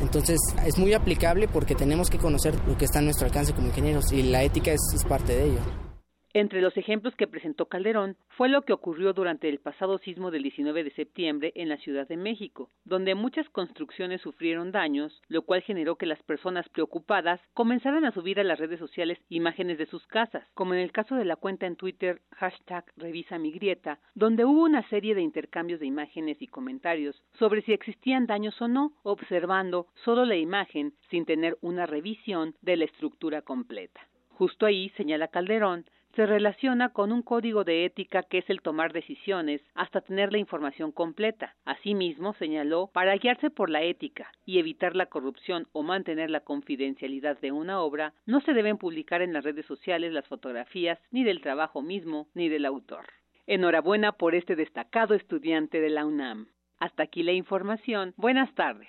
Entonces 0.00 0.38
es 0.64 0.78
muy 0.78 0.92
aplicable 0.92 1.48
porque 1.48 1.74
tenemos 1.74 2.08
que 2.08 2.18
conocer 2.18 2.54
lo 2.66 2.76
que 2.78 2.84
está 2.84 3.00
a 3.00 3.02
nuestro 3.02 3.26
alcance 3.26 3.52
como 3.52 3.68
ingenieros 3.68 4.12
y 4.12 4.22
la 4.22 4.42
ética 4.42 4.72
es, 4.72 5.04
parte 5.08 5.34
de 5.34 5.44
ello. 5.46 5.83
Entre 6.36 6.60
los 6.60 6.76
ejemplos 6.76 7.14
que 7.14 7.28
presentó 7.28 7.66
Calderón 7.66 8.16
fue 8.30 8.48
lo 8.48 8.62
que 8.62 8.72
ocurrió 8.72 9.12
durante 9.12 9.48
el 9.48 9.60
pasado 9.60 9.98
sismo 9.98 10.32
del 10.32 10.42
19 10.42 10.82
de 10.82 10.90
septiembre 10.90 11.52
en 11.54 11.68
la 11.68 11.76
Ciudad 11.76 12.08
de 12.08 12.16
México, 12.16 12.70
donde 12.84 13.14
muchas 13.14 13.48
construcciones 13.50 14.20
sufrieron 14.20 14.72
daños, 14.72 15.22
lo 15.28 15.42
cual 15.42 15.62
generó 15.62 15.94
que 15.94 16.06
las 16.06 16.20
personas 16.24 16.68
preocupadas 16.70 17.40
comenzaran 17.52 18.04
a 18.04 18.10
subir 18.10 18.40
a 18.40 18.42
las 18.42 18.58
redes 18.58 18.80
sociales 18.80 19.16
imágenes 19.28 19.78
de 19.78 19.86
sus 19.86 20.04
casas, 20.08 20.44
como 20.54 20.74
en 20.74 20.80
el 20.80 20.90
caso 20.90 21.14
de 21.14 21.24
la 21.24 21.36
cuenta 21.36 21.66
en 21.66 21.76
Twitter 21.76 22.20
hashtag 22.32 22.84
Revisa 22.96 23.38
mi 23.38 23.52
grieta, 23.52 24.00
donde 24.16 24.44
hubo 24.44 24.64
una 24.64 24.82
serie 24.88 25.14
de 25.14 25.22
intercambios 25.22 25.78
de 25.78 25.86
imágenes 25.86 26.42
y 26.42 26.48
comentarios 26.48 27.14
sobre 27.38 27.62
si 27.62 27.72
existían 27.72 28.26
daños 28.26 28.60
o 28.60 28.66
no, 28.66 28.92
observando 29.04 29.86
solo 30.04 30.24
la 30.24 30.34
imagen 30.34 30.94
sin 31.10 31.26
tener 31.26 31.56
una 31.60 31.86
revisión 31.86 32.56
de 32.60 32.76
la 32.76 32.86
estructura 32.86 33.42
completa. 33.42 34.00
Justo 34.30 34.66
ahí, 34.66 34.88
señala 34.96 35.28
Calderón, 35.28 35.84
se 36.14 36.26
relaciona 36.26 36.90
con 36.90 37.12
un 37.12 37.22
código 37.22 37.64
de 37.64 37.84
ética 37.84 38.22
que 38.22 38.38
es 38.38 38.50
el 38.50 38.62
tomar 38.62 38.92
decisiones 38.92 39.60
hasta 39.74 40.00
tener 40.00 40.32
la 40.32 40.38
información 40.38 40.92
completa. 40.92 41.54
Asimismo, 41.64 42.34
señaló, 42.34 42.90
para 42.92 43.16
guiarse 43.16 43.50
por 43.50 43.70
la 43.70 43.82
ética 43.82 44.30
y 44.44 44.58
evitar 44.58 44.96
la 44.96 45.06
corrupción 45.06 45.66
o 45.72 45.82
mantener 45.82 46.30
la 46.30 46.40
confidencialidad 46.40 47.38
de 47.40 47.52
una 47.52 47.80
obra, 47.80 48.14
no 48.26 48.40
se 48.40 48.52
deben 48.52 48.78
publicar 48.78 49.22
en 49.22 49.32
las 49.32 49.44
redes 49.44 49.66
sociales 49.66 50.12
las 50.12 50.26
fotografías 50.26 50.98
ni 51.10 51.24
del 51.24 51.40
trabajo 51.40 51.82
mismo 51.82 52.28
ni 52.34 52.48
del 52.48 52.64
autor. 52.64 53.06
Enhorabuena 53.46 54.12
por 54.12 54.34
este 54.34 54.56
destacado 54.56 55.14
estudiante 55.14 55.80
de 55.80 55.90
la 55.90 56.06
UNAM. 56.06 56.46
Hasta 56.78 57.02
aquí 57.02 57.22
la 57.22 57.32
información. 57.32 58.14
Buenas 58.16 58.54
tardes. 58.54 58.88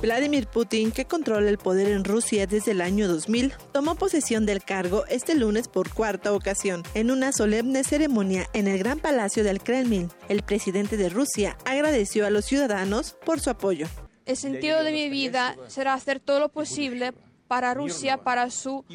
Vladimir 0.00 0.46
Putin, 0.46 0.92
que 0.92 1.04
controla 1.04 1.50
el 1.50 1.58
poder 1.58 1.88
en 1.88 2.04
Rusia 2.04 2.46
desde 2.46 2.72
el 2.72 2.80
año 2.80 3.06
2000, 3.06 3.52
tomó 3.72 3.96
posesión 3.96 4.46
del 4.46 4.64
cargo 4.64 5.04
este 5.08 5.34
lunes 5.34 5.68
por 5.68 5.92
cuarta 5.92 6.32
ocasión, 6.32 6.82
en 6.94 7.10
una 7.10 7.32
solemne 7.32 7.84
ceremonia 7.84 8.48
en 8.54 8.66
el 8.66 8.78
Gran 8.78 8.98
Palacio 8.98 9.44
del 9.44 9.60
Kremlin. 9.60 10.08
El 10.30 10.42
presidente 10.42 10.96
de 10.96 11.10
Rusia 11.10 11.58
agradeció 11.66 12.24
a 12.24 12.30
los 12.30 12.46
ciudadanos 12.46 13.14
por 13.26 13.40
su 13.40 13.50
apoyo. 13.50 13.88
El 14.24 14.38
sentido 14.38 14.82
de 14.84 14.92
mi 14.92 15.10
vida 15.10 15.56
será 15.68 15.92
hacer 15.92 16.18
todo 16.18 16.40
lo 16.40 16.48
posible 16.48 17.12
para 17.46 17.74
Rusia, 17.74 18.16
para 18.16 18.48
su 18.48 18.86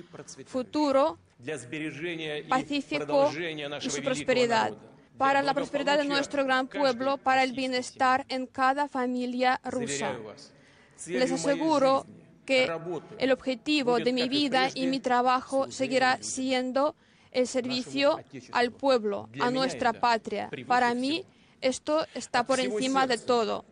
futuro 0.47 1.19
pacífico 2.49 3.31
y 3.79 3.89
su 3.91 4.01
prosperidad, 4.01 4.73
para 5.19 5.43
la 5.43 5.53
prosperidad 5.53 5.99
de 5.99 6.05
nuestro 6.05 6.45
gran 6.45 6.67
pueblo, 6.67 7.17
para 7.17 7.43
el 7.43 7.53
bienestar 7.53 8.25
en 8.27 8.47
cada 8.47 8.87
familia 8.87 9.61
rusa. 9.63 10.17
Les 11.07 11.31
aseguro 11.31 12.05
que 12.45 12.69
el 13.17 13.31
objetivo 13.31 13.99
de 13.99 14.13
mi 14.13 14.29
vida 14.29 14.69
y 14.73 14.87
mi 14.87 14.99
trabajo 14.99 15.71
seguirá 15.71 16.19
siendo 16.21 16.95
el 17.31 17.47
servicio 17.47 18.19
al 18.51 18.71
pueblo, 18.71 19.29
a 19.41 19.51
nuestra 19.51 19.93
patria. 19.93 20.49
Para 20.67 20.93
mí, 20.93 21.25
esto 21.61 22.05
está 22.13 22.43
por 22.43 22.59
encima 22.59 23.07
de 23.07 23.17
todo. 23.17 23.65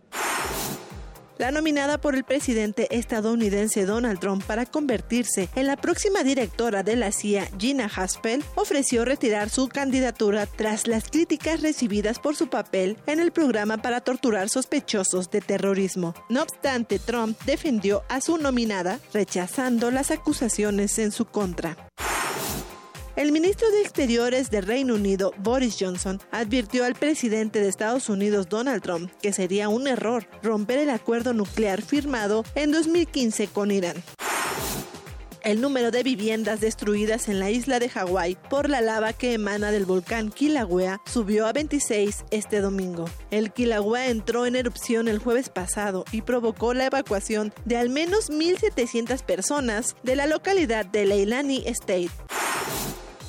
La 1.38 1.52
nominada 1.52 2.00
por 2.00 2.16
el 2.16 2.24
presidente 2.24 2.88
estadounidense 2.96 3.86
Donald 3.86 4.20
Trump 4.20 4.44
para 4.44 4.66
convertirse 4.66 5.50
en 5.56 5.68
la 5.68 5.78
próxima 5.78 6.24
directora 6.24 6.84
de 6.84 6.96
la 6.96 7.12
CIA, 7.12 7.50
Gina 7.58 7.90
Haspel, 7.94 8.44
ofreció 8.56 9.04
retirar 9.04 9.50
su 9.50 9.68
candidatura 9.68 10.46
tras 10.46 10.88
las 10.88 11.10
críticas 11.10 11.62
recibidas 11.62 12.20
por 12.20 12.36
su 12.36 12.50
papel 12.50 12.98
en 13.08 13.20
el 13.20 13.32
programa 13.32 13.78
para 13.78 14.02
torturar 14.02 14.50
sospechosos 14.50 15.32
de 15.32 15.42
terrorismo. 15.42 16.14
No 16.30 16.44
obstante, 16.44 17.00
Trump 17.00 17.40
defendió 17.46 18.04
a 18.10 18.22
su 18.22 18.38
nominada, 18.38 19.00
rechazando 19.14 19.92
las 19.92 20.12
acusaciones 20.12 21.00
en 21.00 21.12
su 21.12 21.26
contra. 21.26 21.78
El 23.16 23.32
ministro 23.32 23.70
de 23.70 23.82
Exteriores 23.82 24.50
del 24.50 24.66
Reino 24.66 24.96
Unido, 24.96 25.34
Boris 25.38 25.78
Johnson, 25.80 26.20
advirtió 26.32 26.84
al 26.84 26.96
presidente 26.96 27.60
de 27.60 27.70
Estados 27.70 28.10
Unidos, 28.10 28.50
Donald 28.50 28.82
Trump, 28.82 29.12
que 29.22 29.32
sería 29.32 29.70
un 29.70 29.88
error 29.88 30.28
romper 30.42 30.80
el 30.80 30.90
acuerdo 30.90 31.32
nuclear 31.32 31.84
firmado 31.84 32.44
en 32.56 32.72
2015 32.72 33.48
con 33.50 33.70
Irán. 33.70 34.04
El 35.44 35.62
número 35.62 35.92
de 35.92 36.02
viviendas 36.02 36.60
destruidas 36.60 37.30
en 37.30 37.40
la 37.40 37.52
isla 37.52 37.78
de 37.78 37.90
Hawái 37.90 38.36
por 38.50 38.68
la 38.68 38.82
lava 38.82 39.14
que 39.14 39.34
emana 39.34 39.70
del 39.70 39.86
volcán 39.86 40.32
Kilauea 40.32 41.00
subió 41.06 41.46
a 41.46 41.54
26 41.54 42.24
este 42.32 42.62
domingo. 42.62 43.06
El 43.30 43.52
Kilauea 43.52 44.10
entró 44.10 44.48
en 44.48 44.56
erupción 44.56 45.08
el 45.08 45.20
jueves 45.20 45.50
pasado 45.50 46.06
y 46.12 46.22
provocó 46.22 46.74
la 46.74 46.86
evacuación 46.86 47.54
de 47.66 47.78
al 47.78 47.90
menos 47.90 48.32
1.700 48.32 49.22
personas 49.24 49.96
de 50.02 50.16
la 50.16 50.26
localidad 50.26 50.86
de 50.86 51.06
Leilani 51.06 51.64
State. 51.68 52.10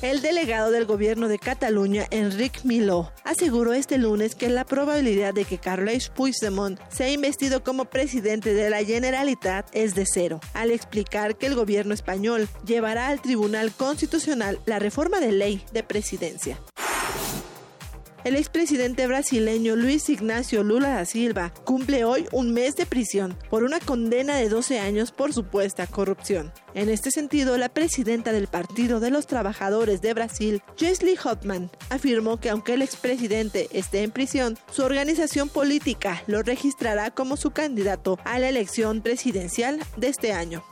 El 0.01 0.21
delegado 0.21 0.71
del 0.71 0.85
gobierno 0.85 1.27
de 1.27 1.39
Cataluña, 1.39 2.05
Enric 2.11 2.63
Miló, 2.63 3.11
aseguró 3.23 3.73
este 3.73 3.97
lunes 3.97 4.35
que 4.35 4.49
la 4.49 4.65
probabilidad 4.65 5.33
de 5.33 5.45
que 5.45 5.57
Carles 5.57 6.09
Puigdemont 6.09 6.79
sea 6.89 7.09
investido 7.09 7.63
como 7.63 7.85
presidente 7.85 8.53
de 8.53 8.69
la 8.69 8.83
Generalitat 8.83 9.67
es 9.73 9.95
de 9.95 10.05
cero, 10.05 10.41
al 10.53 10.71
explicar 10.71 11.37
que 11.37 11.47
el 11.47 11.55
gobierno 11.55 11.93
español 11.93 12.47
llevará 12.65 13.07
al 13.07 13.21
Tribunal 13.21 13.71
Constitucional 13.71 14.59
la 14.65 14.79
reforma 14.79 15.19
de 15.19 15.31
ley 15.31 15.63
de 15.71 15.83
presidencia. 15.83 16.59
El 18.25 18.35
expresidente 18.35 19.05
brasileño 19.05 19.75
Luis 19.75 20.09
Ignacio 20.09 20.63
Lula 20.63 20.89
da 20.89 21.05
Silva 21.05 21.53
cumple 21.63 22.05
hoy 22.05 22.25
un 22.31 22.53
mes 22.53 22.75
de 22.75 22.87
prisión 22.87 23.37
por 23.51 23.63
una 23.63 23.79
condena 23.79 24.35
de 24.35 24.49
12 24.49 24.79
años 24.79 25.11
por 25.11 25.31
supuesta 25.31 25.85
corrupción. 25.85 26.51
En 26.73 26.89
este 26.89 27.11
sentido, 27.11 27.55
la 27.59 27.69
presidenta 27.69 28.31
del 28.31 28.47
Partido 28.47 28.99
de 28.99 29.11
los 29.11 29.27
Trabajadores 29.27 30.01
de 30.01 30.15
Brasil, 30.15 30.63
Jeslie 30.75 31.17
Hotman, 31.17 31.69
afirmó 31.91 32.39
que 32.39 32.49
aunque 32.49 32.73
el 32.73 32.81
expresidente 32.81 33.69
esté 33.71 34.01
en 34.01 34.09
prisión, 34.09 34.57
su 34.71 34.81
organización 34.81 35.47
política 35.47 36.23
lo 36.25 36.41
registrará 36.41 37.11
como 37.11 37.37
su 37.37 37.51
candidato 37.51 38.17
a 38.25 38.39
la 38.39 38.49
elección 38.49 39.01
presidencial 39.01 39.79
de 39.97 40.07
este 40.07 40.33
año. 40.33 40.63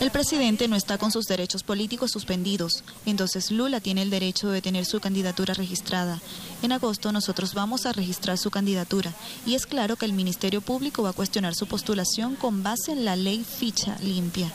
El 0.00 0.10
presidente 0.12 0.68
no 0.68 0.76
está 0.76 0.98
con 0.98 1.10
sus 1.10 1.26
derechos 1.26 1.64
políticos 1.64 2.12
suspendidos, 2.12 2.84
entonces 3.06 3.50
Lula 3.50 3.80
tiene 3.80 4.02
el 4.02 4.10
derecho 4.10 4.50
de 4.50 4.62
tener 4.62 4.84
su 4.86 5.00
candidatura 5.00 5.54
registrada. 5.54 6.20
En 6.62 6.70
agosto 6.70 7.10
nosotros 7.10 7.54
vamos 7.54 7.86
a 7.86 7.92
registrar 7.92 8.38
su 8.38 8.50
candidatura. 8.50 9.12
Y 9.46 9.56
es 9.56 9.66
claro 9.66 9.96
que 9.96 10.06
el 10.06 10.12
Ministerio 10.12 10.60
Público 10.60 11.02
va 11.02 11.10
a 11.10 11.14
cuestionar 11.14 11.56
su 11.56 11.66
postulación 11.66 12.36
con 12.36 12.62
base 12.62 12.92
en 12.92 13.04
la 13.04 13.16
ley 13.16 13.44
ficha 13.44 13.96
limpia 14.00 14.52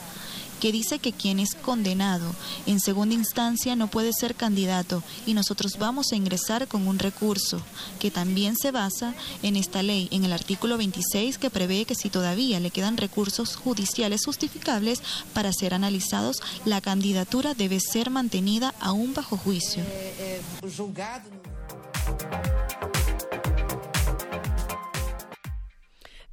que 0.60 0.72
dice 0.72 0.98
que 0.98 1.12
quien 1.12 1.38
es 1.38 1.54
condenado 1.54 2.34
en 2.66 2.80
segunda 2.80 3.14
instancia 3.14 3.76
no 3.76 3.88
puede 3.88 4.12
ser 4.12 4.34
candidato 4.34 5.02
y 5.26 5.34
nosotros 5.34 5.78
vamos 5.78 6.12
a 6.12 6.16
ingresar 6.16 6.68
con 6.68 6.86
un 6.86 6.98
recurso 6.98 7.60
que 7.98 8.10
también 8.10 8.56
se 8.56 8.70
basa 8.70 9.14
en 9.42 9.56
esta 9.56 9.82
ley, 9.82 10.08
en 10.10 10.24
el 10.24 10.32
artículo 10.32 10.76
26 10.78 11.38
que 11.38 11.50
prevé 11.50 11.84
que 11.84 11.94
si 11.94 12.10
todavía 12.10 12.60
le 12.60 12.70
quedan 12.70 12.96
recursos 12.96 13.56
judiciales 13.56 14.24
justificables 14.24 15.02
para 15.32 15.52
ser 15.52 15.74
analizados, 15.74 16.42
la 16.64 16.80
candidatura 16.80 17.54
debe 17.54 17.80
ser 17.80 18.10
mantenida 18.10 18.74
aún 18.80 19.14
bajo 19.14 19.36
juicio. 19.36 19.82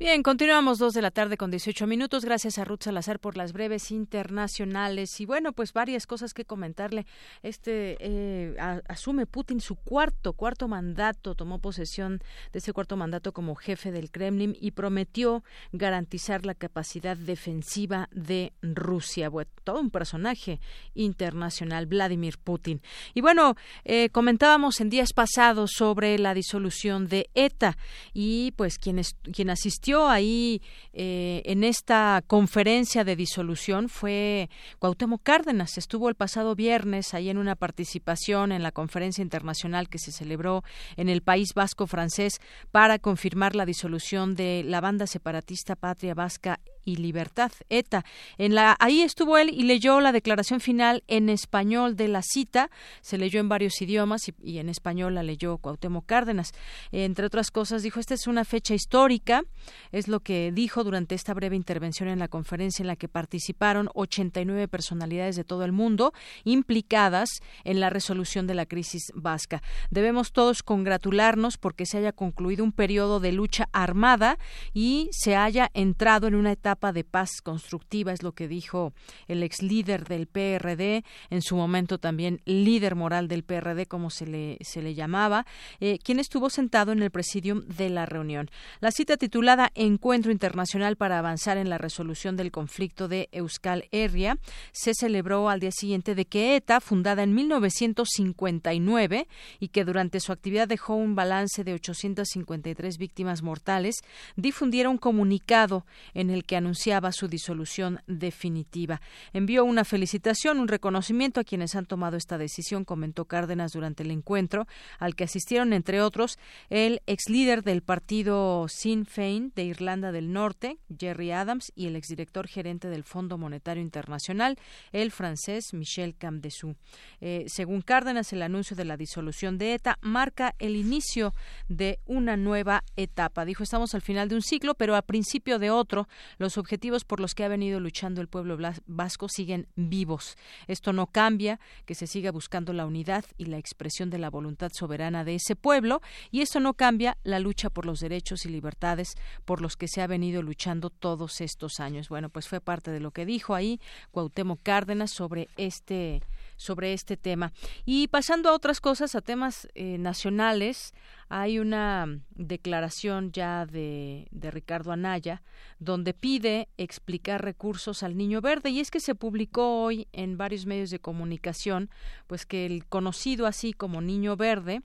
Bien, 0.03 0.21
continuamos 0.21 0.79
dos 0.79 0.93
de 0.93 1.01
la 1.01 1.11
tarde 1.11 1.37
con 1.37 1.49
18 1.49 1.87
minutos. 1.87 2.25
Gracias 2.25 2.57
a 2.57 2.65
Ruth 2.65 2.81
Salazar 2.83 3.21
por 3.21 3.37
las 3.37 3.53
breves 3.53 3.89
internacionales. 3.89 5.21
Y 5.21 5.25
bueno, 5.25 5.53
pues 5.53 5.71
varias 5.71 6.07
cosas 6.07 6.33
que 6.33 6.43
comentarle. 6.43 7.05
Este 7.41 7.95
eh, 8.01 8.57
asume 8.89 9.27
Putin 9.27 9.61
su 9.61 9.77
cuarto, 9.77 10.33
cuarto 10.33 10.67
mandato, 10.67 11.35
tomó 11.35 11.59
posesión 11.59 12.21
de 12.51 12.59
ese 12.59 12.73
cuarto 12.73 12.97
mandato 12.97 13.31
como 13.31 13.55
jefe 13.55 13.93
del 13.93 14.11
Kremlin 14.11 14.57
y 14.59 14.71
prometió 14.71 15.41
garantizar 15.71 16.45
la 16.45 16.53
capacidad 16.53 17.15
defensiva 17.15 18.09
de 18.11 18.51
Rusia. 18.61 19.29
Bueno, 19.29 19.51
todo 19.63 19.79
un 19.79 19.89
personaje 19.89 20.59
internacional, 20.95 21.85
Vladimir 21.85 22.39
Putin. 22.39 22.81
Y 23.13 23.21
bueno, 23.21 23.55
eh, 23.85 24.09
comentábamos 24.09 24.81
en 24.81 24.89
días 24.89 25.13
pasados 25.13 25.71
sobre 25.77 26.19
la 26.19 26.33
disolución 26.33 27.07
de 27.07 27.29
ETA 27.35 27.77
y 28.13 28.51
pues 28.57 28.77
quien, 28.77 29.01
quien 29.31 29.49
asistió 29.49 29.92
ahí 30.01 30.61
eh, 30.93 31.41
en 31.45 31.63
esta 31.63 32.23
conferencia 32.27 33.03
de 33.03 33.15
disolución 33.15 33.89
fue 33.89 34.49
Cuauhtémoc 34.79 35.21
Cárdenas. 35.23 35.77
Estuvo 35.77 36.09
el 36.09 36.15
pasado 36.15 36.55
viernes 36.55 37.13
ahí 37.13 37.29
en 37.29 37.37
una 37.37 37.55
participación 37.55 38.51
en 38.51 38.63
la 38.63 38.71
conferencia 38.71 39.21
internacional 39.21 39.89
que 39.89 39.99
se 39.99 40.11
celebró 40.11 40.63
en 40.97 41.09
el 41.09 41.21
País 41.21 41.53
Vasco 41.53 41.87
francés 41.87 42.39
para 42.71 42.99
confirmar 42.99 43.55
la 43.55 43.65
disolución 43.65 44.35
de 44.35 44.63
la 44.65 44.81
banda 44.81 45.07
separatista 45.07 45.75
Patria 45.75 46.13
Vasca 46.13 46.59
y 46.85 46.97
Libertad, 46.97 47.51
ETA. 47.69 48.05
En 48.37 48.55
la, 48.55 48.75
ahí 48.79 49.01
estuvo 49.01 49.37
él 49.37 49.49
y 49.49 49.63
leyó 49.63 50.01
la 50.01 50.11
declaración 50.11 50.59
final 50.59 51.03
en 51.07 51.29
español 51.29 51.95
de 51.95 52.07
la 52.07 52.21
cita. 52.21 52.69
Se 53.01 53.17
leyó 53.17 53.39
en 53.39 53.49
varios 53.49 53.81
idiomas 53.81 54.31
y, 54.41 54.59
en 54.59 54.69
español 54.69 55.15
la 55.15 55.23
leyó 55.23 55.57
Cuauhtémoc 55.57 56.05
Cárdenas. 56.05 56.51
Entre 56.91 57.25
otras 57.25 57.51
cosas, 57.51 57.83
dijo, 57.83 57.99
esta 57.99 58.13
es 58.13 58.27
una 58.27 58.45
fecha 58.45 58.73
histórica, 58.73 59.43
es 59.91 60.07
lo 60.07 60.19
que 60.19 60.51
dijo 60.51 60.83
durante 60.83 61.15
esta 61.15 61.33
breve 61.33 61.55
intervención 61.55 62.09
en 62.09 62.19
la 62.19 62.27
conferencia 62.27 62.83
en 62.83 62.87
la 62.87 62.95
que 62.95 63.07
participaron 63.07 63.89
89 63.93 64.67
personalidades 64.67 65.35
de 65.35 65.43
todo 65.43 65.63
el 65.65 65.71
mundo 65.71 66.13
implicadas 66.43 67.29
en 67.63 67.79
la 67.79 67.89
resolución 67.89 68.47
de 68.47 68.55
la 68.55 68.65
crisis 68.65 69.11
vasca. 69.15 69.61
Debemos 69.89 70.31
todos 70.31 70.63
congratularnos 70.63 71.57
porque 71.57 71.85
se 71.85 71.97
haya 71.97 72.11
concluido 72.11 72.63
un 72.63 72.71
periodo 72.71 73.19
de 73.19 73.31
lucha 73.31 73.69
armada 73.71 74.37
y 74.73 75.09
se 75.11 75.35
haya 75.35 75.69
entrado 75.73 76.27
en 76.27 76.35
una 76.35 76.51
etapa 76.51 76.72
de 76.73 77.03
paz 77.03 77.41
constructiva, 77.41 78.11
es 78.11 78.23
lo 78.23 78.33
que 78.33 78.47
dijo 78.47 78.93
el 79.27 79.43
ex 79.43 79.61
líder 79.61 80.07
del 80.07 80.27
PRD, 80.27 81.03
en 81.29 81.41
su 81.41 81.55
momento 81.55 81.99
también 81.99 82.41
líder 82.45 82.95
moral 82.95 83.27
del 83.27 83.43
PRD, 83.43 83.85
como 83.85 84.09
se 84.09 84.25
le, 84.25 84.57
se 84.61 84.81
le 84.81 84.95
llamaba, 84.95 85.45
eh, 85.79 85.99
quien 86.03 86.19
estuvo 86.19 86.49
sentado 86.49 86.91
en 86.91 87.03
el 87.03 87.11
presidium 87.11 87.61
de 87.67 87.89
la 87.89 88.05
reunión. 88.05 88.49
La 88.79 88.91
cita 88.91 89.17
titulada 89.17 89.71
Encuentro 89.75 90.31
Internacional 90.31 90.97
para 90.97 91.19
avanzar 91.19 91.57
en 91.57 91.69
la 91.69 91.77
resolución 91.77 92.35
del 92.35 92.51
conflicto 92.51 93.07
de 93.07 93.29
Euskal 93.31 93.87
Herria 93.91 94.37
se 94.71 94.93
celebró 94.93 95.49
al 95.49 95.59
día 95.59 95.71
siguiente 95.71 96.15
de 96.15 96.25
que 96.25 96.55
ETA, 96.55 96.81
fundada 96.81 97.23
en 97.23 97.33
1959 97.35 99.27
y 99.59 99.67
que 99.67 99.85
durante 99.85 100.19
su 100.19 100.31
actividad 100.31 100.67
dejó 100.67 100.95
un 100.95 101.15
balance 101.15 101.63
de 101.63 101.73
853 101.73 102.97
víctimas 102.97 103.43
mortales, 103.43 103.97
difundiera 104.35 104.89
un 104.89 104.97
comunicado 104.97 105.85
en 106.13 106.29
el 106.29 106.43
que 106.43 106.55
anunciaba 106.63 107.11
su 107.11 107.27
disolución 107.27 107.99
definitiva. 108.07 109.01
Envió 109.33 109.65
una 109.65 109.83
felicitación, 109.83 110.59
un 110.59 110.69
reconocimiento 110.69 111.41
a 111.41 111.43
quienes 111.43 111.75
han 111.75 111.85
tomado 111.85 112.15
esta 112.15 112.37
decisión, 112.37 112.85
comentó 112.85 113.25
Cárdenas 113.25 113.73
durante 113.73 114.03
el 114.03 114.11
encuentro, 114.11 114.65
al 114.97 115.15
que 115.15 115.25
asistieron, 115.25 115.73
entre 115.73 116.01
otros, 116.01 116.39
el 116.69 117.01
ex 117.05 117.29
líder 117.29 117.63
del 117.63 117.81
partido 117.81 118.67
Sinn 118.69 119.05
Féin 119.05 119.51
de 119.55 119.65
Irlanda 119.65 120.11
del 120.11 120.31
Norte, 120.31 120.77
Jerry 120.97 121.31
Adams, 121.31 121.71
y 121.75 121.87
el 121.87 121.95
exdirector 121.95 122.47
gerente 122.47 122.87
del 122.87 123.03
Fondo 123.03 123.37
Monetario 123.37 123.83
Internacional, 123.83 124.57
el 124.91 125.11
francés 125.11 125.73
Michel 125.73 126.15
Camdessou. 126.15 126.75
Eh, 127.19 127.45
según 127.47 127.81
Cárdenas, 127.81 128.31
el 128.31 128.41
anuncio 128.41 128.75
de 128.75 128.85
la 128.85 128.97
disolución 128.97 129.57
de 129.57 129.73
ETA 129.73 129.97
marca 130.01 130.55
el 130.59 130.75
inicio 130.75 131.33
de 131.67 131.99
una 132.05 132.37
nueva 132.37 132.83
etapa. 132.95 133.45
Dijo, 133.45 133.63
estamos 133.63 133.93
al 133.95 134.01
final 134.01 134.29
de 134.29 134.35
un 134.35 134.41
ciclo, 134.41 134.75
pero 134.75 134.95
a 134.95 135.01
principio 135.01 135.59
de 135.59 135.71
otro. 135.71 136.07
Los 136.37 136.52
objetivos 136.57 137.05
por 137.05 137.19
los 137.19 137.35
que 137.35 137.43
ha 137.43 137.47
venido 137.47 137.79
luchando 137.79 138.21
el 138.21 138.27
pueblo 138.27 138.57
vasco 138.85 139.29
siguen 139.29 139.67
vivos. 139.75 140.37
Esto 140.67 140.93
no 140.93 141.07
cambia, 141.07 141.59
que 141.85 141.95
se 141.95 142.07
siga 142.07 142.31
buscando 142.31 142.73
la 142.73 142.85
unidad 142.85 143.25
y 143.37 143.45
la 143.45 143.57
expresión 143.57 144.09
de 144.09 144.19
la 144.19 144.29
voluntad 144.29 144.71
soberana 144.73 145.23
de 145.23 145.35
ese 145.35 145.55
pueblo, 145.55 146.01
y 146.31 146.41
esto 146.41 146.59
no 146.59 146.73
cambia 146.73 147.17
la 147.23 147.39
lucha 147.39 147.69
por 147.69 147.85
los 147.85 147.99
derechos 147.99 148.45
y 148.45 148.49
libertades 148.49 149.15
por 149.45 149.61
los 149.61 149.77
que 149.77 149.87
se 149.87 150.01
ha 150.01 150.07
venido 150.07 150.41
luchando 150.41 150.89
todos 150.89 151.41
estos 151.41 151.79
años. 151.79 152.09
Bueno, 152.09 152.29
pues 152.29 152.47
fue 152.47 152.61
parte 152.61 152.91
de 152.91 152.99
lo 152.99 153.11
que 153.11 153.25
dijo 153.25 153.55
ahí 153.55 153.79
Cuauhtémoc 154.11 154.61
Cárdenas 154.63 155.11
sobre 155.11 155.49
este 155.57 156.21
sobre 156.55 156.93
este 156.93 157.17
tema. 157.17 157.51
Y 157.85 158.07
pasando 158.07 158.49
a 158.49 158.53
otras 158.53 158.79
cosas, 158.79 159.15
a 159.15 159.21
temas 159.21 159.67
eh, 159.75 159.97
nacionales, 159.97 160.93
hay 161.35 161.57
una 161.57 162.19
declaración 162.35 163.31
ya 163.31 163.65
de, 163.65 164.27
de, 164.29 164.51
Ricardo 164.51 164.91
Anaya 164.91 165.41
donde 165.79 166.13
pide 166.13 166.69
explicar 166.77 167.43
recursos 167.43 168.03
al 168.03 168.15
niño 168.15 168.39
verde 168.39 168.69
y 168.69 168.79
es 168.79 168.91
que 168.91 168.99
se 168.99 169.15
publicó 169.15 169.81
hoy 169.83 170.07
en 170.13 170.37
varios 170.37 170.67
medios 170.67 170.91
de 170.91 170.99
comunicación 170.99 171.89
pues 172.27 172.45
que 172.45 172.67
el 172.67 172.85
conocido 172.85 173.47
así 173.47 173.73
como 173.73 173.99
niño 173.99 174.37
verde 174.37 174.83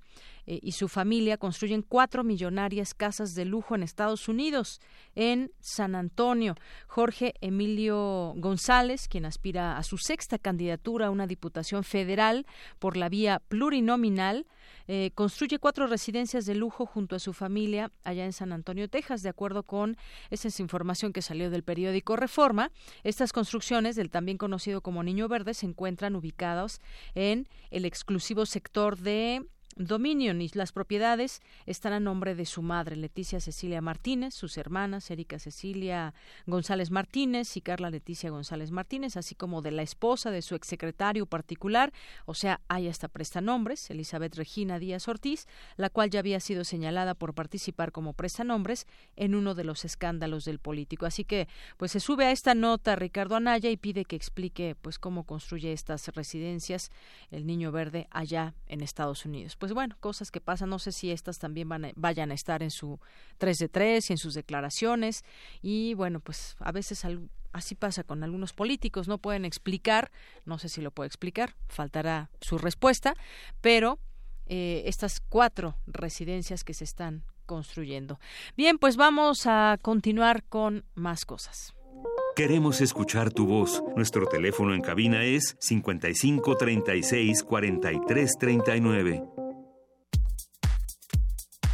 eh, 0.50 0.60
y 0.62 0.72
su 0.72 0.88
familia 0.88 1.36
construyen 1.36 1.82
cuatro 1.82 2.24
millonarias 2.24 2.94
casas 2.94 3.34
de 3.34 3.44
lujo 3.44 3.74
en 3.74 3.82
Estados 3.82 4.28
Unidos, 4.28 4.80
en 5.14 5.52
San 5.60 5.94
Antonio. 5.94 6.54
Jorge 6.86 7.34
Emilio 7.42 8.32
González, 8.34 9.08
quien 9.08 9.26
aspira 9.26 9.76
a 9.76 9.82
su 9.82 9.98
sexta 9.98 10.38
candidatura 10.38 11.08
a 11.08 11.10
una 11.10 11.26
diputación 11.26 11.84
federal 11.84 12.46
por 12.78 12.96
la 12.96 13.10
vía 13.10 13.42
plurinominal, 13.48 14.46
eh, 14.86 15.10
construye 15.14 15.58
cuatro 15.58 15.86
residencias 15.86 16.46
de 16.46 16.54
lujo 16.54 16.86
junto 16.86 17.14
a 17.14 17.18
su 17.18 17.34
familia 17.34 17.92
allá 18.02 18.24
en 18.24 18.32
San 18.32 18.54
Antonio, 18.54 18.88
Texas, 18.88 19.22
de 19.22 19.28
acuerdo 19.28 19.64
con 19.64 19.98
esa 20.30 20.48
es 20.48 20.60
información 20.60 21.12
que 21.12 21.20
salió 21.20 21.50
del 21.50 21.62
periódico 21.62 22.16
Reforma. 22.16 22.72
Estas 23.04 23.34
construcciones 23.34 23.96
del 23.96 24.08
también 24.08 24.38
conocido 24.38 24.80
como 24.80 25.02
Niño 25.02 25.28
Verde 25.28 25.52
se 25.52 25.66
encuentran 25.66 26.16
ubicadas 26.16 26.80
en 27.14 27.48
el 27.70 27.84
exclusivo 27.84 28.46
sector 28.46 28.96
de 28.96 29.44
Dominion 29.78 30.40
y 30.42 30.50
las 30.54 30.72
propiedades 30.72 31.40
están 31.64 31.92
a 31.92 32.00
nombre 32.00 32.34
de 32.34 32.46
su 32.46 32.62
madre, 32.62 32.96
Leticia 32.96 33.38
Cecilia 33.38 33.80
Martínez, 33.80 34.34
sus 34.34 34.58
hermanas, 34.58 35.08
Erika 35.08 35.38
Cecilia 35.38 36.14
González 36.46 36.90
Martínez 36.90 37.56
y 37.56 37.60
Carla 37.60 37.88
Leticia 37.88 38.30
González 38.30 38.72
Martínez, 38.72 39.16
así 39.16 39.36
como 39.36 39.62
de 39.62 39.70
la 39.70 39.82
esposa 39.82 40.32
de 40.32 40.42
su 40.42 40.56
exsecretario 40.56 41.26
particular, 41.26 41.92
o 42.26 42.34
sea, 42.34 42.60
hay 42.66 42.88
hasta 42.88 43.06
prestanombres, 43.06 43.88
Elizabeth 43.88 44.34
Regina 44.34 44.80
Díaz 44.80 45.06
Ortiz, 45.06 45.46
la 45.76 45.90
cual 45.90 46.10
ya 46.10 46.18
había 46.18 46.40
sido 46.40 46.64
señalada 46.64 47.14
por 47.14 47.34
participar 47.34 47.92
como 47.92 48.14
prestanombres 48.14 48.84
en 49.14 49.36
uno 49.36 49.54
de 49.54 49.62
los 49.62 49.84
escándalos 49.84 50.44
del 50.44 50.58
político. 50.58 51.06
Así 51.06 51.24
que, 51.24 51.46
pues 51.76 51.92
se 51.92 52.00
sube 52.00 52.24
a 52.24 52.32
esta 52.32 52.54
nota 52.54 52.96
Ricardo 52.96 53.36
Anaya 53.36 53.70
y 53.70 53.76
pide 53.76 54.04
que 54.04 54.16
explique, 54.16 54.74
pues, 54.82 54.98
cómo 54.98 55.22
construye 55.22 55.72
estas 55.72 56.08
residencias 56.08 56.90
el 57.30 57.46
Niño 57.46 57.70
Verde 57.70 58.08
allá 58.10 58.54
en 58.66 58.80
Estados 58.80 59.24
Unidos. 59.24 59.54
Pues 59.54 59.67
bueno, 59.72 59.96
cosas 60.00 60.30
que 60.30 60.40
pasan. 60.40 60.70
No 60.70 60.78
sé 60.78 60.92
si 60.92 61.10
estas 61.10 61.38
también 61.38 61.68
van 61.68 61.92
vayan 61.96 62.30
a 62.30 62.34
estar 62.34 62.62
en 62.62 62.70
su 62.70 62.98
3 63.38 63.58
de 63.58 63.68
3 63.68 64.10
y 64.10 64.12
en 64.12 64.18
sus 64.18 64.34
declaraciones. 64.34 65.24
Y 65.62 65.94
bueno, 65.94 66.20
pues 66.20 66.56
a 66.60 66.72
veces 66.72 67.04
así 67.52 67.74
pasa 67.74 68.04
con 68.04 68.22
algunos 68.22 68.52
políticos. 68.52 69.08
No 69.08 69.18
pueden 69.18 69.44
explicar, 69.44 70.10
no 70.44 70.58
sé 70.58 70.68
si 70.68 70.80
lo 70.80 70.90
puede 70.90 71.08
explicar, 71.08 71.54
faltará 71.68 72.30
su 72.40 72.58
respuesta, 72.58 73.14
pero 73.60 73.98
eh, 74.46 74.82
estas 74.86 75.20
cuatro 75.20 75.76
residencias 75.86 76.64
que 76.64 76.74
se 76.74 76.84
están 76.84 77.24
construyendo. 77.46 78.20
Bien, 78.56 78.78
pues 78.78 78.96
vamos 78.96 79.46
a 79.46 79.78
continuar 79.82 80.44
con 80.44 80.84
más 80.94 81.24
cosas. 81.24 81.74
Queremos 82.36 82.80
escuchar 82.80 83.32
tu 83.32 83.46
voz. 83.46 83.82
Nuestro 83.96 84.26
teléfono 84.26 84.72
en 84.72 84.80
cabina 84.80 85.24
es 85.24 85.56
55 85.58 86.56
36 86.56 87.42
43 87.42 88.36
39. 88.38 89.37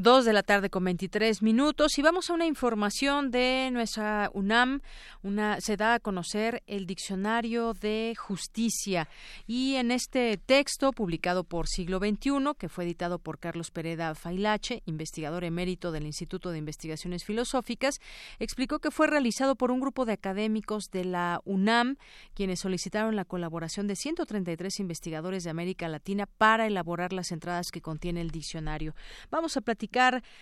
Dos 0.00 0.24
de 0.24 0.32
la 0.32 0.44
tarde 0.44 0.70
con 0.70 0.84
23 0.84 1.42
minutos 1.42 1.98
y 1.98 2.02
vamos 2.02 2.30
a 2.30 2.34
una 2.34 2.46
información 2.46 3.32
de 3.32 3.68
nuestra 3.72 4.30
UNAM. 4.32 4.80
Una, 5.24 5.60
se 5.60 5.76
da 5.76 5.94
a 5.94 5.98
conocer 5.98 6.62
el 6.68 6.86
diccionario 6.86 7.74
de 7.74 8.14
justicia 8.16 9.08
y 9.48 9.74
en 9.74 9.90
este 9.90 10.36
texto 10.36 10.92
publicado 10.92 11.42
por 11.42 11.66
Siglo 11.66 11.98
XXI, 11.98 12.54
que 12.56 12.68
fue 12.68 12.84
editado 12.84 13.18
por 13.18 13.40
Carlos 13.40 13.72
Pereda 13.72 14.14
Failache, 14.14 14.84
investigador 14.86 15.42
emérito 15.42 15.90
del 15.90 16.06
Instituto 16.06 16.52
de 16.52 16.58
Investigaciones 16.58 17.24
Filosóficas, 17.24 17.98
explicó 18.38 18.78
que 18.78 18.92
fue 18.92 19.08
realizado 19.08 19.56
por 19.56 19.72
un 19.72 19.80
grupo 19.80 20.04
de 20.04 20.12
académicos 20.12 20.92
de 20.92 21.06
la 21.06 21.40
UNAM, 21.44 21.96
quienes 22.34 22.60
solicitaron 22.60 23.16
la 23.16 23.24
colaboración 23.24 23.88
de 23.88 23.96
133 23.96 24.78
investigadores 24.78 25.42
de 25.42 25.50
América 25.50 25.88
Latina 25.88 26.26
para 26.26 26.68
elaborar 26.68 27.12
las 27.12 27.32
entradas 27.32 27.72
que 27.72 27.80
contiene 27.80 28.20
el 28.20 28.30
diccionario. 28.30 28.94
Vamos 29.32 29.56
a 29.56 29.60
platicar 29.60 29.87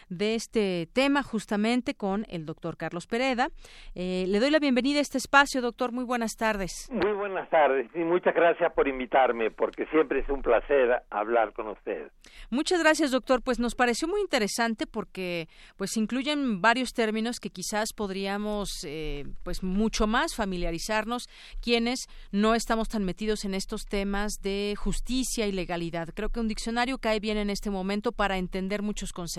de 0.09 0.35
este 0.35 0.89
tema 0.93 1.23
justamente 1.23 1.95
con 1.95 2.27
el 2.29 2.47
doctor 2.47 2.77
Carlos 2.77 3.07
Pereda. 3.07 3.49
Eh, 3.95 4.25
le 4.27 4.41
doy 4.41 4.51
la 4.51 4.59
bienvenida 4.59 4.99
a 4.99 5.03
este 5.03 5.19
espacio, 5.19 5.63
doctor. 5.63 5.93
Muy 5.93 6.05
buenas 6.05 6.37
tardes. 6.37 6.89
Muy 6.91 7.13
buenas 7.13 7.49
tardes 7.49 7.89
y 7.95 8.01
muchas 8.01 8.35
gracias 8.35 8.73
por 8.73 8.89
invitarme 8.89 9.51
porque 9.51 9.87
siempre 9.87 10.21
es 10.21 10.29
un 10.29 10.43
placer 10.43 11.03
hablar 11.11 11.53
con 11.53 11.69
usted. 11.69 12.11
Muchas 12.51 12.81
gracias, 12.81 13.13
doctor. 13.13 13.41
Pues 13.43 13.59
nos 13.61 13.75
pareció 13.75 14.09
muy 14.09 14.21
interesante 14.21 14.87
porque 14.87 15.49
pues 15.77 15.97
incluyen 15.97 16.61
varios 16.61 16.93
términos 16.93 17.39
que 17.39 17.51
quizás 17.51 17.93
podríamos 17.95 18.71
eh, 18.85 19.27
pues 19.45 19.63
mucho 19.63 20.07
más 20.07 20.35
familiarizarnos 20.35 21.29
quienes 21.63 22.07
no 22.33 22.55
estamos 22.55 22.89
tan 22.89 23.05
metidos 23.05 23.45
en 23.45 23.55
estos 23.55 23.85
temas 23.85 24.41
de 24.43 24.75
justicia 24.77 25.47
y 25.47 25.53
legalidad. 25.53 26.09
Creo 26.15 26.31
que 26.31 26.41
un 26.41 26.49
diccionario 26.49 26.99
cae 26.99 27.21
bien 27.21 27.39
en 27.39 27.51
este 27.51 27.71
momento 27.71 28.11
para 28.11 28.39
entender 28.39 28.83
muchos 28.83 29.13
conceptos 29.13 29.36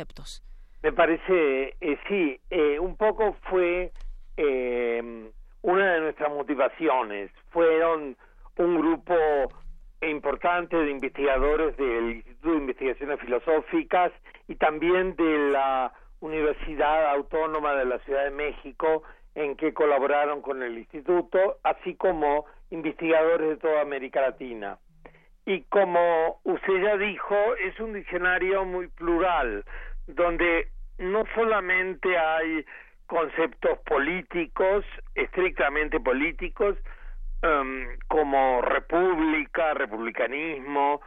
me 0.84 0.94
parece, 0.94 1.76
eh, 1.82 1.98
sí, 2.08 2.40
eh, 2.50 2.80
un 2.80 2.96
poco 2.96 3.36
fue 3.50 3.92
eh, 4.38 5.32
una 5.62 5.94
de 5.94 6.00
nuestras 6.02 6.30
motivaciones. 6.32 7.32
Fueron 7.50 8.16
un 8.58 8.78
grupo 8.78 9.16
importante 10.02 10.78
de 10.78 10.92
investigadores 10.92 11.76
del 11.78 12.12
Instituto 12.12 12.52
de 12.52 12.58
Investigaciones 12.58 13.20
Filosóficas 13.20 14.12
y 14.48 14.56
también 14.56 15.16
de 15.16 15.50
la 15.52 15.92
Universidad 16.20 17.12
Autónoma 17.12 17.74
de 17.74 17.86
la 17.86 18.00
Ciudad 18.00 18.26
de 18.26 18.32
México 18.32 19.04
en 19.34 19.56
que 19.56 19.74
colaboraron 19.74 20.42
con 20.42 20.64
el 20.64 20.78
instituto, 20.78 21.58
así 21.64 21.96
como 21.96 22.46
investigadores 22.70 23.50
de 23.50 23.58
toda 23.58 23.82
América 23.82 24.22
Latina. 24.22 24.78
Y 25.46 25.62
como 25.64 26.40
usted 26.44 26.82
ya 26.84 26.98
dijo, 26.98 27.36
es 27.64 27.80
un 27.80 27.94
diccionario 27.94 28.66
muy 28.66 28.88
plural, 28.88 29.64
donde 30.08 30.70
no 30.98 31.26
solamente 31.36 32.18
hay 32.18 32.66
conceptos 33.06 33.80
políticos, 33.86 34.86
estrictamente 35.16 36.00
políticos, 36.00 36.78
em, 37.42 37.98
como 38.08 38.62
república, 38.62 39.74
republicanismo, 39.74 41.02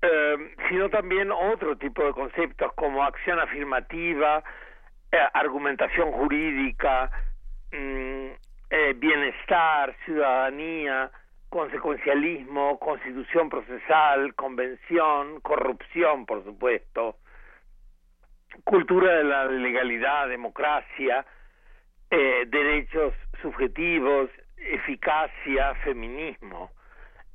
em, 0.00 0.50
sino 0.68 0.88
también 0.88 1.30
otro 1.30 1.76
tipo 1.76 2.04
de 2.04 2.12
conceptos 2.12 2.72
como 2.74 3.04
acción 3.04 3.38
afirmativa, 3.38 4.42
eh, 5.12 5.18
argumentación 5.34 6.10
jurídica, 6.12 7.10
mm, 7.70 8.28
eh, 8.70 8.94
bienestar, 8.96 9.94
ciudadanía, 10.04 11.10
consecuencialismo, 11.48 12.78
constitución 12.80 13.48
procesal, 13.48 14.34
convención, 14.34 15.40
corrupción, 15.40 16.26
por 16.26 16.42
supuesto, 16.42 17.16
cultura 18.62 19.16
de 19.16 19.24
la 19.24 19.46
legalidad, 19.46 20.28
democracia, 20.28 21.26
eh, 22.10 22.44
derechos 22.46 23.14
subjetivos, 23.42 24.30
eficacia, 24.56 25.74
feminismo. 25.82 26.70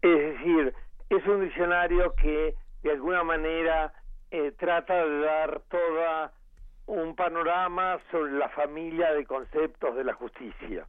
Es 0.02 0.18
decir, 0.18 0.74
es 1.10 1.26
un 1.26 1.44
diccionario 1.44 2.14
que 2.16 2.56
de 2.84 2.92
alguna 2.92 3.24
manera 3.24 3.92
eh, 4.32 4.54
trata 4.58 5.06
de 5.06 5.20
dar 5.20 5.62
toda 5.70 6.32
un 6.86 7.16
panorama 7.16 8.00
sobre 8.10 8.32
la 8.34 8.50
familia 8.50 9.14
de 9.14 9.26
conceptos 9.26 9.96
de 9.96 10.04
la 10.04 10.14
justicia. 10.14 10.88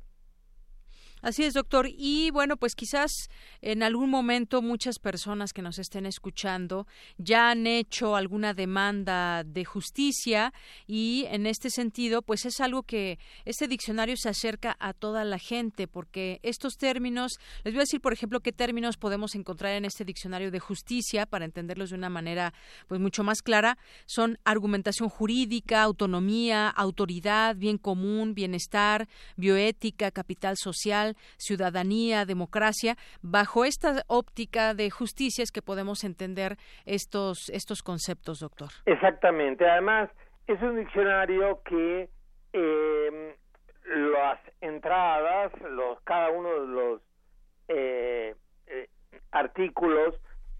Así 1.22 1.44
es, 1.44 1.54
doctor. 1.54 1.88
Y 1.90 2.30
bueno, 2.30 2.56
pues 2.56 2.74
quizás 2.74 3.10
en 3.60 3.82
algún 3.82 4.08
momento 4.10 4.62
muchas 4.62 4.98
personas 4.98 5.52
que 5.52 5.62
nos 5.62 5.78
estén 5.78 6.06
escuchando 6.06 6.86
ya 7.18 7.50
han 7.50 7.66
hecho 7.66 8.16
alguna 8.16 8.54
demanda 8.54 9.44
de 9.44 9.64
justicia 9.64 10.52
y 10.86 11.26
en 11.28 11.46
este 11.46 11.70
sentido, 11.70 12.22
pues 12.22 12.46
es 12.46 12.60
algo 12.60 12.82
que 12.82 13.18
este 13.44 13.68
diccionario 13.68 14.16
se 14.16 14.28
acerca 14.28 14.76
a 14.80 14.92
toda 14.92 15.24
la 15.24 15.38
gente 15.38 15.86
porque 15.86 16.40
estos 16.42 16.76
términos, 16.76 17.32
les 17.64 17.74
voy 17.74 17.80
a 17.80 17.82
decir, 17.82 18.00
por 18.00 18.12
ejemplo, 18.12 18.40
qué 18.40 18.52
términos 18.52 18.96
podemos 18.96 19.34
encontrar 19.34 19.74
en 19.74 19.84
este 19.84 20.04
diccionario 20.04 20.50
de 20.50 20.60
justicia 20.60 21.26
para 21.26 21.44
entenderlos 21.44 21.90
de 21.90 21.96
una 21.96 22.08
manera 22.08 22.54
pues 22.88 23.00
mucho 23.00 23.24
más 23.24 23.42
clara, 23.42 23.76
son 24.06 24.38
argumentación 24.44 25.08
jurídica, 25.08 25.82
autonomía, 25.82 26.68
autoridad, 26.68 27.56
bien 27.56 27.78
común, 27.78 28.34
bienestar, 28.34 29.08
bioética, 29.36 30.10
capital 30.10 30.56
social, 30.56 31.09
ciudadanía, 31.36 32.24
democracia. 32.24 32.96
Bajo 33.22 33.64
esta 33.64 34.02
óptica 34.06 34.74
de 34.74 34.90
justicia 34.90 35.42
es 35.42 35.52
que 35.52 35.62
podemos 35.62 36.04
entender 36.04 36.56
estos, 36.84 37.48
estos 37.50 37.82
conceptos, 37.82 38.40
doctor. 38.40 38.68
Exactamente. 38.86 39.68
Además, 39.68 40.10
es 40.46 40.60
un 40.62 40.76
diccionario 40.76 41.62
que 41.64 42.08
eh, 42.52 43.36
las 43.84 44.38
entradas, 44.60 45.52
los, 45.62 46.00
cada 46.02 46.30
uno 46.30 46.60
de 46.60 46.66
los 46.66 47.02
eh, 47.68 48.34
eh, 48.66 48.88
artículos 49.32 50.14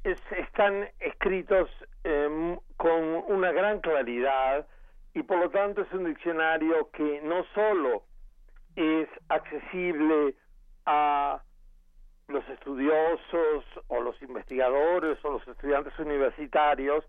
están 0.05 0.89
escritos 0.99 1.69
em, 2.05 2.59
con 2.77 3.03
una 3.29 3.53
gran 3.53 3.81
claridad 3.81 4.67
y 5.13 5.23
por 5.23 5.39
lo 5.39 5.51
tanto 5.51 5.83
es 5.83 5.93
un 5.93 6.07
diccionario 6.07 6.91
que 6.91 7.21
no 7.23 7.45
solo 7.55 8.05
es 8.77 9.09
accesible 9.29 10.35
a 10.87 11.43
los 12.29 12.49
estudiosos 12.49 13.65
o 13.89 14.01
los 14.01 14.21
investigadores 14.23 15.19
o 15.25 15.33
los 15.33 15.49
estudiantes 15.49 15.99
universitarios, 15.99 17.05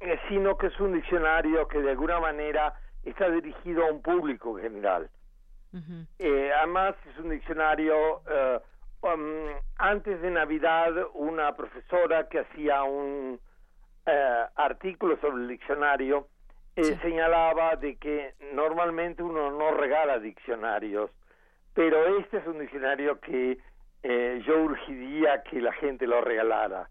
eh, 0.00 0.18
sino 0.28 0.56
que 0.58 0.68
es 0.68 0.80
un 0.80 0.92
diccionario 0.94 1.66
que 1.68 1.80
de 1.80 1.90
alguna 1.90 2.20
manera 2.20 2.74
está 3.04 3.30
dirigido 3.30 3.84
a 3.84 3.92
un 3.92 4.02
público 4.02 4.56
general. 4.56 5.08
eh, 6.18 6.50
además 6.56 6.94
es 7.10 7.18
un 7.18 7.30
diccionario, 7.30 8.22
eh, 8.28 8.60
um, 9.02 9.60
antes 9.76 10.20
de 10.22 10.30
Navidad 10.30 10.92
una 11.14 11.54
profesora 11.54 12.28
que 12.28 12.40
hacía 12.40 12.82
un 12.84 13.38
eh, 14.06 14.44
artículo 14.56 15.18
sobre 15.20 15.42
el 15.42 15.48
diccionario 15.48 16.28
señalaba 16.84 17.76
de 17.76 17.96
que 17.96 18.34
normalmente 18.52 19.22
uno 19.22 19.50
no 19.50 19.70
regala 19.72 20.18
diccionarios, 20.18 21.10
pero 21.74 22.18
este 22.18 22.38
es 22.38 22.46
un 22.46 22.58
diccionario 22.58 23.20
que 23.20 23.58
eh, 24.02 24.42
yo 24.46 24.62
urgiría 24.62 25.42
que 25.42 25.60
la 25.60 25.72
gente 25.72 26.06
lo 26.06 26.20
regalara, 26.20 26.88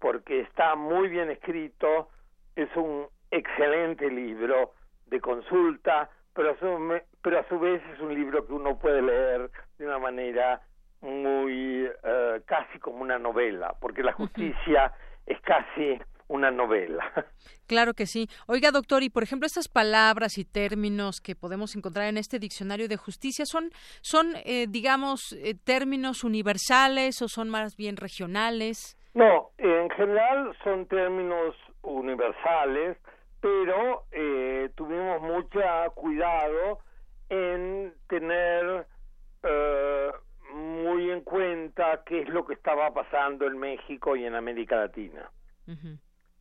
porque 0.00 0.40
está 0.40 0.74
muy 0.74 1.08
bien 1.08 1.30
escrito, 1.30 2.08
es 2.56 2.68
un 2.76 3.06
excelente 3.30 4.10
libro 4.10 4.72
de 5.06 5.20
consulta, 5.20 6.10
pero 6.34 6.50
a 6.50 6.58
su, 6.58 7.00
pero 7.22 7.38
a 7.38 7.48
su 7.48 7.58
vez 7.58 7.82
es 7.94 8.00
un 8.00 8.14
libro 8.14 8.46
que 8.46 8.52
uno 8.52 8.78
puede 8.78 9.02
leer 9.02 9.50
de 9.78 9.86
una 9.86 9.98
manera 9.98 10.60
muy 11.00 11.88
eh, 12.02 12.42
casi 12.44 12.78
como 12.78 13.02
una 13.02 13.18
novela, 13.18 13.74
porque 13.80 14.02
la 14.02 14.12
justicia 14.12 14.92
es 15.26 15.40
casi 15.42 16.00
una 16.28 16.50
novela. 16.50 17.04
Claro 17.66 17.92
que 17.92 18.06
sí. 18.06 18.28
Oiga, 18.46 18.70
doctor, 18.70 19.02
y 19.02 19.10
por 19.10 19.22
ejemplo, 19.22 19.46
estas 19.46 19.68
palabras 19.68 20.38
y 20.38 20.46
términos 20.46 21.20
que 21.20 21.36
podemos 21.36 21.76
encontrar 21.76 22.06
en 22.06 22.16
este 22.16 22.38
diccionario 22.38 22.88
de 22.88 22.96
justicia 22.96 23.44
son, 23.44 23.70
son 24.00 24.36
eh, 24.44 24.66
digamos, 24.68 25.34
eh, 25.34 25.54
términos 25.54 26.24
universales 26.24 27.20
o 27.20 27.28
son 27.28 27.50
más 27.50 27.76
bien 27.76 27.98
regionales? 27.98 28.96
No, 29.12 29.50
en 29.58 29.90
general 29.90 30.56
son 30.64 30.86
términos 30.86 31.54
universales, 31.82 32.96
pero 33.40 34.04
eh, 34.12 34.70
tuvimos 34.74 35.20
mucho 35.20 35.60
cuidado 35.94 36.78
en 37.28 37.92
tener 38.08 38.86
muy 40.54 41.10
en 41.10 41.20
cuenta 41.20 42.02
qué 42.04 42.22
es 42.22 42.28
lo 42.28 42.44
que 42.44 42.54
estaba 42.54 42.92
pasando 42.92 43.46
en 43.46 43.58
México 43.58 44.16
y 44.16 44.24
en 44.24 44.34
América 44.34 44.76
Latina. 44.76 45.30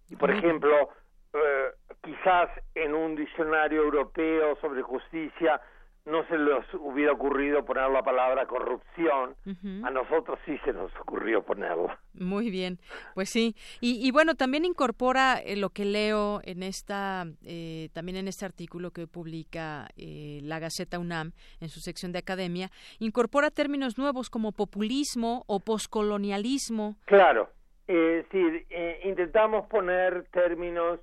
Y 0.10 0.16
por 0.16 0.32
ejemplo, 0.32 0.90
eh, 1.34 1.72
quizás 2.04 2.50
en 2.76 2.94
un 2.94 3.16
diccionario 3.16 3.82
europeo 3.82 4.56
sobre 4.62 4.82
justicia 4.82 5.62
no 6.06 6.26
se 6.28 6.38
les 6.38 6.64
hubiera 6.74 7.12
ocurrido 7.12 7.66
poner 7.66 7.90
la 7.90 8.02
palabra 8.02 8.46
corrupción, 8.46 9.36
a 9.84 9.92
nosotros 9.92 10.40
sí 10.46 10.58
se 10.64 10.72
nos 10.72 10.90
ocurrió 11.02 11.44
ponerla. 11.44 12.00
Muy 12.14 12.50
bien, 12.50 12.80
pues 13.14 13.30
sí. 13.30 13.58
Y, 13.82 14.10
bueno, 14.12 14.36
también 14.36 14.64
incorpora 14.64 15.36
eh, 15.36 15.58
lo 15.58 15.70
que 15.70 15.84
leo 15.84 16.40
en 16.44 16.64
esta, 16.64 17.26
eh, 17.44 17.90
también 17.92 18.16
en 18.16 18.30
este 18.30 18.46
artículo 18.46 18.92
que 18.92 19.06
publica 19.06 19.90
la 19.98 20.60
Gaceta 20.60 20.98
UNAM 20.98 21.34
en 21.60 21.68
su 21.68 21.82
sección 21.82 22.14
de 22.14 22.20
academia, 22.20 22.72
incorpora 23.00 23.52
términos 23.52 23.98
nuevos 23.98 24.30
como 24.30 24.54
populismo 24.54 25.44
o 25.48 25.60
poscolonialismo. 25.60 26.96
Claro. 27.04 27.50
Es 27.88 28.30
decir, 28.30 28.66
eh, 28.70 29.00
intentamos 29.06 29.68
poner 29.68 30.26
términos 30.32 31.00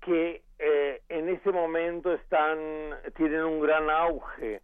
que 0.00 0.42
eh, 0.58 1.02
en 1.08 1.28
ese 1.28 1.50
momento 1.50 2.12
están 2.12 2.58
tienen 3.16 3.42
un 3.42 3.60
gran 3.60 3.90
auge 3.90 4.62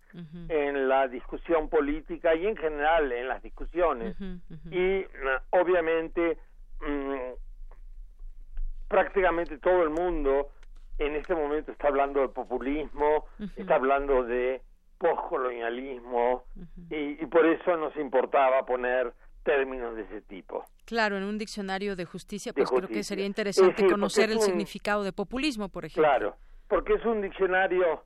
en 0.48 0.88
la 0.88 1.08
discusión 1.08 1.68
política 1.68 2.34
y 2.34 2.46
en 2.46 2.56
general 2.56 3.10
en 3.12 3.28
las 3.28 3.42
discusiones. 3.42 4.16
Y 4.70 5.04
obviamente 5.50 6.38
mm, 6.80 7.32
prácticamente 8.88 9.58
todo 9.58 9.82
el 9.82 9.90
mundo 9.90 10.48
en 10.98 11.16
este 11.16 11.34
momento 11.34 11.72
está 11.72 11.88
hablando 11.88 12.20
de 12.20 12.28
populismo 12.28 13.26
está 13.56 13.76
hablando 13.76 14.24
de 14.24 14.62
postcolonialismo 14.98 16.44
y, 16.90 17.22
y 17.22 17.26
por 17.26 17.46
eso 17.46 17.76
nos 17.76 17.96
importaba 17.96 18.64
poner 18.66 19.12
términos 19.42 19.96
de 19.96 20.02
ese 20.02 20.20
tipo. 20.22 20.64
Claro, 20.84 21.16
en 21.16 21.24
un 21.24 21.38
diccionario 21.38 21.96
de 21.96 22.04
justicia, 22.04 22.52
pues 22.52 22.70
creo 22.70 22.88
que 22.88 23.02
sería 23.02 23.26
interesante 23.26 23.88
conocer 23.88 24.30
el 24.30 24.40
significado 24.40 25.04
de 25.04 25.12
populismo, 25.12 25.68
por 25.68 25.84
ejemplo. 25.84 26.02
Claro, 26.02 26.36
porque 26.68 26.94
es 26.94 27.04
un 27.04 27.22
diccionario 27.22 28.04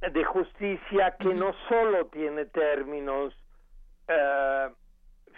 de 0.00 0.24
justicia 0.24 1.16
que 1.18 1.34
no 1.34 1.52
solo 1.68 2.06
tiene 2.06 2.46
términos 2.46 3.34
eh, 4.08 4.68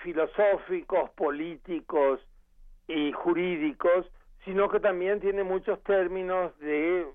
filosóficos, 0.03 1.11
políticos 1.11 2.21
y 2.89 3.13
jurídicos, 3.13 4.07
sino 4.45 4.69
que 4.69 4.81
también 4.81 5.21
tiene 5.21 5.45
muchos 5.45 5.83
términos 5.85 6.57
de 6.59 7.07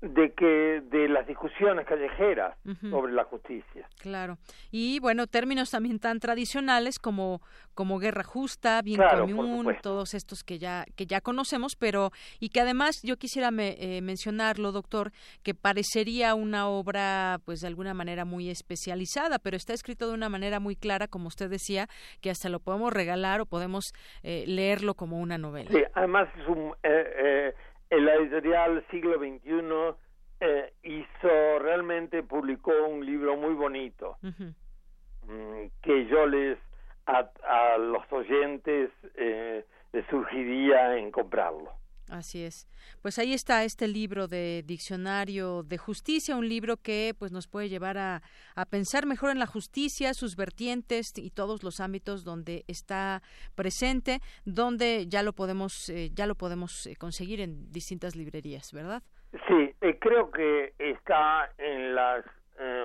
de 0.00 0.32
que 0.32 0.80
de 0.90 1.08
las 1.08 1.26
discusiones 1.26 1.86
callejeras 1.86 2.56
sobre 2.88 3.12
la 3.12 3.24
justicia. 3.24 3.86
Claro. 3.98 4.38
Y 4.70 4.98
bueno, 5.00 5.26
términos 5.26 5.70
también 5.70 5.98
tan 5.98 6.20
tradicionales 6.20 6.98
como 6.98 7.40
como 7.74 7.98
guerra 7.98 8.24
justa, 8.24 8.82
bien 8.82 9.00
común, 9.00 9.74
todos 9.82 10.14
estos 10.14 10.42
que 10.42 10.58
ya 10.58 10.84
que 10.96 11.06
ya 11.06 11.20
conocemos, 11.20 11.76
pero 11.76 12.10
y 12.38 12.48
que 12.48 12.60
además 12.60 13.02
yo 13.02 13.16
quisiera 13.16 13.50
eh, 13.58 14.00
mencionarlo, 14.02 14.72
doctor, 14.72 15.12
que 15.42 15.54
parecería 15.54 16.34
una 16.34 16.68
obra 16.68 17.38
pues 17.44 17.60
de 17.60 17.68
alguna 17.68 17.94
manera 17.94 18.24
muy 18.24 18.50
especializada, 18.50 19.38
pero 19.38 19.56
está 19.56 19.74
escrito 19.74 20.08
de 20.08 20.14
una 20.14 20.28
manera 20.28 20.60
muy 20.60 20.76
clara, 20.76 21.08
como 21.08 21.28
usted 21.28 21.50
decía, 21.50 21.88
que 22.22 22.30
hasta 22.30 22.48
lo 22.48 22.60
podemos 22.60 22.92
regalar 22.92 23.40
o 23.40 23.46
podemos 23.46 23.92
eh, 24.22 24.44
leerlo 24.46 24.94
como 24.94 25.18
una 25.18 25.36
novela. 25.36 25.70
Sí, 25.70 25.82
además 25.94 26.28
es 26.38 26.48
un 26.48 26.74
eh, 26.82 27.54
la 27.90 28.14
editorial 28.14 28.84
Siglo 28.90 29.18
XXI 29.18 29.96
eh, 30.40 30.72
hizo, 30.82 31.58
realmente 31.58 32.22
publicó 32.22 32.72
un 32.88 33.04
libro 33.04 33.36
muy 33.36 33.54
bonito 33.54 34.16
mm, 34.22 35.66
que 35.82 36.06
yo 36.06 36.26
les, 36.26 36.58
a, 37.06 37.76
los 37.78 38.10
oyentes, 38.12 38.90
eh, 39.16 39.64
les 39.92 40.06
surgiría 40.06 40.96
en 40.96 41.10
comprarlo. 41.10 41.72
Así 42.10 42.42
es. 42.42 42.66
Pues 43.02 43.18
ahí 43.20 43.32
está 43.32 43.62
este 43.62 43.86
libro 43.86 44.26
de 44.26 44.64
Diccionario 44.66 45.62
de 45.62 45.78
Justicia, 45.78 46.34
un 46.34 46.48
libro 46.48 46.76
que 46.76 47.14
pues 47.16 47.30
nos 47.30 47.46
puede 47.46 47.68
llevar 47.68 47.98
a, 47.98 48.22
a, 48.56 48.64
pensar 48.66 49.06
mejor 49.06 49.30
en 49.30 49.38
la 49.38 49.46
justicia, 49.46 50.12
sus 50.12 50.34
vertientes 50.34 51.12
y 51.16 51.30
todos 51.30 51.62
los 51.62 51.78
ámbitos 51.78 52.24
donde 52.24 52.64
está 52.66 53.22
presente, 53.54 54.18
donde 54.44 55.06
ya 55.06 55.22
lo 55.22 55.32
podemos 55.32 55.88
eh, 55.88 56.10
ya 56.12 56.26
lo 56.26 56.34
podemos 56.34 56.86
eh, 56.86 56.96
conseguir 56.96 57.40
en 57.40 57.70
distintas 57.70 58.16
librerías, 58.16 58.72
¿verdad? 58.72 59.02
Sí, 59.46 59.72
eh, 59.80 59.98
creo 60.00 60.30
que 60.32 60.74
está 60.78 61.50
en 61.58 61.94
las 61.94 62.24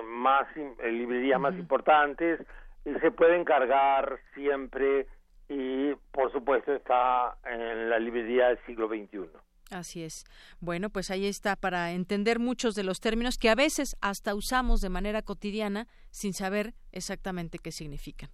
más 0.04 0.46
librerías 0.56 1.38
más 1.38 1.54
importantes 1.56 2.40
y 2.86 2.94
se 2.94 3.10
puede 3.10 3.38
encargar 3.38 4.18
siempre 4.32 5.06
y 5.48 5.94
por 6.12 6.32
supuesto 6.32 6.72
está 6.72 7.36
en 7.44 7.90
la 7.90 7.98
librería 7.98 8.48
del 8.48 8.58
siglo 8.66 8.88
XXI. 8.88 9.28
Así 9.70 10.04
es. 10.04 10.24
Bueno, 10.60 10.90
pues 10.90 11.10
ahí 11.10 11.26
está 11.26 11.56
para 11.56 11.90
entender 11.92 12.38
muchos 12.38 12.74
de 12.74 12.84
los 12.84 13.00
términos 13.00 13.36
que 13.36 13.50
a 13.50 13.54
veces 13.54 13.96
hasta 14.00 14.34
usamos 14.34 14.80
de 14.80 14.90
manera 14.90 15.22
cotidiana 15.22 15.86
sin 16.10 16.34
saber 16.34 16.74
exactamente 16.92 17.58
qué 17.58 17.72
significan. 17.72 18.30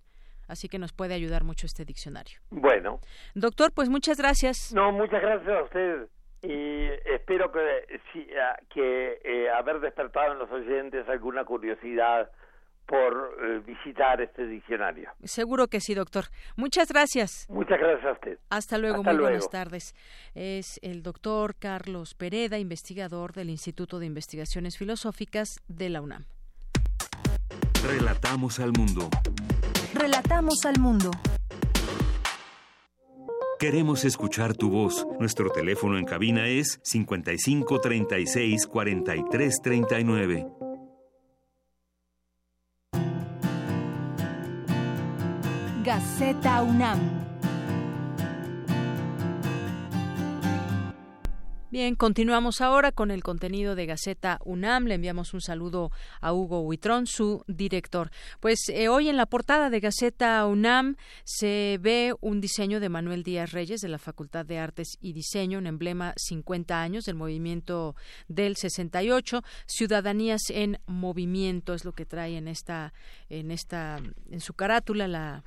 Así 0.48 0.68
que 0.68 0.78
nos 0.78 0.92
puede 0.92 1.14
ayudar 1.14 1.44
mucho 1.44 1.66
este 1.66 1.84
diccionario. 1.84 2.38
Bueno. 2.50 3.00
Doctor, 3.34 3.72
pues 3.72 3.88
muchas 3.88 4.18
gracias. 4.18 4.74
No, 4.74 4.92
muchas 4.92 5.22
gracias 5.22 5.48
a 5.48 5.62
usted. 5.62 6.08
Y 6.42 6.88
espero 7.14 7.52
que, 7.52 8.00
que 8.68 9.20
eh, 9.24 9.48
haber 9.50 9.80
despertado 9.80 10.32
en 10.32 10.38
los 10.40 10.50
oyentes 10.50 11.08
alguna 11.08 11.44
curiosidad 11.44 12.30
por 12.86 13.38
eh, 13.42 13.60
visitar 13.66 14.20
este 14.20 14.46
diccionario. 14.46 15.10
Seguro 15.24 15.68
que 15.68 15.80
sí, 15.80 15.94
doctor. 15.94 16.24
Muchas 16.56 16.88
gracias. 16.88 17.46
Muchas 17.48 17.78
gracias 17.78 18.04
a 18.04 18.12
usted. 18.12 18.38
Hasta 18.50 18.78
luego, 18.78 19.02
muy 19.02 19.16
buenas 19.16 19.48
tardes. 19.50 19.94
Es 20.34 20.78
el 20.82 21.02
doctor 21.02 21.54
Carlos 21.56 22.14
Pereda, 22.14 22.58
investigador 22.58 23.32
del 23.32 23.50
Instituto 23.50 23.98
de 23.98 24.06
Investigaciones 24.06 24.76
Filosóficas 24.78 25.60
de 25.68 25.88
la 25.88 26.00
UNAM. 26.00 26.24
Relatamos 27.86 28.60
al 28.60 28.72
mundo. 28.72 29.08
Relatamos 29.94 30.64
al 30.64 30.78
mundo. 30.78 31.10
Queremos 33.58 34.04
escuchar 34.04 34.54
tu 34.54 34.70
voz. 34.70 35.06
Nuestro 35.20 35.50
teléfono 35.50 35.96
en 35.96 36.04
cabina 36.04 36.48
es 36.48 36.80
55 36.82 37.80
36 37.80 38.66
Gaceta 45.84 46.62
UNAM. 46.62 47.00
Bien, 51.72 51.96
continuamos 51.96 52.60
ahora 52.60 52.92
con 52.92 53.10
el 53.10 53.24
contenido 53.24 53.74
de 53.74 53.86
Gaceta 53.86 54.38
UNAM. 54.44 54.84
Le 54.84 54.94
enviamos 54.94 55.34
un 55.34 55.40
saludo 55.40 55.90
a 56.20 56.32
Hugo 56.32 56.60
Huitrón, 56.60 57.08
su 57.08 57.42
director. 57.48 58.12
Pues 58.38 58.68
eh, 58.68 58.86
hoy 58.86 59.08
en 59.08 59.16
la 59.16 59.26
portada 59.26 59.70
de 59.70 59.80
Gaceta 59.80 60.46
UNAM 60.46 60.94
se 61.24 61.78
ve 61.80 62.14
un 62.20 62.40
diseño 62.40 62.78
de 62.78 62.88
Manuel 62.88 63.24
Díaz 63.24 63.50
Reyes 63.50 63.80
de 63.80 63.88
la 63.88 63.98
Facultad 63.98 64.46
de 64.46 64.60
Artes 64.60 64.98
y 65.00 65.14
Diseño, 65.14 65.58
un 65.58 65.66
emblema 65.66 66.14
50 66.16 66.80
años 66.80 67.06
del 67.06 67.16
movimiento 67.16 67.96
del 68.28 68.54
68, 68.54 69.42
Ciudadanías 69.66 70.42
en 70.50 70.78
Movimiento 70.86 71.74
es 71.74 71.84
lo 71.84 71.92
que 71.92 72.06
trae 72.06 72.36
en 72.36 72.46
esta 72.46 72.92
en 73.28 73.50
esta 73.50 73.98
en 74.30 74.40
su 74.40 74.54
carátula 74.54 75.08
la 75.08 75.42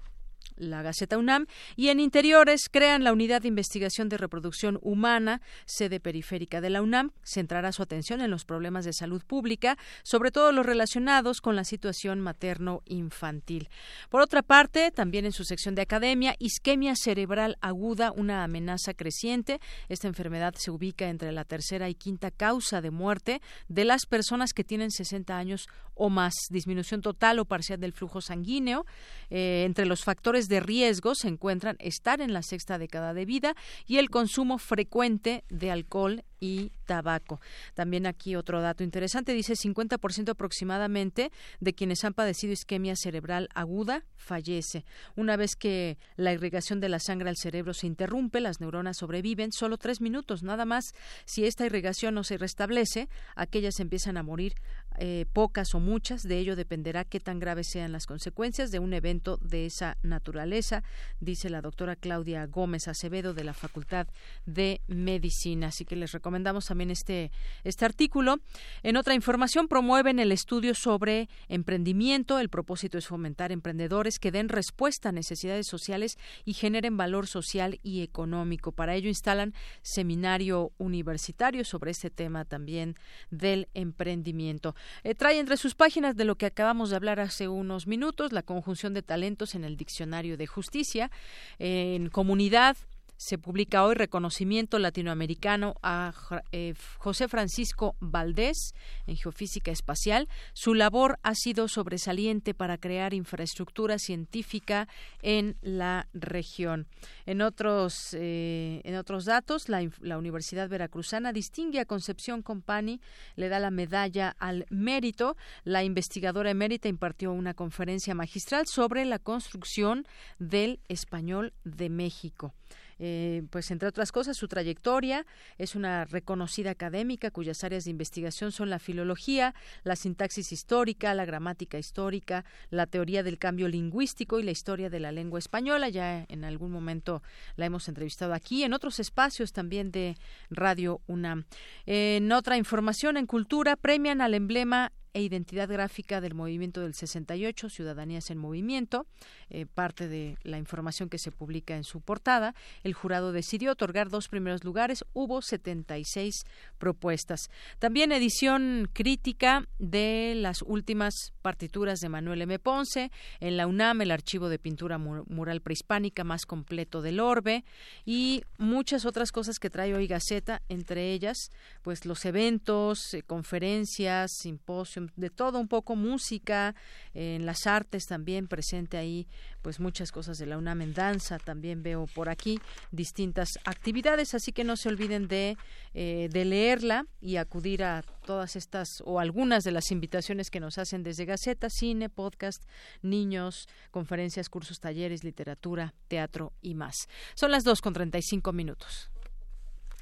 la 0.57 0.81
Gaceta 0.81 1.17
UNAM, 1.17 1.47
y 1.75 1.89
en 1.89 1.99
interiores 1.99 2.69
crean 2.71 3.03
la 3.03 3.13
Unidad 3.13 3.41
de 3.41 3.47
Investigación 3.47 4.09
de 4.09 4.17
Reproducción 4.17 4.79
Humana, 4.81 5.41
sede 5.65 5.99
periférica 5.99 6.61
de 6.61 6.69
la 6.69 6.81
UNAM. 6.81 7.11
Centrará 7.23 7.71
su 7.71 7.81
atención 7.81 8.21
en 8.21 8.31
los 8.31 8.45
problemas 8.45 8.85
de 8.85 8.93
salud 8.93 9.23
pública, 9.25 9.77
sobre 10.03 10.31
todo 10.31 10.51
los 10.51 10.65
relacionados 10.65 11.41
con 11.41 11.55
la 11.55 11.63
situación 11.63 12.21
materno-infantil. 12.21 13.69
Por 14.09 14.21
otra 14.21 14.41
parte, 14.41 14.91
también 14.91 15.25
en 15.25 15.31
su 15.31 15.43
sección 15.43 15.75
de 15.75 15.81
academia, 15.81 16.35
isquemia 16.39 16.95
cerebral 16.95 17.57
aguda, 17.61 18.11
una 18.11 18.43
amenaza 18.43 18.93
creciente. 18.93 19.59
Esta 19.89 20.07
enfermedad 20.07 20.53
se 20.57 20.71
ubica 20.71 21.09
entre 21.09 21.31
la 21.31 21.45
tercera 21.45 21.89
y 21.89 21.95
quinta 21.95 22.31
causa 22.31 22.81
de 22.81 22.91
muerte 22.91 23.41
de 23.67 23.85
las 23.85 24.05
personas 24.05 24.53
que 24.53 24.63
tienen 24.63 24.91
60 24.91 25.37
años 25.37 25.67
o 25.93 26.09
más. 26.09 26.33
Disminución 26.49 27.01
total 27.01 27.39
o 27.39 27.45
parcial 27.45 27.79
del 27.79 27.93
flujo 27.93 28.21
sanguíneo. 28.21 28.85
Eh, 29.29 29.63
entre 29.65 29.85
los 29.85 30.03
factores 30.03 30.34
de 30.43 30.59
riesgo 30.59 31.15
se 31.15 31.29
encuentran 31.29 31.77
estar 31.79 32.21
en 32.21 32.33
la 32.33 32.41
sexta 32.41 32.77
década 32.77 33.13
de 33.13 33.25
vida 33.25 33.55
y 33.87 33.97
el 33.97 34.09
consumo 34.09 34.57
frecuente 34.57 35.43
de 35.49 35.71
alcohol 35.71 36.23
y 36.39 36.71
tabaco. 36.85 37.39
También 37.73 38.05
aquí 38.05 38.35
otro 38.35 38.61
dato 38.61 38.83
interesante, 38.83 39.33
dice 39.33 39.53
50% 39.53 40.29
aproximadamente 40.29 41.31
de 41.59 41.73
quienes 41.73 42.03
han 42.03 42.13
padecido 42.13 42.53
isquemia 42.53 42.95
cerebral 42.95 43.49
aguda 43.55 44.03
fallece. 44.15 44.85
Una 45.15 45.37
vez 45.37 45.55
que 45.55 45.97
la 46.17 46.33
irrigación 46.33 46.79
de 46.79 46.89
la 46.89 46.99
sangre 46.99 47.29
al 47.29 47.37
cerebro 47.37 47.73
se 47.73 47.87
interrumpe, 47.87 48.41
las 48.41 48.59
neuronas 48.59 48.97
sobreviven 48.97 49.51
solo 49.51 49.77
tres 49.77 50.01
minutos, 50.01 50.43
nada 50.43 50.65
más. 50.65 50.93
Si 51.25 51.45
esta 51.45 51.65
irrigación 51.65 52.13
no 52.13 52.23
se 52.23 52.37
restablece, 52.37 53.09
aquellas 53.35 53.79
empiezan 53.79 54.17
a 54.17 54.23
morir 54.23 54.55
eh, 54.97 55.25
pocas 55.33 55.75
o 55.75 55.79
muchas, 55.79 56.23
de 56.23 56.37
ello 56.39 56.55
dependerá 56.55 57.03
qué 57.03 57.19
tan 57.19 57.39
graves 57.39 57.67
sean 57.67 57.91
las 57.91 58.05
consecuencias 58.05 58.71
de 58.71 58.79
un 58.79 58.93
evento 58.93 59.37
de 59.37 59.65
esa 59.65 59.97
naturaleza, 60.03 60.83
dice 61.19 61.49
la 61.49 61.61
doctora 61.61 61.95
Claudia 61.95 62.45
Gómez 62.45 62.87
Acevedo 62.87 63.33
de 63.33 63.43
la 63.43 63.53
Facultad 63.53 64.07
de 64.45 64.81
Medicina. 64.87 65.67
Así 65.67 65.85
que 65.85 65.95
les 65.95 66.11
recomendamos 66.11 66.65
también 66.65 66.91
este, 66.91 67.31
este 67.63 67.85
artículo. 67.85 68.37
En 68.83 68.97
otra 68.97 69.13
información, 69.13 69.67
promueven 69.67 70.19
el 70.19 70.31
estudio 70.31 70.73
sobre 70.75 71.29
emprendimiento. 71.47 72.39
El 72.39 72.49
propósito 72.49 72.97
es 72.97 73.07
fomentar 73.07 73.51
emprendedores 73.51 74.19
que 74.19 74.31
den 74.31 74.49
respuesta 74.49 75.09
a 75.09 75.11
necesidades 75.11 75.67
sociales 75.67 76.17
y 76.45 76.53
generen 76.53 76.97
valor 76.97 77.27
social 77.27 77.79
y 77.83 78.01
económico. 78.01 78.71
Para 78.71 78.95
ello 78.95 79.09
instalan 79.09 79.53
seminario 79.81 80.71
universitario 80.77 81.63
sobre 81.65 81.91
este 81.91 82.09
tema 82.09 82.45
también 82.45 82.95
del 83.29 83.67
emprendimiento. 83.73 84.75
Eh, 85.03 85.15
trae 85.15 85.39
entre 85.39 85.57
sus 85.57 85.75
páginas 85.75 86.15
de 86.15 86.25
lo 86.25 86.35
que 86.35 86.45
acabamos 86.45 86.89
de 86.89 86.95
hablar 86.95 87.19
hace 87.19 87.47
unos 87.47 87.87
minutos, 87.87 88.31
la 88.31 88.43
conjunción 88.43 88.93
de 88.93 89.01
talentos 89.01 89.55
en 89.55 89.63
el 89.63 89.77
Diccionario 89.77 90.37
de 90.37 90.47
Justicia, 90.47 91.11
en 91.59 92.09
comunidad, 92.09 92.77
se 93.17 93.37
publica 93.37 93.85
hoy 93.85 93.95
reconocimiento 93.95 94.79
latinoamericano 94.79 95.75
a 95.81 96.13
eh, 96.51 96.73
José 96.97 97.27
Francisco 97.27 97.95
Valdés 97.99 98.73
en 99.07 99.15
geofísica 99.15 99.71
espacial. 99.71 100.27
Su 100.53 100.73
labor 100.73 101.17
ha 101.23 101.33
sido 101.35 101.67
sobresaliente 101.67 102.53
para 102.53 102.77
crear 102.77 103.13
infraestructura 103.13 103.99
científica 103.99 104.87
en 105.21 105.57
la 105.61 106.07
región. 106.13 106.87
En 107.25 107.41
otros, 107.41 108.13
eh, 108.13 108.81
en 108.83 108.95
otros 108.95 109.25
datos, 109.25 109.69
la, 109.69 109.87
la, 110.01 110.17
Universidad 110.17 110.69
Veracruzana 110.69 111.33
distingue 111.33 111.79
a 111.79 111.85
Concepción 111.85 112.41
Compani, 112.41 112.99
le 113.35 113.49
da 113.49 113.59
la 113.59 113.71
medalla 113.71 114.35
al 114.39 114.65
mérito. 114.69 115.35
La 115.63 115.83
investigadora 115.83 116.51
emérita 116.51 116.87
impartió 116.87 117.31
una 117.31 117.53
conferencia 117.53 118.15
magistral 118.15 118.65
sobre 118.67 119.05
la 119.05 119.19
construcción 119.19 120.05
del 120.39 120.79
español 120.87 121.53
de 121.63 121.89
México. 121.89 122.53
Eh, 122.99 123.43
pues 123.49 123.71
entre 123.71 123.87
otras 123.87 124.11
cosas, 124.11 124.37
su 124.37 124.47
trayectoria 124.47 125.25
es 125.57 125.75
una 125.75 126.05
reconocida 126.05 126.71
académica 126.71 127.31
cuyas 127.31 127.63
áreas 127.63 127.85
de 127.85 127.91
investigación 127.91 128.51
son 128.51 128.69
la 128.69 128.79
filología, 128.79 129.53
la 129.83 129.95
sintaxis 129.95 130.51
histórica, 130.51 131.13
la 131.13 131.25
gramática 131.25 131.77
histórica, 131.77 132.45
la 132.69 132.85
teoría 132.85 133.23
del 133.23 133.37
cambio 133.37 133.67
lingüístico 133.67 134.39
y 134.39 134.43
la 134.43 134.51
historia 134.51 134.89
de 134.89 134.99
la 134.99 135.11
lengua 135.11 135.39
española. 135.39 135.89
Ya 135.89 136.25
en 136.29 136.43
algún 136.45 136.71
momento 136.71 137.21
la 137.55 137.65
hemos 137.65 137.87
entrevistado 137.87 138.33
aquí, 138.33 138.63
en 138.63 138.73
otros 138.73 138.99
espacios 138.99 139.51
también 139.51 139.91
de 139.91 140.17
Radio 140.49 141.01
UNAM. 141.07 141.45
En 141.85 142.31
otra 142.31 142.57
información 142.57 143.17
en 143.17 143.25
cultura, 143.25 143.75
premian 143.75 144.21
al 144.21 144.33
emblema 144.33 144.91
e 145.15 145.21
identidad 145.21 145.69
gráfica 145.69 146.19
del 146.19 146.33
movimiento 146.33 146.81
del 146.81 146.93
68, 146.93 147.69
Ciudadanías 147.69 148.29
en 148.31 148.37
Movimiento, 148.37 149.07
eh, 149.49 149.65
parte 149.65 150.09
de 150.09 150.37
la 150.43 150.57
información 150.57 151.07
que 151.07 151.17
se 151.17 151.31
publica 151.31 151.77
en 151.77 151.85
su 151.85 152.01
portada. 152.01 152.53
El 152.83 152.93
jurado 152.93 153.31
decidió 153.31 153.71
otorgar 153.71 154.09
dos 154.09 154.27
primeros 154.27 154.65
lugares, 154.65 155.05
hubo 155.13 155.41
76 155.41 156.43
propuestas. 156.77 157.49
También 157.79 158.11
edición 158.11 158.89
crítica 158.91 159.65
de 159.79 160.33
las 160.35 160.61
últimas 160.61 161.31
partituras 161.41 161.99
de 161.99 162.09
Manuel 162.09 162.41
M. 162.41 162.59
Ponce, 162.59 163.09
en 163.39 163.55
la 163.55 163.67
UNAM 163.67 164.01
el 164.01 164.11
archivo 164.11 164.49
de 164.49 164.59
pintura 164.59 164.97
mural 164.97 165.61
prehispánica 165.61 166.25
más 166.25 166.45
completo 166.45 167.01
del 167.01 167.21
orbe 167.21 167.63
y 168.03 168.43
muchas 168.57 169.05
otras 169.05 169.31
cosas 169.31 169.59
que 169.59 169.69
trae 169.69 169.93
hoy 169.93 170.07
Gaceta, 170.07 170.61
entre 170.67 171.13
ellas 171.13 171.51
pues 171.83 172.05
los 172.05 172.25
eventos, 172.25 173.13
eh, 173.13 173.21
conferencias, 173.21 174.31
simposios, 174.41 175.04
de 175.15 175.29
todo 175.29 175.59
un 175.59 175.67
poco 175.67 175.95
música, 175.95 176.75
en 177.13 177.45
las 177.45 177.67
artes 177.67 178.05
también 178.05 178.47
presente 178.47 178.97
ahí 178.97 179.27
pues 179.61 179.79
muchas 179.79 180.11
cosas 180.11 180.37
de 180.37 180.45
la 180.45 180.57
UNAM 180.57 180.81
en 180.81 180.93
danza, 180.93 181.39
también 181.39 181.81
veo 181.81 182.05
por 182.13 182.29
aquí 182.29 182.59
distintas 182.91 183.49
actividades, 183.63 184.33
así 184.33 184.51
que 184.51 184.63
no 184.63 184.77
se 184.77 184.89
olviden 184.89 185.27
de, 185.27 185.57
eh, 185.93 186.29
de 186.31 186.45
leerla 186.45 187.07
y 187.19 187.37
acudir 187.37 187.83
a 187.83 188.03
todas 188.25 188.55
estas 188.55 189.01
o 189.05 189.19
algunas 189.19 189.63
de 189.63 189.71
las 189.71 189.91
invitaciones 189.91 190.49
que 190.49 190.59
nos 190.59 190.77
hacen 190.77 191.03
desde 191.03 191.25
Gaceta, 191.25 191.69
cine, 191.69 192.09
podcast, 192.09 192.63
niños, 193.01 193.67
conferencias, 193.91 194.49
cursos, 194.49 194.79
talleres, 194.79 195.23
literatura, 195.23 195.93
teatro 196.07 196.53
y 196.61 196.75
más. 196.75 196.95
Son 197.35 197.51
las 197.51 197.63
dos 197.63 197.81
con 197.81 197.93
treinta 197.93 198.17
y 198.17 198.23
cinco 198.23 198.53
minutos. 198.53 199.09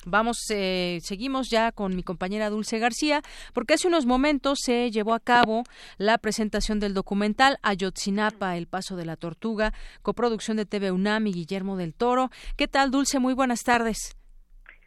Vamos, 0.05 0.37
eh, 0.49 0.99
seguimos 1.01 1.49
ya 1.49 1.71
con 1.71 1.95
mi 1.95 2.03
compañera 2.03 2.49
Dulce 2.49 2.79
García, 2.79 3.21
porque 3.53 3.75
hace 3.75 3.87
unos 3.87 4.05
momentos 4.05 4.59
se 4.61 4.91
llevó 4.91 5.13
a 5.13 5.19
cabo 5.19 5.63
la 5.97 6.17
presentación 6.17 6.79
del 6.79 6.93
documental 6.93 7.57
Ayotzinapa, 7.61 8.57
El 8.57 8.67
Paso 8.67 8.95
de 8.95 9.05
la 9.05 9.15
Tortuga, 9.15 9.73
coproducción 10.01 10.57
de 10.57 10.65
TV 10.65 10.91
UNAM 10.91 11.27
y 11.27 11.33
Guillermo 11.33 11.77
del 11.77 11.93
Toro. 11.93 12.29
¿Qué 12.57 12.67
tal, 12.67 12.91
Dulce? 12.91 13.19
Muy 13.19 13.33
buenas 13.33 13.61
tardes. 13.63 14.17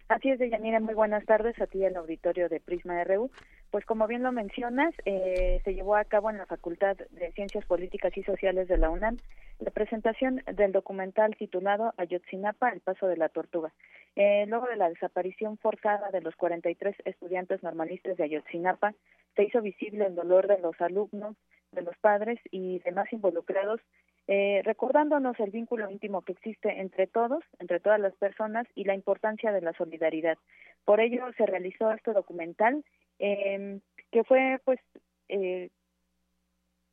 Así 0.08 0.30
es, 0.30 0.38
Deyanira, 0.38 0.78
muy 0.78 0.94
buenas 0.94 1.24
tardes 1.24 1.60
a 1.60 1.66
ti 1.66 1.84
el 1.84 1.96
auditorio 1.96 2.48
de 2.48 2.60
Prisma 2.60 3.02
RU. 3.02 3.30
Pues 3.76 3.84
como 3.84 4.06
bien 4.06 4.22
lo 4.22 4.32
mencionas, 4.32 4.94
eh, 5.04 5.60
se 5.62 5.74
llevó 5.74 5.96
a 5.96 6.04
cabo 6.06 6.30
en 6.30 6.38
la 6.38 6.46
Facultad 6.46 6.96
de 6.96 7.32
Ciencias 7.32 7.66
Políticas 7.66 8.16
y 8.16 8.22
Sociales 8.22 8.68
de 8.68 8.78
la 8.78 8.88
UNAM 8.88 9.18
la 9.58 9.70
presentación 9.70 10.42
del 10.50 10.72
documental 10.72 11.36
titulado 11.36 11.92
Ayotzinapa, 11.98 12.70
el 12.70 12.80
paso 12.80 13.06
de 13.06 13.18
la 13.18 13.28
tortuga. 13.28 13.74
Eh, 14.14 14.46
luego 14.48 14.66
de 14.66 14.76
la 14.76 14.88
desaparición 14.88 15.58
forzada 15.58 16.10
de 16.10 16.22
los 16.22 16.34
43 16.36 16.96
estudiantes 17.04 17.62
normalistas 17.62 18.16
de 18.16 18.24
Ayotzinapa, 18.24 18.94
se 19.34 19.44
hizo 19.44 19.60
visible 19.60 20.06
el 20.06 20.14
dolor 20.14 20.46
de 20.46 20.58
los 20.58 20.80
alumnos, 20.80 21.36
de 21.72 21.82
los 21.82 21.98
padres 21.98 22.40
y 22.50 22.78
demás 22.78 23.12
involucrados, 23.12 23.82
eh, 24.26 24.62
recordándonos 24.64 25.38
el 25.38 25.50
vínculo 25.50 25.90
íntimo 25.90 26.22
que 26.22 26.32
existe 26.32 26.80
entre 26.80 27.06
todos, 27.06 27.44
entre 27.58 27.78
todas 27.80 28.00
las 28.00 28.14
personas 28.14 28.66
y 28.74 28.84
la 28.84 28.94
importancia 28.94 29.52
de 29.52 29.60
la 29.60 29.74
solidaridad. 29.74 30.38
Por 30.86 31.00
ello 31.00 31.26
se 31.36 31.44
realizó 31.44 31.92
este 31.92 32.14
documental 32.14 32.82
eh, 33.18 33.80
que 34.10 34.24
fue 34.24 34.60
pues 34.64 34.80
eh, 35.28 35.70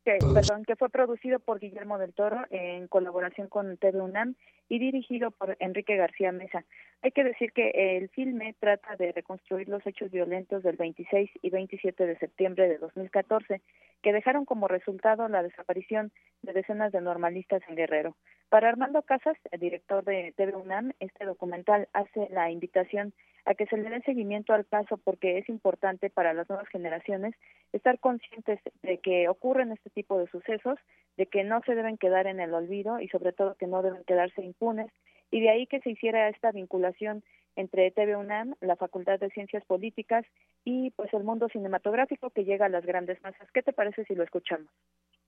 que, 0.04 0.18
perdón, 0.34 0.66
que 0.66 0.76
fue 0.76 0.90
producido 0.90 1.40
por 1.40 1.60
Guillermo 1.60 1.98
del 1.98 2.14
Toro 2.14 2.46
en 2.50 2.88
colaboración 2.88 3.48
con 3.48 3.78
TV 3.78 4.02
UNAM 4.02 4.36
y 4.70 4.80
dirigido 4.80 5.32
por 5.32 5.56
Enrique 5.60 5.96
García 5.96 6.32
Mesa. 6.32 6.66
Hay 7.02 7.12
que 7.12 7.24
decir 7.24 7.54
que 7.54 7.98
el 7.98 8.10
filme 8.10 8.56
trata 8.60 8.96
de 8.96 9.12
reconstruir 9.12 9.70
los 9.70 9.86
hechos 9.86 10.12
violentos 10.12 10.64
del 10.64 10.76
26 10.76 11.30
y 11.42 11.50
27 11.50 12.06
de 12.06 12.18
septiembre 12.18 12.68
de 12.68 12.78
2014, 12.78 13.62
que 14.04 14.14
dejaron 14.14 14.46
como 14.46 14.68
resultado 14.68 15.28
la 15.30 15.42
desaparición 15.42 16.12
de 16.44 16.54
decenas 16.54 16.92
de 16.92 17.02
normalistas 17.02 17.64
en 17.68 17.76
Guerrero. 17.76 18.16
Para 18.50 18.70
Armando 18.70 19.02
Casas, 19.02 19.38
el 19.50 19.60
director 19.60 20.04
de 20.04 20.34
TV 20.38 20.56
UNAM, 20.56 20.92
este 21.00 21.26
documental 21.26 21.88
hace 21.94 22.28
la 22.30 22.52
invitación 22.52 23.14
a 23.46 23.56
que 23.56 23.66
se 23.66 23.78
le 23.78 23.90
dé 23.90 24.02
seguimiento 24.02 24.54
al 24.54 24.68
caso 24.68 24.98
porque 24.98 25.38
es 25.38 25.50
importante 25.50 26.10
para 26.10 26.34
las 26.34 26.48
nuevas 26.50 26.68
generaciones 26.68 27.34
estar 27.72 27.98
conscientes 28.00 28.60
de 28.84 29.00
que 29.00 29.28
ocurren 29.28 29.72
este 29.72 29.90
tipo 29.90 30.20
de 30.20 30.28
sucesos, 30.28 30.78
de 31.18 31.26
que 31.26 31.44
no 31.44 31.62
se 31.66 31.74
deben 31.74 31.98
quedar 31.98 32.28
en 32.28 32.40
el 32.40 32.54
olvido 32.54 33.00
y 33.00 33.08
sobre 33.08 33.34
todo 33.34 33.56
que 33.56 33.68
no 33.68 33.82
deben 33.82 34.04
quedarse 34.04 34.44
impunes 34.44 34.92
y 35.32 35.42
de 35.42 35.50
ahí 35.50 35.66
que 35.66 35.80
se 35.80 35.90
hiciera 35.90 36.30
esta 36.30 36.52
vinculación 36.52 37.24
entre 37.56 37.92
TV 37.92 38.16
UNAM, 38.16 38.56
la 38.62 38.76
Facultad 38.76 39.20
de 39.20 39.30
Ciencias 39.30 39.64
Políticas 39.66 40.26
y 40.64 40.92
pues 40.92 41.14
el 41.14 41.24
mundo 41.24 41.48
cinematográfico 41.52 42.30
que 42.30 42.44
llega 42.44 42.66
a 42.66 42.70
las 42.70 42.86
grandes 42.86 43.22
masas. 43.22 43.48
¿Qué 43.54 43.62
te 43.62 43.74
parece 43.74 44.06
si 44.06 44.16
lo 44.16 44.24
escuchamos? 44.24 44.68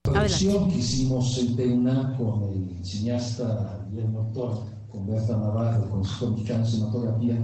La 0.05 0.13
producción 0.13 0.69
que 0.69 0.77
hicimos 0.77 1.37
en 1.39 1.55
TV 1.55 1.73
UNAM 1.73 2.17
con 2.17 2.43
el 2.53 2.85
cineasta 2.85 3.85
Guillermo 3.89 4.31
Toro, 4.33 4.67
con 4.91 5.07
Berta 5.07 5.35
Navarro, 5.35 5.89
con 5.89 6.03
su 6.03 6.31
Mexicano 6.31 6.63
de 6.63 6.69
Cinematografía, 6.69 7.37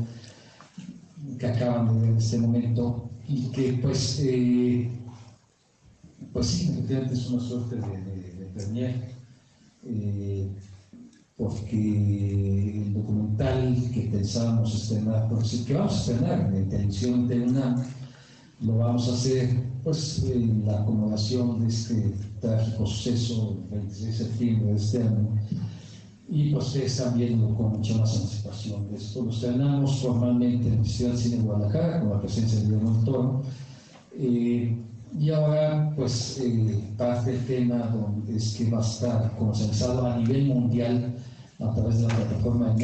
que 1.39 1.47
acaban 1.47 1.87
de 1.87 2.01
ver 2.01 2.09
en 2.11 2.17
este 2.17 2.37
momento, 2.37 3.09
y 3.27 3.51
que 3.51 3.73
pues, 3.81 4.19
eh, 4.23 4.91
pues 6.31 6.47
sí, 6.47 6.71
efectivamente 6.71 7.13
es 7.13 7.29
una 7.29 7.41
suerte 7.41 7.75
de, 7.75 7.81
de, 7.81 8.31
de 8.33 8.45
premier. 8.53 8.95
Eh, 9.85 10.47
porque 11.41 12.83
el 12.83 12.93
documental 12.93 13.75
que 13.91 14.01
pensábamos 14.01 14.75
estrenar, 14.75 15.27
que 15.65 15.73
vamos 15.73 15.93
a 15.93 15.97
estrenar 15.97 16.53
en 16.53 16.69
televisión 16.69 17.27
de 17.27 17.41
UNAM, 17.41 17.83
lo 18.61 18.77
vamos 18.77 19.09
a 19.09 19.13
hacer 19.13 19.49
pues 19.83 20.23
en 20.23 20.67
la 20.67 20.81
acomodación 20.81 21.61
de 21.61 21.67
este 21.67 22.13
trágico 22.39 22.85
suceso 22.85 23.57
el 23.71 23.79
26 23.79 24.05
de 24.05 24.25
septiembre 24.25 24.65
de 24.67 24.75
este 24.75 24.97
año 24.99 25.35
y 26.29 26.51
pues 26.51 26.67
ustedes 26.67 26.99
están 26.99 27.17
viendo 27.17 27.55
con 27.55 27.71
mucha 27.71 27.97
más 27.97 28.15
anticipación. 28.15 28.87
Esto 28.93 29.23
lo 29.23 29.31
estrenamos 29.31 29.99
formalmente 29.99 30.67
en 30.67 30.73
el 30.75 30.85
Festival 30.85 31.17
Cine 31.17 31.41
Guadalajara 31.41 32.01
con 32.01 32.09
la 32.11 32.21
presencia 32.21 32.59
de 32.59 32.65
Guillermo 32.65 32.93
del 32.93 33.03
Toro. 33.03 33.41
Eh, 34.15 34.77
y 35.19 35.29
ahora, 35.29 35.91
pues, 35.95 36.39
eh, 36.41 36.93
parte 36.97 37.31
del 37.31 37.45
tema 37.45 37.93
es 38.29 38.55
que 38.55 38.69
va 38.69 38.77
a 38.77 38.81
estar 38.81 39.35
consensuado 39.37 40.05
a 40.05 40.17
nivel 40.17 40.45
mundial 40.45 41.15
a 41.63 41.73
través 41.73 42.01
de 42.01 42.07
la 42.07 42.15
plataforma. 42.15 42.75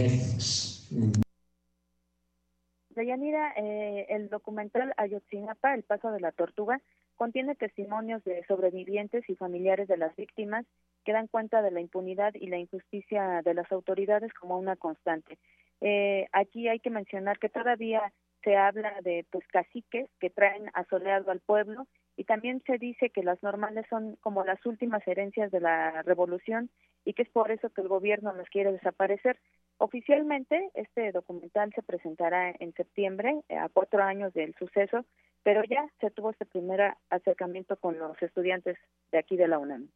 Deyanira, 2.89 3.53
eh, 3.55 4.07
el 4.09 4.29
documental 4.29 4.93
Ayotzinapa, 4.97 5.75
El 5.75 5.83
Paso 5.83 6.11
de 6.11 6.19
la 6.19 6.31
Tortuga, 6.31 6.81
contiene 7.15 7.55
testimonios 7.55 8.23
de 8.23 8.43
sobrevivientes 8.47 9.27
y 9.29 9.35
familiares 9.35 9.87
de 9.87 9.97
las 9.97 10.15
víctimas 10.15 10.65
que 11.03 11.13
dan 11.13 11.27
cuenta 11.27 11.61
de 11.61 11.71
la 11.71 11.81
impunidad 11.81 12.33
y 12.35 12.47
la 12.47 12.57
injusticia 12.57 13.41
de 13.43 13.53
las 13.53 13.71
autoridades 13.71 14.33
como 14.33 14.57
una 14.57 14.75
constante. 14.75 15.37
Eh, 15.81 16.27
aquí 16.31 16.67
hay 16.67 16.79
que 16.79 16.89
mencionar 16.89 17.39
que 17.39 17.49
todavía 17.49 18.01
se 18.47 18.55
habla 18.55 18.93
de 19.03 19.25
pues 19.29 19.45
caciques 19.47 20.09
que 20.21 20.29
traen 20.29 20.71
asoleado 20.73 21.31
al 21.31 21.41
pueblo 21.41 21.85
y 22.15 22.23
también 22.23 22.63
se 22.65 22.77
dice 22.77 23.09
que 23.09 23.21
las 23.21 23.43
normales 23.43 23.85
son 23.89 24.15
como 24.21 24.45
las 24.45 24.65
últimas 24.65 25.05
herencias 25.05 25.51
de 25.51 25.59
la 25.59 26.01
revolución 26.03 26.69
y 27.03 27.11
que 27.11 27.23
es 27.23 27.29
por 27.29 27.51
eso 27.51 27.69
que 27.71 27.81
el 27.81 27.89
gobierno 27.89 28.31
las 28.31 28.47
quiere 28.47 28.71
desaparecer. 28.71 29.37
Oficialmente 29.79 30.69
este 30.75 31.11
documental 31.11 31.73
se 31.75 31.83
presentará 31.83 32.55
en 32.57 32.73
septiembre, 32.73 33.41
a 33.49 33.67
cuatro 33.67 34.01
años 34.01 34.33
del 34.33 34.55
suceso, 34.55 35.03
pero 35.43 35.61
ya 35.65 35.85
se 35.99 36.09
tuvo 36.09 36.29
este 36.29 36.45
primer 36.45 36.93
acercamiento 37.09 37.75
con 37.75 37.99
los 37.99 38.15
estudiantes 38.21 38.77
de 39.11 39.17
aquí 39.17 39.35
de 39.35 39.49
la 39.49 39.59
UNAM. 39.59 39.89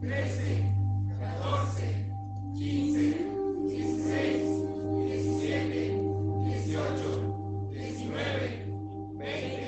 13, 0.00 0.74
14, 1.20 2.10
15, 2.58 3.30
16, 3.68 4.60
17, 5.06 6.10
18, 6.44 7.09
19, 8.12 9.14
20, 9.14 9.59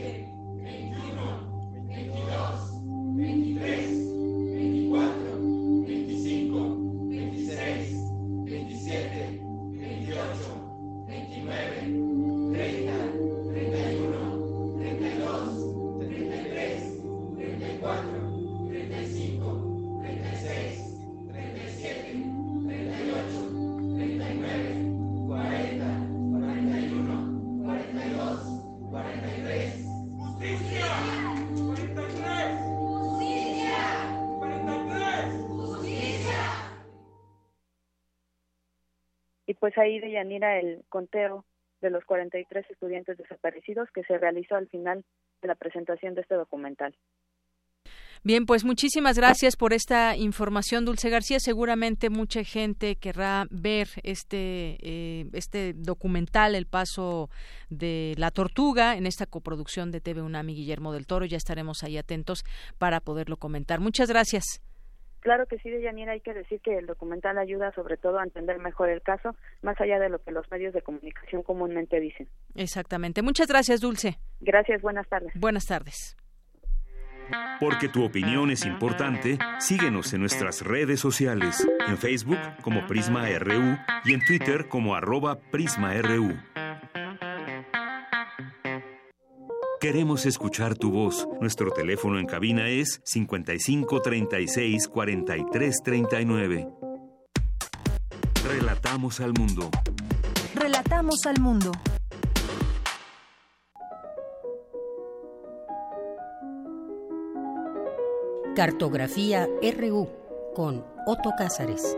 pues 39.72 39.86
ahí 39.86 40.00
de 40.00 40.10
Yanira 40.10 40.58
el 40.58 40.84
conteo 40.88 41.44
de 41.80 41.90
los 41.90 42.04
43 42.04 42.70
estudiantes 42.70 43.16
desaparecidos 43.16 43.88
que 43.92 44.02
se 44.04 44.18
realizó 44.18 44.56
al 44.56 44.68
final 44.68 45.04
de 45.40 45.48
la 45.48 45.54
presentación 45.54 46.14
de 46.14 46.20
este 46.20 46.34
documental. 46.34 46.94
Bien, 48.24 48.46
pues 48.46 48.64
muchísimas 48.64 49.16
gracias 49.16 49.56
por 49.56 49.72
esta 49.72 50.16
información, 50.16 50.84
Dulce 50.84 51.10
García. 51.10 51.40
Seguramente 51.40 52.08
mucha 52.08 52.44
gente 52.44 52.94
querrá 52.96 53.46
ver 53.50 53.88
este, 54.04 54.76
eh, 54.80 55.26
este 55.32 55.72
documental, 55.72 56.54
El 56.54 56.66
Paso 56.66 57.30
de 57.68 58.14
la 58.18 58.30
Tortuga, 58.30 58.96
en 58.96 59.06
esta 59.06 59.26
coproducción 59.26 59.90
de 59.90 60.00
TV 60.00 60.22
UNAM 60.22 60.50
y 60.50 60.54
Guillermo 60.54 60.92
del 60.92 61.08
Toro. 61.08 61.24
Ya 61.24 61.36
estaremos 61.36 61.82
ahí 61.82 61.98
atentos 61.98 62.44
para 62.78 63.00
poderlo 63.00 63.38
comentar. 63.38 63.80
Muchas 63.80 64.08
gracias. 64.08 64.44
Claro 65.22 65.46
que 65.46 65.58
sí, 65.58 65.70
Deyanira, 65.70 66.12
hay 66.12 66.20
que 66.20 66.34
decir 66.34 66.60
que 66.60 66.76
el 66.76 66.86
documental 66.86 67.38
ayuda 67.38 67.72
sobre 67.72 67.96
todo 67.96 68.18
a 68.18 68.24
entender 68.24 68.58
mejor 68.58 68.88
el 68.88 69.02
caso, 69.02 69.36
más 69.62 69.80
allá 69.80 70.00
de 70.00 70.08
lo 70.08 70.18
que 70.20 70.32
los 70.32 70.50
medios 70.50 70.74
de 70.74 70.82
comunicación 70.82 71.44
comúnmente 71.44 72.00
dicen. 72.00 72.28
Exactamente. 72.56 73.22
Muchas 73.22 73.46
gracias, 73.46 73.80
Dulce. 73.80 74.18
Gracias, 74.40 74.82
buenas 74.82 75.08
tardes. 75.08 75.32
Buenas 75.36 75.66
tardes. 75.66 76.16
Porque 77.60 77.88
tu 77.88 78.04
opinión 78.04 78.50
es 78.50 78.66
importante, 78.66 79.38
síguenos 79.60 80.12
en 80.12 80.20
nuestras 80.20 80.62
redes 80.62 80.98
sociales, 80.98 81.66
en 81.86 81.96
Facebook 81.96 82.38
como 82.60 82.84
Prisma 82.88 83.26
RU 83.38 83.78
y 84.04 84.14
en 84.14 84.24
Twitter 84.26 84.68
como 84.68 84.96
arroba 84.96 85.38
PrismaRU. 85.52 86.36
Queremos 89.82 90.26
escuchar 90.26 90.76
tu 90.76 90.92
voz. 90.92 91.26
Nuestro 91.40 91.72
teléfono 91.72 92.20
en 92.20 92.26
cabina 92.26 92.68
es 92.68 93.00
55 93.02 94.00
36 94.00 94.86
43 94.86 95.82
39. 95.82 96.68
Relatamos 98.48 99.20
al 99.20 99.32
mundo. 99.32 99.68
Relatamos 100.54 101.26
al 101.26 101.40
mundo. 101.40 101.72
Cartografía 108.54 109.48
RU 109.76 110.08
con 110.54 110.84
Otto 111.08 111.32
Cázares. 111.36 111.96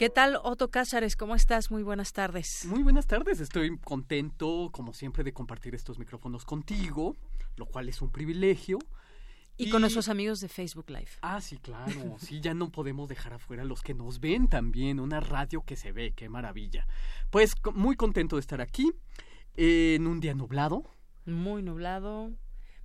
¿Qué 0.00 0.08
tal, 0.08 0.38
Otto 0.42 0.70
Cázares? 0.70 1.14
¿Cómo 1.14 1.34
estás? 1.34 1.70
Muy 1.70 1.82
buenas 1.82 2.14
tardes. 2.14 2.64
Muy 2.64 2.82
buenas 2.82 3.06
tardes. 3.06 3.38
Estoy 3.38 3.76
contento, 3.80 4.70
como 4.72 4.94
siempre, 4.94 5.24
de 5.24 5.34
compartir 5.34 5.74
estos 5.74 5.98
micrófonos 5.98 6.46
contigo, 6.46 7.18
lo 7.56 7.66
cual 7.66 7.86
es 7.90 8.00
un 8.00 8.10
privilegio. 8.10 8.78
Y, 9.58 9.68
con 9.68 9.82
nuestros 9.82 10.08
amigos 10.08 10.40
de 10.40 10.48
Facebook 10.48 10.88
Live. 10.88 11.10
Ah, 11.20 11.42
sí, 11.42 11.58
claro. 11.58 12.16
Sí, 12.18 12.40
ya 12.40 12.54
no 12.54 12.72
podemos 12.72 13.10
dejar 13.10 13.34
afuera 13.34 13.62
los 13.64 13.82
que 13.82 13.92
nos 13.92 14.20
ven 14.20 14.48
también. 14.48 15.00
Una 15.00 15.20
radio 15.20 15.64
que 15.66 15.76
se 15.76 15.92
ve, 15.92 16.14
qué 16.16 16.30
maravilla. 16.30 16.86
Pues 17.28 17.52
muy 17.74 17.94
contento 17.94 18.36
de 18.36 18.40
estar 18.40 18.62
aquí 18.62 18.90
en 19.54 20.06
un 20.06 20.20
día 20.20 20.32
nublado. 20.32 20.82
Muy 21.26 21.62
nublado. 21.62 22.32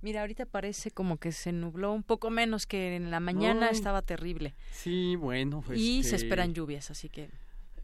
Mira, 0.06 0.20
ahorita 0.20 0.46
parece 0.46 0.92
como 0.92 1.16
que 1.16 1.32
se 1.32 1.50
nubló 1.50 1.92
un 1.92 2.04
poco 2.04 2.30
menos 2.30 2.64
que 2.64 2.94
en 2.94 3.10
la 3.10 3.18
mañana, 3.18 3.70
estaba 3.70 4.02
terrible. 4.02 4.54
Sí, 4.70 5.16
bueno. 5.16 5.64
Pues 5.66 5.80
y 5.80 6.04
se 6.04 6.14
esperan 6.14 6.54
lluvias, 6.54 6.92
así 6.92 7.08
que... 7.08 7.28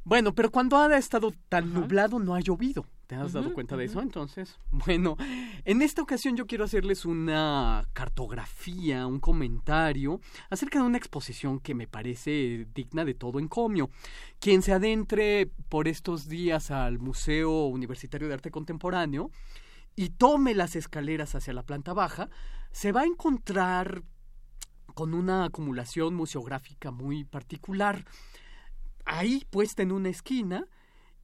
Bueno, 0.05 0.33
pero 0.33 0.53
cuando 0.53 0.79
ha 0.79 0.97
estado 0.97 1.35
tan 1.49 1.75
nublado 1.75 2.21
no 2.21 2.37
ha 2.37 2.41
llovido. 2.41 2.87
¿Te 3.09 3.17
has 3.17 3.33
dado 3.33 3.53
cuenta 3.53 3.77
de 3.77 3.87
eso? 3.87 4.01
Entonces, 4.01 4.57
bueno, 4.71 5.17
en 5.65 5.83
esta 5.83 6.01
ocasión 6.01 6.37
yo 6.37 6.47
quiero 6.47 6.63
hacerles 6.63 7.05
una 7.05 7.89
cartografía, 7.93 9.05
un 9.09 9.19
comentario 9.19 10.21
acerca 10.49 10.79
de 10.79 10.85
una 10.85 10.99
exposición 10.99 11.59
que 11.59 11.75
me 11.75 11.89
parece 11.89 12.69
digna 12.73 13.05
de 13.05 13.15
todo 13.15 13.41
encomio. 13.41 13.91
Quien 14.39 14.63
se 14.63 14.73
adentre 14.73 15.51
por 15.69 15.89
estos 15.89 16.29
días 16.29 16.71
al 16.71 17.01
Museo 17.01 17.67
Universitario 17.67 18.29
de 18.29 18.35
Arte 18.35 18.53
Contemporáneo 18.53 19.33
y 19.97 20.11
tome 20.11 20.55
las 20.55 20.77
escaleras 20.77 21.35
hacia 21.35 21.53
la 21.53 21.63
planta 21.63 21.93
baja, 21.93 22.29
se 22.71 22.93
va 22.93 23.03
a 23.03 23.07
encontrar 23.07 24.03
con 24.95 25.15
una 25.15 25.45
acumulación 25.45 26.15
museográfica 26.15 26.91
muy 26.91 27.25
particular 27.25 28.05
ahí 29.05 29.45
puesta 29.51 29.83
en 29.83 29.93
una 29.93 30.11
esquina 30.11 30.67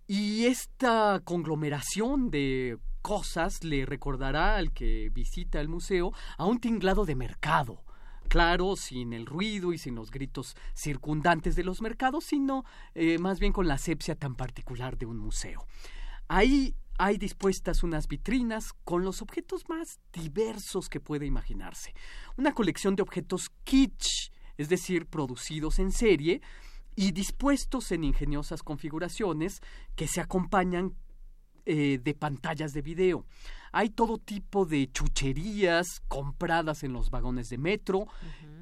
y 0.07 0.47
esta 0.47 1.21
conglomeración 1.25 2.31
de 2.31 2.79
cosas 3.03 3.63
le 3.63 3.87
recordará 3.87 4.57
al 4.57 4.73
que 4.73 5.11
visita 5.13 5.61
el 5.61 5.69
museo 5.69 6.13
a 6.37 6.45
un 6.47 6.61
tinglado 6.61 7.05
de 7.05 7.15
mercado 7.15 7.85
claro, 8.29 8.77
sin 8.77 9.15
el 9.15 9.25
ruido 9.25 9.73
y 9.73 9.79
sin 9.79 9.95
los 9.95 10.11
gritos 10.11 10.55
circundantes 10.75 11.57
de 11.57 11.65
los 11.65 11.81
mercados, 11.81 12.25
sino 12.25 12.65
eh, 12.95 13.19
más 13.19 13.41
bien 13.41 13.55
con 13.55 13.67
la 13.67 13.75
asepsia 13.75 14.15
tan 14.17 14.35
particular 14.35 14.99
de 14.99 15.07
un 15.07 15.19
museo. 15.19 15.67
Ahí 16.29 16.75
hay 16.99 17.17
dispuestas 17.17 17.85
unas 17.85 18.09
vitrinas 18.09 18.73
con 18.85 19.05
los 19.05 19.23
objetos 19.23 19.69
más 19.69 20.01
diversos 20.13 20.89
que 20.89 20.99
puede 20.99 21.27
imaginarse. 21.27 21.95
Una 22.37 22.53
colección 22.53 22.97
de 22.97 23.03
objetos 23.03 23.51
kitsch, 23.65 24.33
es 24.57 24.69
decir, 24.69 25.07
producidos 25.07 25.79
en 25.79 25.93
serie 25.93 26.43
y 26.97 27.13
dispuestos 27.13 27.93
en 27.93 28.03
ingeniosas 28.03 28.65
configuraciones 28.65 29.63
que 29.95 30.09
se 30.09 30.21
acompañan 30.21 30.95
eh, 31.65 32.01
de 32.03 32.15
pantallas 32.15 32.73
de 32.73 32.83
video. 32.83 33.25
Hay 33.73 33.91
todo 33.91 34.19
tipo 34.19 34.65
de 34.65 34.91
chucherías 34.91 36.01
compradas 36.09 36.83
en 36.85 36.93
los 36.93 37.11
vagones 37.11 37.49
de 37.49 37.59
metro, 37.59 38.07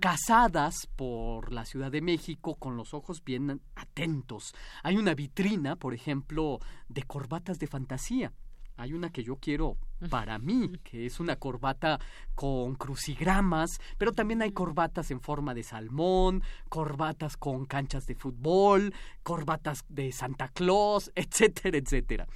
casadas 0.01 0.89
por 0.97 1.53
la 1.53 1.65
Ciudad 1.65 1.91
de 1.91 2.01
México 2.01 2.57
con 2.57 2.77
los 2.77 2.95
ojos 2.95 3.25
bien 3.25 3.61
atentos. 3.75 4.55
Hay 4.83 4.97
una 4.97 5.15
vitrina, 5.15 5.77
por 5.77 5.95
ejemplo, 5.95 6.59
de 6.89 7.03
corbatas 7.03 7.59
de 7.59 7.67
fantasía. 7.67 8.33
Hay 8.79 8.93
una 8.93 9.11
que 9.11 9.25
yo 9.25 9.37
quiero 9.37 9.79
para 10.11 10.39
mí, 10.39 10.71
que 10.85 11.07
es 11.07 11.19
una 11.19 11.37
corbata 11.37 11.99
con 12.35 12.75
crucigramas, 12.75 13.81
pero 13.97 14.13
también 14.13 14.43
hay 14.43 14.53
corbatas 14.53 15.11
en 15.11 15.23
forma 15.23 15.55
de 15.55 15.63
salmón, 15.63 16.43
corbatas 16.69 17.39
con 17.39 17.65
canchas 17.65 18.07
de 18.07 18.15
fútbol, 18.17 18.93
corbatas 19.23 19.85
de 19.89 20.13
Santa 20.13 20.49
Claus, 20.49 21.11
etcétera, 21.15 21.79
etcétera 21.79 22.27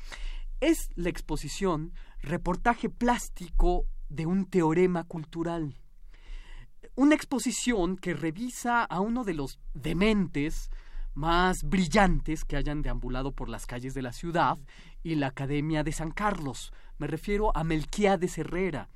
es 0.61 0.91
la 0.95 1.09
exposición 1.09 1.93
Reportaje 2.23 2.91
plástico 2.91 3.87
de 4.11 4.27
un 4.27 4.45
teorema 4.45 5.05
cultural. 5.05 5.75
Una 6.95 7.15
exposición 7.15 7.97
que 7.97 8.13
revisa 8.13 8.85
a 8.85 9.01
uno 9.01 9.25
de 9.25 9.35
los 9.35 9.59
dementes 9.73 10.71
más 11.15 11.65
brillantes 11.65 12.45
que 12.45 12.57
hayan 12.57 12.83
deambulado 12.83 13.33
por 13.33 13.49
las 13.49 13.67
calles 13.67 13.95
de 13.95 14.03
la 14.03 14.13
ciudad 14.13 14.59
y 15.03 15.15
la 15.15 15.29
Academia 15.29 15.83
de 15.83 15.93
San 15.93 16.11
Carlos. 16.11 16.73
Me 16.99 17.07
refiero 17.07 17.57
a 17.57 17.65
Melquiades 17.65 18.37
Herrera. 18.37 18.91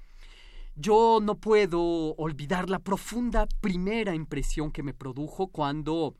Yo 0.77 1.21
no 1.23 1.37
puedo 1.37 2.15
olvidar 2.17 2.69
la 2.69 2.81
profunda 2.81 3.47
primera 3.61 4.15
impresión 4.15 4.71
que 4.71 4.83
me 4.83 4.93
produjo 4.93 5.49
cuando 5.49 6.15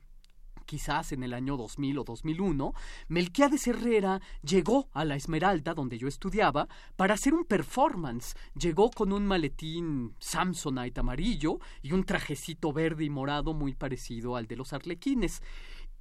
quizás 0.65 1.13
en 1.13 1.23
el 1.23 1.35
año 1.35 1.57
2000 1.57 1.99
o 1.99 2.05
2001, 2.05 2.73
Melquiades 3.09 3.67
Herrera 3.67 4.21
llegó 4.43 4.89
a 4.93 5.05
la 5.05 5.17
Esmeralda, 5.17 5.75
donde 5.75 5.99
yo 5.99 6.09
estudiaba, 6.09 6.69
para 6.97 7.15
hacer 7.15 7.35
un 7.35 7.45
performance. 7.45 8.35
Llegó 8.55 8.91
con 8.91 9.13
un 9.13 9.27
maletín 9.27 10.15
Samsonite 10.19 11.01
amarillo 11.01 11.59
y 11.83 11.93
un 11.93 12.05
trajecito 12.05 12.73
verde 12.73 13.05
y 13.05 13.11
morado 13.11 13.55
muy 13.55 13.75
parecido 13.75 14.37
al 14.37 14.47
de 14.47 14.57
los 14.57 14.73
arlequines. 14.73 15.43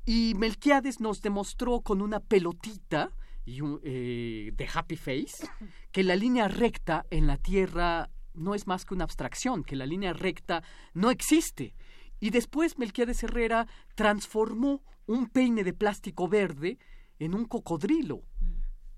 Y 0.05 0.33
Melquiades 0.37 0.99
nos 0.99 1.21
demostró 1.21 1.81
con 1.81 2.01
una 2.01 2.19
pelotita 2.19 3.11
y 3.45 3.59
eh, 3.83 4.51
de 4.53 4.69
Happy 4.73 4.95
Face 4.95 5.47
que 5.91 6.03
la 6.03 6.15
línea 6.15 6.47
recta 6.47 7.05
en 7.09 7.27
la 7.27 7.37
Tierra 7.37 8.09
no 8.33 8.55
es 8.55 8.67
más 8.67 8.85
que 8.85 8.93
una 8.93 9.03
abstracción, 9.03 9.63
que 9.63 9.75
la 9.75 9.85
línea 9.85 10.13
recta 10.13 10.63
no 10.93 11.11
existe 11.11 11.75
y 12.23 12.29
después 12.29 12.77
Melquiades 12.77 13.21
Herrera 13.21 13.67
transformó 13.95 14.81
un 15.07 15.27
peine 15.27 15.65
de 15.65 15.73
plástico 15.73 16.29
verde 16.29 16.77
en 17.19 17.35
un 17.35 17.43
cocodrilo, 17.43 18.23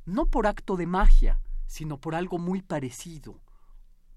no 0.06 0.28
por 0.28 0.46
acto 0.46 0.76
de 0.76 0.86
magia, 0.86 1.42
sino 1.66 2.00
por 2.00 2.14
algo 2.14 2.38
muy 2.38 2.62
parecido, 2.62 3.42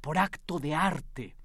por 0.03 0.19
acto 0.19 0.59
de 0.59 0.75
arte. 0.75 1.37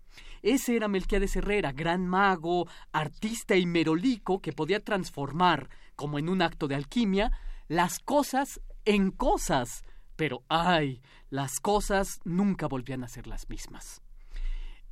Ese 0.41 0.75
era 0.75 0.89
Melquiades 0.89 1.37
Herrera, 1.37 1.71
gran 1.71 2.05
mago, 2.05 2.67
artista 2.91 3.55
y 3.55 3.65
merolico 3.65 4.41
que 4.41 4.51
podía 4.51 4.81
transformar, 4.81 5.69
como 5.95 6.19
en 6.19 6.27
un 6.27 6.41
acto 6.41 6.67
de 6.67 6.75
alquimia, 6.75 7.31
las 7.69 7.99
cosas 7.99 8.59
en 8.83 9.09
cosas. 9.09 9.85
Pero 10.17 10.43
ay, 10.49 11.01
las 11.29 11.61
cosas 11.61 12.19
nunca 12.25 12.67
volvían 12.67 13.05
a 13.05 13.07
ser 13.07 13.25
las 13.25 13.47
mismas. 13.47 14.02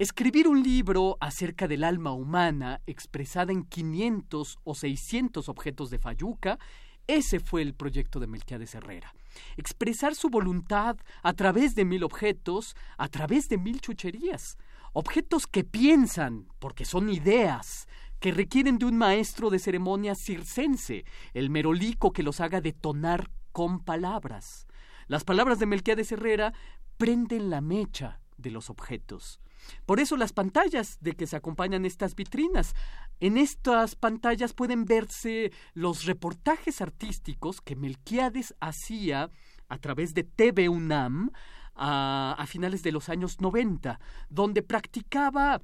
Escribir 0.01 0.47
un 0.47 0.63
libro 0.63 1.15
acerca 1.19 1.67
del 1.67 1.83
alma 1.83 2.11
humana 2.11 2.81
expresada 2.87 3.51
en 3.51 3.63
500 3.65 4.57
o 4.63 4.73
600 4.73 5.47
objetos 5.47 5.91
de 5.91 5.99
Fayuca, 5.99 6.57
ese 7.05 7.39
fue 7.39 7.61
el 7.61 7.75
proyecto 7.75 8.19
de 8.19 8.25
Melquiades 8.25 8.73
Herrera. 8.73 9.13
Expresar 9.57 10.15
su 10.15 10.31
voluntad 10.31 10.97
a 11.21 11.33
través 11.33 11.75
de 11.75 11.85
mil 11.85 12.03
objetos, 12.03 12.75
a 12.97 13.09
través 13.09 13.47
de 13.47 13.59
mil 13.59 13.79
chucherías. 13.79 14.57
Objetos 14.93 15.45
que 15.45 15.63
piensan, 15.63 16.47
porque 16.57 16.83
son 16.83 17.07
ideas, 17.07 17.87
que 18.19 18.31
requieren 18.31 18.79
de 18.79 18.85
un 18.85 18.97
maestro 18.97 19.51
de 19.51 19.59
ceremonias 19.59 20.17
circense, 20.17 21.05
el 21.35 21.51
merolico 21.51 22.11
que 22.11 22.23
los 22.23 22.41
haga 22.41 22.59
detonar 22.59 23.29
con 23.51 23.79
palabras. 23.79 24.65
Las 25.05 25.23
palabras 25.23 25.59
de 25.59 25.67
Melquiades 25.67 26.11
Herrera 26.11 26.55
prenden 26.97 27.51
la 27.51 27.61
mecha 27.61 28.19
de 28.37 28.49
los 28.49 28.71
objetos. 28.71 29.39
Por 29.85 29.99
eso 29.99 30.17
las 30.17 30.33
pantallas 30.33 30.97
de 31.01 31.13
que 31.13 31.27
se 31.27 31.35
acompañan 31.35 31.85
estas 31.85 32.15
vitrinas. 32.15 32.73
En 33.19 33.37
estas 33.37 33.95
pantallas 33.95 34.53
pueden 34.53 34.85
verse 34.85 35.51
los 35.73 36.05
reportajes 36.05 36.81
artísticos 36.81 37.61
que 37.61 37.75
Melquiades 37.75 38.55
hacía 38.59 39.29
a 39.67 39.77
través 39.77 40.13
de 40.13 40.23
TV 40.23 40.69
UNAM 40.69 41.31
a, 41.75 42.35
a 42.37 42.45
finales 42.47 42.83
de 42.83 42.91
los 42.91 43.09
años 43.09 43.39
90, 43.41 43.99
donde 44.29 44.63
practicaba 44.63 45.61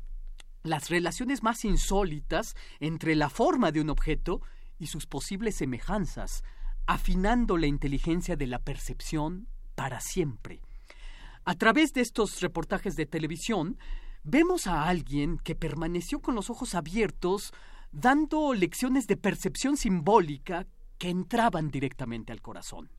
las 0.64 0.90
relaciones 0.90 1.44
más 1.44 1.66
insólitas 1.66 2.56
entre 2.80 3.16
la 3.16 3.30
forma 3.30 3.72
de 3.72 3.82
un 3.82 3.90
objeto 3.90 4.42
y 4.80 4.88
sus 4.88 5.08
posibles 5.08 5.56
semejanzas, 5.56 6.44
afinando 6.86 7.58
la 7.58 7.68
inteligencia 7.68 8.36
de 8.36 8.48
la 8.48 8.60
percepción 8.60 9.48
para 9.76 10.00
siempre. 10.00 10.62
A 11.48 11.56
través 11.56 11.94
de 11.94 12.02
estos 12.02 12.42
reportajes 12.42 12.98
de 12.98 13.06
televisión, 13.06 13.78
vemos 14.22 14.68
a 14.68 14.84
alguien 14.84 15.38
que 15.38 15.56
permaneció 15.56 16.20
con 16.20 16.36
los 16.36 16.50
ojos 16.50 16.76
abiertos, 16.76 17.54
dando 17.94 18.54
lecciones 18.54 19.08
de 19.08 19.16
percepción 19.16 19.78
simbólica 19.78 20.68
que 20.98 21.08
entraban 21.08 21.70
directamente 21.70 22.34
al 22.34 22.42
corazón. 22.42 22.92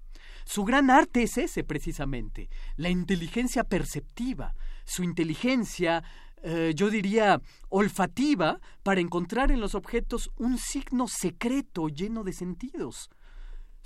Su 0.47 0.65
gran 0.65 0.89
arte 0.89 1.25
es 1.25 1.37
ese 1.37 1.63
precisamente, 1.63 2.49
la 2.77 2.89
inteligencia 2.89 3.65
perceptiva, 3.65 4.55
su 4.87 5.03
inteligencia, 5.03 6.03
eh, 6.43 6.73
yo 6.75 6.89
diría, 6.89 7.43
olfativa, 7.69 8.61
para 8.83 9.03
encontrar 9.03 9.53
en 9.53 9.61
los 9.61 9.75
objetos 9.75 10.31
un 10.39 10.57
signo 10.57 11.07
secreto 11.07 11.89
lleno 11.89 12.25
de 12.25 12.33
sentidos. 12.33 13.11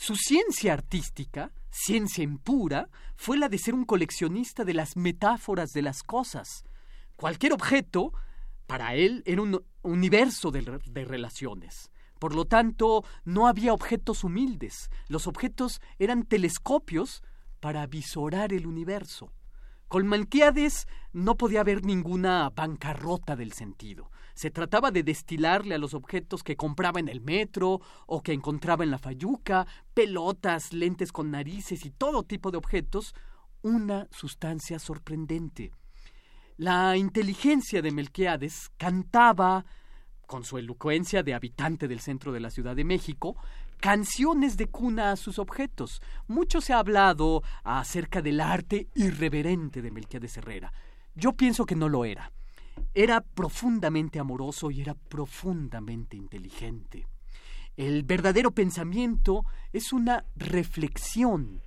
Su 0.05 0.17
ciencia 0.17 0.73
artística, 0.73 1.53
ciencia 1.71 2.25
impura, 2.25 2.89
fue 3.15 3.39
la 3.39 3.49
de 3.49 3.57
ser 3.57 3.73
un 3.73 3.85
coleccionista 3.85 4.65
de 4.65 4.75
las 4.75 4.97
metáforas 4.97 5.71
de 5.71 5.81
las 5.81 6.03
cosas. 6.03 6.65
Cualquier 7.15 7.53
objeto, 7.53 8.13
para 8.67 8.97
él, 8.97 9.23
era 9.27 9.43
un 9.43 9.65
universo 9.83 10.51
de, 10.51 10.81
relaciones. 11.05 11.93
Por 12.19 12.35
lo 12.35 12.47
tanto, 12.47 13.05
no 13.25 13.47
había 13.47 13.73
objetos 13.73 14.25
humildes. 14.25 14.91
Los 15.07 15.29
objetos 15.29 15.81
eran 16.01 16.25
telescopios 16.25 17.23
para 17.61 17.87
visorar 17.87 18.53
el 18.53 18.67
universo. 18.67 19.33
Con 19.93 20.09
Melquiades 20.09 20.89
no 21.13 21.37
podía 21.37 21.61
haber 21.61 21.85
ninguna 21.85 22.49
bancarrota 22.49 23.37
del 23.37 23.53
sentido. 23.53 24.11
Se 24.33 24.51
trataba 24.51 24.91
de 24.91 25.03
destilarle 25.03 25.75
a 25.75 25.79
los 25.79 25.93
objetos 25.93 26.43
que 26.43 26.57
compraba 26.57 26.99
en 26.99 27.11
el 27.11 27.21
metro 27.21 27.83
o 28.07 28.23
que 28.23 28.33
encontraba 28.33 28.85
en 28.85 28.91
la 28.91 28.97
fayuca, 28.97 29.67
pelotas, 29.93 30.73
lentes 30.73 31.13
con 31.13 31.31
narices 31.31 31.85
y 31.85 31.91
todo 31.91 32.23
tipo 32.23 32.51
de 32.51 32.57
objetos, 32.57 33.15
una 33.61 34.09
sustancia 34.13 34.79
sorprendente. 34.79 35.73
La 36.57 36.97
inteligencia 36.97 37.83
de 37.83 37.91
Melquiades 37.91 38.71
cantaba, 38.79 39.67
con 40.27 40.45
su 40.45 40.57
elocuencia 40.57 41.23
de 41.23 41.35
habitante 41.35 41.87
del 41.87 42.01
centro 42.01 42.33
de 42.33 42.41
la 42.41 42.49
Ciudad 42.49 42.75
de 42.75 42.85
México, 42.85 43.37
canciones 43.83 44.57
de 44.57 44.69
cuna 44.69 45.11
a 45.11 45.17
sus 45.17 45.41
objetos. 45.41 46.01
Mucho 46.29 46.61
se 46.61 46.73
ha 46.73 46.79
hablado 46.79 47.43
acerca 47.65 48.23
del 48.23 48.41
arte 48.41 48.87
irreverente 48.95 49.83
de 49.83 49.91
Melquiades 49.91 50.37
Herrera. 50.37 50.73
Yo 51.17 51.33
pienso 51.33 51.67
que 51.67 51.75
no 51.75 51.89
lo 51.89 52.05
era. 52.05 52.31
Era 52.95 53.23
profundamente 53.23 54.21
amoroso 54.21 54.71
y 54.71 54.83
era 54.83 54.95
profundamente 54.95 56.17
inteligente. 56.17 57.09
El 57.77 58.05
verdadero 58.05 58.53
pensamiento 58.53 59.45
es 59.73 59.93
una 59.93 60.27
reflexión. 60.37 61.61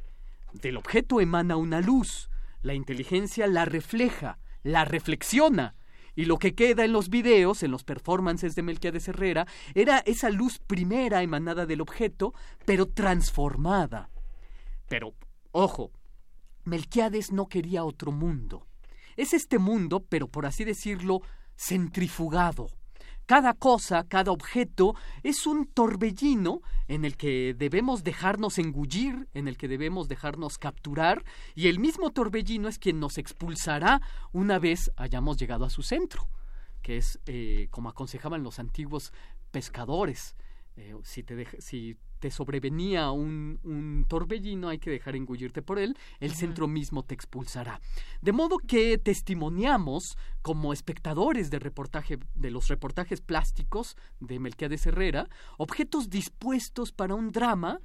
Del 0.53 0.77
objeto 0.77 1.19
emana 1.19 1.57
una 1.57 1.81
luz. 1.81 2.29
La 2.61 2.73
inteligencia 2.73 3.45
la 3.45 3.65
refleja, 3.65 4.39
la 4.63 4.85
reflexiona. 4.85 5.75
Y 6.15 6.25
lo 6.25 6.37
que 6.37 6.55
queda 6.55 6.85
en 6.85 6.93
los 6.93 7.09
videos, 7.09 7.63
en 7.63 7.71
los 7.71 7.83
performances 7.83 8.55
de 8.55 8.63
Melquiades 8.63 9.07
Herrera, 9.07 9.47
era 9.73 9.99
esa 9.99 10.29
luz 10.29 10.59
primera 10.59 11.21
emanada 11.21 11.65
del 11.65 11.81
objeto, 11.81 12.33
pero 12.65 12.87
transformada. 12.87 14.09
Pero, 14.87 15.13
ojo, 15.51 15.91
Melquiades 16.63 17.31
no 17.31 17.47
quería 17.47 17.83
otro 17.83 18.11
mundo. 18.11 18.65
Es 19.17 19.33
este 19.33 19.59
mundo, 19.59 20.05
pero 20.07 20.27
por 20.27 20.45
así 20.45 20.63
decirlo, 20.63 21.21
centrifugado. 21.55 22.67
Cada 23.25 23.55
cosa, 23.55 24.03
cada 24.07 24.31
objeto 24.31 24.93
es 25.23 25.47
un 25.47 25.65
torbellino 25.65 26.61
en 26.87 27.05
el 27.05 27.17
que 27.17 27.55
debemos 27.57 28.03
dejarnos 28.03 28.59
engullir, 28.59 29.27
en 29.33 29.47
el 29.47 29.57
que 29.57 29.67
debemos 29.67 30.07
dejarnos 30.07 30.59
capturar, 30.59 31.23
y 31.55 31.67
el 31.67 31.79
mismo 31.79 32.11
torbellino 32.11 32.67
es 32.67 32.77
quien 32.77 32.99
nos 32.99 33.17
expulsará 33.17 34.01
una 34.31 34.59
vez 34.59 34.91
hayamos 34.95 35.37
llegado 35.37 35.65
a 35.65 35.71
su 35.71 35.81
centro, 35.81 36.27
que 36.83 36.97
es 36.97 37.19
eh, 37.25 37.67
como 37.71 37.89
aconsejaban 37.89 38.43
los 38.43 38.59
antiguos 38.59 39.11
pescadores. 39.49 40.35
Eh, 40.77 40.93
si, 41.03 41.23
te 41.23 41.61
si 41.61 41.97
te 42.19 42.29
sobrevenía 42.29 43.11
un, 43.11 43.59
un, 43.63 44.05
torbellino, 44.09 44.67
hay 44.67 44.77
que 44.77 44.89
dejar 44.89 45.15
engullirte 45.15 45.61
por 45.61 45.79
él, 45.79 45.97
el 46.19 46.33
centro 46.33 46.67
mismo 46.67 47.03
te 47.03 47.13
expulsará. 47.13 47.79
De 48.21 48.33
modo 48.33 48.57
que 48.57 48.97
testimoniamos 48.97 50.17
como 50.41 50.73
espectadores 50.73 51.49
de, 51.49 51.59
reportaje, 51.59 52.19
de 52.33 52.51
los 52.51 52.67
reportajes 52.67 53.21
plásticos 53.21 53.95
de 54.19 54.39
Melquiades 54.39 54.85
Herrera, 54.85 55.29
objetos 55.57 56.09
dispuestos 56.09 56.91
para 56.91 57.15
un 57.15 57.31
drama 57.31 57.79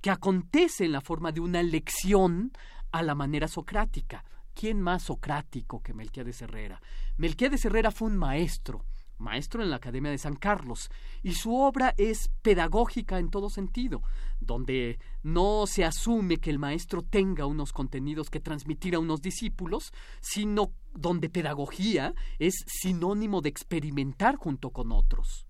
que 0.00 0.10
acontece 0.10 0.84
en 0.84 0.92
la 0.92 1.00
forma 1.00 1.32
de 1.32 1.40
una 1.40 1.64
lección 1.64 2.52
a 2.92 3.02
la 3.02 3.16
manera 3.16 3.48
socrática. 3.48 4.24
¿Quién 4.54 4.80
más 4.80 5.02
socrático 5.02 5.82
que 5.82 5.94
Melquiades 5.94 6.40
Herrera? 6.42 6.80
Melquiades 7.16 7.64
Herrera 7.64 7.90
fue 7.90 8.08
un 8.08 8.16
maestro, 8.16 8.84
maestro 9.18 9.62
en 9.62 9.70
la 9.70 9.76
Academia 9.76 10.10
de 10.10 10.18
San 10.18 10.36
Carlos, 10.36 10.90
y 11.22 11.32
su 11.32 11.54
obra 11.56 11.94
es 11.96 12.30
pedagógica 12.42 13.18
en 13.18 13.30
todo 13.30 13.50
sentido, 13.50 14.02
donde 14.40 14.98
no 15.22 15.66
se 15.66 15.84
asume 15.84 16.38
que 16.38 16.50
el 16.50 16.58
maestro 16.58 17.02
tenga 17.02 17.46
unos 17.46 17.72
contenidos 17.72 18.30
que 18.30 18.40
transmitir 18.40 18.94
a 18.94 18.98
unos 18.98 19.22
discípulos, 19.22 19.92
sino 20.20 20.72
donde 20.92 21.28
pedagogía 21.28 22.14
es 22.38 22.64
sinónimo 22.66 23.40
de 23.40 23.48
experimentar 23.48 24.36
junto 24.36 24.70
con 24.70 24.92
otros. 24.92 25.46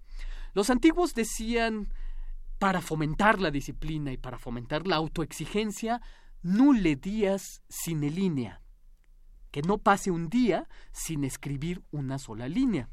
Los 0.55 0.71
antiguos 0.71 1.15
decían, 1.15 1.89
para 2.59 2.81
fomentar 2.81 3.41
la 3.41 3.51
disciplina 3.51 4.13
y 4.13 4.17
para 4.17 4.39
fomentar 4.39 4.87
la 4.87 4.97
autoexigencia, 4.97 6.01
nulle 6.43 6.97
días 6.97 7.63
sine 7.69 8.11
línea, 8.11 8.63
que 9.51 9.63
no 9.63 9.79
pase 9.79 10.11
un 10.11 10.29
día 10.29 10.69
sin 10.93 11.25
escribir 11.25 11.83
una 11.91 12.19
sola 12.19 12.49
línea. 12.49 12.89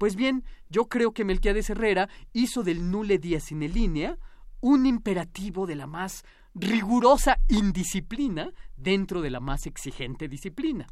Pues 0.00 0.16
bien, 0.16 0.44
yo 0.70 0.86
creo 0.86 1.12
que 1.12 1.26
Melquiades 1.26 1.68
Herrera 1.68 2.08
hizo 2.32 2.62
del 2.62 2.90
nulle 2.90 3.18
día 3.18 3.38
sine 3.38 3.68
línea 3.68 4.16
un 4.62 4.86
imperativo 4.86 5.66
de 5.66 5.74
la 5.74 5.86
más 5.86 6.24
rigurosa 6.54 7.38
indisciplina 7.48 8.50
dentro 8.78 9.20
de 9.20 9.28
la 9.28 9.40
más 9.40 9.66
exigente 9.66 10.26
disciplina. 10.26 10.86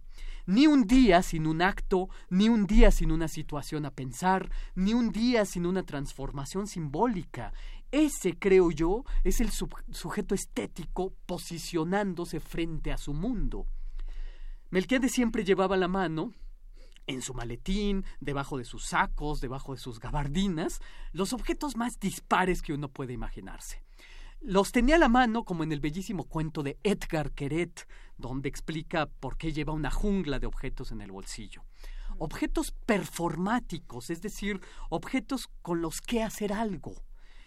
Ni 0.44 0.66
un 0.66 0.86
día 0.86 1.22
sin 1.22 1.46
un 1.46 1.62
acto, 1.62 2.10
ni 2.28 2.50
un 2.50 2.66
día 2.66 2.90
sin 2.90 3.10
una 3.10 3.28
situación 3.28 3.86
a 3.86 3.92
pensar, 3.92 4.50
ni 4.74 4.92
un 4.92 5.10
día 5.10 5.46
sin 5.46 5.64
una 5.64 5.84
transformación 5.84 6.66
simbólica. 6.66 7.54
Ese, 7.90 8.38
creo 8.38 8.70
yo, 8.70 9.04
es 9.24 9.40
el 9.40 9.48
sujeto 9.50 10.34
estético 10.34 11.14
posicionándose 11.24 12.40
frente 12.40 12.92
a 12.92 12.98
su 12.98 13.14
mundo. 13.14 13.64
Melquiades 14.68 15.12
siempre 15.12 15.44
llevaba 15.44 15.78
la 15.78 15.88
mano, 15.88 16.34
en 17.08 17.22
su 17.22 17.34
maletín, 17.34 18.04
debajo 18.20 18.58
de 18.58 18.64
sus 18.64 18.84
sacos, 18.84 19.40
debajo 19.40 19.74
de 19.74 19.80
sus 19.80 19.98
gabardinas, 19.98 20.80
los 21.12 21.32
objetos 21.32 21.76
más 21.76 21.98
dispares 21.98 22.62
que 22.62 22.72
uno 22.72 22.88
puede 22.88 23.14
imaginarse. 23.14 23.82
Los 24.40 24.70
tenía 24.70 24.94
a 24.94 24.98
la 24.98 25.08
mano 25.08 25.44
como 25.44 25.64
en 25.64 25.72
el 25.72 25.80
bellísimo 25.80 26.24
cuento 26.24 26.62
de 26.62 26.78
Edgar 26.84 27.32
Queret, 27.32 27.88
donde 28.18 28.48
explica 28.48 29.06
por 29.06 29.36
qué 29.36 29.52
lleva 29.52 29.72
una 29.72 29.90
jungla 29.90 30.38
de 30.38 30.46
objetos 30.46 30.92
en 30.92 31.00
el 31.00 31.10
bolsillo. 31.10 31.64
Objetos 32.18 32.72
performáticos, 32.86 34.10
es 34.10 34.22
decir, 34.22 34.60
objetos 34.90 35.48
con 35.62 35.80
los 35.80 36.00
que 36.00 36.22
hacer 36.22 36.52
algo, 36.52 36.94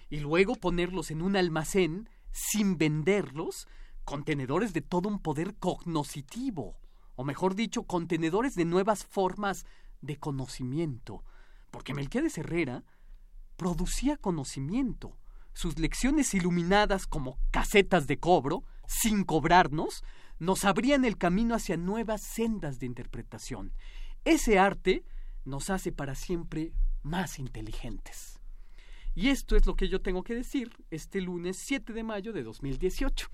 y 0.10 0.20
luego 0.20 0.56
ponerlos 0.56 1.12
en 1.12 1.22
un 1.22 1.38
almacén 1.38 2.10
sin 2.32 2.78
venderlos, 2.78 3.68
contenedores 4.04 4.74
de 4.74 4.82
todo 4.82 5.08
un 5.08 5.20
poder 5.20 5.56
cognoscitivo 5.56 6.82
o 7.22 7.24
mejor 7.24 7.54
dicho, 7.54 7.84
contenedores 7.84 8.56
de 8.56 8.66
nuevas 8.66 9.06
formas 9.06 9.68
de 10.02 10.18
conocimiento, 10.18 11.24
porque 11.70 11.94
Melquiades 11.94 12.36
Herrera 12.40 12.84
producía 13.58 14.18
conocimiento. 14.18 15.20
Sus 15.54 15.78
lecciones 15.78 16.34
iluminadas 16.34 17.06
como 17.06 17.38
casetas 17.52 18.08
de 18.08 18.18
cobro, 18.18 18.64
sin 18.88 19.24
cobrarnos, 19.24 20.04
nos 20.40 20.66
abrían 20.66 21.06
el 21.06 21.20
camino 21.20 21.54
hacia 21.54 21.78
nuevas 21.78 22.24
sendas 22.24 22.80
de 22.80 22.88
interpretación. 22.88 23.72
Ese 24.26 24.58
arte 24.58 25.06
nos 25.46 25.70
hace 25.70 25.92
para 25.92 26.16
siempre 26.16 26.74
más 27.04 27.38
inteligentes. 27.38 28.40
Y 29.14 29.28
esto 29.28 29.56
es 29.56 29.68
lo 29.68 29.76
que 29.76 29.90
yo 29.90 30.02
tengo 30.02 30.24
que 30.24 30.34
decir 30.34 30.72
este 30.90 31.22
lunes 31.22 31.60
7 31.68 31.94
de 31.94 32.02
mayo 32.02 32.34
de 32.34 32.42
2018. 32.42 33.28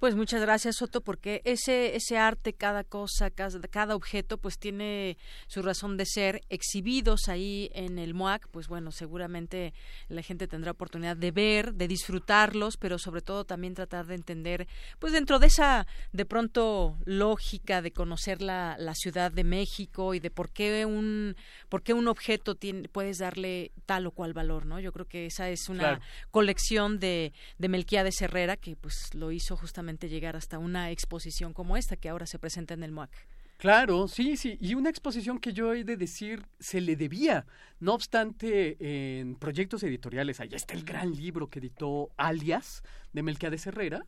Pues 0.00 0.16
muchas 0.16 0.40
gracias, 0.42 0.76
Soto, 0.76 1.00
porque 1.00 1.40
ese, 1.44 1.94
ese 1.96 2.18
arte, 2.18 2.52
cada 2.52 2.84
cosa, 2.84 3.30
cada, 3.30 3.58
cada, 3.68 3.94
objeto, 3.94 4.38
pues 4.38 4.58
tiene 4.58 5.16
su 5.46 5.62
razón 5.62 5.96
de 5.96 6.04
ser. 6.04 6.42
Exhibidos 6.50 7.28
ahí 7.28 7.70
en 7.74 7.98
el 7.98 8.12
MOAC, 8.12 8.48
pues 8.48 8.68
bueno, 8.68 8.90
seguramente 8.90 9.72
la 10.08 10.22
gente 10.22 10.48
tendrá 10.48 10.72
oportunidad 10.72 11.16
de 11.16 11.30
ver, 11.30 11.74
de 11.74 11.88
disfrutarlos, 11.88 12.76
pero 12.76 12.98
sobre 12.98 13.22
todo 13.22 13.44
también 13.44 13.74
tratar 13.74 14.06
de 14.06 14.16
entender, 14.16 14.66
pues 14.98 15.12
dentro 15.12 15.38
de 15.38 15.46
esa, 15.46 15.86
de 16.12 16.26
pronto, 16.26 16.98
lógica 17.04 17.80
de 17.80 17.92
conocer 17.92 18.42
la, 18.42 18.76
la 18.78 18.94
Ciudad 18.94 19.30
de 19.30 19.44
México 19.44 20.12
y 20.12 20.20
de 20.20 20.30
por 20.30 20.50
qué 20.50 20.84
un, 20.84 21.36
por 21.68 21.82
qué 21.82 21.94
un 21.94 22.08
objeto 22.08 22.56
tiene, 22.56 22.88
puedes 22.88 23.18
darle 23.18 23.70
tal 23.86 24.06
o 24.06 24.10
cual 24.10 24.34
valor, 24.34 24.66
¿no? 24.66 24.80
Yo 24.80 24.92
creo 24.92 25.06
que 25.06 25.26
esa 25.26 25.48
es 25.48 25.68
una 25.68 26.00
colección 26.30 26.98
de, 26.98 27.32
de 27.58 27.68
Melquiades 27.68 28.20
Herrera, 28.20 28.56
que 28.56 28.76
pues 28.76 29.14
lo 29.14 29.30
hizo 29.30 29.56
justamente 29.56 29.83
llegar 29.92 30.36
hasta 30.36 30.58
una 30.58 30.90
exposición 30.90 31.52
como 31.52 31.76
esta 31.76 31.96
que 31.96 32.08
ahora 32.08 32.26
se 32.26 32.38
presenta 32.38 32.74
en 32.74 32.82
el 32.82 32.92
MOAC. 32.92 33.10
Claro, 33.56 34.08
sí, 34.08 34.36
sí, 34.36 34.58
y 34.60 34.74
una 34.74 34.90
exposición 34.90 35.38
que 35.38 35.52
yo 35.52 35.72
he 35.72 35.84
de 35.84 35.96
decir 35.96 36.44
se 36.58 36.80
le 36.80 36.96
debía. 36.96 37.46
No 37.80 37.94
obstante, 37.94 38.76
en 39.20 39.36
proyectos 39.36 39.82
editoriales, 39.84 40.40
allá 40.40 40.56
está 40.56 40.74
el 40.74 40.84
gran 40.84 41.12
libro 41.12 41.48
que 41.48 41.60
editó 41.60 42.10
Alias 42.16 42.82
de 43.12 43.22
Melquiades 43.22 43.66
Herrera, 43.66 44.06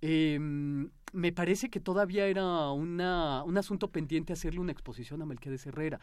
em, 0.00 0.90
me 1.12 1.32
parece 1.32 1.70
que 1.70 1.80
todavía 1.80 2.26
era 2.26 2.70
una, 2.70 3.42
un 3.44 3.58
asunto 3.58 3.90
pendiente 3.90 4.32
hacerle 4.32 4.60
una 4.60 4.72
exposición 4.72 5.22
a 5.22 5.26
Melquiades 5.26 5.66
Herrera. 5.66 6.00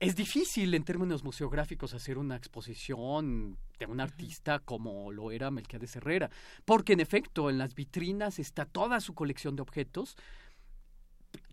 Es 0.00 0.16
difícil 0.16 0.74
en 0.74 0.84
términos 0.84 1.22
museográficos 1.22 1.94
hacer 1.94 2.18
una 2.18 2.36
exposición 2.36 3.56
de 3.78 3.86
un 3.86 4.00
artista 4.00 4.58
como 4.58 5.12
lo 5.12 5.30
era 5.30 5.50
Melquiades 5.50 5.94
Herrera, 5.96 6.30
porque 6.64 6.92
en 6.94 7.00
efecto 7.00 7.50
en 7.50 7.58
las 7.58 7.74
vitrinas 7.74 8.38
está 8.38 8.64
toda 8.64 9.00
su 9.00 9.14
colección 9.14 9.54
de 9.54 9.62
objetos 9.62 10.16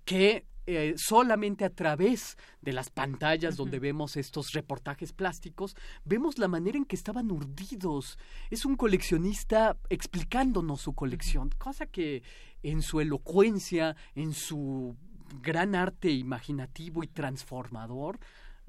que 0.10 0.48
eh, 0.66 0.96
solamente 0.98 1.66
a 1.66 1.70
través 1.70 2.36
de 2.62 2.74
las 2.74 2.90
pantallas 2.90 3.56
donde 3.56 3.78
vemos 3.78 4.18
estos 4.18 4.54
reportajes 4.54 5.14
plásticos, 5.14 5.76
vemos 6.04 6.40
la 6.40 6.48
manera 6.48 6.80
en 6.80 6.86
que 6.86 6.96
estaban 6.96 7.30
urdidos. 7.30 8.18
Es 8.50 8.66
un 8.66 8.76
coleccionista 8.76 9.78
explicándonos 9.88 10.82
su 10.82 10.94
colección, 10.94 11.52
cosa 11.60 11.86
que 11.86 12.24
en 12.64 12.82
su 12.82 13.02
elocuencia, 13.02 13.96
en 14.16 14.34
su 14.34 14.98
gran 15.44 15.76
arte 15.76 16.10
imaginativo 16.10 17.04
y 17.04 17.08
transformador, 17.08 18.18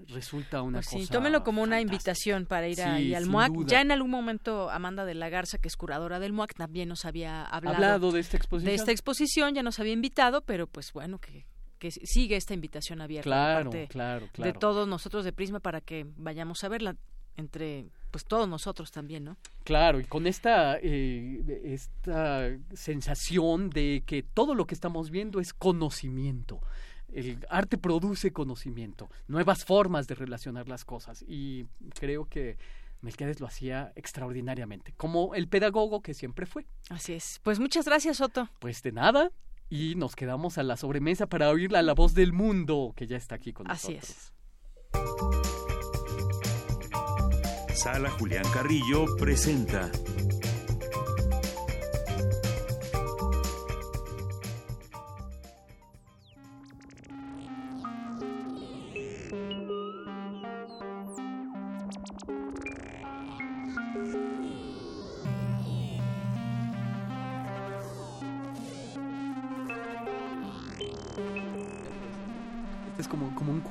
resulta 0.09 0.63
una 0.63 0.79
pues 0.79 0.89
cosa. 0.89 0.99
Sí, 0.99 1.07
tómelo 1.11 1.43
como 1.45 1.63
una 1.63 1.81
invitación 1.81 2.47
para 2.47 2.69
ir 2.69 2.83
ahí 2.83 3.15
al 3.15 3.27
MUAC. 3.27 3.67
Ya 3.67 3.81
en 3.81 3.93
algún 3.93 4.11
momento 4.11 4.71
Amanda 4.71 5.05
de 5.05 5.15
la 5.15 5.29
Garza, 5.29 5.59
que 5.59 5.69
es 5.69 5.77
curadora 5.77 6.19
del 6.19 6.33
MUAC, 6.33 6.55
también 6.55 6.89
nos 6.89 7.05
había 7.05 7.45
hablado, 7.45 7.77
hablado 7.77 8.13
de 8.13 8.21
esta 8.21 8.37
exposición. 8.37 8.71
De 8.71 8.75
esta 8.75 8.93
exposición, 8.93 9.55
ya 9.55 9.63
nos 9.63 9.79
había 9.79 9.93
invitado, 9.93 10.43
pero 10.43 10.67
pues 10.67 10.93
bueno, 10.93 11.19
que 11.19 11.47
que 11.79 11.91
sigue 11.91 12.37
esta 12.37 12.53
invitación 12.53 13.01
abierta 13.01 13.25
claro, 13.25 13.71
de, 13.71 13.89
claro, 13.89 14.29
de 14.37 14.53
todos 14.53 14.87
nosotros 14.87 15.25
de 15.25 15.33
Prisma 15.33 15.61
para 15.61 15.81
que 15.81 16.07
vayamos 16.17 16.63
a 16.63 16.69
verla 16.69 16.95
entre 17.37 17.87
pues 18.11 18.25
todos 18.25 18.49
nosotros 18.49 18.91
también, 18.91 19.25
¿no? 19.25 19.37
Claro, 19.65 20.01
y 20.01 20.05
con 20.05 20.27
esta, 20.27 20.79
eh, 20.83 21.61
esta 21.65 22.49
sensación 22.75 23.71
de 23.71 24.03
que 24.05 24.23
todo 24.23 24.55
lo 24.55 24.67
que 24.67 24.75
estamos 24.75 25.11
viendo 25.11 25.41
es 25.41 25.55
conocimiento. 25.55 26.61
El 27.13 27.45
arte 27.51 27.79
produce 27.79 28.33
conocimiento, 28.33 29.11
nuevas 29.29 29.65
formas 29.65 30.07
de 30.07 30.15
relacionar 30.15 30.69
las 30.69 30.85
cosas 30.85 31.25
y 31.27 31.67
creo 31.99 32.27
que 32.27 32.57
Melquiades 33.03 33.41
lo 33.41 33.47
hacía 33.47 33.93
extraordinariamente, 33.97 34.93
como 34.97 35.35
el 35.35 35.49
pedagogo 35.49 36.03
que 36.03 36.13
siempre 36.15 36.47
fue. 36.47 36.67
Así 36.91 37.15
es. 37.15 37.41
Pues 37.43 37.59
muchas 37.59 37.87
gracias, 37.87 38.21
Otto. 38.21 38.49
Pues 38.59 38.83
de 38.83 38.93
nada, 38.93 39.33
y 39.71 39.95
nos 39.95 40.17
quedamos 40.17 40.59
a 40.59 40.63
la 40.63 40.77
sobremesa 40.77 41.27
para 41.27 41.49
oír 41.49 41.73
la, 41.73 41.83
la 41.83 41.95
voz 41.95 42.13
del 42.15 42.33
mundo 42.33 42.93
que 42.97 43.07
ya 43.07 43.17
está 43.17 43.37
aquí 43.37 43.53
con 43.53 43.71
Así 43.71 43.95
nosotros. 43.95 44.33
es. 47.71 47.79
Sala 47.79 48.11
Julián 48.11 48.45
Carrillo 48.53 49.07
presenta. 49.17 49.91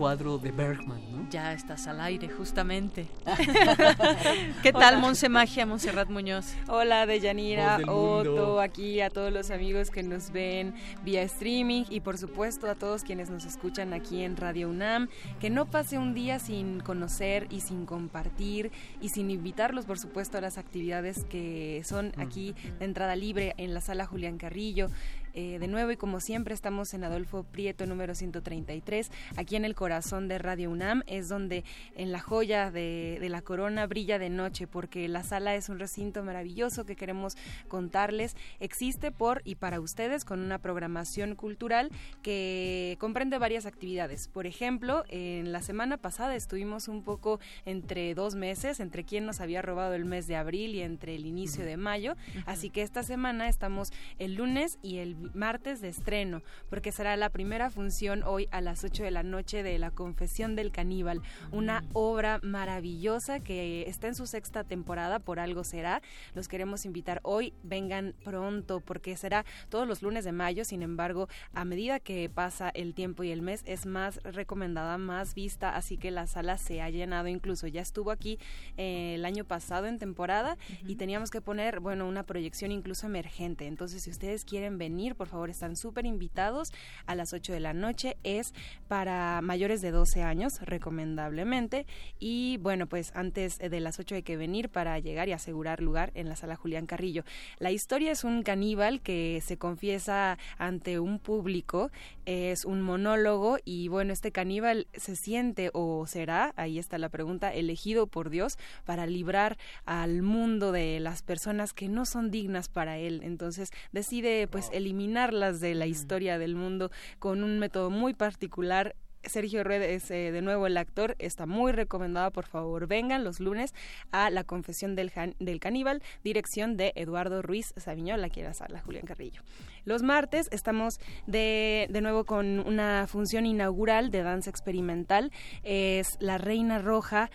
Cuadro 0.10 0.40
de 0.40 0.49
Bergman, 0.49 0.99
¿no? 1.11 1.30
Ya 1.30 1.53
estás 1.53 1.86
al 1.86 2.02
aire, 2.02 2.30
justamente. 2.30 3.06
¿Qué 4.64 4.73
tal, 4.73 4.99
Monse 4.99 5.30
Magia, 5.30 5.68
Monserrat 5.68 6.10
Muñoz? 6.10 6.56
Hola, 6.68 7.06
Deyanira, 7.06 7.77
Otto, 7.86 8.60
aquí 8.60 9.02
a 9.02 9.11
todos 9.11 9.31
los 9.31 9.52
amigos 9.52 9.91
que 9.91 10.02
nos 10.02 10.31
ven 10.31 10.73
vía 11.03 11.22
streaming 11.22 11.84
y 11.91 11.99
por 11.99 12.18
supuesto 12.18 12.68
a 12.68 12.73
todos 12.73 13.03
quienes 13.03 13.30
nos 13.30 13.45
escuchan 13.45 13.94
aquí 13.94 14.23
en 14.23 14.36
Radio 14.36 14.69
UNAM. 14.69 15.10
Que 15.40 15.52
no 15.52 15.68
pase 15.68 15.99
un 15.99 16.15
día 16.15 16.40
sin 16.40 16.80
conocer 16.80 17.45
y 17.52 17.61
sin 17.61 17.86
compartir 17.86 18.72
y 19.02 19.10
sin 19.10 19.30
invitarlos, 19.30 19.86
por 19.86 19.99
supuesto, 19.99 20.40
a 20.40 20.41
las 20.41 20.57
actividades 20.57 21.23
que 21.26 21.84
son 21.86 22.14
aquí 22.18 22.56
de 22.80 22.86
entrada 22.86 23.15
libre 23.15 23.53
en 23.57 23.76
la 23.76 23.81
sala 23.81 24.07
Julián 24.07 24.40
Carrillo. 24.40 24.88
Eh, 25.34 25.60
de 25.60 25.68
nuevo 25.68 25.91
y 25.91 25.97
como 25.97 26.19
siempre 26.19 26.53
estamos 26.53 26.93
en 26.93 27.03
Adolfo 27.03 27.43
Prieto 27.43 27.85
número 27.85 28.15
133, 28.15 29.11
aquí 29.38 29.56
en 29.56 29.65
el 29.65 29.76
corazón 29.76 30.27
de 30.27 30.38
Radio 30.38 30.69
UNAM, 30.72 31.03
es 31.07 31.30
donde 31.30 31.64
en 31.95 32.11
la 32.11 32.19
joya 32.19 32.72
de, 32.72 33.18
de, 33.19 33.30
la 33.30 33.41
corona 33.41 33.85
brilla 33.85 34.18
de 34.19 34.30
noche, 34.30 34.68
porque 34.68 35.07
la 35.07 35.23
sala 35.23 35.56
es 35.56 35.69
un 35.69 35.80
recinto 35.80 36.23
maravilloso 36.23 36.85
que 36.85 36.95
queremos 36.95 37.38
contarles. 37.68 38.35
Existe 38.60 39.11
por 39.11 39.41
y 39.45 39.56
para 39.56 39.80
ustedes 39.80 40.26
con 40.26 40.39
una 40.39 40.60
programación 40.60 41.35
cultural 41.35 41.91
que 42.22 42.97
comprende 42.99 43.38
varias 43.38 43.65
actividades. 43.65 44.27
Por 44.27 44.47
ejemplo, 44.47 45.03
en 45.10 45.51
la 45.51 45.61
semana 45.61 45.97
pasada 45.97 46.35
estuvimos 46.35 46.88
un 46.88 47.03
poco 47.03 47.39
entre 47.65 48.14
dos 48.15 48.35
meses, 48.35 48.80
entre 48.80 49.03
quién 49.03 49.26
nos 49.26 49.41
había 49.41 49.61
robado 49.61 49.93
el 49.93 50.06
mes 50.06 50.27
de 50.27 50.35
abril 50.35 50.76
y 50.76 50.81
entre 50.81 51.15
el 51.15 51.26
inicio 51.26 51.65
de 51.65 51.77
mayo, 51.77 52.15
así 52.45 52.69
que 52.69 52.81
esta 52.81 53.03
semana 53.03 53.47
estamos 53.49 53.91
el 54.18 54.35
lunes 54.35 54.80
y 54.81 54.97
el 54.97 55.15
martes 55.34 55.82
de 55.82 55.90
estreno, 55.90 56.41
porque 56.70 56.91
será 56.91 57.16
la 57.18 57.30
primera 57.30 57.70
función 57.70 58.24
hoy 58.24 58.48
a 58.52 58.62
las 58.62 58.84
8 58.84 59.04
de 59.04 59.12
la 59.12 59.24
noche 59.24 59.64
de 59.64 59.78
La 59.80 59.91
Confesión 59.91 60.56
del 60.56 60.72
Caníbal, 60.72 61.22
una 61.52 61.84
obra 61.94 62.40
maravillosa 62.44 63.40
que 63.40 63.84
está 63.88 64.08
en 64.08 64.16
su 64.16 64.28
sexta 64.28 64.64
temporada, 64.64 65.20
por 65.20 65.40
algo 65.40 65.64
será. 65.64 66.02
Los 66.34 66.48
queremos 66.48 66.86
invitar 66.86 67.20
hoy, 67.24 67.54
vengan 67.64 68.16
pronto, 68.24 68.80
porque 68.80 69.18
será 69.18 69.46
todos 69.70 69.88
los 69.88 70.02
lunes 70.02 70.26
de 70.26 70.32
mayo, 70.32 70.66
sin 70.66 70.82
embargo, 70.82 71.28
a 71.54 71.66
medida 71.66 72.00
que 72.00 72.30
pasa 72.30 72.70
el 72.70 72.94
tiempo 72.94 73.24
y 73.24 73.32
el 73.32 73.41
mes, 73.41 73.64
es 73.66 73.86
más 73.86 74.22
recomendada, 74.24 74.98
más 74.98 75.34
vista, 75.36 75.76
así 75.76 75.98
que 75.98 76.12
la 76.12 76.28
sala 76.28 76.58
se 76.58 76.82
ha 76.82 76.90
llenado, 76.90 77.28
incluso 77.28 77.68
ya 77.68 77.82
estuvo 77.82 78.12
aquí 78.12 78.40
eh, 78.78 79.16
el 79.16 79.26
año 79.26 79.44
pasado 79.46 79.88
en 79.88 80.00
temporada 80.00 80.58
y 80.88 80.96
teníamos 80.96 81.32
que 81.32 81.41
poner, 81.41 81.80
bueno, 81.80 82.08
una 82.08 82.24
proyección 82.24 82.72
incluso 82.72 83.08
emergente. 83.08 83.68
Entonces, 83.68 84.04
si 84.04 84.10
ustedes 84.10 84.46
quieren 84.46 84.78
venir, 84.78 85.09
por 85.15 85.27
favor, 85.27 85.49
están 85.49 85.76
súper 85.76 86.06
invitados 86.06 86.72
a 87.06 87.15
las 87.15 87.34
8 87.34 87.53
de 87.53 87.60
la 87.60 87.73
noche. 87.73 88.18
Es 88.23 88.53
para 88.88 89.41
mayores 89.41 89.81
de 89.81 89.91
12 89.91 90.23
años, 90.23 90.61
recomendablemente. 90.61 91.86
Y 92.19 92.57
bueno, 92.57 92.88
pues 92.88 93.11
antes 93.15 93.57
de 93.57 93.80
las 93.80 93.99
8 93.99 94.15
hay 94.15 94.23
que 94.23 94.38
venir 94.38 94.69
para 94.69 94.99
llegar 94.99 95.30
y 95.30 95.34
asegurar 95.34 95.81
lugar 95.81 96.11
en 96.15 96.30
la 96.30 96.36
sala 96.36 96.56
Julián 96.56 96.86
Carrillo. 96.86 97.23
La 97.57 97.72
historia 97.72 98.11
es 98.11 98.23
un 98.23 98.44
caníbal 98.44 99.02
que 99.02 99.41
se 99.45 99.57
confiesa 99.57 100.38
ante 100.57 100.99
un 100.99 101.19
público, 101.19 101.91
es 102.26 102.65
un 102.65 102.81
monólogo 102.81 103.57
y 103.65 103.88
bueno, 103.88 104.14
este 104.14 104.31
caníbal 104.31 104.88
se 104.94 105.15
siente 105.15 105.72
o 105.73 106.06
será, 106.07 106.53
ahí 106.56 106.80
está 106.80 106.98
la 106.98 107.10
pregunta, 107.10 107.53
elegido 107.53 108.07
por 108.07 108.30
Dios 108.30 108.57
para 108.86 109.07
librar 109.07 109.57
al 109.86 110.22
mundo 110.22 110.72
de 110.72 110.99
las 110.99 111.22
personas 111.22 111.73
que 111.73 111.88
no 111.88 112.06
son 112.06 112.31
dignas 112.31 112.69
para 112.69 112.98
él. 112.98 113.22
Entonces 113.23 113.72
decide 113.91 114.48
pues 114.48 114.69
eliminarlas 114.99 115.61
de 115.61 115.76
la 115.76 115.85
historia 115.85 116.38
del 116.38 116.55
mundo 116.55 116.91
con 117.19 117.41
un 117.43 117.57
método 117.57 117.89
muy 117.89 118.13
particular. 118.13 118.97
Sergio 119.23 119.63
Red 119.63 119.81
es 119.81 120.11
eh, 120.11 120.31
de 120.31 120.41
nuevo 120.41 120.65
el 120.67 120.77
actor, 120.77 121.15
está 121.19 121.45
muy 121.45 121.71
recomendado, 121.71 122.31
por 122.31 122.45
favor 122.45 122.88
vengan 122.88 123.23
los 123.23 123.39
lunes 123.39 123.73
a 124.11 124.30
La 124.30 124.43
Confesión 124.43 124.95
del, 124.95 125.11
del 125.39 125.59
Caníbal, 125.59 126.01
dirección 126.23 126.77
de 126.77 126.93
Eduardo 126.95 127.41
Ruiz 127.41 127.73
Sabiñola, 127.77 128.30
que 128.30 128.41
era 128.41 128.53
la 128.69 128.81
Julián 128.81 129.05
Carrillo. 129.05 129.41
Los 129.85 130.03
martes 130.03 130.47
estamos 130.51 130.99
de, 131.27 131.88
de 131.89 132.01
nuevo 132.01 132.26
con 132.26 132.59
una 132.59 133.07
función 133.07 133.45
inaugural 133.45 134.09
de 134.09 134.23
danza 134.23 134.49
experimental, 134.49 135.31
es 135.63 136.17
La 136.19 136.38
Reina 136.38 136.80
Roja, 136.80 137.30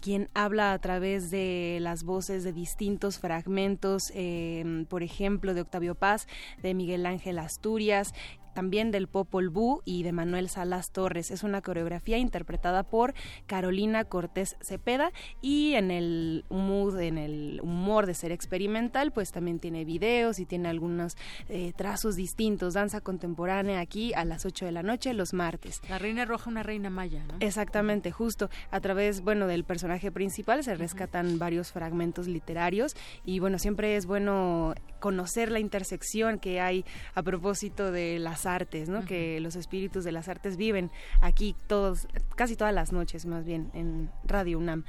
quien 0.00 0.28
habla 0.34 0.72
a 0.72 0.78
través 0.78 1.30
de 1.30 1.78
las 1.80 2.04
voces 2.04 2.44
de 2.44 2.52
distintos 2.52 3.18
fragmentos, 3.18 4.12
eh, 4.14 4.84
por 4.88 5.02
ejemplo, 5.02 5.54
de 5.54 5.62
Octavio 5.62 5.94
Paz, 5.94 6.26
de 6.62 6.74
Miguel 6.74 7.06
Ángel 7.06 7.38
Asturias, 7.38 8.12
también 8.56 8.90
del 8.90 9.06
Popol 9.06 9.50
Vuh 9.50 9.82
y 9.84 10.02
de 10.02 10.12
Manuel 10.12 10.48
Salas 10.48 10.90
Torres. 10.90 11.30
Es 11.30 11.42
una 11.42 11.60
coreografía 11.60 12.16
interpretada 12.16 12.84
por 12.84 13.12
Carolina 13.44 14.04
Cortés 14.04 14.56
Cepeda 14.62 15.12
y 15.42 15.74
en 15.74 15.90
el 15.90 16.46
mood, 16.48 16.98
en 17.00 17.18
el 17.18 17.60
humor 17.62 18.06
de 18.06 18.14
ser 18.14 18.32
experimental, 18.32 19.12
pues 19.12 19.30
también 19.30 19.58
tiene 19.58 19.84
videos 19.84 20.38
y 20.38 20.46
tiene 20.46 20.70
algunos 20.70 21.18
eh, 21.50 21.74
trazos 21.76 22.16
distintos. 22.16 22.72
Danza 22.72 23.02
contemporánea 23.02 23.78
aquí 23.80 24.14
a 24.14 24.24
las 24.24 24.46
8 24.46 24.64
de 24.64 24.72
la 24.72 24.82
noche 24.82 25.12
los 25.12 25.34
martes. 25.34 25.82
La 25.90 25.98
reina 25.98 26.24
roja, 26.24 26.48
una 26.48 26.62
reina 26.62 26.88
maya, 26.88 27.24
¿no? 27.24 27.34
Exactamente, 27.40 28.10
justo. 28.10 28.48
A 28.70 28.80
través, 28.80 29.20
bueno, 29.20 29.48
del 29.48 29.64
personaje 29.64 30.10
principal 30.10 30.64
se 30.64 30.74
rescatan 30.76 31.38
varios 31.38 31.72
fragmentos 31.72 32.26
literarios 32.26 32.96
y 33.26 33.38
bueno, 33.38 33.58
siempre 33.58 33.96
es 33.96 34.06
bueno 34.06 34.74
conocer 34.98 35.52
la 35.52 35.60
intersección 35.60 36.38
que 36.38 36.58
hay 36.62 36.86
a 37.14 37.22
propósito 37.22 37.92
de 37.92 38.18
las 38.18 38.45
artes, 38.46 38.88
¿no? 38.88 39.04
Que 39.04 39.40
los 39.40 39.56
espíritus 39.56 40.04
de 40.04 40.12
las 40.12 40.28
artes 40.28 40.56
viven 40.56 40.90
aquí 41.20 41.54
todos, 41.66 42.08
casi 42.36 42.56
todas 42.56 42.74
las 42.74 42.92
noches 42.92 43.26
más 43.26 43.44
bien 43.44 43.70
en 43.74 44.10
Radio 44.24 44.58
UNAM. 44.58 44.84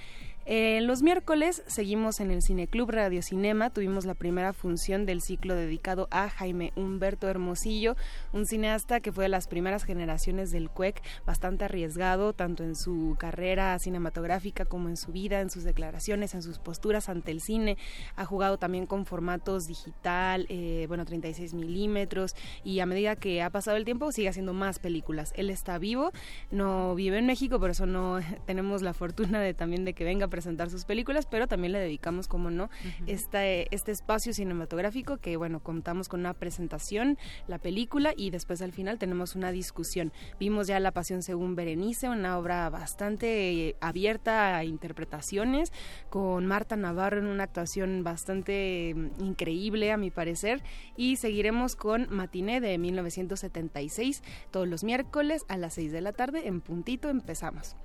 Eh, 0.50 0.80
los 0.80 1.02
miércoles 1.02 1.62
seguimos 1.68 2.22
en 2.22 2.32
el 2.32 2.42
Cineclub 2.42 2.90
Radio 2.90 3.22
Cinema. 3.22 3.70
Tuvimos 3.70 4.06
la 4.06 4.14
primera 4.14 4.54
función 4.54 5.06
del 5.06 5.20
ciclo 5.20 5.56
dedicado 5.56 6.08
a 6.10 6.30
Jaime 6.30 6.72
Humberto 6.78 7.28
Hermosillo, 7.28 7.98
un 8.32 8.46
cineasta 8.46 9.02
que 9.02 9.12
fue 9.12 9.26
de 9.26 9.30
las 9.30 9.50
primeras 9.50 9.84
generaciones 9.84 10.50
del 10.52 10.70
CUEC, 10.70 11.04
bastante 11.26 11.66
arriesgado 11.66 12.32
tanto 12.32 12.64
en 12.64 12.76
su 12.76 13.18
carrera 13.20 13.78
cinematográfica 13.78 14.64
como 14.64 14.88
en 14.88 14.96
su 14.96 15.12
vida, 15.12 15.42
en 15.42 15.50
sus 15.50 15.66
declaraciones, 15.66 16.34
en 16.34 16.42
sus 16.42 16.60
posturas 16.60 17.10
ante 17.10 17.32
el 17.32 17.42
cine. 17.42 17.78
Ha 18.16 18.24
jugado 18.24 18.58
también 18.58 18.86
con 18.86 19.06
formatos 19.06 19.68
digital, 19.68 20.46
eh, 20.48 20.86
bueno, 20.88 21.04
36 21.04 21.56
milímetros, 21.56 22.36
y 22.64 22.80
a 22.80 22.86
medida 22.86 23.18
que 23.18 23.42
ha 23.42 23.50
pasado 23.50 23.76
el 23.76 23.84
tiempo 23.84 24.14
sigue 24.14 24.30
haciendo 24.30 24.54
más 24.54 24.80
películas. 24.80 25.34
Él 25.36 25.50
está 25.50 25.78
vivo, 25.78 26.14
no 26.52 26.96
vive 26.96 27.18
en 27.18 27.26
México, 27.26 27.60
por 27.60 27.72
eso 27.72 27.86
no 27.86 28.20
tenemos 28.46 28.82
la 28.82 28.94
fortuna 28.94 29.42
de 29.42 29.54
también 29.54 29.84
de 29.84 29.92
que 29.92 30.06
venga 30.06 30.30
presentar 30.38 30.70
sus 30.70 30.86
películas, 30.86 31.26
pero 31.26 31.48
también 31.48 31.72
le 31.72 31.80
dedicamos, 31.80 32.28
como 32.28 32.52
no, 32.52 32.70
este, 33.08 33.74
este 33.74 33.92
espacio 33.92 34.34
cinematográfico 34.34 35.18
que, 35.18 35.36
bueno, 35.36 35.62
contamos 35.62 36.10
con 36.10 36.20
una 36.20 36.36
presentación, 36.36 37.18
la 37.48 37.58
película 37.58 38.14
y 38.16 38.30
después 38.30 38.62
al 38.62 38.72
final 38.72 39.00
tenemos 39.00 39.36
una 39.36 39.52
discusión. 39.52 40.14
Vimos 40.40 40.68
ya 40.68 40.80
La 40.80 40.92
Pasión 40.92 41.24
según 41.24 41.56
Berenice, 41.56 42.08
una 42.08 42.38
obra 42.38 42.70
bastante 42.70 43.78
abierta 43.82 44.58
a 44.58 44.64
interpretaciones, 44.64 45.74
con 46.12 46.46
Marta 46.46 46.76
Navarro 46.76 47.18
en 47.18 47.26
una 47.26 47.46
actuación 47.46 48.04
bastante 48.04 48.94
mm, 48.96 49.24
increíble, 49.24 49.92
a 49.92 49.98
mi 49.98 50.12
parecer, 50.12 50.62
y 50.96 51.16
seguiremos 51.16 51.76
con 51.76 52.06
Matiné 52.12 52.62
de 52.62 52.78
1976, 52.78 54.22
todos 54.52 54.68
los 54.68 54.84
miércoles 54.84 55.46
a 55.48 55.58
las 55.58 55.74
6 55.74 55.92
de 55.92 56.02
la 56.02 56.14
tarde, 56.14 56.48
en 56.48 56.62
puntito 56.62 57.10
empezamos. 57.10 57.76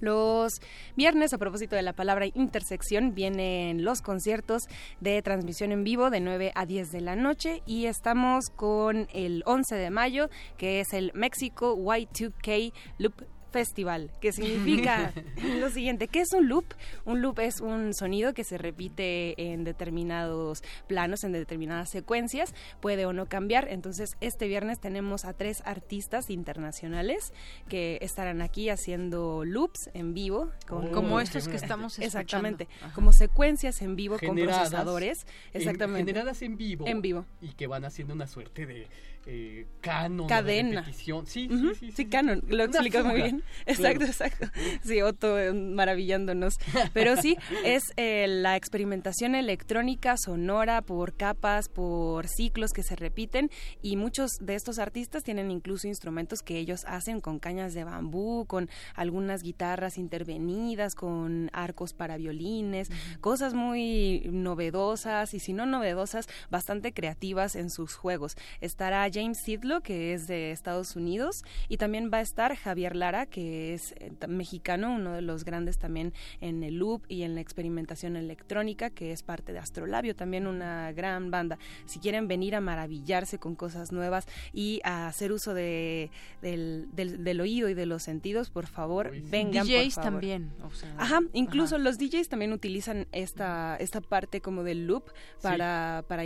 Los 0.00 0.60
viernes, 0.96 1.32
a 1.32 1.38
propósito 1.38 1.76
de 1.76 1.82
la 1.82 1.92
palabra 1.92 2.26
intersección, 2.26 3.14
vienen 3.14 3.84
los 3.84 4.02
conciertos 4.02 4.62
de 5.00 5.20
transmisión 5.22 5.72
en 5.72 5.84
vivo 5.84 6.10
de 6.10 6.20
9 6.20 6.52
a 6.54 6.66
10 6.66 6.92
de 6.92 7.00
la 7.00 7.16
noche 7.16 7.62
y 7.66 7.86
estamos 7.86 8.50
con 8.50 9.08
el 9.12 9.42
11 9.46 9.74
de 9.74 9.90
mayo, 9.90 10.30
que 10.56 10.80
es 10.80 10.92
el 10.92 11.10
México 11.14 11.76
Y2K 11.76 12.72
Loop 12.98 13.14
Festival, 13.50 14.10
que 14.20 14.32
significa 14.32 15.12
lo 15.58 15.70
siguiente, 15.70 16.08
¿qué 16.08 16.20
es 16.20 16.32
un 16.32 16.48
loop? 16.48 16.64
Un 17.04 17.20
loop 17.20 17.40
es 17.40 17.60
un 17.60 17.94
sonido 17.94 18.32
que 18.34 18.44
se 18.44 18.58
repite 18.58 19.52
en 19.52 19.64
determinados 19.64 20.62
planos, 20.86 21.24
en 21.24 21.32
determinadas 21.32 21.90
secuencias, 21.90 22.54
puede 22.80 23.06
o 23.06 23.12
no 23.12 23.26
cambiar. 23.26 23.68
Entonces, 23.68 24.16
este 24.20 24.46
viernes 24.46 24.80
tenemos 24.80 25.24
a 25.24 25.32
tres 25.32 25.62
artistas 25.64 26.30
internacionales 26.30 27.32
que 27.68 27.98
estarán 28.02 28.42
aquí 28.42 28.68
haciendo 28.68 29.44
loops 29.44 29.90
en 29.94 30.14
vivo. 30.14 30.50
como 30.66 31.20
estos 31.20 31.48
que 31.48 31.56
estamos 31.56 31.98
escuchando. 31.98 32.06
Exactamente, 32.06 32.68
como 32.94 33.12
secuencias 33.12 33.82
en 33.82 33.96
vivo 33.96 34.18
con 34.18 34.36
procesadores. 34.36 35.26
Exactamente. 35.52 36.12
generadas 36.12 36.42
en 36.42 36.56
vivo. 36.56 36.86
En 36.86 37.02
vivo. 37.02 37.26
Y 37.40 37.48
que 37.48 37.66
van 37.66 37.84
haciendo 37.84 38.14
una 38.14 38.26
suerte 38.26 38.66
de 38.66 38.88
eh, 39.32 39.66
canon. 39.80 40.26
Cadena. 40.26 40.84
Sí, 40.92 41.12
sí, 41.26 41.48
sí, 41.78 41.92
sí, 41.92 42.06
canon. 42.06 42.42
Lo 42.48 42.64
explicas 42.64 43.04
muy 43.04 43.14
bien. 43.14 43.30
Bien, 43.30 43.44
exacto, 43.66 44.04
exacto. 44.04 44.46
Sí, 44.82 45.00
Otto 45.02 45.38
eh, 45.38 45.52
maravillándonos. 45.52 46.54
Pero 46.92 47.16
sí, 47.16 47.36
es 47.64 47.84
eh, 47.96 48.26
la 48.26 48.56
experimentación 48.56 49.36
electrónica 49.36 50.16
sonora 50.16 50.82
por 50.82 51.14
capas, 51.14 51.68
por 51.68 52.26
ciclos 52.26 52.72
que 52.72 52.82
se 52.82 52.96
repiten 52.96 53.50
y 53.82 53.96
muchos 53.96 54.32
de 54.40 54.56
estos 54.56 54.80
artistas 54.80 55.22
tienen 55.22 55.52
incluso 55.52 55.86
instrumentos 55.86 56.40
que 56.40 56.58
ellos 56.58 56.84
hacen 56.88 57.20
con 57.20 57.38
cañas 57.38 57.72
de 57.72 57.84
bambú, 57.84 58.46
con 58.46 58.68
algunas 58.94 59.42
guitarras 59.42 59.96
intervenidas, 59.96 60.96
con 60.96 61.50
arcos 61.52 61.92
para 61.92 62.16
violines, 62.16 62.88
cosas 63.20 63.54
muy 63.54 64.22
novedosas 64.24 65.34
y 65.34 65.38
si 65.38 65.52
no 65.52 65.66
novedosas, 65.66 66.26
bastante 66.50 66.92
creativas 66.92 67.54
en 67.54 67.70
sus 67.70 67.94
juegos. 67.94 68.36
Estará 68.60 69.06
James 69.20 69.38
Sidlow, 69.38 69.82
que 69.82 70.14
es 70.14 70.26
de 70.26 70.50
Estados 70.50 70.96
Unidos, 70.96 71.44
y 71.68 71.76
también 71.76 72.10
va 72.12 72.18
a 72.18 72.20
estar 72.22 72.56
Javier 72.56 72.96
Lara, 72.96 73.26
que 73.26 73.74
es 73.74 73.92
eh, 73.98 74.12
mexicano, 74.28 74.94
uno 74.94 75.12
de 75.12 75.20
los 75.20 75.44
grandes 75.44 75.78
también 75.78 76.14
en 76.40 76.62
el 76.62 76.76
loop 76.76 77.02
y 77.06 77.22
en 77.22 77.34
la 77.34 77.42
experimentación 77.42 78.16
electrónica, 78.16 78.88
que 78.88 79.12
es 79.12 79.22
parte 79.22 79.52
de 79.52 79.58
Astrolabio, 79.58 80.16
también 80.16 80.46
una 80.46 80.92
gran 80.92 81.30
banda. 81.30 81.58
Si 81.84 81.98
quieren 81.98 82.28
venir 82.28 82.54
a 82.54 82.62
maravillarse 82.62 83.38
con 83.38 83.56
cosas 83.56 83.92
nuevas 83.92 84.26
y 84.54 84.80
a 84.84 85.08
hacer 85.08 85.32
uso 85.32 85.52
de, 85.52 86.10
del, 86.40 86.88
del, 86.94 87.40
oído 87.40 87.68
y 87.68 87.74
de 87.74 87.84
los 87.84 88.02
sentidos, 88.02 88.50
por 88.50 88.66
favor, 88.66 89.12
vengan. 89.30 89.66
DJs 89.66 89.96
también. 89.96 90.50
Ajá, 90.96 91.20
incluso 91.34 91.76
los 91.76 91.98
DJs 91.98 92.28
también 92.28 92.52
utilizan 92.52 93.06
esta, 93.12 93.76
esta 93.76 94.00
parte 94.00 94.40
como 94.40 94.62
del 94.62 94.86
loop 94.86 95.10
para, 95.42 96.04
para 96.08 96.24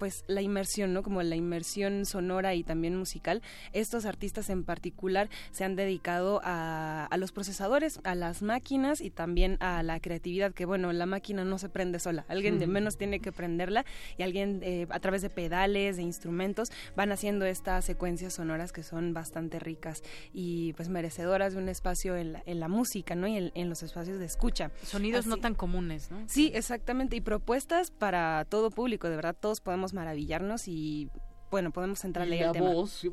pues 0.00 0.24
la 0.26 0.42
inmersión, 0.42 0.92
¿no? 0.94 1.04
Como 1.04 1.22
la 1.22 1.36
inmersión 1.36 2.06
sonora 2.06 2.54
y 2.56 2.64
también 2.64 2.96
musical. 2.96 3.42
Estos 3.72 4.06
artistas 4.06 4.50
en 4.50 4.64
particular 4.64 5.28
se 5.52 5.62
han 5.62 5.76
dedicado 5.76 6.40
a, 6.42 7.04
a 7.04 7.16
los 7.18 7.30
procesadores, 7.30 8.00
a 8.02 8.16
las 8.16 8.42
máquinas 8.42 9.00
y 9.00 9.10
también 9.10 9.58
a 9.60 9.82
la 9.82 10.00
creatividad, 10.00 10.52
que 10.52 10.64
bueno, 10.64 10.92
la 10.92 11.06
máquina 11.06 11.44
no 11.44 11.58
se 11.58 11.68
prende 11.68 12.00
sola, 12.00 12.24
alguien 12.28 12.58
de 12.58 12.66
menos 12.66 12.96
tiene 12.96 13.20
que 13.20 13.30
prenderla 13.30 13.84
y 14.16 14.22
alguien 14.22 14.60
eh, 14.62 14.86
a 14.88 15.00
través 15.00 15.20
de 15.20 15.28
pedales, 15.28 15.96
de 15.96 16.02
instrumentos, 16.02 16.70
van 16.96 17.12
haciendo 17.12 17.44
estas 17.44 17.84
secuencias 17.84 18.34
sonoras 18.34 18.72
que 18.72 18.82
son 18.82 19.12
bastante 19.12 19.58
ricas 19.58 20.02
y 20.32 20.72
pues 20.74 20.88
merecedoras 20.88 21.52
de 21.52 21.58
un 21.58 21.68
espacio 21.68 22.16
en 22.16 22.32
la, 22.32 22.42
en 22.46 22.58
la 22.58 22.68
música, 22.68 23.14
¿no? 23.14 23.26
Y 23.28 23.52
en, 23.54 23.68
los 23.68 23.82
espacios 23.82 24.18
de 24.18 24.24
escucha. 24.24 24.70
Sonidos 24.82 25.26
no 25.26 25.36
tan 25.36 25.54
comunes, 25.54 26.10
¿no? 26.10 26.24
Sí, 26.26 26.50
exactamente, 26.54 27.16
y 27.16 27.20
propuestas 27.20 27.90
para 27.90 28.46
todo 28.48 28.70
público, 28.70 29.08
de 29.08 29.16
verdad, 29.16 29.36
todos 29.38 29.60
podemos 29.60 29.89
maravillarnos 29.94 30.68
y 30.68 31.10
bueno, 31.50 31.72
podemos 31.72 32.04
entrar 32.04 32.28
y 32.28 32.38
la 32.38 32.52
voz 32.52 33.06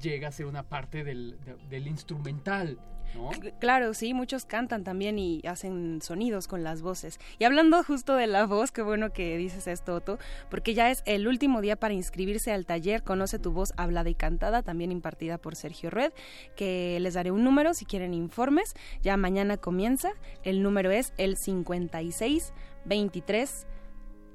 llega 0.00 0.28
a 0.28 0.32
ser 0.32 0.46
una 0.46 0.62
parte 0.62 1.04
del, 1.04 1.38
del 1.70 1.86
instrumental. 1.86 2.78
¿No? 3.14 3.30
Claro, 3.58 3.94
sí, 3.94 4.12
muchos 4.12 4.44
cantan 4.44 4.84
también 4.84 5.18
y 5.18 5.40
hacen 5.46 6.02
sonidos 6.02 6.46
con 6.46 6.62
las 6.62 6.82
voces. 6.82 7.18
Y 7.38 7.44
hablando 7.44 7.82
justo 7.82 8.14
de 8.14 8.26
la 8.26 8.44
voz, 8.44 8.70
qué 8.70 8.82
bueno 8.82 9.14
que 9.14 9.38
dices 9.38 9.66
esto, 9.66 9.94
Otto, 9.94 10.18
porque 10.50 10.74
ya 10.74 10.90
es 10.90 11.02
el 11.06 11.26
último 11.26 11.62
día 11.62 11.76
para 11.76 11.94
inscribirse 11.94 12.52
al 12.52 12.66
taller 12.66 13.02
Conoce 13.02 13.38
tu 13.38 13.50
voz 13.50 13.72
hablada 13.78 14.10
y 14.10 14.14
cantada, 14.14 14.62
también 14.62 14.92
impartida 14.92 15.38
por 15.38 15.56
Sergio 15.56 15.88
Red, 15.88 16.12
que 16.54 16.98
les 17.00 17.14
daré 17.14 17.30
un 17.30 17.44
número 17.44 17.72
si 17.72 17.86
quieren 17.86 18.12
informes. 18.12 18.74
Ya 19.00 19.16
mañana 19.16 19.56
comienza. 19.56 20.10
El 20.42 20.62
número 20.62 20.90
es 20.90 21.14
el 21.16 21.38
56 21.38 22.52
23 22.84 23.66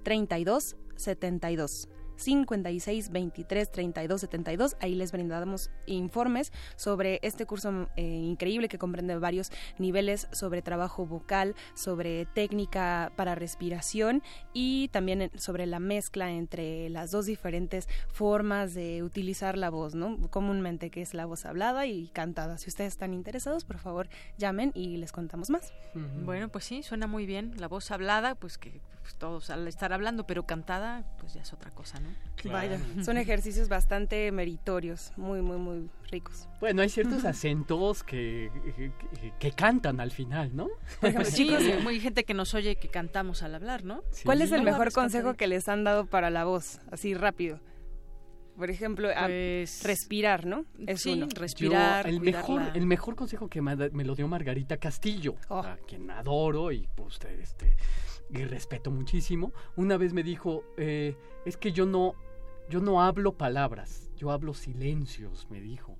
32 0.03 0.75
72. 1.03 1.87
56 2.15 3.09
23 3.11 3.71
32 3.71 4.21
72. 4.21 4.75
Ahí 4.79 4.95
les 4.95 5.11
brindamos 5.11 5.69
informes 5.85 6.51
sobre 6.75 7.19
este 7.21 7.45
curso 7.45 7.89
eh, 7.95 8.03
increíble 8.03 8.67
que 8.67 8.77
comprende 8.77 9.17
varios 9.17 9.51
niveles 9.77 10.27
sobre 10.31 10.61
trabajo 10.61 11.05
vocal, 11.05 11.55
sobre 11.73 12.25
técnica 12.25 13.11
para 13.15 13.35
respiración 13.35 14.23
y 14.53 14.89
también 14.89 15.31
sobre 15.35 15.65
la 15.65 15.79
mezcla 15.79 16.31
entre 16.31 16.89
las 16.89 17.11
dos 17.11 17.25
diferentes 17.25 17.87
formas 18.07 18.73
de 18.73 19.03
utilizar 19.03 19.57
la 19.57 19.69
voz, 19.69 19.95
¿no? 19.95 20.17
Comúnmente 20.29 20.89
que 20.89 21.01
es 21.01 21.13
la 21.13 21.25
voz 21.25 21.45
hablada 21.45 21.85
y 21.85 22.07
cantada. 22.09 22.57
Si 22.57 22.69
ustedes 22.69 22.93
están 22.93 23.13
interesados, 23.13 23.65
por 23.65 23.79
favor, 23.79 24.07
llamen 24.37 24.71
y 24.73 24.97
les 24.97 25.11
contamos 25.11 25.49
más. 25.49 25.73
Bueno, 26.23 26.49
pues 26.49 26.65
sí, 26.65 26.83
suena 26.83 27.07
muy 27.07 27.25
bien. 27.25 27.53
La 27.57 27.67
voz 27.67 27.91
hablada, 27.91 28.35
pues 28.35 28.57
que 28.57 28.81
pues, 29.03 29.15
todos 29.15 29.49
al 29.49 29.67
estar 29.67 29.91
hablando, 29.91 30.25
pero 30.25 30.45
cantada, 30.45 31.03
pues 31.19 31.33
ya 31.33 31.41
es 31.41 31.51
otra 31.51 31.71
cosa, 31.71 31.99
¿no? 31.99 32.09
Vaya, 32.49 32.79
son 33.03 33.17
ejercicios 33.17 33.67
bastante 33.67 34.31
meritorios, 34.31 35.11
muy, 35.17 35.41
muy, 35.41 35.57
muy 35.57 35.89
ricos. 36.09 36.47
Bueno, 36.61 36.81
hay 36.81 36.87
ciertos 36.87 37.25
acentos 37.25 38.01
que, 38.01 38.49
que, 39.39 39.51
cantan 39.51 39.99
al 39.99 40.11
final, 40.11 40.55
¿no? 40.55 40.69
sí, 41.25 41.53
hay 41.53 41.99
gente 41.99 42.23
que 42.23 42.33
nos 42.33 42.53
oye 42.53 42.77
que 42.77 42.87
cantamos 42.87 43.43
al 43.43 43.55
hablar, 43.55 43.83
¿no? 43.83 44.03
¿Cuál 44.23 44.41
es 44.41 44.53
el 44.53 44.63
mejor 44.63 44.93
consejo 44.93 45.33
que 45.33 45.47
les 45.47 45.67
han 45.67 45.83
dado 45.83 46.05
para 46.05 46.29
la 46.29 46.45
voz? 46.45 46.79
Así 46.89 47.13
rápido. 47.13 47.59
Por 48.55 48.69
ejemplo, 48.69 49.09
pues, 49.25 49.83
respirar, 49.83 50.45
¿no? 50.45 50.65
Es 50.87 51.01
sí, 51.01 51.21
respirar. 51.35 52.07
el, 52.07 52.21
mejor, 52.21 52.61
el 52.73 52.85
mejor 52.85 53.15
consejo 53.15 53.49
que 53.49 53.61
me, 53.61 53.75
lo 53.75 54.15
dio 54.15 54.27
Margarita 54.29 54.77
Castillo, 54.77 55.35
oh. 55.49 55.59
a 55.59 55.77
quien 55.87 56.09
adoro 56.09 56.71
y 56.71 56.87
pues 56.95 57.19
este 57.41 57.75
y 58.33 58.43
respeto 58.45 58.91
muchísimo, 58.91 59.53
una 59.75 59.97
vez 59.97 60.13
me 60.13 60.23
dijo, 60.23 60.63
eh, 60.77 61.15
es 61.45 61.57
que 61.57 61.71
yo 61.71 61.85
no, 61.85 62.15
yo 62.69 62.81
no 62.81 63.01
hablo 63.01 63.33
palabras, 63.33 64.09
yo 64.17 64.31
hablo 64.31 64.53
silencios, 64.53 65.47
me 65.49 65.61
dijo. 65.61 65.97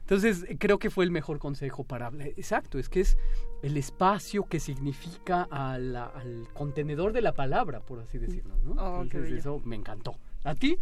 Entonces 0.00 0.44
creo 0.58 0.78
que 0.78 0.90
fue 0.90 1.04
el 1.04 1.10
mejor 1.10 1.38
consejo 1.38 1.84
para 1.84 2.06
hablar. 2.06 2.28
Exacto, 2.28 2.78
es 2.78 2.88
que 2.88 3.00
es 3.00 3.16
el 3.62 3.76
espacio 3.76 4.44
que 4.44 4.60
significa 4.60 5.42
al 5.50 6.46
contenedor 6.52 7.12
de 7.12 7.22
la 7.22 7.32
palabra, 7.32 7.80
por 7.80 8.00
así 8.00 8.18
decirlo. 8.18 8.54
¿no? 8.64 8.72
Oh, 8.72 9.02
Entonces 9.02 9.32
eso 9.32 9.60
me 9.64 9.76
encantó. 9.76 10.16
¿A 10.44 10.54
ti? 10.54 10.78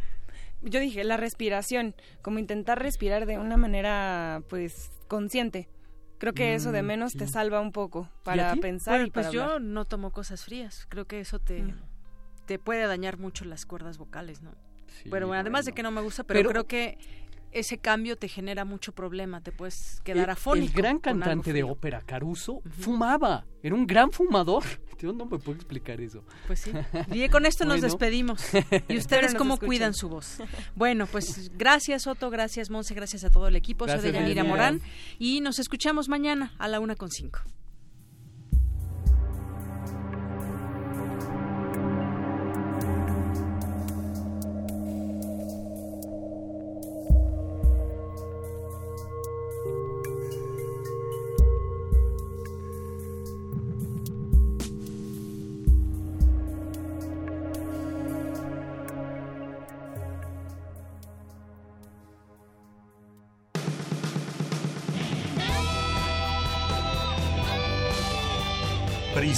Yo 0.61 0.81
dije, 0.81 1.05
la 1.05 1.17
respiración, 1.17 1.95
como 2.21 2.39
intentar 2.39 2.81
respirar 2.81 3.27
de 3.27 3.39
una 3.39 3.57
manera 3.57 4.43
pues 4.49 4.91
consciente. 5.09 5.69
Creo 6.23 6.35
que 6.35 6.55
eso 6.55 6.71
de 6.71 6.85
mm, 6.85 6.87
menos 6.87 7.15
te 7.15 7.27
salva 7.27 7.61
un 7.61 7.73
poco 7.73 8.09
para 8.23 8.55
pensar 8.55 9.05
y 9.05 9.11
pues 9.11 9.27
para 9.27 9.35
yo 9.35 9.59
no 9.59 9.87
tomo 9.87 10.13
cosas 10.13 10.45
frías. 10.45 10.87
Creo 10.89 11.05
que 11.05 11.19
eso 11.19 11.41
te, 11.41 11.65
mm. 11.65 11.75
te 12.47 12.61
puede 12.61 12.87
dañar 12.87 13.19
mucho 13.19 13.45
las 13.45 13.67
cuerdas 13.67 13.99
vocales, 13.99 14.41
¿no? 14.41 14.53
pero 15.11 15.27
bueno, 15.27 15.41
además 15.41 15.65
de 15.65 15.73
que 15.73 15.83
no 15.83 15.91
me 15.91 16.01
gusta, 16.01 16.23
pero, 16.23 16.49
creo 16.51 16.69
que 16.69 16.97
ese 17.53 17.79
cambio 17.79 18.17
te 18.17 18.29
genera 18.29 18.65
mucho 18.65 18.93
problema, 18.93 19.41
te 19.41 19.53
puedes 19.53 20.01
quedar 20.05 20.31
afónico. 20.31 20.73
El 20.77 20.83
gran 20.83 20.99
cantante 20.99 21.53
de 21.53 21.63
ópera, 21.63 22.01
Caruso, 22.01 22.63
fumaba, 22.79 23.47
era 23.63 23.75
un 23.75 23.87
gran 23.87 24.11
fumador. 24.11 24.65
Yo 24.99 25.13
no 25.13 25.25
me 25.27 25.39
puedo 25.39 25.57
explicar 25.57 26.01
eso. 26.01 26.25
Pues 26.47 26.61
sí. 26.61 26.73
Y 27.13 27.29
con 27.29 27.45
esto 27.45 27.65
nos 27.65 27.81
despedimos. 27.81 28.45
¿Y 28.89 28.97
ustedes 28.97 29.35
cómo 29.35 29.59
cuidan 29.59 29.95
su 29.95 30.09
voz? 30.09 30.39
Bueno, 30.75 31.07
pues 31.07 31.51
gracias 31.57 32.07
Otto, 32.07 32.31
gracias 32.31 32.71
Monse, 32.71 32.95
gracias 32.95 33.25
a 33.25 33.31
todo 33.31 33.49
el 33.49 33.57
equipo. 33.57 33.87
Soy 33.87 34.01
de 34.01 34.13
Yanira 34.13 34.45
Morán 34.45 34.81
y 35.19 35.41
nos 35.41 35.59
escuchamos 35.59 36.09
mañana 36.09 36.55
a 36.59 36.69
la 36.69 36.81
una 36.81 36.95
con 36.95 37.11
cinco. 37.11 37.41